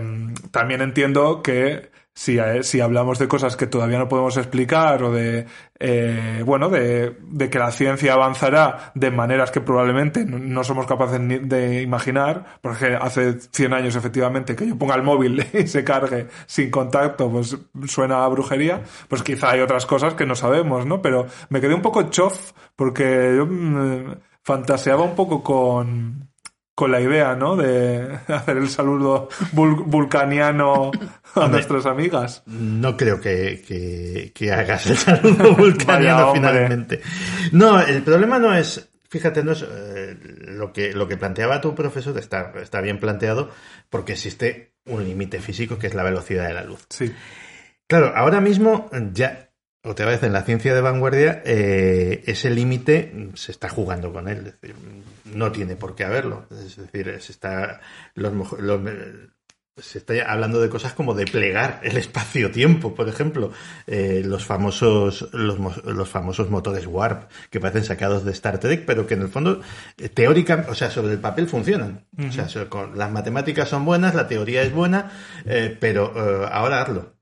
también 0.51 0.81
entiendo 0.81 1.41
que 1.41 1.92
si, 2.13 2.37
eh, 2.37 2.63
si 2.63 2.79
hablamos 2.79 3.17
de 3.19 3.27
cosas 3.27 3.55
que 3.57 3.67
todavía 3.67 3.97
no 3.97 4.07
podemos 4.07 4.37
explicar 4.37 5.03
o 5.03 5.11
de, 5.11 5.45
eh, 5.79 6.43
bueno, 6.45 6.69
de, 6.69 7.17
de 7.21 7.49
que 7.49 7.59
la 7.59 7.71
ciencia 7.71 8.13
avanzará 8.13 8.91
de 8.95 9.09
maneras 9.11 9.51
que 9.51 9.61
probablemente 9.61 10.23
no, 10.25 10.63
somos 10.63 10.85
capaces 10.85 11.19
ni 11.19 11.39
de 11.39 11.81
imaginar, 11.81 12.59
porque 12.61 12.95
hace 12.99 13.39
100 13.39 13.73
años 13.73 13.95
efectivamente 13.95 14.55
que 14.55 14.67
yo 14.67 14.77
ponga 14.77 14.95
el 14.95 15.03
móvil 15.03 15.45
y 15.53 15.67
se 15.67 15.83
cargue 15.83 16.27
sin 16.45 16.69
contacto, 16.69 17.29
pues 17.31 17.57
suena 17.87 18.23
a 18.23 18.27
brujería, 18.27 18.83
pues 19.07 19.23
quizá 19.23 19.51
hay 19.51 19.61
otras 19.61 19.85
cosas 19.85 20.13
que 20.13 20.25
no 20.25 20.35
sabemos, 20.35 20.85
¿no? 20.85 21.01
Pero 21.01 21.27
me 21.49 21.61
quedé 21.61 21.73
un 21.73 21.81
poco 21.81 22.03
chof 22.03 22.51
porque 22.75 23.33
yo 23.35 23.45
mm, 23.45 24.15
fantaseaba 24.43 25.03
un 25.03 25.15
poco 25.15 25.43
con 25.43 26.32
con 26.75 26.91
la 26.91 26.99
idea, 27.01 27.35
¿no? 27.35 27.55
De 27.55 28.17
hacer 28.27 28.57
el 28.57 28.69
saludo 28.69 29.29
vul- 29.53 29.83
vulcaniano 29.85 30.91
a 31.35 31.39
Hombre. 31.39 31.51
nuestras 31.51 31.85
amigas. 31.85 32.43
No 32.47 32.97
creo 32.97 33.19
que, 33.21 33.61
que- 33.67 34.31
que 34.33 34.51
hagas 34.51 34.85
el 34.87 34.97
saludo 34.97 35.55
vulcaniano 35.57 36.27
Vaya, 36.27 36.33
finalmente. 36.33 37.01
No, 37.51 37.79
el 37.79 38.01
problema 38.03 38.39
no 38.39 38.53
es, 38.55 38.89
fíjate, 39.09 39.43
no 39.43 39.51
es 39.51 39.63
eh, 39.69 40.17
lo 40.47 40.73
que 40.73 40.93
lo 40.93 41.07
que 41.07 41.17
planteaba 41.17 41.61
tu 41.61 41.75
profesor 41.75 42.17
está, 42.17 42.51
está 42.61 42.81
bien 42.81 42.99
planteado 42.99 43.49
porque 43.89 44.13
existe 44.13 44.73
un 44.85 45.03
límite 45.03 45.39
físico 45.39 45.77
que 45.77 45.87
es 45.87 45.93
la 45.93 46.03
velocidad 46.03 46.47
de 46.47 46.53
la 46.55 46.63
luz. 46.63 46.85
Sí. 46.89 47.13
Claro, 47.87 48.13
ahora 48.15 48.41
mismo 48.41 48.89
ya, 49.13 49.49
otra 49.83 50.05
vez 50.05 50.23
en 50.23 50.33
la 50.33 50.43
ciencia 50.43 50.73
de 50.73 50.81
vanguardia, 50.81 51.41
eh, 51.45 52.23
ese 52.25 52.49
límite 52.49 53.29
se 53.35 53.51
está 53.51 53.69
jugando 53.69 54.13
con 54.13 54.27
él. 54.27 54.47
Es 54.47 54.61
decir, 54.61 54.75
no 55.25 55.51
tiene 55.51 55.75
por 55.75 55.95
qué 55.95 56.05
haberlo. 56.05 56.45
Es 56.51 56.77
decir, 56.77 57.17
se 57.21 57.31
está, 57.31 57.81
los, 58.15 58.33
los- 58.59 58.81
se 59.75 59.97
está 59.97 60.13
hablando 60.31 60.61
de 60.61 60.69
cosas 60.69 60.93
como 60.93 61.15
de 61.15 61.25
plegar 61.25 61.79
el 61.83 61.97
espacio-tiempo, 61.97 62.93
por 62.93 63.09
ejemplo. 63.09 63.51
Eh, 63.87 64.21
los 64.23 64.45
famosos, 64.45 65.29
los, 65.33 65.57
mo- 65.57 65.73
los 65.83 66.07
famosos 66.07 66.49
motores 66.51 66.85
Warp, 66.85 67.29
que 67.49 67.59
parecen 67.59 67.83
sacados 67.83 68.23
de 68.23 68.31
Star 68.33 68.59
Trek, 68.59 68.85
pero 68.85 69.07
que 69.07 69.15
en 69.15 69.23
el 69.23 69.29
fondo, 69.29 69.61
eh, 69.97 70.09
teórica, 70.09 70.67
o 70.69 70.75
sea, 70.75 70.91
sobre 70.91 71.13
el 71.13 71.19
papel 71.19 71.47
funcionan. 71.47 72.05
O 72.29 72.47
sea, 72.47 72.69
con- 72.69 72.97
las 72.97 73.11
matemáticas 73.11 73.67
son 73.67 73.83
buenas, 73.83 74.13
la 74.13 74.27
teoría 74.27 74.61
es 74.61 74.71
buena, 74.71 75.11
eh, 75.45 75.75
pero 75.79 76.13
eh, 76.43 76.47
ahora 76.51 76.83
hazlo. 76.83 77.15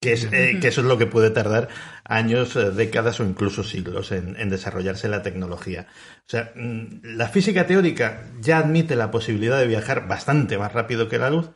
Que, 0.00 0.14
es, 0.14 0.24
eh, 0.32 0.58
que 0.60 0.68
eso 0.68 0.80
es 0.80 0.86
lo 0.86 0.96
que 0.96 1.06
puede 1.06 1.28
tardar 1.28 1.68
años, 2.04 2.56
eh, 2.56 2.70
décadas 2.70 3.20
o 3.20 3.24
incluso 3.24 3.62
siglos 3.62 4.12
en, 4.12 4.34
en 4.38 4.48
desarrollarse 4.48 5.08
la 5.08 5.22
tecnología. 5.22 5.88
O 6.20 6.30
sea, 6.30 6.52
mm, 6.56 7.00
la 7.02 7.28
física 7.28 7.66
teórica 7.66 8.24
ya 8.40 8.58
admite 8.58 8.96
la 8.96 9.10
posibilidad 9.10 9.58
de 9.58 9.66
viajar 9.66 10.08
bastante 10.08 10.56
más 10.56 10.72
rápido 10.72 11.08
que 11.08 11.18
la 11.18 11.28
luz, 11.28 11.50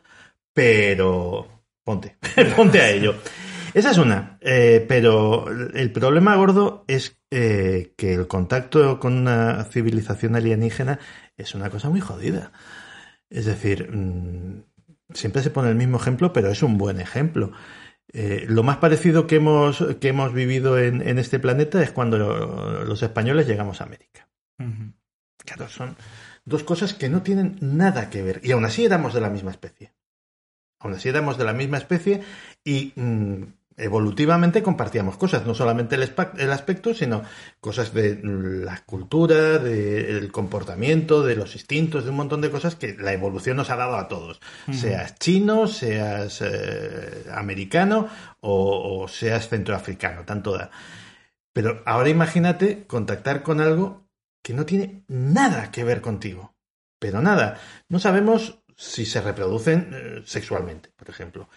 pero 0.53 1.63
ponte, 1.83 2.17
ponte 2.55 2.81
a 2.81 2.91
ello. 2.91 3.15
Esa 3.73 3.91
es 3.91 3.97
una, 3.97 4.37
eh, 4.41 4.85
pero 4.87 5.47
el 5.49 5.91
problema 5.91 6.35
gordo 6.35 6.85
es 6.87 7.17
que 7.29 8.13
el 8.13 8.27
contacto 8.27 8.99
con 8.99 9.17
una 9.17 9.65
civilización 9.65 10.37
alienígena 10.37 10.99
es 11.35 11.55
una 11.55 11.69
cosa 11.69 11.89
muy 11.89 11.99
jodida. 11.99 12.53
Es 13.29 13.45
decir, 13.45 13.89
mm, 13.91 14.63
siempre 15.13 15.41
se 15.41 15.49
pone 15.49 15.69
el 15.69 15.75
mismo 15.75 15.97
ejemplo, 15.97 16.33
pero 16.33 16.49
es 16.49 16.63
un 16.63 16.77
buen 16.77 16.99
ejemplo. 16.99 17.51
Eh, 18.17 18.45
lo 18.47 18.63
más 18.63 18.77
parecido 18.77 19.27
que 19.27 19.35
hemos, 19.35 19.83
que 19.99 20.07
hemos 20.07 20.31
vivido 20.31 20.79
en, 20.79 21.05
en 21.05 21.19
este 21.19 21.37
planeta 21.37 21.83
es 21.83 21.91
cuando 21.91 22.17
los 22.17 23.03
españoles 23.03 23.45
llegamos 23.45 23.81
a 23.81 23.83
América. 23.83 24.29
Claro, 25.39 25.67
son 25.67 25.97
dos 26.45 26.63
cosas 26.63 26.93
que 26.93 27.09
no 27.09 27.23
tienen 27.23 27.57
nada 27.59 28.09
que 28.09 28.21
ver. 28.21 28.39
Y 28.41 28.53
aún 28.53 28.63
así 28.63 28.85
éramos 28.85 29.13
de 29.13 29.19
la 29.19 29.29
misma 29.29 29.51
especie. 29.51 29.91
Aún 30.79 30.93
así 30.93 31.09
éramos 31.09 31.37
de 31.37 31.43
la 31.43 31.51
misma 31.51 31.77
especie 31.77 32.23
y 32.63 32.93
mm, 32.95 33.43
evolutivamente 33.77 34.63
compartíamos 34.63 35.17
cosas, 35.17 35.45
no 35.45 35.53
solamente 35.53 35.95
el, 35.95 36.13
el 36.37 36.51
aspecto, 36.51 36.93
sino 36.93 37.23
cosas 37.59 37.93
de 37.93 38.19
la 38.23 38.83
cultura, 38.85 39.57
del 39.59 40.31
comportamiento, 40.31 41.23
de 41.23 41.35
los 41.35 41.55
instintos, 41.55 42.03
de 42.03 42.11
un 42.11 42.17
montón 42.17 42.41
de 42.41 42.51
cosas 42.51 42.75
que 42.75 42.95
la 42.97 43.13
evolución 43.13 43.57
nos 43.57 43.69
ha 43.69 43.75
dado 43.75 43.97
a 43.97 44.07
todos. 44.07 44.39
Seas 44.71 45.19
chino, 45.19 45.67
seas 45.67 46.41
eh, 46.41 47.25
americano 47.33 48.07
o, 48.39 49.01
o, 49.03 49.07
seas 49.07 49.49
centroafricano, 49.49 50.23
tanto 50.23 50.53
da. 50.53 50.71
Pero 51.53 51.81
ahora 51.85 52.09
imagínate 52.09 52.85
contactar 52.85 53.43
con 53.43 53.61
algo 53.61 54.09
que 54.43 54.53
no 54.53 54.65
tiene 54.65 55.03
nada 55.07 55.71
que 55.71 55.83
ver 55.83 56.01
contigo. 56.01 56.55
Pero 56.99 57.21
nada. 57.21 57.59
No 57.89 57.99
sabemos 57.99 58.59
si 58.77 59.05
se 59.05 59.21
reproducen 59.21 59.91
eh, 59.93 60.21
sexualmente, 60.25 60.91
por 60.95 61.09
ejemplo. 61.09 61.49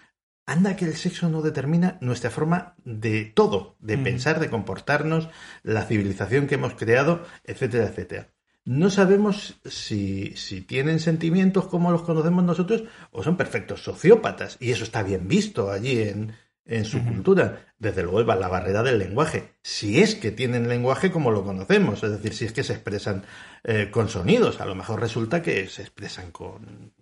Anda 0.51 0.75
que 0.75 0.85
el 0.85 0.95
sexo 0.95 1.29
no 1.29 1.41
determina 1.41 1.97
nuestra 2.01 2.31
forma 2.31 2.73
de 2.83 3.25
todo, 3.25 3.75
de 3.79 3.97
Mm. 3.97 4.03
pensar, 4.03 4.39
de 4.39 4.49
comportarnos, 4.49 5.29
la 5.63 5.83
civilización 5.83 6.47
que 6.47 6.55
hemos 6.55 6.73
creado, 6.73 7.23
etcétera, 7.43 7.85
etcétera. 7.85 8.29
No 8.65 8.89
sabemos 8.89 9.59
si, 9.65 10.33
si 10.35 10.61
tienen 10.61 10.99
sentimientos 10.99 11.67
como 11.67 11.91
los 11.91 12.01
conocemos 12.01 12.43
nosotros 12.43 12.83
o 13.11 13.21
son 13.23 13.37
perfectos 13.37 13.83
sociópatas. 13.83 14.57
Y 14.59 14.71
eso 14.71 14.83
está 14.83 15.01
bien 15.03 15.27
visto 15.27 15.71
allí 15.71 16.01
en, 16.01 16.33
en 16.65 16.85
su 16.85 17.03
cultura. 17.03 17.65
Desde 17.79 18.03
luego 18.03 18.25
va 18.25 18.35
la 18.35 18.47
barrera 18.47 18.83
del 18.83 18.99
lenguaje. 18.99 19.53
Si 19.63 20.01
es 20.01 20.15
que 20.15 20.31
tienen 20.31 20.67
lenguaje 20.67 21.09
como 21.09 21.31
lo 21.31 21.43
conocemos, 21.43 22.03
es 22.03 22.11
decir, 22.11 22.33
si 22.33 22.45
es 22.45 22.51
que 22.51 22.63
se 22.63 22.73
expresan 22.73 23.23
eh, 23.63 23.89
con 23.91 24.09
sonidos, 24.09 24.61
a 24.61 24.65
lo 24.65 24.75
mejor 24.75 24.99
resulta 24.99 25.41
que 25.41 25.67
se 25.67 25.81
expresan 25.83 26.31
con 26.31 26.93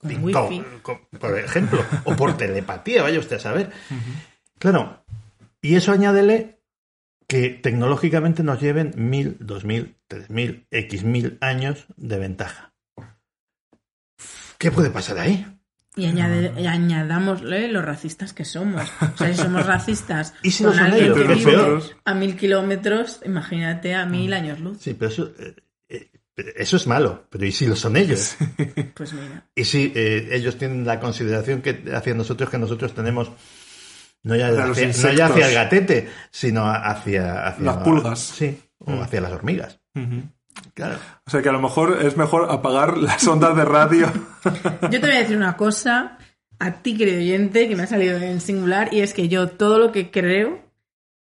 Con 0.00 0.08
Ping-pong, 0.10 0.50
wifi. 0.50 0.64
con- 0.82 1.00
por 1.18 1.38
ejemplo, 1.38 1.84
o 2.04 2.16
por 2.16 2.36
telepatía, 2.36 3.02
vaya 3.02 3.18
usted 3.18 3.36
a 3.36 3.40
saber. 3.40 3.70
Claro, 4.58 5.04
y 5.60 5.74
eso 5.76 5.92
añádele 5.92 6.58
que 7.28 7.50
tecnológicamente 7.50 8.42
nos 8.42 8.60
lleven 8.60 8.92
mil, 8.96 9.36
dos 9.40 9.64
mil, 9.64 9.96
tres 10.08 10.30
mil, 10.30 10.66
x 10.70 11.04
mil 11.04 11.36
años 11.40 11.84
de 11.96 12.18
ventaja. 12.18 12.72
¿Qué 14.58 14.70
puede 14.70 14.90
pasar 14.90 15.18
ahí? 15.18 15.46
Y, 15.96 16.06
añade- 16.06 16.52
y 16.60 16.66
añadámosle 16.66 17.68
los 17.68 17.84
racistas 17.84 18.32
que 18.32 18.44
somos. 18.44 18.82
O 19.14 19.16
sea, 19.16 19.28
si 19.34 19.42
somos 19.42 19.66
racistas 19.66 20.34
a 22.04 22.14
mil 22.14 22.36
kilómetros, 22.36 23.20
imagínate 23.24 23.94
a 23.94 24.06
mil 24.06 24.32
años 24.32 24.60
luz. 24.60 24.78
Sí, 24.80 24.94
pero 24.94 25.10
eso, 25.10 25.32
eh, 25.38 25.54
eh, 25.88 26.10
eso 26.36 26.76
es 26.76 26.86
malo. 26.86 27.26
Pero 27.30 27.44
¿y 27.46 27.52
si 27.52 27.66
lo 27.66 27.76
son 27.76 27.96
ellos? 27.96 28.36
Pues 28.94 29.12
mira. 29.12 29.46
Y 29.54 29.64
si 29.64 29.92
eh, 29.94 30.28
ellos 30.32 30.56
tienen 30.58 30.84
la 30.86 31.00
consideración 31.00 31.62
que 31.62 31.84
hacia 31.94 32.14
nosotros 32.14 32.50
que 32.50 32.58
nosotros 32.58 32.94
tenemos 32.94 33.30
no 34.22 34.36
ya, 34.36 34.48
Hacia 34.48 34.86
no 34.88 35.12
ya 35.16 35.26
hacia 35.26 35.48
el 35.48 35.54
gatete, 35.54 36.08
sino 36.30 36.66
hacia, 36.68 37.46
hacia 37.48 37.64
Las 37.64 37.76
pulgas. 37.78 38.18
Sí, 38.20 38.58
o 38.78 38.90
Mm. 38.92 39.00
hacia 39.02 39.20
las 39.22 39.32
hormigas. 39.32 39.80
Claro. 40.74 40.98
O 41.26 41.30
sea 41.30 41.40
que 41.42 41.48
a 41.48 41.52
lo 41.52 41.60
mejor 41.60 41.98
es 42.02 42.16
mejor 42.16 42.50
apagar 42.50 42.98
las 42.98 43.26
ondas 43.26 43.56
de 43.56 43.64
radio. 43.64 44.12
Yo 44.82 44.90
te 44.90 44.98
voy 45.00 45.10
a 45.16 45.20
decir 45.20 45.36
una 45.36 45.56
cosa 45.56 46.18
a 46.58 46.82
ti, 46.82 46.96
querido 46.98 47.18
oyente, 47.18 47.68
que 47.68 47.76
me 47.76 47.84
ha 47.84 47.86
salido 47.86 48.18
en 48.18 48.40
singular, 48.42 48.92
y 48.92 49.00
es 49.00 49.14
que 49.14 49.28
yo 49.28 49.48
todo 49.48 49.78
lo 49.78 49.92
que 49.92 50.10
creo 50.10 50.60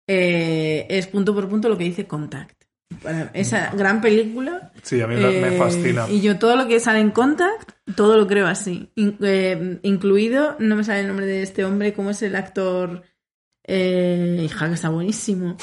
eh, 0.08 0.86
es 0.90 1.08
punto 1.08 1.34
por 1.34 1.48
punto 1.48 1.70
lo 1.70 1.78
que 1.78 1.86
dice 1.86 2.06
Contact. 2.08 2.59
Para 3.04 3.32
esa 3.34 3.72
gran 3.72 4.02
película. 4.02 4.72
Sí, 4.84 5.02
a 5.02 5.08
mí 5.08 5.16
me- 5.16 5.22
me 5.42 5.56
eh, 5.56 5.58
fascina. 5.58 6.06
Y 6.10 6.22
yo 6.22 6.38
todo 6.38 6.56
lo 6.56 6.68
que 6.68 6.80
sale 6.80 7.00
en 7.00 7.12
Contact, 7.12 7.72
todo 7.96 8.18
lo 8.18 8.28
creo 8.28 8.48
así. 8.48 8.92
In- 8.96 9.18
eh, 9.22 9.80
incluido, 9.84 10.56
no 10.60 10.76
me 10.76 10.84
sale 10.84 11.02
el 11.02 11.08
nombre 11.08 11.26
de 11.26 11.42
este 11.44 11.64
hombre, 11.66 11.94
¿cómo 11.94 12.10
es 12.12 12.22
el 12.22 12.36
actor? 12.36 13.04
Eh, 13.66 14.42
hija, 14.46 14.68
que 14.68 14.74
está 14.74 14.90
buenísimo. 14.90 15.56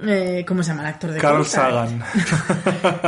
Eh, 0.00 0.44
¿Cómo 0.46 0.62
se 0.62 0.70
llama 0.70 0.82
el 0.82 0.88
actor 0.88 1.12
de 1.12 1.20
Carl 1.20 1.36
Contact? 1.44 1.52
Sagan. 1.52 2.02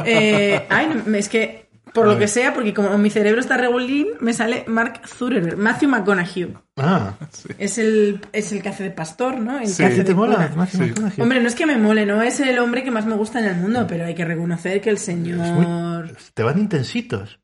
Ay, 0.69 1.03
no, 1.07 1.17
es 1.17 1.29
que 1.29 1.66
por 1.97 2.07
lo 2.07 2.19
que 2.19 2.29
sea, 2.29 2.55
porque 2.55 2.73
como 2.73 2.97
mi 2.99 3.11
cerebro 3.11 3.41
está 3.41 3.57
regulín, 3.57 4.09
me 4.21 4.33
sale 4.33 4.65
Mark 4.69 5.01
Zuckerberg, 5.07 5.57
Matthew 5.57 5.89
McConaughey. 5.89 6.55
Ah, 6.77 7.15
Es 7.59 7.79
el, 7.79 8.21
es 8.33 8.53
el 8.53 8.63
que 8.63 8.69
hace 8.69 8.85
de 8.85 8.91
pastor, 8.91 9.39
¿no? 9.41 9.59
El 9.59 9.67
Sí. 9.67 9.79
que 9.79 9.85
hace 9.87 9.95
¿qué 9.97 10.01
de 10.03 10.05
te 10.05 10.15
mola? 10.15 10.53
Matthew 10.55 10.81
Sí. 10.83 10.87
McConaughey. 10.91 11.21
Hombre, 11.23 11.41
no 11.41 11.49
es 11.49 11.55
que 11.55 11.67
me 11.67 11.77
mole, 11.77 12.07
no 12.07 12.23
es 12.23 12.39
el 12.41 12.59
hombre 12.59 12.85
que 12.85 12.91
más 12.91 13.07
me 13.07 13.15
gusta 13.15 13.41
en 13.41 13.47
el 13.47 13.57
mundo, 13.57 13.87
pero 13.89 14.05
hay 14.05 14.15
que 14.15 14.25
reconocer 14.25 14.81
que 14.81 14.91
el 14.91 14.97
muy- 14.97 15.03
señor... 15.03 16.17
te 16.35 16.43
van 16.43 16.59
intensitos. 16.59 17.41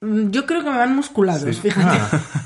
Mm, 0.00 0.30
Yo 0.30 0.46
creo 0.46 0.62
que 0.62 0.70
me 0.70 0.76
van 0.78 0.94
musculados, 0.94 1.56
Sí. 1.56 1.62
fíjate. 1.62 1.98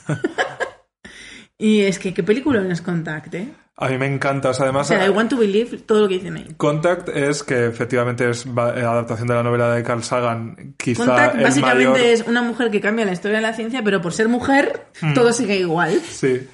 Ah, 0.07 0.21
Y 1.59 1.81
es 1.81 1.99
que 1.99 2.15
qué 2.15 2.23
película 2.23 2.63
es 2.71 2.81
Contact, 2.81 3.35
¿eh? 3.35 3.49
A 3.81 3.89
mí 3.89 3.97
me 3.97 4.07
encanta. 4.07 4.51
O 4.51 4.55
sea, 4.55 4.65
O 4.65 4.69
además, 4.69 4.89
sea, 4.89 5.07
I 5.07 5.09
want 5.09 5.31
to 5.31 5.37
believe 5.37 5.79
todo 5.79 6.01
lo 6.01 6.09
que 6.09 6.15
dicen 6.15 6.37
ahí. 6.37 6.47
Contact 6.57 7.11
es 7.11 7.45
que 7.45 7.67
efectivamente 7.67 8.29
es 8.29 8.45
eh, 8.45 8.51
adaptación 8.51 9.29
de 9.29 9.35
la 9.35 9.43
novela 9.45 9.73
de 9.73 9.83
Carl 9.85 10.03
Sagan. 10.03 10.75
Quizá 10.77 11.05
Contact 11.07 11.37
el 11.37 11.45
básicamente 11.45 11.85
mayor... 11.91 12.07
es 12.07 12.27
una 12.27 12.43
mujer 12.43 12.71
que 12.73 12.81
cambia 12.81 13.05
la 13.05 13.13
historia 13.13 13.37
de 13.39 13.43
la 13.43 13.53
ciencia, 13.53 13.83
pero 13.85 14.01
por 14.03 14.13
ser 14.13 14.29
mujer, 14.29 14.87
Hmm. 15.01 15.15
todo 15.15 15.33
sigue 15.33 15.57
igual. 15.57 16.01
Sí. 16.01 16.49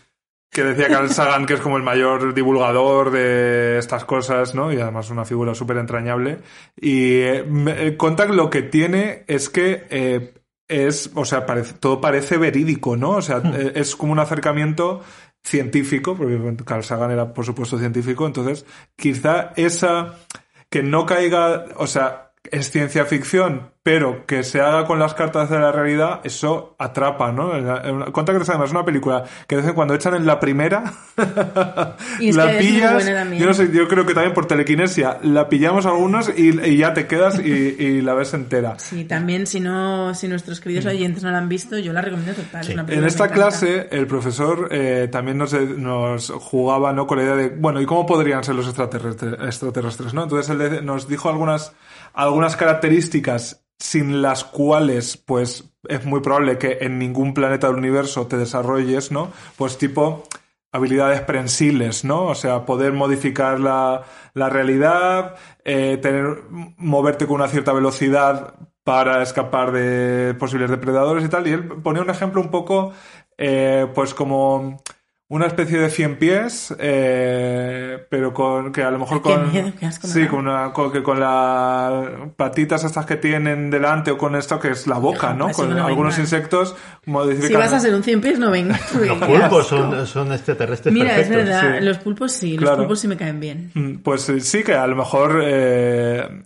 Que 0.50 0.62
decía 0.62 0.86
Carl 0.88 1.08
Sagan 1.10 1.46
que 1.46 1.54
es 1.54 1.60
como 1.60 1.78
el 1.78 1.82
mayor 1.82 2.32
divulgador 2.34 3.10
de 3.10 3.78
estas 3.78 4.04
cosas, 4.04 4.54
¿no? 4.54 4.70
Y 4.72 4.78
además 4.80 5.08
una 5.10 5.24
figura 5.24 5.54
súper 5.54 5.78
entrañable. 5.78 6.38
Y 6.76 7.14
eh, 7.22 7.44
eh, 7.68 7.94
Contact 7.96 8.32
lo 8.34 8.50
que 8.50 8.62
tiene 8.62 9.24
es 9.26 9.48
que 9.48 9.86
eh, 9.90 10.34
es, 10.68 11.10
o 11.14 11.24
sea, 11.24 11.44
parece- 11.44 11.74
todo 11.80 12.00
parece 12.00 12.36
verídico, 12.36 12.96
¿no? 12.96 13.10
O 13.12 13.22
sea, 13.22 13.38
eh, 13.44 13.72
es 13.74 13.96
como 13.96 14.12
un 14.12 14.18
acercamiento 14.20 15.02
científico, 15.44 16.16
porque 16.16 16.40
Carl 16.64 16.82
Sagan 16.82 17.10
era, 17.10 17.34
por 17.34 17.44
supuesto, 17.44 17.78
científico, 17.78 18.26
entonces 18.26 18.64
quizá 18.96 19.52
esa 19.56 20.18
que 20.70 20.82
no 20.82 21.06
caiga, 21.06 21.66
o 21.76 21.86
sea, 21.86 22.23
es 22.50 22.70
ciencia 22.70 23.04
ficción, 23.06 23.70
pero 23.82 24.26
que 24.26 24.42
se 24.44 24.60
haga 24.60 24.86
con 24.86 24.98
las 24.98 25.14
cartas 25.14 25.48
de 25.50 25.58
la 25.58 25.72
realidad, 25.72 26.20
eso 26.24 26.74
atrapa, 26.78 27.32
¿no? 27.32 27.56
En 27.56 27.66
la- 27.66 27.80
en 27.82 27.94
una- 27.96 28.06
Contact 28.12 28.40
es 28.42 28.48
además 28.50 28.70
una 28.70 28.84
película 28.84 29.24
que 29.46 29.56
de 29.56 29.62
vez 29.62 29.68
en 29.70 29.74
cuando 29.74 29.94
echan 29.94 30.14
en 30.14 30.26
la 30.26 30.38
primera, 30.40 30.92
Y 32.20 32.32
la 32.32 32.58
pillas, 32.58 33.06
yo 33.38 33.46
no 33.46 33.54
sé, 33.54 33.70
yo 33.72 33.88
creo 33.88 34.04
que 34.06 34.14
también 34.14 34.34
por 34.34 34.46
telequinesia, 34.46 35.18
la 35.22 35.48
pillamos 35.48 35.86
algunos 35.86 36.30
y, 36.36 36.50
y 36.68 36.76
ya 36.76 36.92
te 36.94 37.06
quedas 37.06 37.38
y, 37.38 37.50
y 37.50 38.00
la 38.02 38.14
ves 38.14 38.34
entera. 38.34 38.78
Sí, 38.78 39.04
también 39.04 39.46
si 39.46 39.60
no, 39.60 40.14
si 40.14 40.28
nuestros 40.28 40.60
queridos 40.60 40.86
oyentes 40.86 41.22
no 41.22 41.30
la 41.30 41.38
han 41.38 41.48
visto, 41.48 41.78
yo 41.78 41.92
la 41.92 42.02
recomiendo 42.02 42.34
total. 42.34 42.60
es 42.62 42.68
una 42.70 42.84
En 42.88 43.04
esta 43.04 43.28
clase, 43.28 43.88
el 43.90 44.06
profesor 44.06 44.68
eh, 44.70 45.08
también 45.10 45.38
nos, 45.38 45.52
nos 45.54 46.30
jugaba 46.30 46.92
¿no? 46.92 47.06
con 47.06 47.18
la 47.18 47.24
idea 47.24 47.36
de, 47.36 47.48
bueno, 47.48 47.80
¿y 47.80 47.86
cómo 47.86 48.06
podrían 48.06 48.44
ser 48.44 48.54
los 48.54 48.66
extraterrestres? 48.66 49.34
extraterrestres 49.42 50.14
¿no? 50.14 50.24
Entonces 50.24 50.50
él 50.50 50.84
nos 50.84 51.08
dijo 51.08 51.28
algunas, 51.28 51.72
algunas 52.14 52.56
características 52.56 53.64
sin 53.78 54.22
las 54.22 54.44
cuales, 54.44 55.16
pues, 55.16 55.64
es 55.88 56.04
muy 56.06 56.20
probable 56.20 56.56
que 56.56 56.78
en 56.80 56.98
ningún 56.98 57.34
planeta 57.34 57.66
del 57.66 57.76
universo 57.76 58.26
te 58.26 58.38
desarrolles, 58.38 59.12
¿no? 59.12 59.30
Pues 59.56 59.76
tipo 59.76 60.22
habilidades 60.72 61.20
prensiles, 61.20 62.04
¿no? 62.04 62.24
O 62.24 62.34
sea, 62.34 62.64
poder 62.64 62.92
modificar 62.92 63.60
la, 63.60 64.02
la 64.32 64.48
realidad, 64.48 65.36
eh, 65.64 65.98
tener, 66.02 66.44
moverte 66.78 67.26
con 67.26 67.36
una 67.36 67.48
cierta 67.48 67.72
velocidad 67.72 68.54
para 68.82 69.22
escapar 69.22 69.72
de 69.72 70.34
posibles 70.34 70.70
depredadores 70.70 71.24
y 71.24 71.28
tal. 71.28 71.46
Y 71.46 71.52
él 71.52 71.66
ponía 71.82 72.02
un 72.02 72.10
ejemplo 72.10 72.40
un 72.40 72.50
poco, 72.50 72.92
eh, 73.38 73.86
pues 73.94 74.14
como 74.14 74.82
una 75.30 75.46
especie 75.46 75.78
de 75.78 75.88
cien 75.88 76.16
pies, 76.18 76.74
eh, 76.78 78.06
pero 78.10 78.34
con 78.34 78.72
que 78.72 78.82
a 78.82 78.90
lo 78.90 78.98
mejor 78.98 79.22
con 79.22 79.50
miedo, 79.50 79.72
sí, 80.02 80.26
con, 80.26 80.40
una, 80.40 80.72
con 80.72 80.92
que 80.92 81.02
con 81.02 81.18
las 81.18 82.08
patitas 82.36 82.84
estas 82.84 83.06
que 83.06 83.16
tienen 83.16 83.70
delante 83.70 84.10
o 84.10 84.18
con 84.18 84.36
esto 84.36 84.60
que 84.60 84.68
es 84.72 84.86
la 84.86 84.98
boca, 84.98 85.32
¿no? 85.32 85.48
eso 85.48 85.62
Con 85.62 85.74
no 85.76 85.86
algunos 85.86 86.12
venga. 86.14 86.24
insectos 86.24 86.76
modifican. 87.06 87.48
Si 87.48 87.54
vas 87.56 87.72
a 87.72 87.80
ser 87.80 87.94
un 87.94 88.02
cien 88.02 88.20
pies, 88.20 88.38
no 88.38 88.50
vengas. 88.50 88.94
los 88.94 89.18
pulpos 89.18 89.66
son, 89.66 90.06
son 90.06 90.30
extraterrestres 90.32 90.92
Mira, 90.94 91.18
es 91.18 91.28
verdad, 91.30 91.78
sí. 91.78 91.84
los 91.84 91.98
pulpos 91.98 92.30
sí, 92.32 92.52
los 92.56 92.64
Claro. 92.64 92.76
pulpos 92.78 93.00
sí 93.00 93.08
me 93.08 93.16
caen 93.16 93.40
bien. 93.40 93.70
Mm, 93.74 93.94
Pues 94.02 94.28
eh, 94.28 94.40
sí, 94.40 94.62
que 94.62 94.74
a 94.74 94.86
lo 94.86 94.94
mejor 94.94 95.40
eh, 95.42 96.42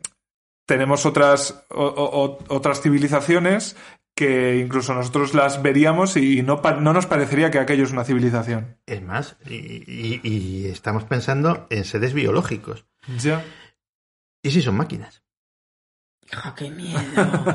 tenemos 0.66 1.04
otras, 1.04 1.64
o- 1.70 1.82
o- 1.84 2.38
otras 2.54 2.80
civilizaciones 2.80 3.74
que 4.18 4.56
incluso 4.58 4.92
nosotros 4.94 5.32
las 5.32 5.62
veríamos 5.62 6.16
y 6.16 6.42
no, 6.42 6.60
no 6.80 6.92
nos 6.92 7.06
parecería 7.06 7.52
que 7.52 7.60
aquello 7.60 7.84
es 7.84 7.92
una 7.92 8.02
civilización. 8.02 8.76
Es 8.84 9.00
más, 9.00 9.36
y, 9.48 9.54
y- 9.54 10.20
y 10.24 10.66
estamos 10.66 11.04
pensando 11.04 11.68
en 11.70 11.84
seres 11.84 12.14
biológicos. 12.14 12.84
Ya. 13.22 13.44
¿Y 14.42 14.50
si 14.50 14.60
son 14.60 14.74
máquinas? 14.76 15.22
Hijo, 16.32 16.52
qué 16.56 16.68
miedo. 16.82 16.98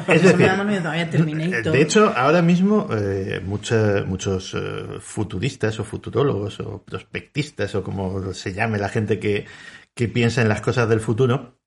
Es 0.07 0.23
Eso 0.23 0.37
decir, 0.37 0.65
miedo 0.65 0.81
todavía 0.81 1.09
Terminator. 1.09 1.73
De 1.73 1.81
hecho, 1.81 2.13
ahora 2.15 2.41
mismo 2.41 2.87
eh, 2.91 3.41
mucha- 3.43 4.03
muchos 4.05 4.53
eh, 4.55 4.99
futuristas 5.01 5.79
o 5.81 5.83
futurólogos 5.83 6.61
o 6.61 6.81
prospectistas 6.81 7.75
o 7.75 7.83
como 7.83 8.33
se 8.33 8.53
llame 8.53 8.77
la 8.77 8.87
gente 8.87 9.19
que, 9.19 9.45
que 9.93 10.07
piensa 10.07 10.41
en 10.41 10.47
las 10.47 10.61
cosas 10.61 10.87
del 10.87 11.01
futuro, 11.01 11.59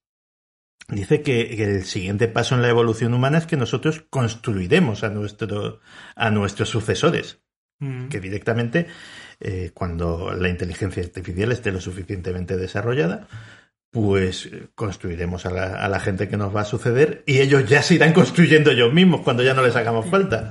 dice 0.89 1.23
que, 1.23 1.63
el 1.63 1.85
siguiente 1.85 2.29
paso 2.29 2.55
en 2.55 2.63
la 2.63 2.69
evolución 2.69 3.15
humana 3.15 3.39
es 3.39 3.47
que 3.47 3.57
nosotros 3.57 4.05
construiremos 4.11 5.05
a, 5.05 5.11
nuestro, 5.11 5.81
a 6.15 6.31
nuestros 6.31 6.69
sucesores, 6.69 7.41
Mm. 7.79 8.09
que 8.09 8.21
directamente 8.21 8.87
eh, 9.39 9.71
cuando 9.75 10.33
la 10.33 10.49
inteligencia 10.49 11.03
artificial 11.03 11.53
esté 11.53 11.71
lo 11.73 11.81
suficientemente 11.81 12.57
desarrollada, 12.57 13.29
pues 13.91 14.47
eh, 14.47 14.69
construiremos 14.75 15.45
a 15.45 15.51
la, 15.51 15.85
a 15.85 15.89
la 15.89 16.01
gente 16.01 16.27
que 16.27 16.39
nos 16.39 16.57
va 16.57 16.63
a 16.63 16.65
suceder 16.65 17.23
y 17.27 17.41
ellos 17.41 17.69
ya 17.69 17.83
se 17.83 17.97
irán 17.97 18.15
construyendo 18.15 18.71
ellos 18.71 18.95
mismos 18.95 19.21
cuando 19.21 19.43
ya 19.43 19.53
no 19.53 19.63
les 19.63 19.77
hagamos 19.77 20.07
falta. 20.07 20.51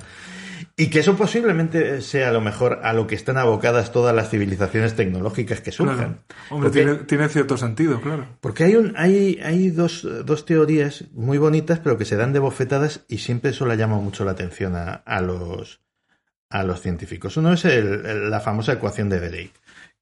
Y 0.78 0.88
que 0.90 1.00
eso 1.00 1.16
posiblemente 1.16 2.02
sea 2.02 2.30
a 2.30 2.32
lo 2.34 2.42
mejor 2.42 2.82
a 2.84 2.92
lo 2.92 3.08
que 3.08 3.16
están 3.16 3.38
abocadas 3.38 3.94
todas 3.94 4.14
las 4.14 4.30
civilizaciones 4.30 4.94
tecnológicas 4.96 5.62
que 5.62 5.72
surjan. 5.72 5.96
Claro. 5.98 6.18
Hombre, 6.50 6.70
Porque- 6.70 6.84
tiene, 6.84 6.96
tiene 7.06 7.30
cierto 7.30 7.56
sentido, 7.56 8.02
claro. 8.02 8.28
porque 8.42 8.66
hay, 8.66 8.76
un, 8.76 8.94
hay, 8.98 9.40
hay 9.42 9.70
dos, 9.70 10.06
dos 10.26 10.44
teorías 10.46 11.06
muy 11.14 11.38
bonitas, 11.38 11.80
pero 11.80 11.98
que 11.98 12.04
se 12.04 12.18
dan 12.18 12.34
de 12.34 12.40
bofetadas 12.40 13.06
y 13.08 13.20
siempre 13.20 13.52
eso 13.52 13.66
le 13.66 13.78
llama 13.78 13.96
mucho 14.00 14.26
la 14.26 14.32
atención 14.32 14.76
a, 14.76 14.96
a 14.96 15.22
los, 15.22 15.80
a 16.50 16.64
los 16.64 16.82
científicos. 16.82 17.38
Uno 17.38 17.54
es 17.54 17.64
el- 17.64 18.06
el- 18.06 18.30
la 18.30 18.42
famosa 18.42 18.74
ecuación 18.74 19.08
de 19.08 19.22
Drake, 19.22 19.54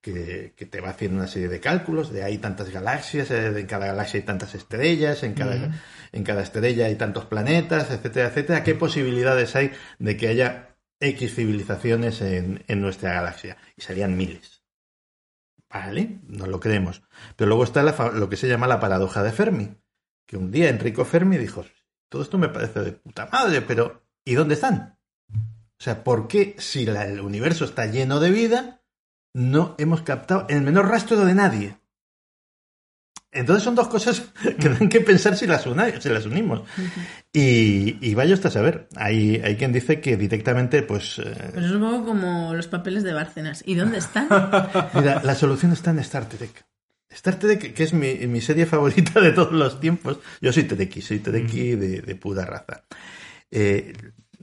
que, 0.03 0.53
que 0.57 0.65
te 0.65 0.81
va 0.81 0.89
haciendo 0.89 1.17
una 1.17 1.27
serie 1.27 1.47
de 1.47 1.59
cálculos 1.61 2.11
de 2.11 2.23
hay 2.23 2.37
tantas 2.37 2.69
galaxias, 2.69 3.31
eh, 3.31 3.47
en 3.61 3.65
cada 3.65 3.87
galaxia 3.87 4.19
hay 4.19 4.25
tantas 4.25 4.53
estrellas, 4.53 5.23
en 5.23 5.33
cada, 5.33 5.71
en 6.11 6.23
cada 6.23 6.43
estrella 6.43 6.85
hay 6.87 6.95
tantos 6.95 7.25
planetas, 7.25 7.89
etcétera, 7.89 8.27
etcétera. 8.27 8.63
¿Qué 8.63 8.75
posibilidades 8.75 9.55
hay 9.55 9.71
de 9.99 10.17
que 10.17 10.27
haya 10.27 10.75
X 10.99 11.35
civilizaciones 11.35 12.21
en, 12.21 12.63
en 12.67 12.81
nuestra 12.81 13.13
galaxia? 13.13 13.57
Y 13.77 13.81
serían 13.81 14.17
miles. 14.17 14.63
Vale, 15.69 16.19
no 16.27 16.45
lo 16.47 16.59
creemos. 16.59 17.01
Pero 17.35 17.47
luego 17.47 17.63
está 17.63 17.81
la 17.81 17.93
lo 18.13 18.29
que 18.29 18.37
se 18.37 18.47
llama 18.47 18.67
la 18.67 18.79
paradoja 18.81 19.23
de 19.23 19.31
Fermi, 19.31 19.75
que 20.27 20.37
un 20.37 20.51
día 20.51 20.69
Enrico 20.69 21.05
Fermi 21.05 21.37
dijo, 21.37 21.65
todo 22.09 22.21
esto 22.21 22.37
me 22.37 22.49
parece 22.49 22.81
de 22.81 22.91
puta 22.91 23.27
madre, 23.31 23.61
pero 23.61 24.05
¿y 24.25 24.35
dónde 24.35 24.53
están? 24.55 24.99
O 25.31 25.83
sea, 25.83 26.03
¿por 26.03 26.27
qué 26.27 26.55
si 26.59 26.85
la- 26.85 27.07
el 27.07 27.21
universo 27.21 27.65
está 27.65 27.87
lleno 27.87 28.19
de 28.19 28.29
vida, 28.29 28.82
no 29.33 29.75
hemos 29.77 30.01
captado 30.03 30.45
el 30.49 30.61
menor 30.61 30.87
rastro 30.89 31.25
de 31.25 31.33
nadie? 31.35 31.77
Entonces 33.31 33.63
son 33.63 33.73
dos 33.73 33.87
cosas 33.87 34.21
que 34.59 34.69
dan 34.69 34.89
que 34.89 35.01
pensar 35.01 35.35
si 35.35 35.47
las, 35.47 35.65
una- 35.65 35.99
si 35.99 36.09
las 36.09 36.25
unimos. 36.27 36.61
Y, 37.31 37.97
y 38.07 38.13
vaya 38.13 38.35
usted 38.35 38.49
a 38.49 38.51
saber. 38.51 38.87
Hay, 38.95 39.37
hay 39.43 39.55
quien 39.57 39.73
dice 39.73 39.99
que 39.99 40.17
directamente, 40.17 40.83
pues... 40.83 41.17
eh, 41.17 41.49
Pues 41.53 41.65
es 41.65 41.71
un 41.71 41.81
poco 41.81 42.05
como 42.05 42.53
los 42.53 42.67
papeles 42.67 43.03
de 43.03 43.13
Bárcenas. 43.13 43.63
¿Y 43.65 43.73
dónde 43.73 43.97
están? 43.97 44.27
Mira, 44.93 45.21
la 45.23 45.33
solución 45.33 45.71
está 45.73 45.89
en 45.91 45.99
Star 45.99 46.29
Trek. 46.29 46.63
Star 47.09 47.35
Trek, 47.39 47.73
que 47.73 47.83
es 47.83 47.93
mi, 47.93 48.13
mi 48.27 48.39
serie 48.39 48.67
favorita 48.67 49.19
de 49.19 49.31
todos 49.31 49.51
los 49.51 49.79
tiempos. 49.79 50.19
Yo 50.39 50.53
soy 50.53 50.63
Trekkie, 50.65 51.01
soy 51.01 51.19
Trekkie 51.19 51.75
de, 51.75 52.01
de 52.01 52.15
pura 52.15 52.45
raza. 52.45 52.83
Eh, 53.49 53.93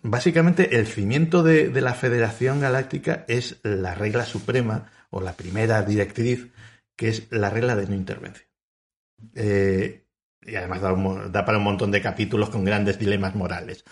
básicamente, 0.02 0.78
el 0.78 0.86
cimiento 0.86 1.42
de, 1.42 1.68
de 1.68 1.80
la 1.80 1.94
Federación 1.94 2.60
Galáctica 2.60 3.24
es 3.28 3.60
la 3.62 3.94
regla 3.94 4.24
suprema, 4.24 4.90
o 5.10 5.20
la 5.20 5.34
primera 5.34 5.82
directriz, 5.82 6.48
que 6.96 7.08
es 7.08 7.26
la 7.30 7.50
regla 7.50 7.76
de 7.76 7.86
no 7.86 7.94
intervención. 7.94 8.48
Eh, 9.34 10.06
y 10.42 10.54
además 10.54 10.80
da, 10.80 11.44
para 11.44 11.58
un 11.58 11.64
montón 11.64 11.90
de 11.90 12.00
capítulos 12.00 12.48
con 12.48 12.64
grandes 12.64 12.98
dilemas 12.98 13.34
morales. 13.34 13.84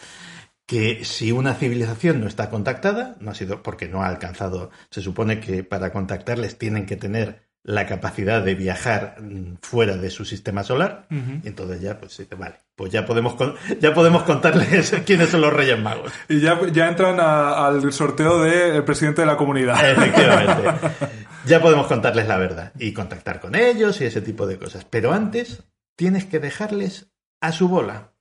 Que 0.66 1.05
si 1.05 1.32
una 1.32 1.55
civilización 1.55 2.20
no 2.20 2.26
está 2.26 2.51
contactada, 2.51 3.16
no 3.20 3.30
ha 3.30 3.35
sido 3.35 3.62
porque 3.62 3.89
no 3.89 4.02
ha 4.02 4.09
alcanzado, 4.09 4.70
se 4.90 5.01
supone 5.01 5.40
que 5.40 5.64
para 5.64 5.93
contactarles 5.93 6.59
tienen 6.59 6.86
que 6.86 6.97
tener 6.97 7.47
la 7.68 7.84
capacidad 7.86 8.42
de 8.42 8.54
viajar 8.54 9.16
fuera 9.60 9.98
de 9.98 10.08
su 10.08 10.24
sistema 10.24 10.64
solar, 10.64 11.06
y 11.10 11.48
entonces 11.48 11.82
ya 11.82 12.00
pues 12.00 12.16
dice, 12.16 12.34
vale, 12.34 12.54
pues 12.74 12.90
ya 12.90 13.04
podemos 13.04 13.34
con- 13.34 13.56
ya 13.78 13.92
podemos 13.92 14.22
contarles 14.22 14.90
quiénes 15.06 15.28
son 15.28 15.42
los 15.42 15.52
Reyes 15.52 15.78
Magos. 15.78 16.10
Y 16.30 16.40
ya, 16.40 16.58
ya 16.72 16.88
entran 16.88 17.20
a- 17.20 17.66
al 17.66 17.92
sorteo 17.92 18.40
del 18.42 18.82
presidente 18.84 19.20
de 19.20 19.26
la 19.26 19.36
comunidad. 19.36 19.90
Efectivamente. 19.90 20.88
Ya 21.46 21.62
podemos 21.62 21.86
contarles 21.86 22.26
la 22.28 22.36
verdad 22.36 22.72
y 22.78 22.92
contactar 22.92 23.40
con 23.40 23.54
ellos 23.54 24.00
y 24.00 24.04
ese 24.04 24.20
tipo 24.20 24.46
de 24.46 24.58
cosas. 24.58 24.84
Pero 24.84 25.12
antes 25.14 25.62
tienes 25.96 26.24
que 26.26 26.40
dejarles 26.40 27.10
a 27.40 27.52
su 27.52 27.68
bola. 27.68 28.12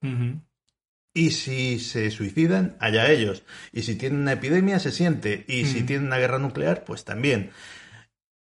Y 1.14 1.32
si 1.32 1.80
se 1.80 2.10
suicidan, 2.12 2.78
allá 2.80 3.10
ellos. 3.10 3.44
Y 3.74 3.82
si 3.82 3.96
tienen 3.96 4.22
una 4.22 4.34
epidemia, 4.34 4.80
se 4.80 4.92
siente. 4.92 5.44
Y 5.48 5.66
si 5.66 5.84
tienen 5.84 6.08
una 6.08 6.20
guerra 6.20 6.38
nuclear, 6.38 6.84
pues 6.86 7.04
también. 7.06 7.50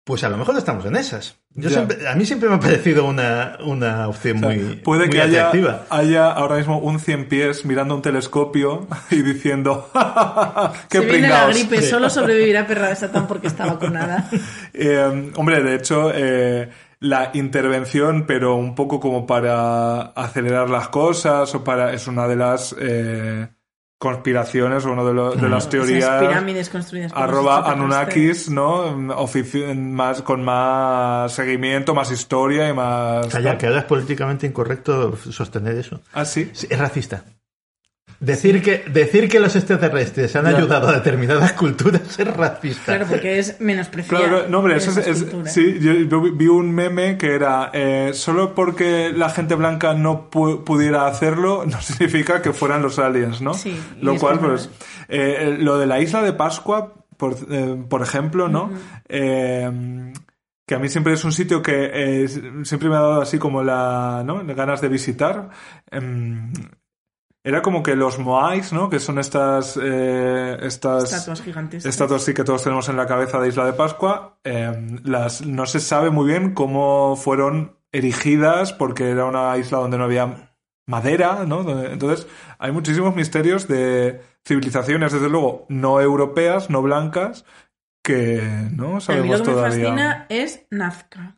Pues 0.09 0.25
a 0.25 0.31
lo 0.31 0.39
mejor 0.39 0.57
estamos 0.57 0.87
en 0.87 0.97
esas. 0.97 1.37
Yo 1.55 1.69
siempre- 1.69 2.09
a 2.09 2.15
mí 2.15 2.25
siempre 2.25 2.49
me 2.49 2.55
ha 2.55 2.61
parecido 2.61 3.05
una, 3.05 3.59
una 3.63 4.09
opción 4.09 4.39
O 4.39 4.41
sea, 4.41 4.49
muy, 4.49 4.77
puede 4.77 5.01
muy 5.03 5.11
que 5.11 5.21
haya, 5.21 5.51
haya 5.91 6.33
ahora 6.33 6.57
mismo 6.57 6.79
un 6.79 6.99
cien 6.99 7.29
pies 7.29 7.67
mirando 7.67 7.95
un 7.95 8.01
telescopio 8.01 8.87
y 9.11 9.21
diciendo 9.21 9.91
qué 10.89 10.99
Se 11.01 11.05
viene 11.05 11.29
la 11.29 11.45
pringaos". 11.45 11.55
gripe, 11.55 11.83
solo 11.83 12.09
sobrevivirá 12.09 12.67
perra 12.67 12.89
de 12.89 12.97
Satán 12.97 13.27
porque 13.27 13.49
está 13.49 13.67
vacunada. 13.75 14.31
Eh, 14.73 15.31
hombre, 15.37 15.63
de 15.63 15.75
hecho, 15.75 16.11
eh, 16.15 16.71
la 17.01 17.31
intervención, 17.35 18.25
pero 18.27 18.57
un 18.57 18.75
poco 18.75 19.01
como 19.01 19.27
para 19.27 20.01
acelerar 20.17 20.71
las 20.71 20.89
cosas 20.89 21.55
o 21.55 21.63
para 21.63 21.93
es 21.93 22.07
una 22.09 22.27
de 22.27 22.37
las 22.37 22.75
eh, 22.81 23.47
conspiraciones 23.99 24.85
o 24.87 24.93
una 24.93 25.03
de, 25.05 25.13
lo- 25.13 25.33
de 25.33 25.49
las 25.49 25.67
Esas 25.67 25.71
teorías 25.71 26.21
pirámides 26.21 26.69
construidas 26.71 27.13
por 27.13 27.23
arroba. 27.23 27.71
Anunnakis, 27.71 28.49
¿no? 28.49 28.97
Ofici- 29.19 29.75
más, 29.77 30.23
con 30.23 30.45
más 30.45 31.33
seguimiento, 31.33 31.95
más 31.95 32.11
historia 32.13 32.69
y 32.69 32.73
más... 32.73 33.27
Calla, 33.27 33.59
que 33.59 33.67
ahora 33.67 33.81
es 33.81 33.85
políticamente 33.87 34.47
incorrecto 34.47 35.17
sostener 35.17 35.77
eso. 35.77 36.01
Ah, 36.13 36.25
sí. 36.25 36.51
Sí, 36.53 36.69
es 36.71 36.79
racista. 36.79 37.25
Decir 38.21 38.61
que, 38.63 38.79
decir 38.91 39.29
que 39.29 39.39
los 39.39 39.55
extraterrestres 39.55 40.35
han 40.35 40.47
ayudado 40.47 40.89
a 40.89 40.93
determinadas 40.93 41.53
culturas 41.53 42.19
es 42.19 42.27
racista. 42.37 42.85
Claro, 42.87 43.07
porque 43.09 43.39
es 43.39 43.61
menospreciar. 43.61 44.21
Claro, 44.21 44.49
no, 44.49 44.59
hombre, 44.59 44.77
eso 44.77 44.91
es, 44.99 45.25
sí, 45.47 45.79
yo, 45.81 45.93
yo 45.93 46.21
vi 46.33 46.49
un 46.49 46.75
meme 46.75 47.17
que 47.17 47.33
era 47.37 47.71
eh, 47.73 48.11
solo 48.15 48.57
porque 48.57 49.13
la 49.15 49.31
gente 49.31 49.55
blanca 49.55 49.95
no 49.95 50.31
pu- 50.31 50.65
pudiera 50.65 51.07
hacerlo 51.07 51.65
no 51.71 51.81
significa 51.81 52.43
que 52.43 52.53
fueran 52.53 52.83
los 52.83 52.99
aliens, 52.99 53.41
¿no? 53.41 53.55
Sí, 53.55 53.79
lo 54.01 54.17
cual, 54.17 54.41
pues, 54.41 54.69
eh, 55.09 55.57
lo 55.61 55.79
de 55.79 55.87
la 55.87 56.01
isla 56.01 56.21
de 56.23 56.33
Pascua, 56.33 56.95
por, 57.17 57.37
eh, 57.51 57.77
por 57.89 58.03
ejemplo, 58.03 58.49
¿no? 58.49 58.73
Eh, 59.09 60.13
que 60.67 60.75
a 60.75 60.79
mí 60.79 60.89
siempre 60.89 61.15
es 61.15 61.25
un 61.25 61.33
sitio 61.33 61.63
que 61.63 61.91
eh, 62.25 62.29
siempre 62.65 62.89
me 62.89 62.97
ha 62.97 63.01
dado 63.01 63.23
así 63.23 63.39
como 63.39 63.63
la, 63.63 64.23
¿no? 64.27 64.45
ganas 64.55 64.81
de 64.83 64.89
visitar. 64.89 65.49
Em, 65.91 66.53
era 67.49 67.63
como 67.63 67.83
que 67.83 67.97
los 67.97 68.19
Moais, 68.19 68.75
¿no? 68.75 68.91
Que 68.91 68.99
son 69.01 69.19
estas, 69.19 69.79
eh, 69.83 70.59
estas 70.61 71.05
Estatuas 71.11 71.41
gigantes. 71.41 71.87
estatuas 71.87 72.23
sí 72.23 72.35
que 72.35 72.45
todos 72.45 72.63
tenemos 72.63 72.91
en 72.91 72.97
la 72.99 73.07
cabeza 73.07 73.41
de 73.41 73.49
Isla 73.49 73.65
de 73.65 73.73
Pascua. 73.73 74.39
eh, 74.45 74.99
las, 75.03 75.41
no 75.47 75.65
se 75.65 75.81
sabe 75.81 76.11
muy 76.11 76.27
bien 76.29 76.53
cómo 76.53 77.17
fueron 77.17 77.79
erigidas 77.91 78.75
porque 78.75 79.09
era 79.09 79.25
una 79.25 79.57
isla 79.57 79.79
donde 79.79 79.97
no 79.97 80.05
había 80.05 80.55
madera, 80.87 81.47
¿no? 81.47 81.61
Entonces 81.87 82.27
hay 82.59 82.71
muchísimos 82.71 83.17
misterios 83.17 83.67
de 83.67 84.21
civilizaciones, 84.47 85.13
desde 85.15 85.31
luego, 85.31 85.65
no 85.71 86.03
europeas, 86.03 86.69
no 86.69 86.83
blancas, 86.83 87.47
que 88.03 88.43
no 88.77 88.87
A 88.87 88.89
mí 88.89 88.95
lo 88.95 89.01
sabemos 89.01 89.41
que 89.43 89.49
me 89.49 89.55
todavía. 89.55 89.85
fascina 89.87 90.27
es 90.29 90.67
Nazca. 90.71 91.38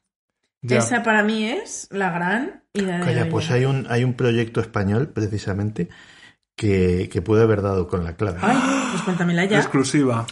Ya. 0.63 0.79
Esa 0.79 1.03
para 1.03 1.23
mí 1.23 1.47
es 1.49 1.89
la 1.91 2.11
gran 2.11 2.63
idea 2.75 2.99
de 2.99 3.05
Calla, 3.05 3.25
la 3.25 3.31
pues 3.31 3.51
hay 3.51 3.65
un, 3.65 3.87
hay 3.89 4.05
un 4.05 4.15
proyecto 4.15 4.61
español, 4.61 5.09
precisamente, 5.09 5.89
que, 6.57 7.09
que 7.11 7.23
puede 7.23 7.43
haber 7.45 7.63
dado 7.63 7.89
con 7.89 8.05
la 8.05 8.15
clave. 8.17 8.39
Ay, 8.43 8.59
pues 8.91 9.03
cuéntamela 9.03 9.47
ya. 9.47 9.59
Exclusiva. 9.59 10.27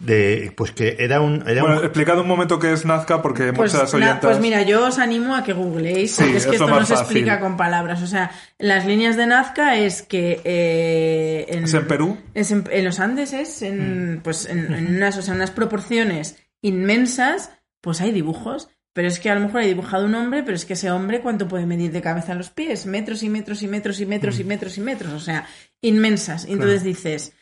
De, 0.00 0.52
pues 0.56 0.72
que 0.72 0.96
era 0.98 1.20
un... 1.20 1.46
Era 1.46 1.60
Bueno, 1.62 1.78
un 1.80 1.84
explicad 1.84 2.18
un 2.18 2.26
momento 2.26 2.58
qué 2.58 2.72
es 2.72 2.84
Nazca 2.86 3.20
porque 3.22 3.52
Pues, 3.52 3.72
muchas 3.74 3.92
na- 3.92 3.98
oyentas... 3.98 4.20
pues 4.22 4.40
mira, 4.40 4.62
yo 4.62 4.86
os 4.86 4.98
animo 4.98 5.36
a 5.36 5.44
que 5.44 5.52
googleéis, 5.52 6.12
Sí, 6.16 6.22
porque 6.22 6.38
es 6.38 6.44
que 6.46 6.56
es 6.56 6.60
esto 6.62 6.68
no 6.68 6.80
se 6.86 6.94
fácil. 6.94 7.16
explica 7.16 7.40
con 7.40 7.56
palabras. 7.58 8.02
O 8.02 8.06
sea, 8.06 8.30
las 8.58 8.86
líneas 8.86 9.16
de 9.18 9.26
Nazca 9.26 9.76
es 9.76 10.00
que 10.02 10.40
eh, 10.44 11.46
en, 11.50 11.64
¿Es 11.64 11.74
en 11.74 11.86
Perú? 11.86 12.16
es 12.32 12.50
en, 12.50 12.64
en 12.70 12.84
los 12.86 12.98
Andes 13.00 13.32
es 13.34 13.60
en, 13.62 14.20
pues 14.24 14.46
en, 14.48 14.72
en 14.72 14.96
unas, 14.96 15.16
o 15.18 15.22
sea, 15.22 15.34
unas 15.34 15.50
proporciones 15.50 16.38
inmensas, 16.62 17.50
pues 17.82 18.00
hay 18.00 18.10
dibujos. 18.12 18.70
Pero 18.94 19.08
es 19.08 19.20
que 19.20 19.28
a 19.28 19.34
lo 19.34 19.40
mejor 19.42 19.60
he 19.62 19.66
dibujado 19.66 20.06
un 20.06 20.14
hombre, 20.14 20.42
pero 20.42 20.56
es 20.56 20.64
que 20.64 20.72
ese 20.72 20.90
hombre, 20.90 21.20
¿cuánto 21.20 21.46
puede 21.46 21.66
medir 21.66 21.92
de 21.92 22.00
cabeza 22.00 22.32
a 22.32 22.36
los 22.36 22.48
pies? 22.48 22.86
Metros 22.86 23.22
y 23.22 23.28
metros 23.28 23.62
y 23.62 23.68
metros 23.68 24.00
y 24.00 24.06
metros 24.06 24.40
y 24.40 24.44
metros 24.44 24.78
y 24.78 24.80
metros. 24.80 25.12
O 25.12 25.20
sea, 25.20 25.46
inmensas. 25.82 26.46
Y 26.48 26.52
entonces 26.52 26.82
dices, 26.84 27.32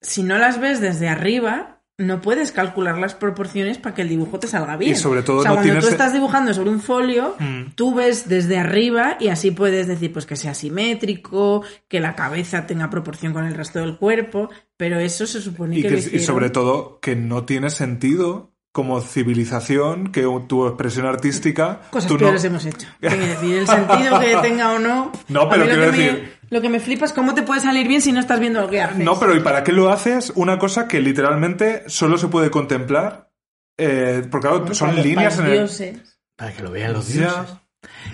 si 0.00 0.22
no 0.22 0.38
las 0.38 0.58
ves 0.60 0.80
desde 0.80 1.08
arriba, 1.08 1.82
no 1.98 2.20
puedes 2.20 2.50
calcular 2.52 2.98
las 2.98 3.14
proporciones 3.14 3.78
para 3.78 3.94
que 3.94 4.02
el 4.02 4.08
dibujo 4.08 4.38
te 4.40 4.46
salga 4.48 4.76
bien. 4.76 4.92
Y 4.92 4.94
sobre 4.96 5.22
todo 5.22 5.38
o 5.38 5.42
sea, 5.42 5.50
no 5.50 5.56
cuando 5.56 5.72
tienes- 5.72 5.84
tú 5.84 5.90
estás 5.90 6.12
dibujando 6.12 6.52
sobre 6.54 6.70
un 6.70 6.80
folio, 6.80 7.36
Mm. 7.38 7.72
tú 7.76 7.94
ves 7.94 8.28
desde 8.28 8.58
arriba 8.58 9.16
y 9.20 9.28
así 9.28 9.50
puedes 9.52 9.86
decir 9.86 10.12
pues 10.12 10.26
que 10.26 10.36
sea 10.36 10.54
simétrico, 10.54 11.62
que 11.88 12.00
la 12.00 12.14
cabeza 12.14 12.66
tenga 12.66 12.90
proporción 12.90 13.32
con 13.32 13.46
el 13.46 13.54
resto 13.54 13.80
del 13.80 13.96
cuerpo, 13.96 14.50
pero 14.76 14.98
eso 14.98 15.26
se 15.26 15.40
supone 15.40 15.78
y, 15.78 15.82
que, 15.82 15.94
y 16.12 16.20
sobre 16.20 16.50
todo 16.50 16.98
que 17.00 17.14
no 17.16 17.44
tiene 17.44 17.70
sentido 17.70 18.53
como 18.74 19.00
civilización 19.00 20.10
que 20.10 20.26
tu 20.48 20.66
expresión 20.66 21.06
artística 21.06 21.82
Cosas 21.90 22.08
tú 22.08 22.14
no- 22.14 22.18
peores 22.24 22.42
hemos 22.42 22.66
hecho. 22.66 22.88
Quiero 23.00 23.16
decir, 23.24 23.58
el 23.58 23.66
sentido 23.68 24.18
que 24.18 24.36
tenga 24.42 24.72
o 24.72 24.80
no. 24.80 25.12
No, 25.28 25.42
a 25.42 25.48
pero 25.50 25.64
quiero 25.64 25.80
que 25.80 25.90
me- 25.92 25.96
decir- 25.96 26.32
lo 26.50 26.60
que 26.60 26.68
me 26.68 26.80
flipa 26.80 27.04
es 27.04 27.12
cómo 27.12 27.34
te 27.34 27.42
puede 27.44 27.60
salir 27.60 27.86
bien 27.86 28.02
si 28.02 28.10
no 28.10 28.18
estás 28.18 28.40
viendo 28.40 28.60
lo 28.60 28.68
que 28.68 28.82
haces. 28.82 28.98
No, 28.98 29.16
pero 29.20 29.36
¿y 29.36 29.40
para 29.40 29.62
qué 29.62 29.70
lo 29.70 29.90
haces? 29.90 30.32
Una 30.34 30.58
cosa 30.58 30.88
que 30.88 31.00
literalmente 31.00 31.84
solo 31.86 32.18
se 32.18 32.26
puede 32.26 32.50
contemplar 32.50 33.30
eh, 33.78 34.26
porque 34.28 34.48
claro, 34.48 34.60
Bueno, 34.60 34.74
son 34.74 34.90
para 34.90 35.02
líneas 35.02 35.34
para 35.36 35.46
en 35.46 35.52
el... 35.52 35.58
dioses. 35.60 36.18
Para 36.36 36.52
que 36.52 36.62
lo 36.64 36.70
vean 36.72 36.92
los 36.94 37.08
Ya. 37.08 37.20
dioses. 37.20 37.56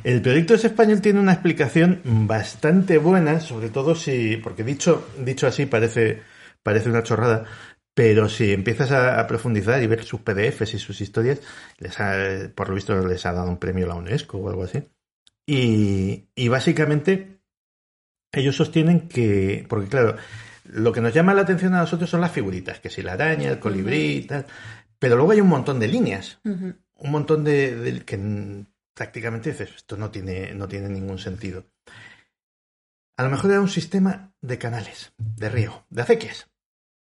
El 0.04 0.20
proyecto 0.20 0.54
es 0.54 0.64
español 0.66 1.00
tiene 1.00 1.20
una 1.20 1.32
explicación 1.32 2.02
bastante 2.04 2.98
buena, 2.98 3.40
sobre 3.40 3.70
todo 3.70 3.94
si, 3.94 4.36
porque 4.36 4.62
dicho, 4.62 5.08
dicho 5.18 5.46
así 5.46 5.64
parece, 5.66 6.22
parece 6.62 6.90
una 6.90 7.02
chorrada, 7.02 7.44
pero 8.02 8.30
si 8.30 8.50
empiezas 8.54 8.92
a, 8.92 9.20
a 9.20 9.26
profundizar 9.26 9.82
y 9.82 9.86
ver 9.86 10.04
sus 10.04 10.22
PDFs 10.22 10.72
y 10.72 10.78
sus 10.78 11.02
historias, 11.02 11.38
les 11.76 12.00
ha- 12.00 12.50
por 12.54 12.70
lo 12.70 12.74
visto 12.74 12.98
les 13.06 13.26
ha 13.26 13.32
dado 13.34 13.50
un 13.50 13.58
premio 13.58 13.86
la 13.86 13.94
UNESCO 13.94 14.38
o 14.38 14.48
algo 14.48 14.64
así. 14.64 14.88
Y, 15.46 16.30
y 16.34 16.48
básicamente 16.48 17.42
ellos 18.32 18.56
sostienen 18.56 19.06
que, 19.06 19.66
porque 19.68 19.88
claro, 19.88 20.16
lo 20.64 20.92
que 20.92 21.02
nos 21.02 21.12
llama 21.12 21.34
la 21.34 21.42
atención 21.42 21.74
a 21.74 21.80
nosotros 21.80 22.08
son 22.08 22.22
las 22.22 22.32
figuritas, 22.32 22.80
que 22.80 22.88
si 22.88 23.02
la 23.02 23.12
araña, 23.12 23.50
el 23.50 23.58
colibrí 23.58 24.16
y 24.16 24.22
tal, 24.22 24.46
pero 24.98 25.16
luego 25.16 25.32
hay 25.32 25.42
un 25.42 25.48
montón 25.48 25.78
de 25.78 25.88
líneas 25.88 26.38
un 26.94 27.10
montón 27.10 27.44
de, 27.44 27.76
de- 27.76 28.02
que 28.06 28.18
prácticamente 28.94 29.50
dices, 29.50 29.74
esto 29.76 29.98
no 29.98 30.10
tiene, 30.10 30.54
no 30.54 30.68
tiene 30.68 30.88
ningún 30.88 31.18
sentido. 31.18 31.66
A 33.18 33.24
lo 33.24 33.28
mejor 33.30 33.50
era 33.50 33.60
un 33.60 33.68
sistema 33.68 34.32
de 34.40 34.56
canales, 34.56 35.12
de 35.18 35.50
riego, 35.50 35.84
de 35.90 36.00
acequias. 36.00 36.46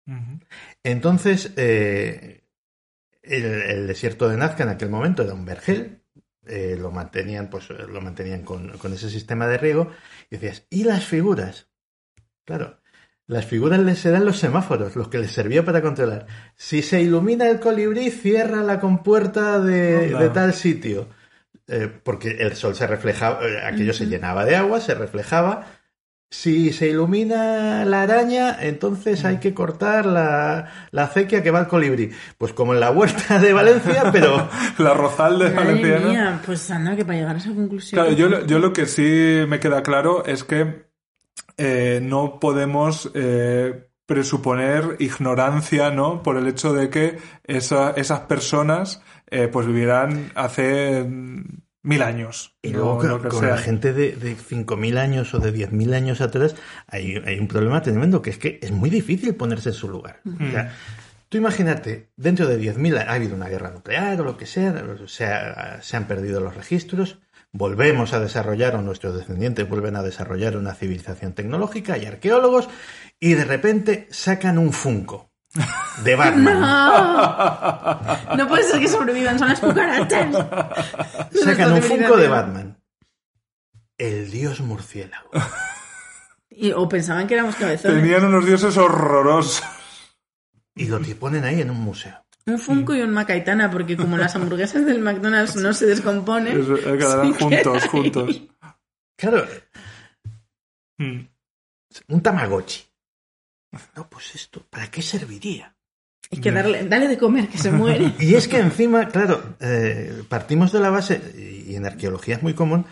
Ujú. 0.06 0.40
Entonces, 0.82 1.52
eh, 1.56 2.44
el, 3.22 3.44
el 3.44 3.86
desierto 3.86 4.28
de 4.28 4.36
Nazca 4.36 4.62
en 4.62 4.70
aquel 4.70 4.90
momento 4.90 5.22
era 5.22 5.34
un 5.34 5.44
vergel, 5.44 6.02
eh, 6.46 6.76
lo 6.78 6.90
mantenían, 6.90 7.50
pues, 7.50 7.68
lo 7.68 8.00
mantenían 8.00 8.42
con, 8.42 8.78
con 8.78 8.92
ese 8.94 9.10
sistema 9.10 9.46
de 9.46 9.59
riego, 9.59 9.92
y 10.30 10.36
decías, 10.36 10.66
¿y 10.70 10.84
las 10.84 11.05
figuras? 11.05 11.68
Claro, 12.44 12.80
las 13.26 13.44
figuras 13.44 13.78
les 13.80 13.98
serán 13.98 14.24
los 14.24 14.38
semáforos, 14.38 14.96
los 14.96 15.09
que 15.09 15.18
les 15.18 15.30
servía 15.30 15.62
para 15.62 15.82
controlar. 15.82 16.26
Si 16.56 16.80
se 16.80 17.02
ilumina 17.02 17.46
el 17.50 17.60
colibrí, 17.60 18.10
cierra 18.10 18.62
la 18.62 18.80
compuerta 18.80 19.60
de, 19.60 20.30
tal 20.32 20.55
sitio. 20.55 21.09
Eh, 21.66 21.92
porque 22.02 22.38
el 22.40 22.56
sol 22.56 22.74
se 22.74 22.86
reflejaba, 22.86 23.40
aquello 23.66 23.92
se 23.92 24.06
llenaba 24.06 24.46
de 24.46 24.56
agua, 24.56 24.80
se 24.80 24.94
reflejaba. 24.94 25.66
Si 26.30 26.72
se 26.74 26.88
ilumina 26.88 27.86
la 27.86 28.02
araña, 28.02 28.59
entonces 28.60 29.24
hay 29.24 29.38
que 29.38 29.55
cortar 29.55 30.05
la, 30.05 30.70
la 30.90 31.05
acequia 31.05 31.42
que 31.42 31.50
va 31.50 31.60
al 31.60 31.68
colibrí. 31.68 32.10
Pues 32.36 32.52
como 32.52 32.74
en 32.74 32.80
la 32.80 32.90
huerta 32.90 33.38
de 33.38 33.52
Valencia, 33.55 34.10
pero 34.12 34.46
La 34.78 34.92
Rozal 34.92 35.38
de 35.38 35.50
mía, 36.10 36.42
pues 36.44 36.70
anda, 36.70 36.94
que 36.96 37.05
para 37.06 37.18
llegar 37.18 37.34
a 37.36 37.38
esa 37.38 37.55
conclusión. 37.55 38.02
Claro, 38.02 38.14
yo, 38.14 38.28
lo- 38.28 38.44
yo 38.46 38.59
lo 38.59 38.72
que 38.74 38.84
sí 38.84 39.44
me 39.48 39.59
queda 39.59 39.82
claro 39.82 40.24
es 40.26 40.44
que 40.44 40.86
eh, 41.56 42.00
no 42.02 42.38
podemos 42.40 43.10
eh, 43.14 43.88
presuponer 44.05 44.96
ignorancia, 44.98 45.90
¿no? 45.90 46.22
Por 46.22 46.36
el 46.36 46.46
hecho 46.46 46.72
de 46.74 46.90
que 46.90 47.18
esa- 47.44 47.90
esas 47.92 48.20
personas 48.20 49.02
eh, 49.30 49.48
pues 49.48 49.66
vivieran 49.66 50.30
hace 50.34 51.05
mm, 51.05 51.42
mil 51.82 52.02
años. 52.02 52.56
Y 52.62 52.68
luego 52.72 52.98
con, 52.98 53.22
que 53.22 53.28
con 53.28 53.40
la 53.48 53.56
gente 53.59 53.92
de, 53.92 54.12
de 54.16 54.36
5.000 54.36 54.98
años 54.98 55.32
o 55.34 55.38
de 55.38 55.52
10.000 55.55 55.94
años 55.94 56.20
atrás 56.20 56.55
hay, 56.86 57.16
hay 57.24 57.38
un 57.38 57.48
problema 57.48 57.80
tremendo, 57.82 58.20
que 58.22 58.30
es 58.30 58.38
que 58.38 58.59
es 58.62 58.70
muy 58.72 58.90
difícil 58.90 59.34
ponerse 59.34 59.70
en 59.70 59.74
su 59.74 59.88
lugar. 59.88 60.20
O 60.26 60.50
sea, 60.50 60.74
tú 61.28 61.38
imagínate, 61.38 62.10
dentro 62.16 62.46
de 62.46 62.59
10.000 62.60 63.06
ha 63.06 63.12
habido 63.12 63.34
una 63.36 63.48
guerra 63.48 63.70
nuclear 63.70 64.20
o 64.20 64.24
lo 64.24 64.36
que 64.36 64.46
sea, 64.46 64.84
se, 65.06 65.26
ha- 65.26 65.80
se 65.82 65.96
han 65.96 66.06
perdido 66.06 66.40
los 66.40 66.56
registros, 66.56 67.20
volvemos 67.52 68.12
a 68.12 68.20
desarrollar, 68.20 68.74
o 68.76 68.82
nuestros 68.82 69.16
descendientes 69.16 69.68
vuelven 69.68 69.96
a 69.96 70.02
desarrollar 70.02 70.56
una 70.56 70.74
civilización 70.74 71.32
tecnológica, 71.32 71.94
hay 71.94 72.05
arqueólogos, 72.05 72.68
y 73.20 73.34
de 73.34 73.44
repente 73.44 74.06
sacan 74.10 74.59
un 74.59 74.72
Funko 74.72 75.27
de 76.05 76.14
Batman. 76.16 76.60
¡No! 76.60 78.36
No 78.36 78.48
puede 78.48 78.62
ser 78.64 78.80
que 78.80 78.89
sobrevivan, 78.89 79.39
son 79.39 79.48
las 79.48 79.60
cucarachas. 79.60 80.32
Sacan 81.44 81.72
un 81.72 81.82
Funko 81.82 82.16
de. 82.16 82.28
Batman. 82.28 82.76
El 83.97 84.30
dios 84.30 84.60
murciélago. 84.60 85.30
Y- 86.51 86.72
o 86.72 86.89
pensaban 86.89 87.26
que 87.26 87.35
éramos 87.35 87.56
cabezones. 87.56 88.01
Tenían 88.02 88.24
unos 88.24 88.47
dioses 88.47 88.76
horrorosos. 88.76 89.62
Y 90.76 90.86
lo 90.86 91.01
ponen 91.18 91.44
ahí 91.44 91.60
en 91.60 91.70
un 91.70 91.80
museo. 91.80 92.24
Un 92.47 92.59
Funko 92.59 92.94
y 92.94 93.02
un 93.02 93.10
Macaitana, 93.10 93.70
porque 93.70 93.97
como 93.97 94.16
las 94.16 94.35
hamburguesas 94.36 94.86
del 94.86 95.01
McDonald's 95.01 95.56
no 95.56 95.72
se 95.74 95.86
descomponen. 95.86 96.60
Eso, 96.60 96.76
eh, 96.76 96.97
quedarán 96.98 97.35
se 97.35 97.40
juntos, 97.44 97.85
juntos. 97.89 98.43
Claro, 99.16 99.44
Mm. 100.98 101.20
un 102.09 102.20
Tamagotchi. 102.22 102.88
No, 103.97 104.09
pues 104.09 104.35
esto, 104.35 104.65
¿para 104.70 104.90
qué 104.90 105.03
serviría? 105.03 105.74
Hay 106.31 106.40
que 106.40 106.51
darle, 106.53 106.85
dale 106.89 107.09
de 107.09 107.16
comer, 107.19 107.49
que 107.49 107.59
se 107.59 107.70
muere. 107.73 108.12
Y 108.19 108.35
es 108.35 108.49
que 108.49 108.59
encima, 108.59 109.09
claro, 109.09 109.57
eh, 109.61 110.23
partimos 110.28 110.73
de 110.73 110.81
la 110.81 110.90
base, 110.90 111.20
y 111.66 111.74
en 111.74 111.86
arqueología 111.86 112.36
es 112.36 112.43
muy 112.43 112.55
común, 112.55 112.86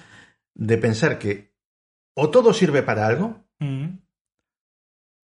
de 0.55 0.79
pensar 0.79 1.19
que 1.19 1.53
o 2.15 2.31
todo 2.31 2.53
sirve 2.53 2.83
para 2.83 3.07
algo, 3.07 3.45
Mm. 3.59 3.99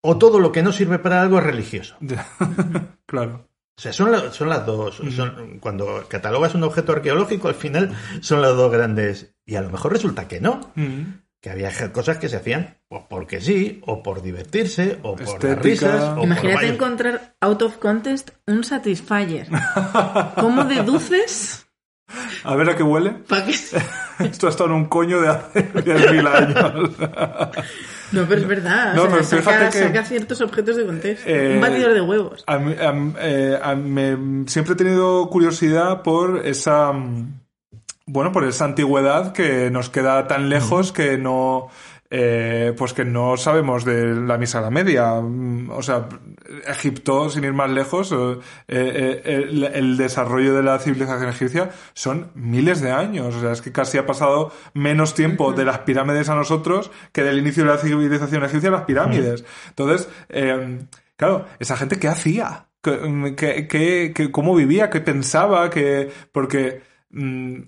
o 0.01 0.17
todo 0.17 0.39
lo 0.39 0.51
que 0.51 0.63
no 0.63 0.71
sirve 0.71 0.97
para 0.99 1.21
algo 1.21 1.37
es 1.37 1.43
religioso. 1.43 1.95
Claro. 3.05 3.47
O 3.77 3.81
sea, 3.81 3.93
son, 3.93 4.11
la- 4.11 4.31
son 4.31 4.49
las 4.49 4.65
dos. 4.65 5.01
son- 5.15 5.59
cuando 5.59 6.07
catalogas 6.07 6.53
un 6.55 6.63
objeto 6.63 6.91
arqueológico, 6.93 7.47
al 7.47 7.55
final 7.55 7.95
son 8.21 8.41
las 8.41 8.55
dos 8.55 8.71
grandes. 8.71 9.35
Y 9.45 9.55
a 9.55 9.61
lo 9.61 9.69
mejor 9.69 9.91
resulta 9.93 10.27
que 10.27 10.39
no. 10.41 10.71
Mm. 10.75 11.03
Que 11.43 11.49
había 11.49 11.69
cosas 11.91 12.19
que 12.19 12.29
se 12.29 12.37
hacían 12.37 12.77
pues 12.87 13.03
porque 13.09 13.41
sí, 13.41 13.81
o 13.85 14.01
por 14.01 14.21
divertirse, 14.21 14.97
o 15.03 15.17
por 15.17 15.43
las 15.43 15.59
risas. 15.59 16.15
O 16.17 16.23
Imagínate 16.23 16.67
encontrar 16.69 17.35
out 17.41 17.61
of 17.63 17.77
contest 17.79 18.29
un 18.47 18.63
Satisfyer. 18.63 19.47
¿Cómo 20.35 20.63
deduces? 20.75 21.67
A 22.45 22.55
ver 22.55 22.69
a 22.69 22.77
qué 22.77 22.83
huele. 22.83 23.09
¿Para 23.27 23.45
qué? 23.45 23.51
Esto 24.19 24.47
ha 24.47 24.51
estado 24.51 24.69
en 24.69 24.75
un 24.77 24.85
coño 24.85 25.19
de 25.19 25.27
hace 25.27 25.67
10.000 25.73 26.27
años. 26.29 26.91
No, 28.13 28.25
pero 28.25 28.39
es 28.41 28.47
verdad. 28.47 28.93
No, 28.93 29.03
o 29.03 29.07
sea, 29.07 29.15
pero 29.15 29.23
saca, 29.25 29.41
fíjate 29.41 29.77
que- 29.79 29.83
saca 29.83 30.03
ciertos 30.05 30.39
objetos 30.41 30.77
de 30.77 30.85
contexto. 30.85 31.29
Eh, 31.29 31.55
Un 31.55 31.61
batidor 31.61 31.93
de 31.93 32.01
huevos. 32.01 32.43
A 32.47 32.57
mí- 32.57 32.75
a 32.79 32.91
mí- 32.93 33.13
eh, 33.19 33.59
a 33.61 33.75
mí- 33.75 33.89
me- 33.89 34.47
siempre 34.47 34.75
he 34.75 34.77
tenido 34.77 35.27
curiosidad 35.29 36.03
por 36.03 36.45
esa. 36.45 36.93
Bueno, 38.05 38.31
por 38.31 38.43
esa 38.43 38.65
antigüedad 38.65 39.31
que 39.33 39.69
nos 39.71 39.89
queda 39.89 40.27
tan 40.27 40.49
lejos 40.49 40.91
que 40.91 41.17
no. 41.17 41.69
eh, 42.15 42.73
pues 42.77 42.93
que 42.93 43.05
no 43.05 43.37
sabemos 43.37 43.85
de 43.85 44.13
la 44.13 44.37
misa 44.37 44.59
a 44.59 44.61
la 44.61 44.69
media. 44.69 45.13
O 45.13 45.81
sea, 45.81 46.09
Egipto, 46.67 47.29
sin 47.29 47.43
ir 47.43 47.53
más 47.53 47.71
lejos, 47.71 48.11
eh, 48.11 48.37
eh, 48.67 49.21
el, 49.25 49.63
el 49.63 49.97
desarrollo 49.97 50.53
de 50.53 50.61
la 50.63 50.77
civilización 50.79 51.29
egipcia 51.29 51.69
son 51.93 52.29
miles 52.35 52.81
de 52.81 52.91
años. 52.91 53.33
O 53.35 53.39
sea, 53.41 53.51
es 53.53 53.61
que 53.63 53.71
casi 53.71 53.97
ha 53.97 54.05
pasado 54.05 54.51
menos 54.75 55.15
tiempo 55.15 55.53
de 55.53 55.65
las 55.65 55.79
pirámides 55.79 56.29
a 56.29 56.35
nosotros 56.35 56.91
que 57.13 57.23
del 57.23 57.39
inicio 57.39 57.63
de 57.63 57.69
la 57.71 57.77
civilización 57.77 58.43
egipcia 58.43 58.69
a 58.69 58.73
las 58.73 58.83
pirámides. 58.83 59.43
Entonces, 59.69 60.07
claro, 61.15 61.45
esa 61.59 61.77
gente 61.77 61.97
qué 61.99 62.09
hacía, 62.09 62.67
¿Qué, 62.81 63.33
qué- 63.37 63.67
qué- 63.67 64.11
qué- 64.13 64.29
cómo 64.31 64.53
vivía, 64.55 64.89
qué 64.89 64.99
pensaba, 64.99 65.69
que 65.69 66.11
porque 66.33 66.81
mm, 67.11 67.59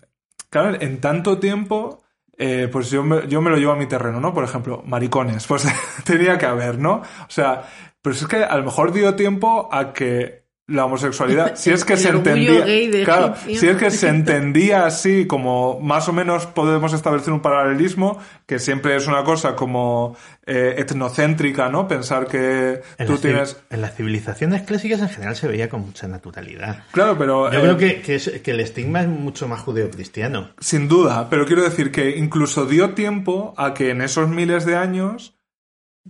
claro, 0.50 0.78
en 0.80 1.02
tanto 1.02 1.40
tiempo 1.40 2.06
eh, 2.38 2.68
pues 2.72 2.90
yo 2.90 3.04
me, 3.04 3.28
yo 3.28 3.42
me 3.42 3.50
lo 3.50 3.58
llevo 3.58 3.72
a 3.72 3.78
mi 3.78 3.88
terreno, 3.88 4.20
¿no? 4.20 4.34
Por 4.34 4.44
ejemplo, 4.44 4.84
maricones, 4.86 5.48
pues 5.48 5.66
tenía 6.04 6.38
que 6.38 6.46
haber, 6.46 6.80
¿no? 6.80 6.96
O 6.96 7.30
sea, 7.30 7.64
pero 8.02 8.16
es 8.16 8.28
que 8.28 8.44
a 8.44 8.58
lo 8.58 8.64
mejor 8.64 8.92
dio 8.92 9.16
tiempo 9.16 9.70
a 9.72 9.94
que 9.94 10.45
la 10.68 10.86
homosexualidad, 10.86 11.56
si 11.56 11.70
es 11.72 11.86
que 11.86 11.96
se 11.98 12.10
entendía, 12.10 12.66
gay 12.66 12.88
de 12.88 13.04
claro, 13.04 13.36
si 13.46 13.68
es 13.68 13.78
que 13.78 13.92
se 13.92 14.08
entendía 14.08 14.86
así, 14.86 15.28
como 15.28 15.80
más 15.80 16.08
o 16.10 16.14
menos 16.14 16.48
podemos 16.48 16.94
establecer 16.94 17.32
un 17.34 17.40
paralelismo, 17.42 18.20
que 18.48 18.58
siempre 18.60 18.96
es 18.96 19.06
una 19.08 19.24
cosa 19.24 19.56
como 19.56 20.16
eh, 20.48 20.76
etnocéntrica, 20.78 21.70
¿no? 21.70 21.88
Pensar 21.88 22.28
que 22.28 22.82
En 22.98 23.06
tú 23.06 23.14
las, 23.14 23.22
tienes, 23.22 23.58
en 23.70 23.82
las 23.82 23.96
civilizaciones 23.96 24.64
clásicas 24.64 25.00
en 25.02 25.10
general 25.10 25.36
se 25.36 25.48
veía 25.48 25.70
con 25.70 25.82
mucha 25.82 26.08
naturalidad. 26.08 26.84
claro, 26.92 27.16
pero 27.18 27.52
Yo 27.52 27.60
eh, 27.60 27.62
creo 27.62 27.78
que, 27.78 28.02
que, 28.02 28.16
es- 28.16 28.32
que 28.44 28.52
el 28.52 28.60
estigma 28.60 29.02
es 29.02 29.08
mucho 29.08 29.48
más 29.48 29.62
judeocristiano. 29.62 30.50
Sin 30.60 30.88
duda, 30.88 31.28
pero 31.30 31.46
quiero 31.46 31.64
decir 31.64 31.92
que 31.92 32.18
incluso 32.18 32.66
dio 32.66 32.92
tiempo 32.96 33.54
a 33.58 33.74
que 33.74 33.92
en 33.92 34.02
esos 34.02 34.30
miles 34.30 34.66
de 34.66 34.76
años 34.76 35.35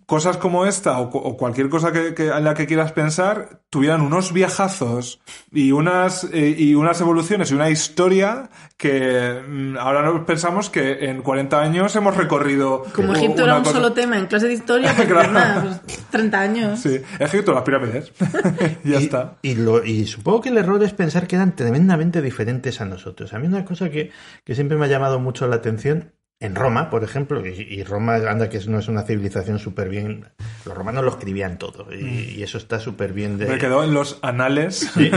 cosas 0.05 0.37
como 0.37 0.65
esta 0.65 0.99
o, 0.99 1.09
cu- 1.09 1.19
o 1.19 1.37
cualquier 1.37 1.69
cosa 1.69 1.91
que, 1.91 2.13
que- 2.13 2.27
en 2.27 2.43
la 2.43 2.53
que 2.53 2.67
quieras 2.67 2.91
pensar 2.91 3.61
tuvieran 3.69 4.01
unos 4.01 4.33
viajazos 4.33 5.21
y 5.51 5.71
unas 5.71 6.25
eh, 6.33 6.53
y 6.57 6.75
unas 6.75 6.99
evoluciones 7.01 7.49
y 7.49 7.55
una 7.55 7.69
historia 7.69 8.49
que 8.77 9.41
mm, 9.47 9.77
ahora 9.77 10.01
nos 10.03 10.25
pensamos 10.25 10.69
que 10.69 11.05
en 11.09 11.21
40 11.21 11.61
años 11.61 11.95
hemos 11.95 12.15
recorrido 12.17 12.83
Como 12.93 13.13
Egipto 13.15 13.43
una 13.43 13.53
era 13.53 13.57
un 13.57 13.63
cosa- 13.63 13.75
solo 13.77 13.93
tema 13.93 14.17
en 14.17 14.25
clase 14.27 14.47
de 14.47 14.53
historia, 14.53 14.93
pues, 14.95 15.07
Claro. 15.11 15.31
nada, 15.31 15.79
pues, 15.85 15.97
30 16.11 16.39
años. 16.41 16.79
Sí, 16.81 17.01
Egipto, 17.19 17.53
las 17.53 17.63
pirámides. 17.63 18.11
ya 18.83 18.99
y, 18.99 19.03
está. 19.03 19.37
Y, 19.41 19.55
lo- 19.55 19.83
y 19.83 20.05
supongo 20.07 20.41
que 20.41 20.49
el 20.49 20.57
error 20.57 20.83
es 20.83 20.93
pensar 20.93 21.25
que 21.25 21.37
eran 21.37 21.55
tremendamente 21.55 22.21
diferentes 22.21 22.81
a 22.81 22.85
nosotros. 22.85 23.33
A 23.33 23.39
mí 23.39 23.47
una 23.47 23.63
cosa 23.65 23.89
que, 23.89 24.11
que 24.43 24.55
siempre 24.55 24.77
me 24.77 24.85
ha 24.85 24.89
llamado 24.89 25.19
mucho 25.19 25.47
la 25.47 25.55
atención 25.55 26.11
En 26.39 26.53
Roma, 26.53 26.89
por 26.89 27.03
ejemplo, 27.03 27.45
y, 27.45 27.49
y 27.51 27.83
Roma, 27.83 28.15
anda 28.15 28.49
que 28.49 28.59
no 28.67 28.79
es 28.79 28.87
una 28.89 29.03
civilización 29.03 29.57
súper 29.57 29.87
bien. 29.89 30.25
Los 30.65 30.75
romanos 30.75 31.03
lo 31.03 31.11
escribían 31.11 31.57
todo, 31.57 31.87
y, 31.93 32.35
y 32.35 32.43
eso 32.43 32.57
está 32.57 32.79
súper 32.79 33.13
bien 33.13 33.37
de. 33.37 33.45
Me 33.47 33.57
quedó 33.57 33.83
en 33.83 33.93
los 33.93 34.19
anales. 34.21 34.91
Sí. 34.93 35.09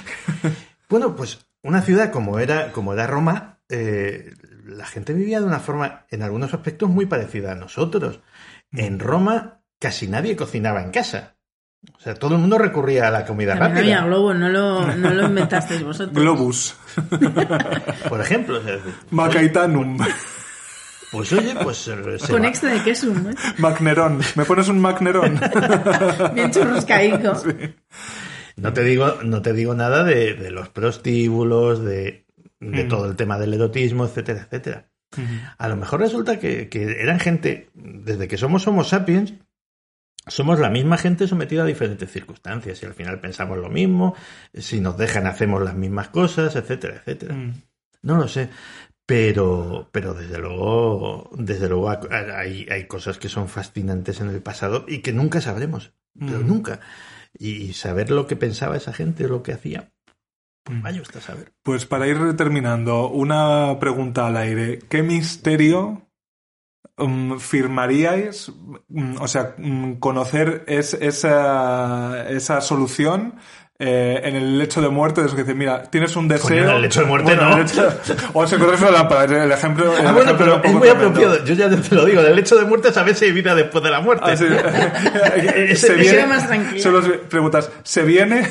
bueno, 0.88 1.16
pues 1.16 1.46
una 1.62 1.80
ciudad 1.80 2.10
como 2.10 2.38
era, 2.38 2.72
como 2.72 2.92
era 2.92 3.06
Roma, 3.06 3.58
eh, 3.70 4.34
la 4.66 4.86
gente 4.86 5.14
vivía 5.14 5.40
de 5.40 5.46
una 5.46 5.60
forma, 5.60 6.04
en 6.10 6.22
algunos 6.22 6.52
aspectos, 6.52 6.90
muy 6.90 7.06
parecida 7.06 7.52
a 7.52 7.56
nosotros. 7.56 8.20
En 8.70 8.98
Roma 8.98 9.62
casi 9.80 10.08
nadie 10.08 10.36
cocinaba 10.36 10.82
en 10.82 10.90
casa. 10.90 11.36
O 11.96 12.00
sea, 12.00 12.14
todo 12.14 12.34
el 12.34 12.40
mundo 12.40 12.56
recurría 12.56 13.08
a 13.08 13.10
la 13.10 13.26
comida 13.26 13.58
También 13.58 13.78
había 13.78 13.96
rápida. 13.96 14.08
globo, 14.08 14.34
no 14.34 14.48
lo, 14.48 14.94
no 14.96 15.10
lo 15.10 15.26
inventasteis 15.26 15.82
vosotros. 15.82 16.14
Globus. 16.16 16.76
Por 18.08 18.20
ejemplo. 18.20 18.58
o 18.58 18.62
sea, 18.62 18.78
Macaitanum. 19.10 19.98
Pues 21.14 21.32
oye, 21.32 21.54
pues 21.62 21.88
eh, 21.88 22.18
se 22.18 22.32
Con 22.32 22.42
va- 22.42 22.48
extra 22.48 22.72
de 22.74 22.82
queso, 22.82 23.10
¿eh? 23.12 23.34
Macnerón. 23.58 24.20
¿Me 24.34 24.44
pones 24.44 24.68
un 24.68 24.78
Macnerón? 24.80 25.40
bien 26.34 26.50
churruscaico. 26.50 27.32
No 28.56 28.72
te 28.72 28.84
digo, 28.84 29.14
no 29.24 29.42
te 29.42 29.52
digo 29.52 29.74
nada 29.74 30.04
de, 30.04 30.34
de 30.34 30.50
los 30.50 30.68
prostíbulos, 30.68 31.82
de, 31.82 32.24
de 32.60 32.84
Mm. 32.84 32.88
todo 32.88 33.06
el 33.06 33.16
tema 33.16 33.38
del 33.38 33.54
erotismo, 33.54 34.04
etcétera, 34.06 34.42
etcétera. 34.42 34.86
A 35.58 35.68
lo 35.68 35.76
mejor 35.76 36.00
resulta 36.00 36.40
que, 36.40 36.68
que 36.68 37.00
eran 37.00 37.20
gente, 37.20 37.68
desde 37.74 38.26
que 38.26 38.36
somos 38.36 38.66
Homo 38.66 38.82
sapiens, 38.82 39.34
somos 40.26 40.58
la 40.58 40.70
misma 40.70 40.96
gente 40.98 41.28
sometida 41.28 41.62
a 41.62 41.66
diferentes 41.66 42.10
circunstancias 42.10 42.82
y 42.82 42.86
al 42.86 42.94
final 42.94 43.20
pensamos 43.20 43.58
lo 43.58 43.68
mismo, 43.68 44.16
si 44.54 44.80
nos 44.80 44.96
dejan 44.98 45.26
hacemos 45.26 45.62
las 45.62 45.74
mismas 45.76 46.08
cosas, 46.08 46.56
etcétera, 46.56 46.96
etcétera. 46.96 47.34
Mm. 47.34 47.52
No 48.02 48.16
lo 48.16 48.26
sé, 48.28 48.48
pero, 49.06 49.88
pero 49.92 50.14
desde 50.14 50.38
luego, 50.38 51.30
desde 51.36 51.68
luego 51.68 51.90
hay, 51.90 52.66
hay 52.70 52.86
cosas 52.86 53.18
que 53.18 53.28
son 53.28 53.48
fascinantes 53.48 54.20
en 54.20 54.28
el 54.28 54.40
pasado 54.42 54.84
y 54.88 54.98
que 54.98 55.12
nunca 55.12 55.40
sabremos, 55.40 55.92
pero 56.18 56.40
Mm. 56.40 56.46
nunca. 56.46 56.80
Y 57.38 57.72
saber 57.74 58.10
lo 58.10 58.26
que 58.26 58.36
pensaba 58.36 58.76
esa 58.76 58.92
gente, 58.92 59.28
lo 59.28 59.42
que 59.42 59.52
hacía, 59.52 59.92
pues 60.62 60.78
Mm. 60.78 60.82
vaya 60.82 61.02
usted 61.02 61.18
a 61.18 61.22
saber. 61.22 61.52
Pues 61.62 61.84
para 61.84 62.06
ir 62.06 62.36
terminando, 62.36 63.08
una 63.08 63.76
pregunta 63.80 64.26
al 64.26 64.36
aire. 64.36 64.78
¿Qué 64.88 65.02
misterio 65.02 66.00
mm, 66.96 67.38
firmaríais? 67.38 68.52
o 69.20 69.26
sea, 69.26 69.56
conocer 69.98 70.62
es- 70.68 70.94
esa, 70.94 72.28
esa 72.30 72.60
solución 72.60 73.34
eh, 73.78 74.20
en 74.24 74.36
el 74.36 74.58
lecho 74.58 74.80
de 74.80 74.88
muerte 74.88 75.20
de 75.20 75.26
eso 75.26 75.34
que 75.36 75.42
dice, 75.42 75.54
mira, 75.54 75.82
tienes 75.82 76.14
un 76.16 76.28
deseo... 76.28 76.64
en 76.64 76.68
el 76.76 76.82
lecho 76.82 77.00
de 77.00 77.06
muerte 77.06 77.34
Bueno, 77.34 77.50
no. 77.50 77.56
el 77.56 77.64
lecho- 77.66 77.92
o 78.32 78.46
se 78.46 78.56
corres 78.58 78.80
una 78.80 78.90
lámpara, 78.92 79.24
el 79.44 79.50
ejemplo... 79.52 79.96
el 79.96 80.06
Ah, 80.06 80.12
bueno, 80.12 80.30
ejemplo 80.32 80.36
pero 80.38 80.54
un 80.56 80.62
poco 80.62 80.68
es 80.68 80.74
muy 80.74 80.88
tremendo. 80.88 81.08
apropiado. 81.08 81.44
Yo 81.44 81.54
ya 81.54 81.68
te 81.70 81.94
lo 81.94 82.04
digo, 82.04 82.22
del 82.22 82.38
hecho 82.38 82.56
de 82.56 82.64
muerte 82.66 82.92
saber 82.92 83.14
si 83.16 83.24
hay 83.26 83.32
vida 83.32 83.54
después 83.54 83.82
de 83.82 83.90
la 83.90 84.00
muerte. 84.00 84.24
Ah, 84.26 84.36
sí. 84.36 84.46
Se 85.44 85.72
ese 85.72 85.94
viene, 85.94 86.26
más 86.26 86.46
tranquilo. 86.46 86.80
Solo 86.82 87.02
preguntas, 87.28 87.70
¿se 87.82 88.02
viene? 88.02 88.48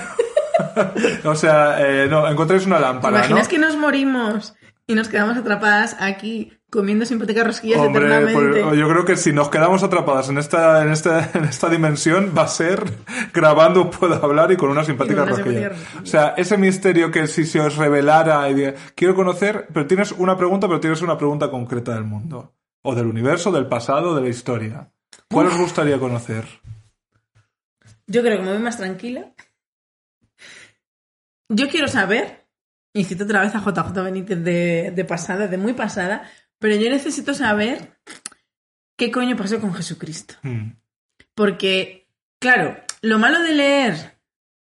o 1.24 1.36
sea, 1.36 1.78
eh, 1.80 2.08
no, 2.10 2.28
encontráis 2.30 2.66
una 2.66 2.76
¿Te 2.78 2.82
lámpara, 2.84 3.18
imaginas 3.20 3.44
¿no? 3.45 3.50
que 3.50 3.58
nos 3.60 3.76
morimos 3.78 4.54
y 4.88 4.95
nos 4.95 5.08
quedamos 5.08 5.38
atrapadas 5.38 5.95
aquí 6.00 6.54
comiendo 6.74 7.06
sin 7.06 7.18
hipoteca 7.18 7.44
rosquillas 7.44 7.80
Hombre, 7.80 8.08
eternamente? 8.08 8.64
pues, 8.64 8.78
yo 8.78 8.90
creo 8.90 9.06
que 9.06 9.16
si 9.16 9.32
nos 9.32 9.50
quedamos 9.50 9.84
atrapadas 9.84 10.30
en 10.30 10.40
esta, 10.40 10.82
en 10.82 10.91
esta, 10.91 11.30
en 11.36 11.45
esta 11.45 11.70
dimensión, 11.70 12.34
va 12.36 12.44
a 12.44 12.48
ser 12.48 12.84
grabando 13.34 13.91
Puedo 13.91 14.16
hablar 14.16 14.52
y 14.52 14.58
con 14.58 14.70
una 14.70 14.84
simpática 14.84 15.24
rosquilla. 15.24 15.72
O 16.02 16.06
sea, 16.06 16.34
ese 16.36 16.58
misterio 16.58 17.12
que 17.12 17.28
si 17.28 17.45
se 17.45 17.60
os 17.60 17.76
revelara 17.78 18.50
y 18.50 18.56
diga, 18.56 18.74
quiero 18.95 19.14
conocer, 19.14 19.68
pero 19.72 19.86
tienes 19.86 20.12
una 20.12 20.36
pregunta, 20.36 20.68
pero 20.68 20.80
tienes 20.80 21.02
una 21.02 21.18
pregunta 21.18 21.52
concreta 21.52 21.94
del 21.94 22.06
mundo. 22.06 22.56
O 22.82 22.95
del 22.95 23.06
universo, 23.06 23.52
del 23.52 23.68
pasado, 23.68 24.16
de 24.16 24.22
la 24.22 24.30
historia. 24.30 24.91
¿Cuál 25.30 25.48
os 25.48 25.58
gustaría 25.58 26.00
conocer? 26.00 26.45
Yo 28.08 28.22
creo 28.22 28.38
que 28.38 28.44
me 28.44 28.52
voy 28.52 28.62
más 28.62 28.78
tranquila. 28.78 29.32
Yo 31.50 31.70
quiero 31.70 31.88
saber, 31.88 32.45
y 32.94 33.04
cito 33.04 33.24
otra 33.26 33.41
vez 33.41 33.56
a 33.56 33.60
JJ 33.60 34.04
Benítez 34.04 34.44
de, 34.44 34.91
de 34.94 35.06
pasada, 35.06 35.48
de 35.48 35.58
muy 35.58 35.74
pasada, 35.74 36.30
pero 36.64 36.77
yo 36.77 36.90
necesito 36.90 37.34
saber 37.34 37.99
qué 38.98 39.11
coño 39.11 39.35
pasó 39.35 39.60
con 39.60 39.73
Jesucristo. 39.73 40.35
Hmm. 40.44 40.77
Porque, 41.35 42.07
claro, 42.40 42.77
lo 43.02 43.19
malo 43.19 43.41
de 43.41 43.53
leer 43.53 44.18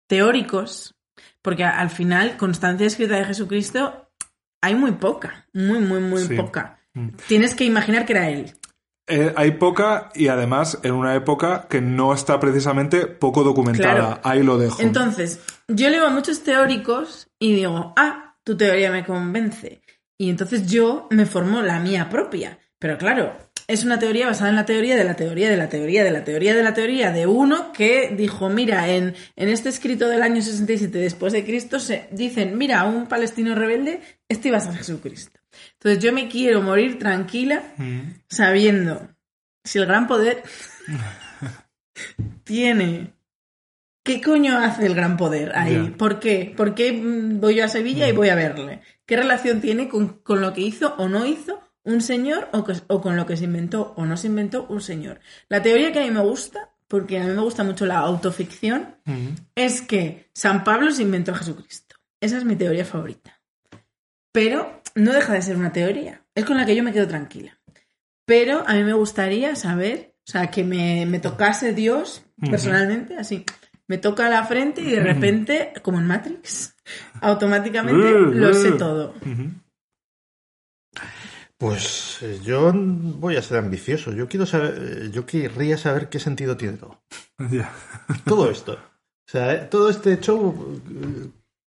teóricos, 0.08 0.96
porque 1.44 1.64
al 1.64 1.92
final, 1.92 2.36
constancia 2.38 2.88
escrita 2.88 3.18
de 3.18 3.26
Jesucristo, 3.26 4.10
hay 4.60 4.74
muy 4.74 4.94
poca, 4.94 5.48
muy, 5.54 5.82
muy, 5.82 6.00
muy 6.00 6.24
Sí. 6.24 6.36
poca. 6.36 6.80
Mm. 6.96 7.10
Tienes 7.28 7.54
que 7.54 7.64
imaginar 7.64 8.08
que 8.08 8.14
era 8.14 8.28
él. 8.32 8.56
Eh, 9.06 9.32
hay 9.36 9.52
poca 9.52 10.10
y 10.16 10.30
además 10.30 10.80
en 10.82 10.94
una 10.94 11.14
época 11.14 11.68
que 11.70 11.80
no 11.80 12.16
está 12.16 12.40
precisamente 12.40 13.06
poco 13.06 13.44
documentada. 13.44 13.94
Claro. 13.94 14.22
Ahí 14.24 14.42
lo 14.42 14.58
dejo. 14.58 14.82
Entonces, 14.82 15.42
yo 15.68 15.92
leo 15.92 16.08
a 16.08 16.10
muchos 16.10 16.42
teóricos 16.42 17.28
y 17.38 17.54
digo, 17.54 17.94
ah, 17.98 18.36
tu 18.44 18.58
teoría 18.58 18.90
me 18.90 19.06
convence. 19.06 19.83
Y 20.18 20.30
entonces 20.30 20.68
yo 20.68 21.08
me 21.10 21.26
formo 21.26 21.62
la 21.62 21.80
mía 21.80 22.10
propia. 22.10 22.60
Pero 22.80 22.98
claro, 22.98 23.36
es 23.68 23.84
una 23.86 23.98
teoría 23.98 24.28
basada 24.28 24.50
en 24.50 24.58
la 24.58 24.66
teoría 24.66 24.96
de 24.96 25.04
la 25.06 25.16
teoría 25.16 25.50
de 25.50 25.58
la 25.58 25.70
teoría 25.70 26.04
de 26.04 26.12
la 26.12 26.24
teoría 26.24 26.54
de 26.54 26.64
la 26.64 26.74
teoría 26.74 27.12
de 27.12 27.28
uno 27.28 27.72
que 27.72 28.14
dijo, 28.16 28.50
mira, 28.50 28.90
en, 28.90 29.16
en 29.36 29.50
este 29.50 29.70
escrito 29.70 30.10
del 30.10 30.22
año 30.22 30.42
67 30.42 30.98
después 30.98 31.32
de 31.34 31.46
Cristo 31.46 31.80
se 31.80 32.08
dicen, 32.12 32.58
mira, 32.58 32.84
un 32.84 33.08
palestino 33.08 33.56
rebelde, 33.56 34.02
este 34.28 34.50
iba 34.50 34.58
a 34.58 34.62
ser 34.62 34.76
Jesucristo. 34.76 35.40
Entonces 35.74 36.04
yo 36.04 36.12
me 36.12 36.28
quiero 36.28 36.62
morir 36.62 37.00
tranquila 37.00 37.64
Mm. 37.78 38.02
sabiendo 38.28 39.08
si 39.64 39.80
el 39.80 39.86
gran 39.86 40.08
poder 40.08 40.44
tiene... 42.44 43.14
¿Qué 44.06 44.22
coño 44.22 44.58
hace 44.58 44.86
el 44.86 44.96
gran 44.96 45.16
poder 45.16 45.54
ahí? 45.56 45.96
¿Por 45.98 46.20
qué? 46.20 46.54
¿Por 46.58 46.76
qué 46.76 46.92
mm, 46.92 47.40
voy 47.40 47.56
yo 47.56 47.64
a 47.64 47.70
Sevilla 47.70 48.10
y 48.10 48.12
voy 48.12 48.28
a 48.28 48.36
verle? 48.36 48.82
¿Qué 49.06 49.18
relación 49.18 49.62
tiene 49.62 49.90
con, 49.90 50.20
con 50.20 50.42
lo 50.42 50.54
que 50.54 50.62
hizo 50.62 50.96
o 50.98 51.08
no 51.10 51.26
hizo 51.26 51.60
un 51.84 52.02
señor 52.02 52.48
o, 52.54 52.64
que- 52.64 52.76
o 52.88 53.02
con 53.02 53.16
lo 53.18 53.26
que 53.26 53.36
se 53.38 53.44
inventó 53.46 53.94
o 53.98 54.06
no 54.06 54.16
se 54.18 54.28
inventó 54.28 54.66
un 54.70 54.82
señor? 54.82 55.20
La 55.50 55.62
teoría 55.62 55.92
que 55.92 56.00
a 56.00 56.04
mí 56.04 56.12
me 56.12 56.22
gusta, 56.22 56.70
porque 56.88 57.20
a 57.20 57.24
mí 57.26 57.32
me 57.34 57.42
gusta 57.42 57.64
mucho 57.64 57.86
la 57.86 57.98
autoficción, 58.00 58.96
es 59.56 59.82
que 59.82 60.30
San 60.34 60.64
Pablo 60.64 60.92
se 60.92 61.02
inventó 61.02 61.32
a 61.32 61.36
Jesucristo. 61.36 61.96
Esa 62.22 62.38
es 62.38 62.46
mi 62.46 62.56
teoría 62.56 62.86
favorita. 62.86 63.42
Pero 64.32 64.82
no 64.96 65.12
deja 65.14 65.34
de 65.34 65.42
ser 65.42 65.58
una 65.58 65.72
teoría. 65.74 66.22
Es 66.36 66.46
con 66.46 66.58
la 66.58 66.66
que 66.66 66.76
yo 66.76 66.84
me 66.84 66.94
quedo 66.94 67.08
tranquila. 67.08 67.60
Pero 68.26 68.64
a 68.68 68.74
mí 68.74 68.84
me 68.84 68.94
gustaría 68.94 69.56
saber, 69.56 70.16
o 70.28 70.32
sea, 70.32 70.50
que 70.50 70.64
me, 70.64 71.06
me 71.06 71.20
tocase 71.20 71.74
Dios 71.74 72.24
personalmente, 72.52 73.18
así. 73.18 73.46
Me 73.88 73.98
toca 73.98 74.30
la 74.30 74.46
frente 74.46 74.82
y 74.82 74.92
de 74.92 75.02
repente, 75.02 75.74
como 75.82 76.00
en 76.00 76.08
Matrix, 76.08 76.76
automáticamente 77.22 78.12
lo 78.12 78.54
sé 78.54 78.72
todo. 78.74 79.14
Pues 81.58 82.18
eh, 82.22 82.42
yo 82.44 82.72
voy 82.74 83.38
a 83.38 83.42
ser 83.42 83.58
ambicioso. 83.58 84.12
Yo 84.12 84.28
quiero 84.28 84.46
saber, 84.46 84.76
eh, 84.78 85.12
yo 85.12 85.26
querría 85.26 85.78
saber 85.78 86.10
qué 86.10 86.20
sentido 86.20 86.58
tiene 86.58 86.78
todo. 86.78 87.02
Todo 88.26 88.52
esto. 88.52 88.74
O 88.74 89.32
sea, 89.32 89.54
eh, 89.54 89.68
todo 89.72 89.90
este 89.90 90.20
show, 90.20 90.82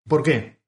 ¿por 0.08 0.24
qué? 0.24 0.60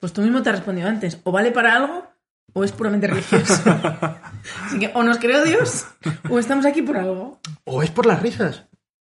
Pues 0.00 0.14
tú 0.14 0.22
mismo 0.22 0.42
te 0.42 0.48
has 0.48 0.56
respondido 0.56 0.88
antes. 0.88 1.20
O 1.24 1.30
vale 1.30 1.52
para 1.52 1.76
algo 1.76 2.08
o 2.54 2.64
es 2.64 2.72
puramente 2.72 3.06
religioso. 3.06 3.62
Así 4.64 4.78
que 4.78 4.90
o 4.94 5.02
nos 5.02 5.18
creó 5.18 5.44
Dios 5.44 5.84
o 6.30 6.38
estamos 6.38 6.64
aquí 6.64 6.80
por 6.80 6.96
algo. 6.96 7.40
¿O 7.64 7.82
es 7.82 7.90
por 7.90 8.06
las 8.06 8.22
risas? 8.22 8.64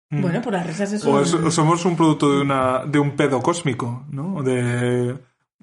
Bueno, 0.09 0.41
por 0.41 0.53
las 0.53 0.65
risas 0.65 0.93
eso. 0.93 1.11
O 1.11 1.21
es- 1.21 1.33
o 1.33 1.51
somos 1.51 1.83
un 1.85 1.95
producto 1.97 2.31
de, 2.33 2.41
una, 2.41 2.85
de 2.85 2.97
un 2.99 3.15
pedo 3.15 3.41
cósmico, 3.41 4.05
¿no? 4.09 4.41
De 4.43 5.17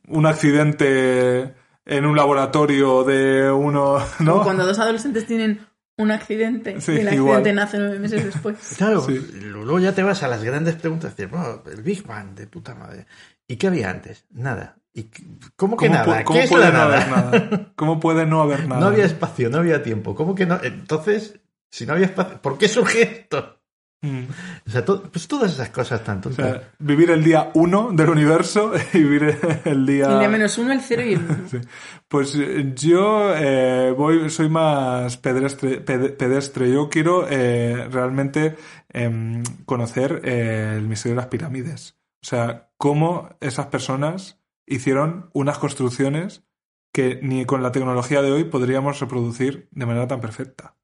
un 0.08 0.26
accidente 0.26 1.54
en 1.86 2.06
un 2.06 2.16
laboratorio 2.16 3.04
de 3.04 3.50
uno, 3.50 3.98
¿no? 4.20 4.42
Cuando 4.42 4.66
dos 4.66 4.78
adolescentes 4.78 5.26
tienen 5.26 5.60
un 5.96 6.10
accidente 6.10 6.80
Sí, 6.80 6.92
y 6.92 6.96
el 7.00 7.14
igual. 7.14 7.36
accidente 7.38 7.52
nace 7.54 7.78
nueve 7.78 7.98
meses 7.98 8.24
después. 8.24 8.56
Claro, 8.76 9.00
Sí. 9.02 9.18
luego 9.42 9.78
ya 9.78 9.94
te 9.94 10.02
vas 10.02 10.22
a 10.22 10.28
las 10.28 10.42
grandes 10.42 10.74
preguntas. 10.76 11.14
"Bueno, 11.30 11.62
el 11.70 11.82
Big 11.82 12.04
Bang, 12.06 12.34
de 12.34 12.46
puta 12.46 12.74
madre. 12.74 13.06
¿Y 13.46 13.56
qué 13.56 13.68
había 13.68 13.90
antes? 13.90 14.24
Nada. 14.30 14.76
¿Y 14.92 15.04
qué- 15.04 15.22
cómo 15.56 15.76
que 15.76 15.86
¿Cómo, 15.86 15.98
nada? 15.98 16.24
cómo 16.24 16.38
¿Qué 16.38 16.44
es 16.44 16.50
puede 16.50 16.64
la 16.64 16.70
no 16.70 16.78
nada? 16.78 16.96
haber 17.02 17.08
nada? 17.10 17.72
¿Cómo 17.76 18.00
puede 18.00 18.26
no 18.26 18.42
haber 18.42 18.66
nada? 18.68 18.80
No 18.80 18.86
había 18.88 19.04
espacio, 19.04 19.48
no 19.50 19.58
había 19.58 19.82
tiempo. 19.82 20.14
¿Cómo 20.14 20.34
que 20.34 20.46
no? 20.46 20.58
Entonces, 20.62 21.38
si 21.70 21.86
no 21.86 21.92
había 21.94 22.06
espacio, 22.06 22.40
¿por 22.42 22.58
qué 22.58 22.68
surge 22.68 23.02
esto? 23.02 23.60
Mm. 24.04 24.24
O 24.66 24.70
sea, 24.70 24.84
to- 24.84 25.02
pues 25.10 25.26
todas 25.26 25.52
esas 25.52 25.70
cosas 25.70 26.04
tan 26.04 26.20
O 26.26 26.30
sea, 26.30 26.72
vivir 26.78 27.10
el 27.10 27.24
día 27.24 27.50
uno 27.54 27.90
del 27.90 28.10
universo 28.10 28.72
y 28.92 28.98
vivir 28.98 29.38
el 29.64 29.86
día... 29.86 30.12
El 30.12 30.18
de 30.20 30.28
menos 30.28 30.58
uno, 30.58 30.72
el 30.72 30.80
cero 30.82 31.02
y 31.02 31.14
el 31.14 31.20
uno. 31.20 31.38
Sí. 31.50 31.58
Pues 32.06 32.34
eh, 32.36 32.72
yo 32.76 33.34
eh, 33.34 33.94
voy, 33.96 34.28
soy 34.28 34.50
más 34.50 35.16
pedestre, 35.16 35.82
ped- 35.84 36.16
pedestre. 36.18 36.70
Yo 36.70 36.90
quiero 36.90 37.26
eh, 37.30 37.88
realmente 37.90 38.56
em, 38.90 39.42
conocer 39.64 40.20
eh, 40.24 40.74
el 40.76 40.86
misterio 40.86 41.14
de 41.16 41.22
las 41.22 41.28
pirámides. 41.30 41.96
O 42.22 42.26
sea, 42.26 42.70
cómo 42.76 43.30
esas 43.40 43.66
personas 43.66 44.38
hicieron 44.66 45.30
unas 45.32 45.58
construcciones 45.58 46.44
que 46.92 47.20
ni 47.22 47.46
con 47.46 47.62
la 47.62 47.72
tecnología 47.72 48.20
de 48.22 48.32
hoy 48.32 48.44
podríamos 48.44 49.00
reproducir 49.00 49.68
de 49.72 49.86
manera 49.86 50.06
tan 50.06 50.20
perfecta. 50.20 50.76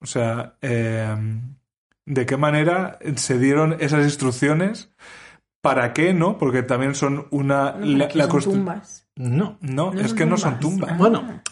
O 0.00 0.06
sea, 0.06 0.56
eh, 0.62 1.14
¿de 2.06 2.24
qué 2.26 2.36
manera 2.36 2.98
se 3.16 3.38
dieron 3.38 3.76
esas 3.80 4.04
instrucciones? 4.04 4.90
¿Para 5.62 5.92
qué 5.92 6.14
no? 6.14 6.38
Porque 6.38 6.62
también 6.62 6.94
son 6.94 7.26
una... 7.30 7.76
La- 7.80 8.08
la 8.14 8.26
son 8.28 8.40
tumbas. 8.42 9.08
No, 9.16 9.58
No, 9.60 9.92
No 9.92 10.00
es 10.00 10.14
que 10.14 10.24
no 10.26 10.36
son 10.36 10.60
tumbas. 10.60 10.90
tumbas. 10.90 10.98
Bueno, 10.98 11.42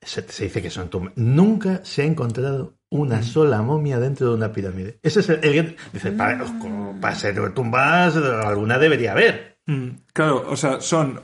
se, 0.00 0.22
se 0.30 0.44
dice 0.44 0.60
que 0.60 0.68
son 0.70 0.88
tumbas. 0.90 1.12
Nunca 1.16 1.80
se 1.84 2.02
ha 2.02 2.04
encontrado 2.04 2.74
una 2.90 3.22
sola 3.22 3.62
momia 3.62 3.98
dentro 3.98 4.28
de 4.28 4.34
una 4.34 4.52
pirámide. 4.52 4.98
Ese 5.02 5.20
es 5.20 5.28
el, 5.30 5.42
el- 5.44 5.76
dice, 5.92 6.12
para, 6.12 6.38
como 6.58 7.00
para 7.00 7.14
ser 7.14 7.54
tumbas, 7.54 8.14
alguna 8.16 8.78
debería 8.78 9.12
haber. 9.12 9.58
Mm, 9.66 9.88
Claro, 10.12 10.44
o 10.50 10.56
sea, 10.56 10.80
son 10.82 11.20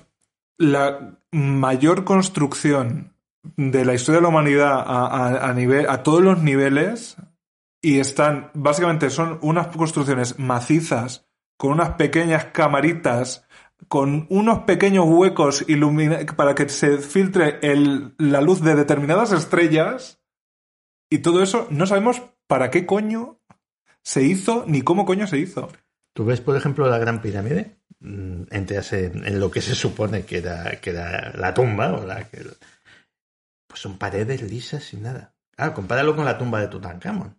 la 0.56 1.19
mayor 1.31 2.05
construcción 2.05 3.12
de 3.56 3.85
la 3.85 3.93
historia 3.94 4.19
de 4.19 4.23
la 4.23 4.28
humanidad 4.28 4.73
a, 4.78 5.06
a- 5.06 5.51
a 5.51 5.52
nivel, 5.52 5.86
a 5.90 6.02
todos 6.02 6.23
los 6.23 6.43
niveles 6.43 7.16
y 7.80 8.00
están, 8.00 8.50
básicamente 8.55 9.10
son 9.10 9.38
unas 9.42 9.68
construcciones 9.68 10.38
macizas 10.38 11.26
con 11.56 11.72
unas 11.72 11.90
pequeñas 11.90 12.46
camaritas 12.46 13.48
con 13.86 14.26
unos 14.28 14.60
pequeños 14.60 15.05
huecos 15.06 15.64
para 16.36 16.55
que 16.55 16.68
se 16.68 16.98
filtre 16.98 17.60
la 18.18 18.40
luz 18.40 18.60
de 18.60 18.74
determinadas 18.74 19.32
estrellas 19.32 20.20
y 21.09 21.18
todo 21.18 21.42
eso 21.42 21.68
no 21.70 21.86
sabemos 21.86 22.22
para 22.48 22.70
qué 22.70 22.86
coño 22.86 23.40
se 24.02 24.22
hizo 24.22 24.64
ni 24.66 24.82
cómo 24.82 25.06
coño 25.06 25.26
se 25.26 25.38
hizo. 25.38 25.68
Tú 26.12 26.24
ves, 26.24 26.40
por 26.40 26.56
ejemplo, 26.56 26.88
la 26.88 26.98
Gran 26.98 27.22
Pirámide, 27.22 27.78
mm, 28.00 28.44
entras 28.50 28.92
en, 28.92 29.24
en 29.24 29.38
lo 29.38 29.50
que 29.50 29.62
se 29.62 29.74
supone 29.74 30.24
que 30.24 30.38
era, 30.38 30.80
que 30.80 30.90
era 30.90 31.32
la 31.36 31.55
tumba, 31.55 31.92
o 31.92 32.05
la 32.05 32.24
que, 32.24 32.42
pues 33.66 33.80
son 33.80 33.98
paredes 33.98 34.42
lisas 34.42 34.82
sin 34.82 35.02
nada. 35.02 35.34
Claro, 35.55 35.74
compáralo 35.74 36.16
con 36.16 36.24
la 36.24 36.36
tumba 36.36 36.60
de 36.60 36.68
Tutankamón, 36.68 37.38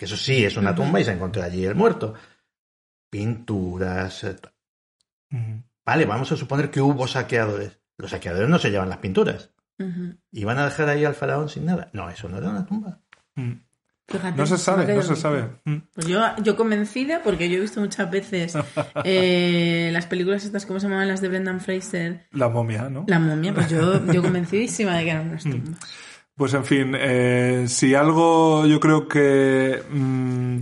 que 0.00 0.06
eso 0.06 0.16
sí 0.16 0.46
es 0.46 0.56
una 0.56 0.74
tumba 0.74 0.98
y 0.98 1.04
se 1.04 1.12
encontró 1.12 1.42
allí 1.42 1.62
el 1.62 1.74
muerto. 1.74 2.14
Pinturas. 3.10 4.24
eh. 4.24 4.34
Vale, 5.84 6.06
vamos 6.06 6.32
a 6.32 6.38
suponer 6.38 6.70
que 6.70 6.80
hubo 6.80 7.06
saqueadores. 7.06 7.78
Los 7.98 8.10
saqueadores 8.12 8.48
no 8.48 8.58
se 8.58 8.70
llevan 8.70 8.88
las 8.88 8.96
pinturas. 8.96 9.50
Ujú. 9.78 10.16
¿Iban 10.32 10.58
a 10.58 10.64
dejar 10.64 10.88
ahí 10.88 11.04
al 11.04 11.14
faraón 11.14 11.50
sin 11.50 11.66
nada? 11.66 11.90
No, 11.92 12.08
eso 12.08 12.30
no 12.30 12.38
era 12.38 12.48
una 12.48 12.64
tumba. 12.64 12.98
Fíjate, 14.08 14.38
No 14.38 14.46
se 14.46 14.56
sabe, 14.56 14.94
no 14.94 15.02
se 15.02 15.16
sabe. 15.16 15.50
Pues 15.92 16.06
yo, 16.06 16.22
yo 16.42 16.56
convencida, 16.56 17.22
porque 17.22 17.50
yo 17.50 17.58
he 17.58 17.60
visto 17.60 17.80
muchas 17.80 18.10
veces 18.10 18.54
eh, 19.04 19.90
las 19.92 20.06
películas 20.06 20.46
estas, 20.46 20.64
¿cómo 20.64 20.80
se 20.80 20.86
llamaban? 20.86 21.08
Las 21.08 21.20
de 21.20 21.28
Brendan 21.28 21.60
Fraser, 21.60 22.26
La 22.32 22.48
momia, 22.48 22.88
¿no? 22.88 23.04
La 23.06 23.18
momia, 23.18 23.52
pues 23.52 23.68
yo, 23.68 24.02
yo 24.10 24.22
convencidísima 24.22 24.96
de 24.96 25.04
que 25.04 25.10
eran 25.10 25.28
unas 25.28 25.42
tumbas. 25.42 25.78
Pues 26.40 26.54
en 26.54 26.64
fin, 26.64 26.96
eh, 26.98 27.66
si 27.68 27.94
algo 27.94 28.64
yo 28.64 28.80
creo 28.80 29.06
que 29.06 29.82
mm, 29.90 30.56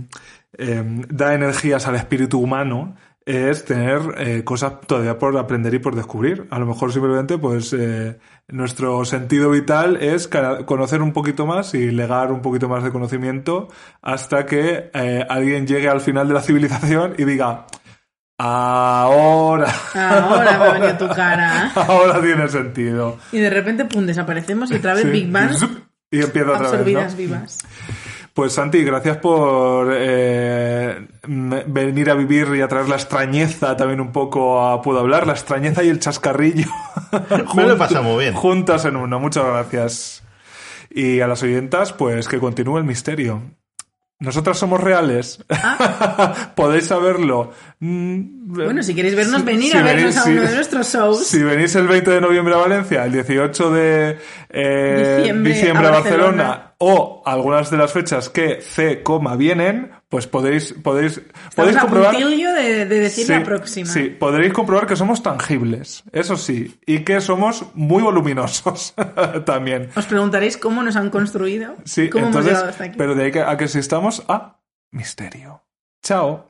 eh, 0.57 0.83
da 1.07 1.33
energías 1.33 1.87
al 1.87 1.95
espíritu 1.95 2.37
humano 2.37 2.97
es 3.25 3.63
tener 3.63 4.01
eh, 4.17 4.43
cosas 4.43 4.81
todavía 4.85 5.17
por 5.17 5.37
aprender 5.37 5.73
y 5.73 5.79
por 5.79 5.95
descubrir. 5.95 6.47
A 6.49 6.59
lo 6.59 6.65
mejor 6.65 6.91
simplemente 6.91 7.37
pues 7.37 7.71
eh, 7.71 8.19
nuestro 8.49 9.05
sentido 9.05 9.51
vital 9.51 9.95
es 10.01 10.27
conocer 10.65 11.01
un 11.01 11.13
poquito 11.13 11.45
más 11.45 11.73
y 11.73 11.91
legar 11.91 12.33
un 12.33 12.41
poquito 12.41 12.67
más 12.67 12.83
de 12.83 12.91
conocimiento 12.91 13.69
hasta 14.01 14.45
que 14.45 14.91
alguien 15.29 15.65
llegue 15.65 15.87
al 15.87 16.01
final 16.01 16.27
de 16.27 16.33
la 16.33 16.41
civilización 16.41 17.13
y 17.17 17.23
diga 17.23 17.67
ahora, 18.39 19.73
Ahora 19.93 20.57
me 20.57 20.65
ha 20.65 20.73
venido 20.73 20.97
tu 20.97 21.13
cara. 21.13 21.71
ahora 21.75 22.21
tiene 22.21 22.47
sentido. 22.47 23.17
Y 23.31 23.39
de 23.39 23.49
repente, 23.49 23.85
pum, 23.85 24.05
desaparecemos 24.05 24.71
y 24.71 24.75
otra 24.75 24.93
vez 24.93 25.03
Sí. 25.03 25.09
Big 25.09 25.31
Bang, 25.31 25.51
Y 26.11 26.21
empieza 26.21 26.51
otra 26.51 26.71
vez. 26.71 26.93
¿no? 27.11 27.15
vivas. 27.17 27.57
Pues 28.33 28.53
Santi, 28.53 28.83
gracias 28.83 29.17
por 29.17 29.89
eh, 29.91 31.07
venir 31.27 32.09
a 32.09 32.13
vivir 32.13 32.47
y 32.55 32.61
a 32.61 32.67
traer 32.67 32.87
la 32.87 32.95
extrañeza 32.95 33.75
también 33.75 33.99
un 33.99 34.11
poco 34.13 34.65
a 34.65 34.81
Puedo 34.81 34.99
Hablar, 34.99 35.27
la 35.27 35.33
extrañeza 35.33 35.83
y 35.83 35.89
el 35.89 35.99
chascarrillo. 35.99 36.67
Me 37.55 37.63
lo 37.63 37.73
he 37.73 37.75
pasado 37.75 38.03
muy 38.03 38.23
bien. 38.23 38.33
Juntas 38.33 38.85
en 38.85 38.95
uno, 38.95 39.19
muchas 39.19 39.45
gracias. 39.45 40.23
Y 40.89 41.19
a 41.19 41.27
las 41.27 41.43
oyentas, 41.43 41.91
pues 41.91 42.27
que 42.27 42.39
continúe 42.39 42.77
el 42.77 42.85
misterio. 42.85 43.41
Nosotras 44.19 44.57
somos 44.57 44.81
reales. 44.81 45.43
Podéis 46.55 46.87
saberlo. 46.87 47.51
Mm, 47.79 48.38
Bueno, 48.51 48.81
si 48.81 48.95
queréis 48.95 49.15
vernos, 49.15 49.45
venir 49.45 49.71
si 49.71 49.77
a 49.77 49.83
vernos 49.83 50.17
a 50.17 50.23
uno 50.25 50.41
de 50.41 50.55
nuestros 50.55 50.91
shows. 50.91 51.23
Si 51.27 51.43
venís 51.43 51.75
el 51.75 51.87
20 51.87 52.09
de 52.09 52.19
noviembre 52.21 52.55
a 52.55 52.57
Valencia, 52.57 53.05
el 53.05 53.11
18 53.11 53.71
de 53.71 54.17
eh, 54.49 55.15
Diciembre 55.19 55.53
diciembre, 55.53 55.87
a 55.87 55.91
Barcelona, 55.91 56.43
Barcelona. 56.43 56.73
o 56.79 57.21
algunas 57.27 57.69
de 57.69 57.77
las 57.77 57.93
fechas 57.93 58.29
que 58.29 58.59
C, 58.61 59.03
vienen, 59.37 59.91
pues 60.09 60.25
podéis 60.25 60.73
podéis 60.73 61.17
Estamos 61.17 61.53
podéis 61.55 61.77
a 61.77 61.81
comprobar 61.81 62.15
de, 62.17 62.85
de 62.87 62.99
decir 62.99 63.27
Sí, 63.27 63.31
la 63.31 63.43
próxima. 63.43 63.87
Sí, 63.87 64.05
podréis 64.09 64.51
comprobar 64.51 64.87
que 64.87 64.95
somos 64.95 65.21
tangibles, 65.21 66.03
eso 66.11 66.35
sí, 66.35 66.79
y 66.87 66.99
que 67.03 67.21
somos 67.21 67.65
muy 67.75 68.01
voluminosos 68.01 68.95
también. 69.45 69.89
Os 69.95 70.07
preguntaréis 70.07 70.57
cómo 70.57 70.81
nos 70.81 70.95
han 70.95 71.11
construido, 71.11 71.75
Sí, 71.85 72.09
cómo 72.09 72.23
hemos 72.29 72.35
entonces, 72.37 72.53
llegado 72.53 72.69
hasta 72.71 72.83
aquí. 72.85 72.97
pero 72.97 73.13
de 73.13 73.25
ahí 73.25 73.31
a 73.45 73.55
que 73.57 73.65
existamos 73.65 74.23
a 74.27 74.59
misterio. 74.89 75.61
Chao. 76.01 76.48